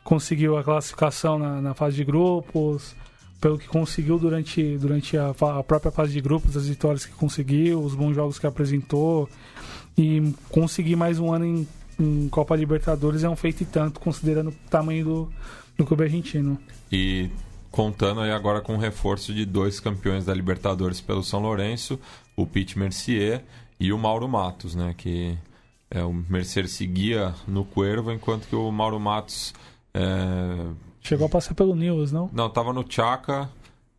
conseguiu 0.06 0.56
a 0.56 0.62
classificação 0.62 1.36
na, 1.36 1.60
na 1.60 1.74
fase 1.74 1.96
de 1.96 2.04
grupos, 2.04 2.94
pelo 3.40 3.58
que 3.58 3.66
conseguiu 3.66 4.18
durante, 4.18 4.78
durante 4.78 5.18
a, 5.18 5.30
a, 5.30 5.62
própria 5.64 5.90
fase 5.90 6.12
de 6.12 6.20
grupos, 6.20 6.56
as 6.56 6.68
vitórias 6.68 7.04
que 7.04 7.12
conseguiu, 7.12 7.82
os 7.82 7.94
bons 7.94 8.14
jogos 8.14 8.38
que 8.38 8.46
apresentou. 8.46 9.28
E 9.98 10.32
conseguir 10.48 10.94
mais 10.94 11.18
um 11.18 11.32
ano 11.32 11.44
em, 11.44 11.68
em 11.98 12.28
Copa 12.28 12.54
Libertadores 12.54 13.24
é 13.24 13.28
um 13.28 13.34
feito 13.34 13.62
e 13.62 13.66
tanto, 13.66 13.98
considerando 13.98 14.50
o 14.50 14.54
tamanho 14.70 15.04
do, 15.04 15.32
do 15.76 15.84
clube 15.84 16.04
argentino. 16.04 16.56
E 16.90 17.28
contando 17.70 18.20
aí 18.20 18.30
agora 18.30 18.60
com 18.60 18.76
o 18.76 18.78
reforço 18.78 19.34
de 19.34 19.44
dois 19.44 19.80
campeões 19.80 20.24
da 20.24 20.32
Libertadores 20.32 21.00
pelo 21.00 21.22
São 21.22 21.40
Lourenço, 21.40 21.98
o 22.36 22.46
Pete 22.46 22.78
Mercier 22.78 23.42
e 23.78 23.92
o 23.92 23.98
Mauro 23.98 24.28
Matos, 24.28 24.74
né? 24.74 24.94
Que 24.96 25.36
é, 25.90 26.02
o 26.02 26.12
Mercier 26.12 26.68
seguia 26.68 27.34
no 27.46 27.64
Cuervo, 27.64 28.12
enquanto 28.12 28.46
que 28.48 28.56
o 28.56 28.70
Mauro 28.70 28.98
Matos 28.98 29.54
é... 29.94 30.66
Chegou 31.00 31.26
a 31.26 31.30
passar 31.30 31.54
pelo 31.54 31.76
News, 31.76 32.10
não? 32.10 32.28
Não, 32.32 32.50
tava 32.50 32.72
no 32.72 32.84
Chaka 32.88 33.48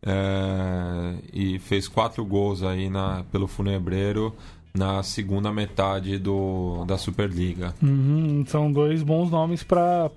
é... 0.02 1.14
e 1.32 1.58
fez 1.58 1.88
quatro 1.88 2.24
gols 2.24 2.62
aí 2.62 2.88
na... 2.88 3.24
pelo 3.32 3.46
Funebreiro 3.46 4.34
na 4.74 5.02
segunda 5.02 5.50
metade 5.50 6.18
do... 6.18 6.84
da 6.84 6.98
Superliga. 6.98 7.74
Uhum, 7.82 8.44
são 8.46 8.70
dois 8.70 9.02
bons 9.02 9.30
nomes 9.30 9.62
para 9.62 10.10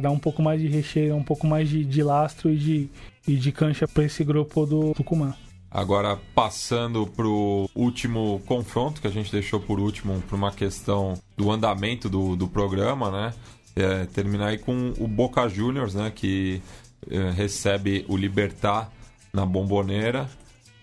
dar 0.00 0.10
um 0.10 0.18
pouco 0.18 0.42
mais 0.42 0.60
de 0.60 0.68
recheio, 0.68 1.16
um 1.16 1.24
pouco 1.24 1.46
mais 1.46 1.68
de, 1.68 1.84
de 1.84 2.02
lastro 2.02 2.50
e 2.50 2.56
de, 2.56 2.88
e 3.26 3.36
de 3.36 3.50
cancha 3.50 3.88
para 3.88 4.04
esse 4.04 4.22
grupo 4.22 4.66
do 4.66 4.92
Tucumã. 4.94 5.34
Agora, 5.70 6.18
passando 6.34 7.06
para 7.06 7.26
o 7.26 7.70
último 7.74 8.42
confronto, 8.46 9.00
que 9.00 9.06
a 9.06 9.10
gente 9.10 9.30
deixou 9.30 9.60
por 9.60 9.78
último, 9.78 10.20
por 10.28 10.34
uma 10.34 10.50
questão 10.50 11.14
do 11.36 11.50
andamento 11.50 12.08
do, 12.08 12.34
do 12.34 12.48
programa, 12.48 13.10
né? 13.10 13.34
é, 13.76 14.06
terminar 14.06 14.48
aí 14.48 14.58
com 14.58 14.92
o 14.98 15.06
Boca 15.06 15.48
Juniors, 15.48 15.94
né? 15.94 16.10
Que 16.14 16.62
é, 17.10 17.30
recebe 17.30 18.04
o 18.08 18.16
Libertar 18.16 18.90
na 19.32 19.46
bomboneira. 19.46 20.28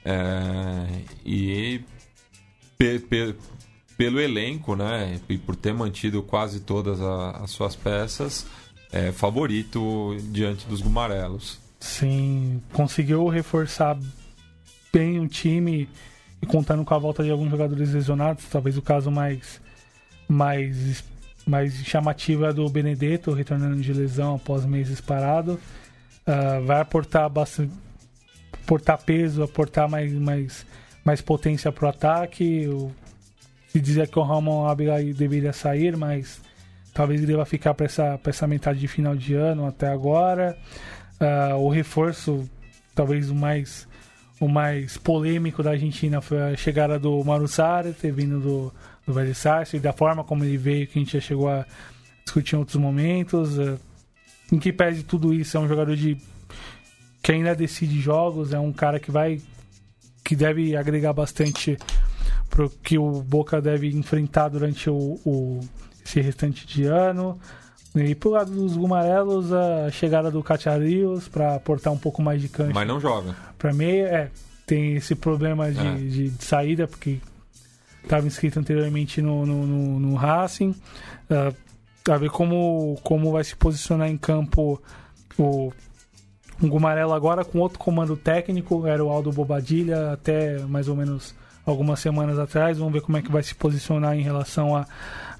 É, 0.03 0.87
e 1.25 1.81
pe, 2.77 2.99
pe, 2.99 3.35
pelo 3.97 4.19
elenco, 4.19 4.75
né? 4.75 5.19
E 5.27 5.37
por 5.37 5.55
ter 5.55 5.73
mantido 5.73 6.21
quase 6.23 6.61
todas 6.61 7.01
a, 7.01 7.31
as 7.43 7.51
suas 7.51 7.75
peças, 7.75 8.47
é 8.91 9.11
favorito 9.11 10.15
diante 10.31 10.65
dos 10.67 10.81
Gumarelos. 10.81 11.59
Sim, 11.79 12.61
conseguiu 12.73 13.27
reforçar 13.27 13.97
bem 14.97 15.19
o 15.19 15.27
time 15.27 15.87
e 16.41 16.45
contando 16.45 16.83
com 16.83 16.93
a 16.93 16.97
volta 16.97 17.23
de 17.23 17.29
alguns 17.29 17.49
jogadores 17.49 17.93
lesionados, 17.93 18.45
talvez 18.45 18.77
o 18.77 18.81
caso 18.81 19.11
mais 19.11 19.61
mais 20.27 21.03
mais 21.45 21.73
chamativa 21.85 22.49
é 22.49 22.53
do 22.53 22.67
Benedetto, 22.69 23.31
retornando 23.31 23.81
de 23.81 23.93
lesão 23.93 24.35
após 24.35 24.65
meses 24.65 24.99
parado. 24.99 25.59
Uh, 26.27 26.65
vai 26.65 26.81
aportar 26.81 27.29
bastante 27.29 27.71
aportar 28.67 29.01
peso, 29.01 29.43
aportar 29.43 29.89
mais, 29.89 30.11
mais, 30.11 30.65
mais 31.05 31.21
potência 31.21 31.71
para 31.71 31.85
o 31.85 31.89
ataque. 31.89 32.67
Se 33.69 33.79
dizer 33.79 34.09
que 34.09 34.19
o 34.19 34.23
Ramon 34.23 34.67
Abigail 34.67 35.13
deveria 35.13 35.53
sair, 35.53 35.95
mas 35.95 36.41
talvez 36.93 37.21
ele 37.21 37.31
deva 37.31 37.45
ficar 37.45 37.73
para 37.73 37.85
essa, 37.85 38.19
essa 38.25 38.45
metade 38.45 38.79
de 38.79 38.87
final 38.89 39.15
de 39.15 39.35
ano 39.35 39.65
até 39.65 39.87
agora. 39.87 40.57
Uh, 41.21 41.55
o 41.55 41.69
reforço, 41.69 42.47
talvez 42.93 43.29
o 43.29 43.35
mais, 43.35 43.87
o 44.39 44.47
mais 44.47 44.97
polêmico 44.97 45.63
da 45.63 45.71
Argentina 45.71 46.21
foi 46.21 46.41
a 46.41 46.55
chegada 46.55 46.99
do 46.99 47.23
Maru 47.23 47.45
ter 47.99 48.11
vindo 48.11 48.39
do, 48.39 48.73
do 49.05 49.13
Velho 49.13 49.33
e 49.73 49.79
da 49.79 49.93
forma 49.93 50.23
como 50.23 50.43
ele 50.43 50.57
veio, 50.57 50.87
que 50.87 50.99
a 50.99 51.01
gente 51.01 51.13
já 51.13 51.19
chegou 51.19 51.49
a 51.49 51.65
discutir 52.23 52.55
em 52.55 52.59
outros 52.59 52.77
momentos. 52.77 53.57
É, 53.57 53.77
em 54.51 54.59
que 54.59 54.71
pese 54.71 55.03
tudo 55.03 55.33
isso, 55.33 55.57
é 55.57 55.59
um 55.59 55.67
jogador 55.67 55.95
de 55.95 56.17
que 57.21 57.31
ainda 57.31 57.55
decide 57.55 57.99
jogos, 57.99 58.53
é 58.53 58.59
um 58.59 58.71
cara 58.71 58.99
que 58.99 59.11
vai 59.11 59.41
que 60.23 60.35
deve 60.35 60.75
agregar 60.75 61.13
bastante 61.13 61.77
pro 62.49 62.69
que 62.69 62.97
o 62.97 63.21
Boca 63.21 63.61
deve 63.61 63.87
enfrentar 63.87 64.49
durante 64.49 64.89
o, 64.89 65.19
o 65.25 65.59
esse 66.05 66.21
restante 66.21 66.65
de 66.65 66.85
ano. 66.85 67.39
E 67.99 68.15
pro 68.15 68.31
lado 68.31 68.51
dos 68.51 68.75
Gumarelos, 68.75 69.51
a 69.51 69.89
chegada 69.91 70.29
do 70.29 70.43
Cacharios 70.43 71.27
para 71.27 71.55
aportar 71.55 71.91
um 71.91 71.97
pouco 71.97 72.21
mais 72.21 72.41
de 72.41 72.49
cancha. 72.49 72.73
Mas 72.73 72.87
não 72.87 72.99
joga. 72.99 73.35
Para 73.57 73.73
meia, 73.73 74.05
é, 74.05 74.31
tem 74.65 74.95
esse 74.95 75.15
problema 75.15 75.71
de, 75.71 75.87
é. 75.87 75.95
de, 75.95 76.29
de 76.29 76.43
saída, 76.43 76.87
porque 76.87 77.19
estava 78.03 78.25
inscrito 78.25 78.59
anteriormente 78.59 79.21
no, 79.21 79.45
no, 79.45 79.65
no, 79.65 79.99
no 79.99 80.15
Racing. 80.15 80.75
Uh, 81.29 81.55
a 82.09 82.17
ver 82.17 82.29
como, 82.29 82.97
como 83.03 83.31
vai 83.31 83.43
se 83.43 83.55
posicionar 83.55 84.09
em 84.09 84.17
campo 84.17 84.81
o, 85.37 85.71
o 86.61 86.67
Gumarela 86.67 87.15
agora 87.15 87.43
com 87.43 87.59
outro 87.59 87.77
comando 87.77 88.15
técnico, 88.15 88.87
era 88.87 89.03
o 89.03 89.09
Aldo 89.09 89.31
Bobadilha 89.31 90.13
até 90.13 90.59
mais 90.59 90.87
ou 90.87 90.95
menos 90.95 91.35
algumas 91.67 91.99
semanas 91.99 92.39
atrás. 92.39 92.77
Vamos 92.77 92.93
ver 92.93 93.01
como 93.01 93.17
é 93.17 93.21
que 93.21 93.31
vai 93.31 93.43
se 93.43 93.53
posicionar 93.53 94.17
em 94.17 94.21
relação 94.21 94.75
a, 94.75 94.87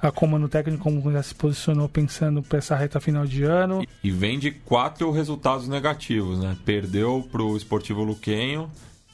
a 0.02 0.12
comando 0.12 0.48
técnico, 0.50 0.84
como 0.84 1.12
já 1.12 1.24
se 1.24 1.34
posicionou 1.34 1.88
pensando 1.88 2.44
para 2.44 2.58
essa 2.58 2.76
reta 2.76 3.00
final 3.00 3.26
de 3.26 3.44
ano. 3.44 3.82
E, 3.82 4.08
e 4.10 4.12
vem 4.12 4.38
de 4.38 4.52
quatro 4.52 5.10
resultados 5.12 5.68
negativos, 5.68 6.40
né? 6.40 6.56
Perdeu 6.66 7.28
para 7.32 7.42
o 7.42 7.56
Esportivo 7.56 8.04
Luquenho 8.04 8.70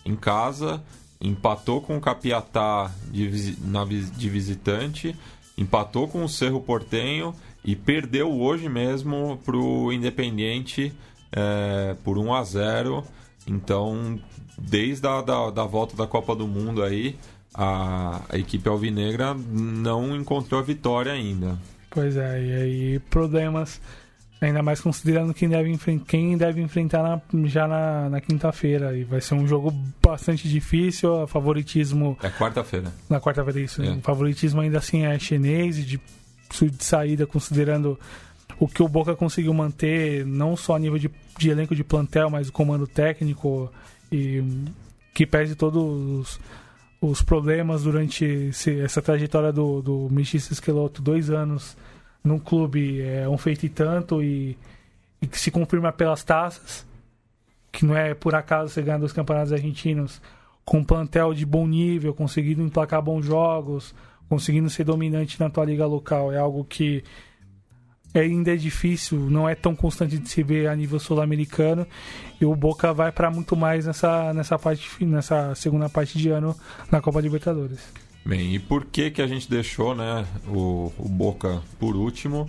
em 0.05 0.15
casa, 0.15 0.81
empatou 1.21 1.81
com 1.81 1.95
o 1.95 2.01
Capiatá 2.01 2.91
de, 3.09 3.55
na, 3.61 3.85
de 3.85 4.29
visitante, 4.29 5.15
empatou 5.57 6.07
com 6.07 6.23
o 6.23 6.29
Cerro 6.29 6.59
Portenho 6.59 7.33
e 7.63 7.75
perdeu 7.75 8.29
hoje 8.29 8.67
mesmo 8.67 9.39
para 9.45 9.55
o 9.55 9.93
Independiente 9.93 10.91
é, 11.31 11.95
por 12.03 12.17
1 12.17 12.33
a 12.33 12.43
0 12.43 13.03
Então, 13.47 14.19
desde 14.67 15.07
a 15.07 15.21
da, 15.21 15.49
da 15.49 15.65
volta 15.65 15.95
da 15.95 16.07
Copa 16.07 16.35
do 16.35 16.47
Mundo 16.47 16.83
aí, 16.83 17.15
a, 17.53 18.21
a 18.29 18.37
equipe 18.37 18.67
alvinegra 18.67 19.33
não 19.33 20.15
encontrou 20.15 20.59
a 20.59 20.63
vitória 20.63 21.11
ainda. 21.11 21.57
Pois 21.89 22.17
é, 22.17 22.43
e 22.43 22.53
aí 22.53 22.99
problemas 22.99 23.79
Ainda 24.43 24.61
mais 24.61 24.81
considerando 24.81 25.33
quem 25.33 25.47
deve, 25.47 25.77
quem 26.05 26.37
deve 26.37 26.61
enfrentar 26.61 27.01
na, 27.01 27.21
já 27.45 27.65
na, 27.65 28.09
na 28.09 28.19
quinta-feira. 28.19 28.95
E 28.97 29.05
vai 29.05 29.21
ser 29.21 29.35
um 29.35 29.47
jogo 29.47 29.73
bastante 30.01 30.49
difícil. 30.49 31.25
favoritismo. 31.27 32.17
É 32.21 32.29
quarta-feira. 32.29 32.91
Na 33.09 33.21
quarta-feira, 33.21 33.61
isso. 33.61 33.81
É. 33.81 33.91
O 33.91 34.01
favoritismo 34.01 34.59
ainda 34.59 34.79
assim 34.79 35.05
é 35.05 35.17
chinês, 35.17 35.77
de, 35.77 35.97
de 35.97 36.83
saída, 36.83 37.25
considerando 37.25 37.97
o 38.59 38.67
que 38.67 38.83
o 38.83 38.87
Boca 38.87 39.15
conseguiu 39.15 39.53
manter, 39.53 40.25
não 40.25 40.57
só 40.57 40.75
a 40.75 40.79
nível 40.79 40.99
de, 40.99 41.09
de 41.37 41.49
elenco 41.49 41.73
de 41.73 41.83
plantel, 41.83 42.29
mas 42.29 42.49
o 42.49 42.51
comando 42.51 42.85
técnico. 42.85 43.71
E 44.13 44.43
que 45.13 45.25
pese 45.25 45.55
todos 45.55 45.81
os, 45.81 46.39
os 47.01 47.21
problemas 47.21 47.83
durante 47.83 48.23
esse, 48.23 48.79
essa 48.79 49.01
trajetória 49.01 49.51
do, 49.51 49.81
do 49.81 50.07
Michis 50.11 50.49
Esqueloto, 50.51 51.01
dois 51.01 51.29
anos 51.29 51.75
num 52.23 52.39
clube 52.39 53.01
é 53.01 53.27
um 53.27 53.37
feito 53.37 53.65
e 53.65 53.69
tanto 53.69 54.23
e, 54.23 54.57
e 55.21 55.27
que 55.27 55.39
se 55.39 55.51
confirma 55.51 55.91
pelas 55.91 56.23
taças, 56.23 56.85
que 57.71 57.85
não 57.85 57.97
é 57.97 58.13
por 58.13 58.33
acaso 58.33 58.71
você 58.71 58.81
ganhar 58.81 58.99
dois 58.99 59.11
campeonatos 59.11 59.51
argentinos 59.51 60.21
com 60.63 60.77
um 60.77 60.83
plantel 60.83 61.33
de 61.33 61.45
bom 61.45 61.67
nível, 61.67 62.13
conseguindo 62.13 62.61
emplacar 62.61 63.01
bons 63.01 63.25
jogos, 63.25 63.93
conseguindo 64.29 64.69
ser 64.69 64.85
dominante 64.85 65.39
na 65.39 65.49
tua 65.49 65.65
liga 65.65 65.85
local. 65.85 66.31
É 66.31 66.37
algo 66.37 66.63
que 66.63 67.03
ainda 68.19 68.53
é 68.53 68.55
difícil, 68.55 69.17
não 69.29 69.47
é 69.47 69.55
tão 69.55 69.75
constante 69.75 70.17
de 70.17 70.29
se 70.29 70.43
ver 70.43 70.67
a 70.67 70.75
nível 70.75 70.99
sul-americano. 70.99 71.87
E 72.39 72.45
o 72.45 72.55
Boca 72.55 72.93
vai 72.93 73.11
para 73.11 73.31
muito 73.31 73.55
mais 73.55 73.85
nessa, 73.85 74.33
nessa, 74.33 74.59
parte, 74.59 75.03
nessa 75.05 75.55
segunda 75.55 75.89
parte 75.89 76.17
de 76.17 76.29
ano 76.29 76.55
na 76.91 77.01
Copa 77.01 77.19
Libertadores. 77.21 77.79
Bem, 78.25 78.55
e 78.55 78.59
por 78.59 78.85
que 78.85 79.11
que 79.11 79.21
a 79.21 79.27
gente 79.27 79.49
deixou 79.49 79.93
né, 79.93 80.25
o, 80.47 80.91
o 80.97 81.09
Boca 81.09 81.61
por 81.79 81.95
último? 81.95 82.47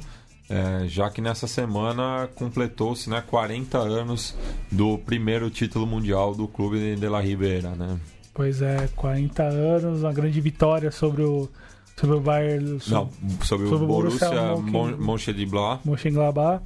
É, 0.49 0.87
já 0.87 1.11
que 1.11 1.23
nessa 1.23 1.47
semana 1.47 2.29
completou-se 2.35 3.09
né, 3.09 3.23
40 3.27 3.79
anos 3.79 4.37
do 4.71 4.99
primeiro 4.99 5.49
título 5.49 5.87
mundial 5.87 6.35
do 6.35 6.47
clube 6.47 6.97
de 6.97 7.09
La 7.09 7.21
Ribeira, 7.21 7.71
né? 7.71 7.99
Pois 8.35 8.61
é, 8.61 8.89
40 8.95 9.43
anos, 9.43 10.03
uma 10.03 10.13
grande 10.13 10.41
vitória 10.41 10.91
sobre 10.91 11.23
o 11.23 11.49
sobre 11.97 12.17
o 12.17 12.21
Bayern, 12.21 12.81
sobre, 12.81 12.95
Não, 12.95 13.11
sobre, 13.43 13.69
sobre 13.69 13.85
o 13.85 13.87
Borussia, 13.87 14.29
Borussia 14.29 14.97
Mönchengladbach. 14.99 15.81
Mönchengladbach. 15.85 16.63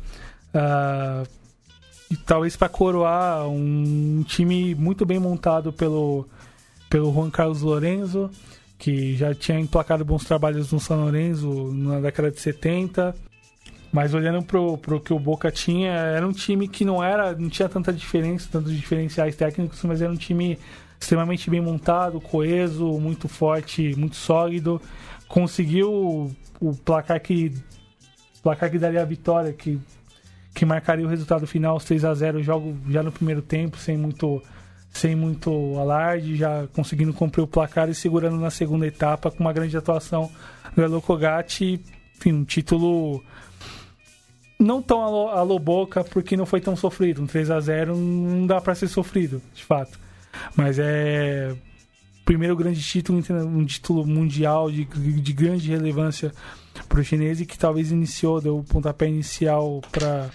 Uh, 0.55 1.29
e 2.11 2.17
talvez 2.17 2.57
para 2.57 2.69
coroar 2.69 3.47
um 3.49 4.25
time 4.27 4.75
muito 4.75 5.05
bem 5.05 5.19
montado 5.19 5.73
pelo 5.73 6.27
pelo 6.89 7.13
Juan 7.13 7.29
Carlos 7.29 7.61
Lorenzo, 7.61 8.31
que 8.79 9.15
já 9.15 9.35
tinha 9.35 9.61
emplacado 9.61 10.05
bons 10.05 10.25
trabalhos 10.25 10.73
no 10.73 10.81
São 10.81 11.03
Lourenço 11.03 11.71
na 11.75 12.01
década 12.01 12.31
de 12.31 12.41
70 12.41 13.15
mas 13.93 14.13
olhando 14.15 14.43
pro, 14.43 14.77
pro 14.79 15.01
que 15.01 15.13
o 15.13 15.19
Boca 15.19 15.51
tinha, 15.51 15.93
era 15.93 16.27
um 16.27 16.33
time 16.33 16.69
que 16.69 16.85
não 16.85 17.03
era, 17.03 17.33
não 17.33 17.49
tinha 17.49 17.69
tanta 17.69 17.93
diferença, 17.93 18.49
tantos 18.51 18.75
diferenciais 18.75 19.35
técnicos, 19.35 19.83
mas 19.83 20.03
era 20.03 20.13
um 20.13 20.17
time 20.17 20.59
extremamente 21.01 21.49
bem 21.49 21.61
montado, 21.61 22.21
coeso, 22.21 22.99
muito 22.99 23.29
forte, 23.29 23.95
muito 23.97 24.17
sólido. 24.17 24.81
Conseguiu 25.29 26.35
o 26.61 26.75
placar 26.85 27.21
que 27.21 27.53
placar 28.43 28.71
que 28.71 28.79
daria 28.79 29.03
a 29.03 29.05
vitória, 29.05 29.53
que 29.53 29.79
que 30.55 30.65
marcaria 30.65 31.07
o 31.07 31.09
resultado 31.09 31.47
final, 31.47 31.77
os 31.77 31.85
3 31.85 32.05
a 32.05 32.15
0 32.15 32.43
jogo 32.43 32.77
já 32.89 33.01
no 33.01 33.13
primeiro 33.13 33.41
tempo, 33.41 33.77
sem 33.77 33.97
muito 33.97 34.43
sem 34.91 35.15
muito 35.15 35.79
alarde, 35.79 36.35
já 36.35 36.67
conseguindo 36.75 37.13
cumprir 37.13 37.43
o 37.43 37.47
placar 37.47 37.89
e 37.89 37.95
segurando 37.95 38.37
na 38.39 38.51
segunda 38.51 38.87
etapa 38.87 39.31
com 39.31 39.39
uma 39.41 39.53
grande 39.53 39.77
atuação 39.77 40.31
do 40.75 40.83
Elo 40.83 41.01
Kogati, 41.01 41.81
enfim, 42.17 42.33
um 42.33 42.45
título 42.45 43.23
não 44.59 44.83
tão 44.83 45.01
alô 45.29 45.59
boca, 45.59 46.03
porque 46.03 46.37
não 46.37 46.45
foi 46.45 46.61
tão 46.61 46.75
sofrido. 46.75 47.23
Um 47.23 47.27
3 47.27 47.51
a 47.51 47.61
0 47.61 47.97
não 47.97 48.47
dá 48.47 48.61
para 48.61 48.75
ser 48.75 48.89
sofrido, 48.89 49.41
de 49.55 49.65
fato. 49.65 49.99
Mas 50.57 50.79
é 50.79 51.55
primeiro 52.25 52.55
grande 52.55 52.83
título, 52.83 53.23
um 53.31 53.65
título 53.65 54.07
mundial 54.07 54.71
de, 54.71 54.85
de 54.85 55.33
grande 55.33 55.71
relevância 55.71 56.31
para 56.87 57.01
o 57.01 57.05
chinês 57.05 57.41
e 57.41 57.47
que 57.47 57.59
talvez 57.59 57.91
iniciou, 57.91 58.41
deu 58.41 58.59
o 58.59 58.65
pontapé 58.65 59.09
inicial 59.09 59.81
para 59.91 60.31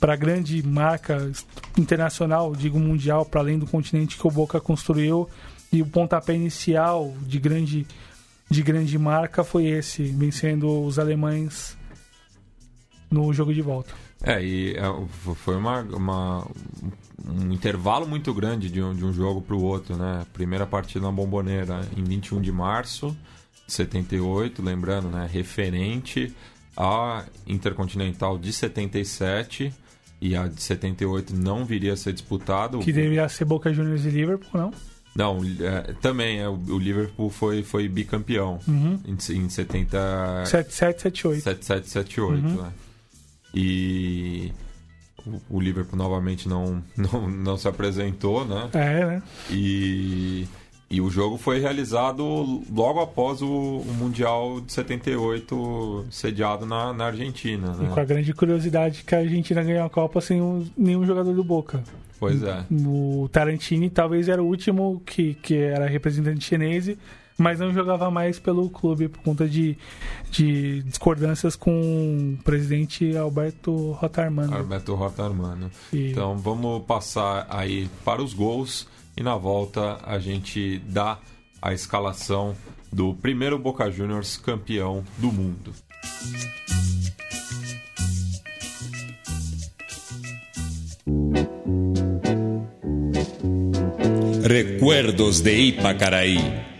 para 0.00 0.14
a 0.14 0.16
grande 0.16 0.66
marca 0.66 1.30
internacional, 1.78 2.56
digo 2.56 2.76
mundial, 2.76 3.24
para 3.24 3.40
além 3.40 3.56
do 3.56 3.68
continente 3.68 4.18
que 4.18 4.26
o 4.26 4.30
Boca 4.32 4.60
construiu 4.60 5.30
e 5.72 5.80
o 5.80 5.86
pontapé 5.86 6.34
inicial 6.34 7.14
de 7.22 7.38
grande 7.38 7.86
de 8.50 8.62
grande 8.62 8.98
marca 8.98 9.44
foi 9.44 9.66
esse, 9.66 10.02
vencendo 10.02 10.84
os 10.84 10.98
alemães 10.98 11.78
no 13.10 13.32
jogo 13.32 13.54
de 13.54 13.62
volta. 13.62 13.94
É, 14.22 14.42
e 14.42 14.76
é, 14.76 15.34
foi 15.36 15.56
uma, 15.56 15.80
uma, 15.82 16.46
um 17.26 17.52
intervalo 17.52 18.06
muito 18.06 18.32
grande 18.34 18.68
de 18.68 18.82
um, 18.82 18.94
de 18.94 19.04
um 19.04 19.12
jogo 19.12 19.40
para 19.40 19.54
o 19.54 19.62
outro, 19.62 19.96
né? 19.96 20.26
Primeira 20.32 20.66
partida 20.66 21.04
na 21.04 21.12
Bomboneira 21.12 21.80
em 21.96 22.02
21 22.02 22.40
de 22.40 22.52
março 22.52 23.16
de 23.66 23.72
78, 23.72 24.62
lembrando, 24.62 25.08
né? 25.08 25.28
Referente 25.30 26.34
à 26.76 27.24
Intercontinental 27.46 28.38
de 28.38 28.52
77 28.52 29.72
e 30.20 30.36
a 30.36 30.46
de 30.46 30.62
78 30.62 31.34
não 31.34 31.64
viria 31.64 31.92
a 31.92 31.96
ser 31.96 32.12
disputado. 32.12 32.78
Que 32.78 32.92
deveria 32.92 33.28
ser 33.28 33.44
Boca 33.44 33.72
Juniors 33.72 34.04
e 34.04 34.10
Liverpool, 34.10 34.60
não? 34.60 34.72
Não, 35.14 35.40
é, 35.60 35.92
também 36.00 36.40
é, 36.40 36.48
o 36.48 36.78
Liverpool 36.78 37.28
foi, 37.28 37.62
foi 37.62 37.86
bicampeão 37.86 38.58
uhum. 38.66 38.98
em, 39.04 39.12
em 39.12 39.48
70... 39.48 40.46
77, 40.46 41.02
78. 41.02 41.42
77, 41.42 41.88
78, 41.90 42.46
uhum. 42.46 42.62
né? 42.62 42.72
E 43.54 44.52
o, 45.48 45.60
Liverpool 45.60 45.96
novamente 45.96 46.48
não, 46.48 46.82
não, 46.96 47.28
não 47.28 47.56
se 47.56 47.68
apresentou, 47.68 48.44
né? 48.44 48.68
É, 48.72 49.06
né? 49.06 49.22
E, 49.50 50.46
e 50.90 51.00
o 51.00 51.08
jogo 51.08 51.38
foi 51.38 51.60
realizado 51.60 52.62
logo 52.70 53.00
após 53.00 53.40
o, 53.40 53.48
o 53.48 53.94
Mundial 53.98 54.60
de 54.60 54.72
78 54.72 56.06
sediado 56.10 56.66
na, 56.66 56.92
na 56.92 57.06
Argentina. 57.06 57.72
Né? 57.72 57.86
E 57.86 57.94
com 57.94 58.00
a 58.00 58.04
grande 58.04 58.32
curiosidade 58.34 59.04
que 59.04 59.14
a 59.14 59.18
Argentina 59.18 59.62
ganhou 59.62 59.86
a 59.86 59.90
Copa 59.90 60.20
sem 60.20 60.40
um, 60.40 60.66
nenhum 60.76 61.06
jogador 61.06 61.32
do 61.32 61.44
Boca. 61.44 61.82
Pois 62.18 62.42
é. 62.42 62.64
O 62.70 63.28
Tarantini 63.32 63.90
talvez 63.90 64.28
era 64.28 64.40
o 64.40 64.46
último 64.46 65.02
que, 65.04 65.34
que 65.34 65.56
era 65.56 65.86
representante 65.86 66.44
chinês 66.44 66.96
mas 67.36 67.58
não 67.58 67.72
jogava 67.72 68.10
mais 68.10 68.38
pelo 68.38 68.68
clube 68.70 69.08
por 69.08 69.22
conta 69.22 69.48
de, 69.48 69.76
de 70.30 70.82
discordâncias 70.82 71.56
com 71.56 72.36
o 72.38 72.42
presidente 72.42 73.16
Alberto 73.16 73.92
Rotarmano. 73.92 74.54
Alberto 74.56 74.94
Rotarmano. 74.94 75.70
E... 75.92 76.10
Então 76.10 76.36
vamos 76.36 76.84
passar 76.84 77.46
aí 77.48 77.88
para 78.04 78.22
os 78.22 78.32
gols 78.32 78.86
e 79.16 79.22
na 79.22 79.36
volta 79.36 79.98
a 80.04 80.18
gente 80.18 80.78
dá 80.86 81.18
a 81.60 81.72
escalação 81.72 82.54
do 82.92 83.14
primeiro 83.14 83.58
Boca 83.58 83.90
Juniors 83.90 84.36
campeão 84.36 85.04
do 85.18 85.32
mundo. 85.32 85.72
Recuerdos 94.44 95.40
de 95.40 95.54
Ipacaraí. 95.68 96.71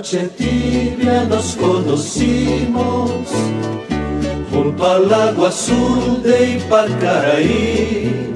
Noche 0.00 0.30
tibia 0.38 1.24
nos 1.28 1.56
conocimos 1.56 3.10
junto 4.50 4.90
al 4.90 5.12
agua 5.12 5.48
azul 5.48 6.22
de 6.22 6.52
Ipacaraí. 6.52 8.32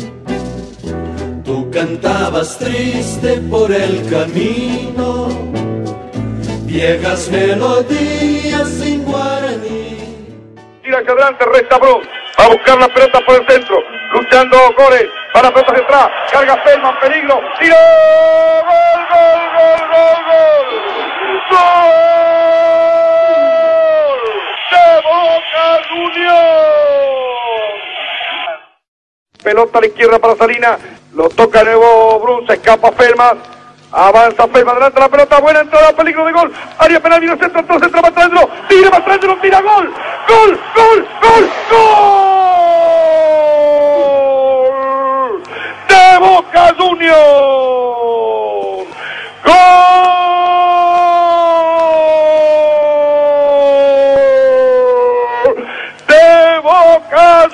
Tú 1.43 1.71
cantabas 1.71 2.59
triste 2.59 3.39
por 3.51 3.73
el 3.73 4.07
camino, 4.11 5.29
viejas 6.67 7.31
melodías 7.31 8.69
sin 8.69 9.03
guaraní. 9.07 9.97
Tira 10.83 10.99
hacia 10.99 11.13
adelante, 11.13 11.45
resta 11.47 11.79
Bruce, 11.79 12.07
va 12.39 12.45
a 12.45 12.49
buscar 12.49 12.79
la 12.79 12.89
pelota 12.89 13.21
por 13.25 13.41
el 13.41 13.47
centro, 13.47 13.77
luchando 14.13 14.59
Gores, 14.77 15.09
para 15.33 15.51
pelota 15.51 15.73
atrás, 15.73 16.09
carga 16.31 16.63
Feldman, 16.63 17.01
peligro, 17.01 17.37
gol, 17.37 17.43
gol, 17.59 19.01
gol, 19.09 19.81
gol, 19.89 20.25
gol. 20.29 20.54
¡Gol! 21.51 21.61
¡De 24.71 24.87
Boca 25.03 25.67
Juniors! 25.89 26.65
Pelota 29.43 29.79
a 29.79 29.81
la 29.83 29.87
izquierda 29.87 30.19
para 30.19 30.37
Salina. 30.37 30.79
Lo 31.15 31.29
toca 31.29 31.59
de 31.61 31.67
nuevo 31.67 32.19
Bruce. 32.21 32.55
Escapa 32.55 32.91
Felma. 32.93 33.35
Avanza 33.93 34.49
Felma. 34.49 34.73
Adelante 34.73 34.99
la 34.99 35.09
pelota. 35.09 35.39
Buena 35.41 35.61
entrada. 35.61 35.93
Peligro 35.93 36.25
de 36.25 36.33
gol. 36.33 36.53
Área 36.79 36.99
penal. 37.01 37.21
Viene 37.21 37.37
centro. 37.37 37.61
Entró 37.61 37.79
centro. 37.79 38.01
Adentro. 38.01 38.49
Tira 38.69 38.89
adentro. 38.97 39.37
Tira 39.43 39.61
gol. 39.61 39.93
Gol. 40.27 40.59
Gol. 40.75 41.07
Gol. 41.23 41.51
Gol. 41.71 42.55
De 45.89 46.19
Boca 46.19 46.75
Juniors. 46.79 47.19
Gol. 49.45 50.54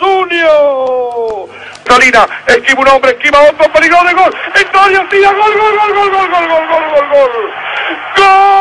Junior. 0.00 1.48
Salina 1.86 2.26
esquiva 2.46 2.80
un 2.80 2.88
hombre, 2.88 3.10
esquiva 3.10 3.40
otro, 3.42 3.72
peligro 3.72 4.02
de 4.04 4.14
gol. 4.14 4.34
Antonio 4.54 5.06
tira 5.10 5.32
gol, 5.32 5.52
gol, 5.58 5.76
gol, 5.76 5.94
gol, 5.94 6.10
gol, 6.10 6.28
gol, 6.30 6.48
gol, 6.48 6.68
gol, 6.68 7.08
gol, 7.08 7.08
gol. 7.10 7.50
¡Gol! 8.16 8.60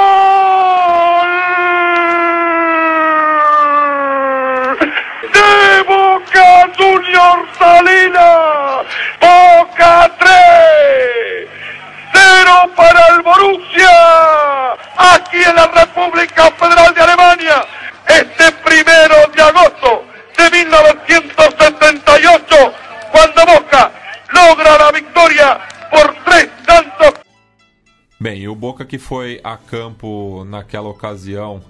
De 5.34 5.82
Boca 5.84 6.70
Junior 6.78 7.40
Salina. 7.57 8.30
Boca 9.22 10.11
3. 10.18 11.49
0 12.14 12.72
para 12.76 13.07
el 13.10 13.22
Borussia. 13.22 13.95
Aquí 14.98 15.41
en 15.44 15.56
la 15.56 15.68
República 15.68 16.52
Federal 16.52 16.94
de 16.94 17.02
Alemania. 17.02 17.66
Este 18.07 18.52
primero 18.52 19.28
de 19.36 19.41
agosto 19.41 20.03
de 20.36 20.49
19 20.49 20.99
1978, 22.50 22.76
cuando 23.12 23.46
Boca 23.46 23.92
logra 24.34 24.78
la 24.78 24.92
victoria 24.92 25.60
por 25.90 26.16
tres 26.26 26.50
tantos. 26.66 27.20
Bem, 28.20 28.48
o 28.48 28.56
Boca 28.56 28.86
que 28.86 28.98
foi 28.98 29.40
a 29.44 29.56
campo 29.56 30.44
naquela 30.46 30.90
ocasião 30.90 31.62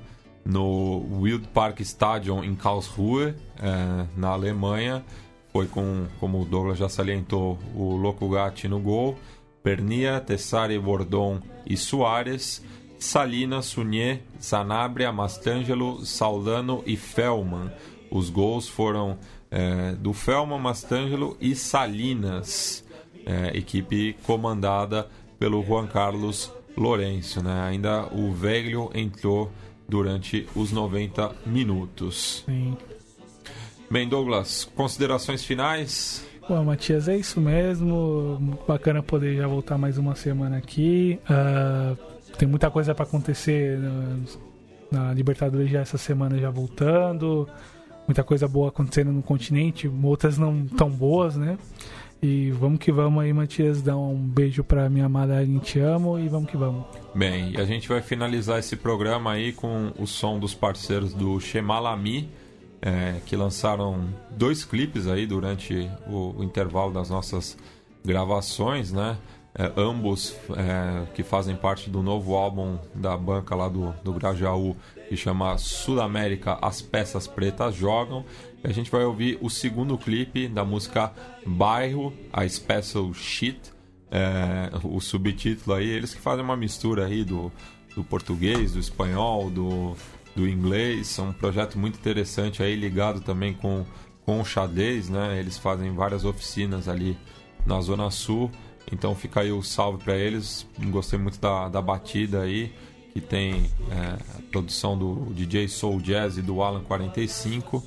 no 0.45 1.05
Wild 1.19 1.47
Park 1.49 1.81
Stadium 1.81 2.43
em 2.43 2.55
Karlsruhe, 2.55 3.35
é, 3.61 4.05
na 4.17 4.29
Alemanha, 4.29 5.03
foi 5.51 5.67
com, 5.67 6.07
como 6.19 6.41
o 6.41 6.45
Douglas 6.45 6.77
já 6.77 6.89
salientou, 6.89 7.59
o 7.75 7.95
Loco 7.95 8.27
Gatti 8.29 8.67
no 8.67 8.79
gol, 8.79 9.17
Pernia, 9.61 10.19
Tessari, 10.19 10.79
Bordon 10.79 11.39
e 11.65 11.75
Soares, 11.75 12.63
Salina, 12.97 13.61
Sunier, 13.61 14.21
Zanabria, 14.41 15.11
Mastangelo, 15.11 16.05
Saldano 16.05 16.83
e 16.85 16.97
Felman. 16.97 17.71
Os 18.11 18.29
gols 18.29 18.67
foram 18.67 19.17
é, 19.51 19.93
do 19.93 20.13
Felman, 20.13 20.59
Mastangelo 20.59 21.37
e 21.39 21.55
Salinas, 21.55 22.83
é, 23.25 23.57
equipe 23.57 24.13
comandada 24.25 25.07
pelo 25.37 25.63
Juan 25.63 25.87
Carlos 25.87 26.51
Lourenço. 26.75 27.43
Né? 27.43 27.61
Ainda 27.63 28.05
o 28.13 28.31
Velho 28.31 28.89
entrou 28.93 29.51
durante 29.87 30.47
os 30.55 30.71
90 30.71 31.31
minutos. 31.45 32.43
Sim. 32.45 32.77
Bem, 33.89 34.07
Douglas, 34.07 34.69
considerações 34.75 35.43
finais? 35.43 36.23
Bom, 36.47 36.63
Matias, 36.63 37.07
é 37.07 37.17
isso 37.17 37.41
mesmo. 37.41 38.57
Bacana 38.67 39.01
poder 39.01 39.37
já 39.37 39.47
voltar 39.47 39.77
mais 39.77 39.97
uma 39.97 40.15
semana 40.15 40.57
aqui. 40.57 41.19
Uh, 41.25 41.95
tem 42.37 42.47
muita 42.47 42.71
coisa 42.71 42.93
para 42.95 43.05
acontecer 43.05 43.77
na, 43.77 44.17
na, 44.91 45.13
Libertadores 45.13 45.69
já 45.69 45.81
essa 45.81 45.97
semana 45.97 46.37
já 46.39 46.49
voltando. 46.49 47.47
Muita 48.09 48.23
coisa 48.23 48.47
boa 48.47 48.69
acontecendo 48.69 49.11
no 49.11 49.21
continente, 49.21 49.87
outras 50.01 50.35
não 50.35 50.65
tão 50.65 50.89
boas, 50.89 51.35
né? 51.35 51.59
E 52.19 52.49
vamos 52.49 52.79
que 52.79 52.91
vamos 52.91 53.23
aí, 53.23 53.31
Matias. 53.31 53.83
Dá 53.83 53.95
um 53.95 54.15
beijo 54.15 54.63
pra 54.63 54.89
minha 54.89 55.05
amada 55.05 55.37
Aline, 55.37 55.59
te 55.59 55.79
amo 55.79 56.17
e 56.17 56.27
vamos 56.27 56.49
que 56.49 56.57
vamos. 56.57 56.85
Bem, 57.13 57.55
a 57.55 57.63
gente 57.65 57.87
vai 57.87 58.01
finalizar 58.01 58.57
esse 58.57 58.75
programa 58.75 59.33
aí 59.33 59.53
com 59.53 59.93
o 59.95 60.07
som 60.07 60.39
dos 60.39 60.55
parceiros 60.55 61.13
do 61.13 61.39
Shemalami 61.39 62.27
é, 62.81 63.21
que 63.27 63.35
lançaram 63.35 64.09
dois 64.31 64.65
clipes 64.65 65.05
aí 65.05 65.27
durante 65.27 65.87
o, 66.07 66.33
o 66.39 66.43
intervalo 66.43 66.91
das 66.91 67.11
nossas 67.11 67.55
gravações, 68.03 68.91
né? 68.91 69.19
É, 69.55 69.71
ambos 69.75 70.35
é, 70.55 71.07
que 71.13 71.23
fazem 71.23 71.55
parte 71.55 71.89
do 71.89 72.03
novo 72.03 72.35
álbum 72.35 72.77
da 72.93 73.17
banca 73.17 73.55
lá 73.55 73.67
do, 73.67 73.91
do 74.03 74.13
Grajaú, 74.13 74.75
que 75.07 75.17
chama 75.17 75.57
Sudamérica 75.57 76.59
As 76.61 76.81
Peças 76.81 77.27
Pretas 77.27 77.75
Jogam. 77.75 78.23
E 78.63 78.67
a 78.67 78.71
gente 78.71 78.91
vai 78.91 79.03
ouvir 79.03 79.37
o 79.41 79.49
segundo 79.49 79.97
clipe 79.97 80.47
da 80.47 80.63
música 80.63 81.11
Bairro, 81.45 82.13
a 82.31 82.47
Special 82.47 83.11
Shit. 83.13 83.59
É, 84.11 84.71
o 84.83 84.99
subtítulo 84.99 85.75
aí, 85.75 85.87
eles 85.87 86.13
que 86.13 86.21
fazem 86.21 86.43
uma 86.43 86.57
mistura 86.57 87.05
aí 87.05 87.23
do, 87.23 87.51
do 87.95 88.03
português, 88.03 88.73
do 88.73 88.79
espanhol, 88.79 89.49
do, 89.49 89.95
do 90.35 90.47
inglês. 90.47 91.17
É 91.17 91.21
um 91.21 91.33
projeto 91.33 91.77
muito 91.77 91.97
interessante 91.97 92.61
aí, 92.63 92.75
ligado 92.75 93.21
também 93.21 93.53
com, 93.53 93.85
com 94.25 94.39
o 94.41 94.45
xadrez, 94.45 95.09
né? 95.09 95.39
Eles 95.39 95.57
fazem 95.57 95.93
várias 95.93 96.23
oficinas 96.23 96.87
ali 96.87 97.17
na 97.65 97.81
Zona 97.81 98.09
Sul. 98.09 98.51
Então 98.91 99.15
fica 99.15 99.41
aí 99.41 99.51
o 99.51 99.61
salve 99.61 100.03
para 100.03 100.15
eles. 100.15 100.65
Gostei 100.77 101.19
muito 101.19 101.39
da, 101.39 101.69
da 101.69 101.81
batida 101.81 102.41
aí, 102.41 102.73
que 103.13 103.21
tem 103.21 103.69
é, 103.91 104.41
produção 104.51 104.97
do 104.97 105.31
DJ 105.33 105.67
Soul 105.67 105.99
Jazz 105.99 106.37
e 106.37 106.41
do 106.41 106.61
Alan 106.61 106.83
45. 106.83 107.83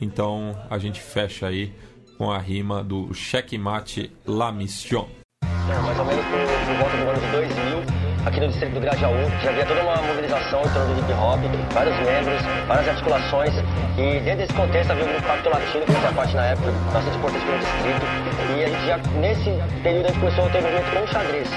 Então 0.00 0.56
a 0.70 0.78
gente 0.78 1.00
fecha 1.00 1.46
aí 1.46 1.72
com 2.16 2.30
a 2.30 2.38
rima 2.38 2.82
do 2.82 3.12
Checkmate 3.12 4.10
La 4.26 4.50
Mission. 4.50 5.08
É, 5.44 5.78
mais 5.80 5.98
ou 5.98 6.04
menos 6.04 6.24
por, 6.24 6.32
por 6.32 6.76
volta 6.76 6.96
do 6.96 7.10
ano 7.10 7.20
de 7.20 7.54
2000 7.54 8.05
aqui 8.26 8.40
no 8.40 8.48
distrito 8.48 8.74
do 8.74 8.80
Grajaú. 8.80 9.14
Já 9.42 9.50
havia 9.50 9.64
toda 9.64 9.82
uma 9.82 9.96
mobilização 10.02 10.60
em 10.60 10.68
torno 10.68 10.94
do 10.94 11.00
hip 11.00 11.12
hop, 11.12 11.40
vários 11.72 11.96
membros, 11.98 12.42
várias 12.66 12.88
articulações. 12.88 13.54
E 13.96 14.20
dentro 14.20 14.38
desse 14.38 14.52
contexto 14.52 14.90
havia 14.90 15.04
o 15.04 15.08
grupo 15.08 15.22
Pacto 15.22 15.48
Latino, 15.48 15.84
que 15.86 15.92
fazia 15.92 16.12
parte 16.12 16.36
na 16.36 16.44
época, 16.46 16.72
bastante 16.92 17.16
importante 17.16 17.44
para 17.46 17.54
o 17.54 17.58
distrito. 17.58 18.06
E 18.56 18.64
a 18.64 18.68
gente 18.68 18.86
já, 18.86 18.96
nesse 19.20 19.82
período, 19.82 20.06
a 20.06 20.08
gente 20.08 20.20
começou 20.20 20.46
a 20.46 20.50
ter 20.50 20.60
movimento 20.60 20.92
com 20.92 21.02
o 21.02 21.08
xadrez. 21.08 21.48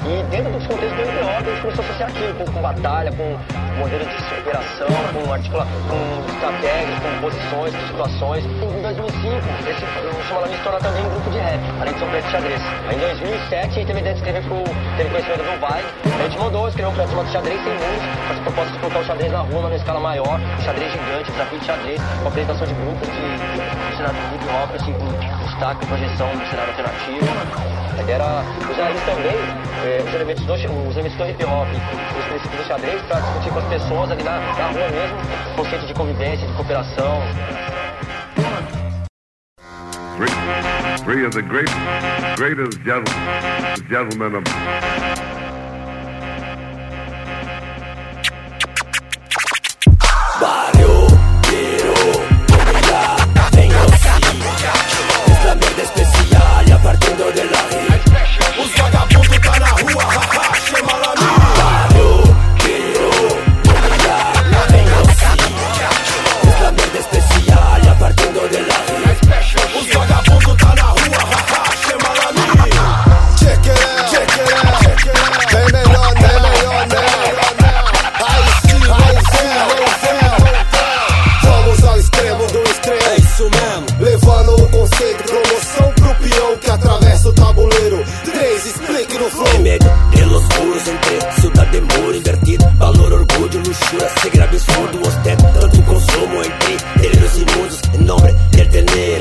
E 0.00 0.22
dentro 0.30 0.52
dos 0.52 0.66
contextos 0.66 0.96
do 0.96 1.02
hip 1.02 1.22
hop, 1.22 1.46
a 1.46 1.50
gente 1.50 1.60
começou 1.60 1.84
a 1.84 1.88
associar 1.88 2.10
aquilo, 2.10 2.34
com, 2.34 2.52
com 2.52 2.62
batalha, 2.62 3.12
com 3.12 3.38
modelo 3.78 4.04
de 4.04 4.40
operação, 4.40 4.88
com, 5.12 5.32
articula 5.32 5.66
com 5.88 6.32
estratégias, 6.32 6.98
com 7.00 7.20
posições, 7.20 7.74
com 7.74 7.86
situações. 7.86 8.44
Em 8.44 8.82
2005, 8.82 9.36
esse, 9.68 9.84
o 9.84 10.28
Chamalami 10.28 10.56
se 10.56 10.62
torna 10.62 10.78
também 10.80 11.04
um 11.04 11.10
grupo 11.10 11.30
de 11.30 11.38
rap, 11.38 11.60
além 11.80 11.92
de 11.92 11.98
ser 11.98 12.04
um 12.04 12.08
projeto 12.08 12.24
de 12.24 12.32
xadrez. 12.32 12.62
Em 12.92 12.98
2007, 12.98 13.56
a 13.56 13.70
gente 13.70 13.86
teve 13.86 13.98
a 13.98 14.00
ideia 14.00 14.14
de 14.14 14.20
escrever 14.20 14.42
pro, 14.44 14.64
teve 14.96 15.10
conhecimento 15.10 15.42
do 15.44 15.60
Vai, 15.60 15.84
a 16.04 16.22
gente 16.24 16.38
mandou 16.38 16.68
escrever 16.68 16.88
um 16.88 16.92
projeto 16.92 17.10
chamado 17.10 17.32
Xadrez 17.32 17.62
Sem 17.62 17.72
Muros, 17.72 18.02
com 18.26 18.32
essa 18.32 18.42
proposta 18.42 18.72
de 18.72 18.78
colocar 18.78 18.98
o 18.98 19.04
xadrez 19.04 19.32
na 19.32 19.40
rua, 19.40 19.62
numa 19.62 19.74
escala 19.74 20.00
maior, 20.00 20.40
xadrez 20.64 20.92
gigante, 20.92 21.30
desafio 21.30 21.58
de 21.58 21.64
xadrez, 21.66 22.00
com 22.22 22.28
apresentação 22.28 22.66
de 22.66 22.74
grupos 22.74 23.08
de, 23.08 23.90
de 23.90 23.96
cenário 23.96 24.20
de 24.20 24.34
hip 24.34 24.44
hop, 24.48 24.74
assim, 24.74 24.92
com 24.92 25.44
destaque, 25.44 25.86
projeção 25.86 26.28
do 26.30 26.46
cenário 26.48 26.70
alternativo. 26.70 27.70
Era 28.08 28.42
usar 28.68 28.90
eles 28.90 29.04
também, 29.04 29.36
eh, 29.84 30.02
os, 30.04 30.14
elementos 30.14 30.44
do, 30.44 30.54
os 30.54 30.96
elementos 30.96 31.16
do 31.16 31.28
hip 31.28 31.44
hop, 31.44 31.68
os 32.18 32.24
princípios 32.24 32.62
do 32.62 32.66
xadrez, 32.66 33.02
para 33.02 33.20
discutir 33.20 33.50
com 33.50 33.58
as 33.58 33.64
pessoas 33.66 34.10
ali 34.10 34.22
na, 34.22 34.40
na 34.40 34.66
rua 34.68 34.88
mesmo, 34.88 35.16
conceito 35.56 35.86
de 35.86 35.94
convivência, 35.94 36.46
de 36.46 36.52
cooperação. 36.54 37.22
Three 41.04 41.24
of 41.24 41.32
the 41.32 41.42
great, 41.42 41.70
greatest 42.36 42.78
gentlemen 43.88 44.34
of 44.34 45.39
de 57.16 57.42
Os 58.60 58.70
vagabundos 58.76 59.38
tá 59.40 59.58
na 59.58 59.66
rua, 59.66 60.04
haha, 60.04 60.54
chama 60.60 60.92
lá 60.92 61.10
comida, 63.60 64.14
Es 66.44 66.56
la 66.60 66.70
especial 67.00 67.78
de 68.48 68.58
hit 68.58 69.20
Os 69.76 69.86
vagabundos 69.92 70.56
tá 70.56 70.70
na 70.76 70.82
rua, 70.82 71.18
haha, 71.30 71.60
chama 71.82 72.10
lá 72.14 72.28
Check 73.38 73.66
it 73.66 73.80
out, 73.82 74.10
check 74.10 74.30
it 74.30 74.52
out, 74.54 74.74
check 74.80 75.06
it 75.06 75.16
out 75.18 75.42
Bem 75.52 75.66
melhor, 75.72 76.10
bem 76.14 76.38
melhor? 76.42 76.86
Aí 78.24 78.46
sim, 78.62 78.82
aí 78.92 79.18
sim, 79.30 79.50
aí 79.58 79.84
sim 80.00 80.20
Vamos 81.42 81.84
ao 81.84 81.96
extremo 81.98 82.46
do 82.46 82.62
extremo 82.70 83.02
É 83.02 83.16
isso 83.16 83.50
mesmo 83.50 83.86
Levando 83.98 84.62
o 84.62 84.68
conceito, 84.68 85.24
promoção 85.24 85.92
pro 85.94 86.14
peão 86.16 86.56
que 86.58 86.70
atravessa 86.70 86.89
o 87.30 87.32
tabuleiro. 87.32 88.04
Três, 88.24 88.66
explique 88.66 89.18
no 89.18 89.30
flow. 89.30 89.60
Medio 89.60 89.90
de 90.12 90.26
los 90.26 90.42
entre 90.88 91.40
ciudad 91.40 91.66
de 91.68 91.80
invertido. 92.16 92.70
Valor, 92.78 93.12
orgullo, 93.12 93.60
luxura, 93.60 94.08
segredo 94.22 94.44
absurdo 94.44 95.00
Ostenta 95.06 95.52
tanto 95.52 95.82
consumo 95.82 96.42
entre 96.42 97.02
delírios 97.02 97.36
imundos 97.36 97.80
Em 97.94 98.04
nome 98.04 98.34
del 98.52 98.68
tener, 98.68 99.20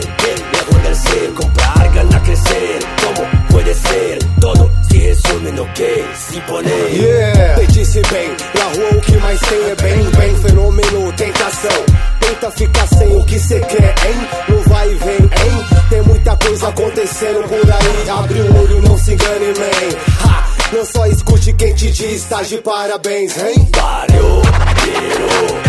de 22.47 22.57
parabéns, 22.61 23.37
hein? 23.37 23.67
Barrio, 23.69 24.41
quiero 24.81 25.59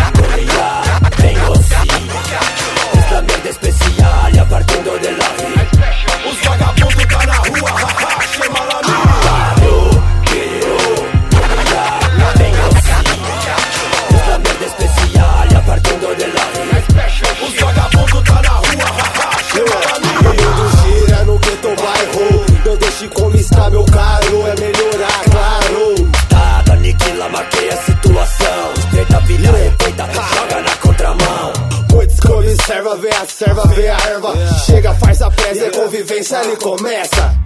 presa, 36.03 36.41
e 36.51 36.55
começa. 36.57 37.40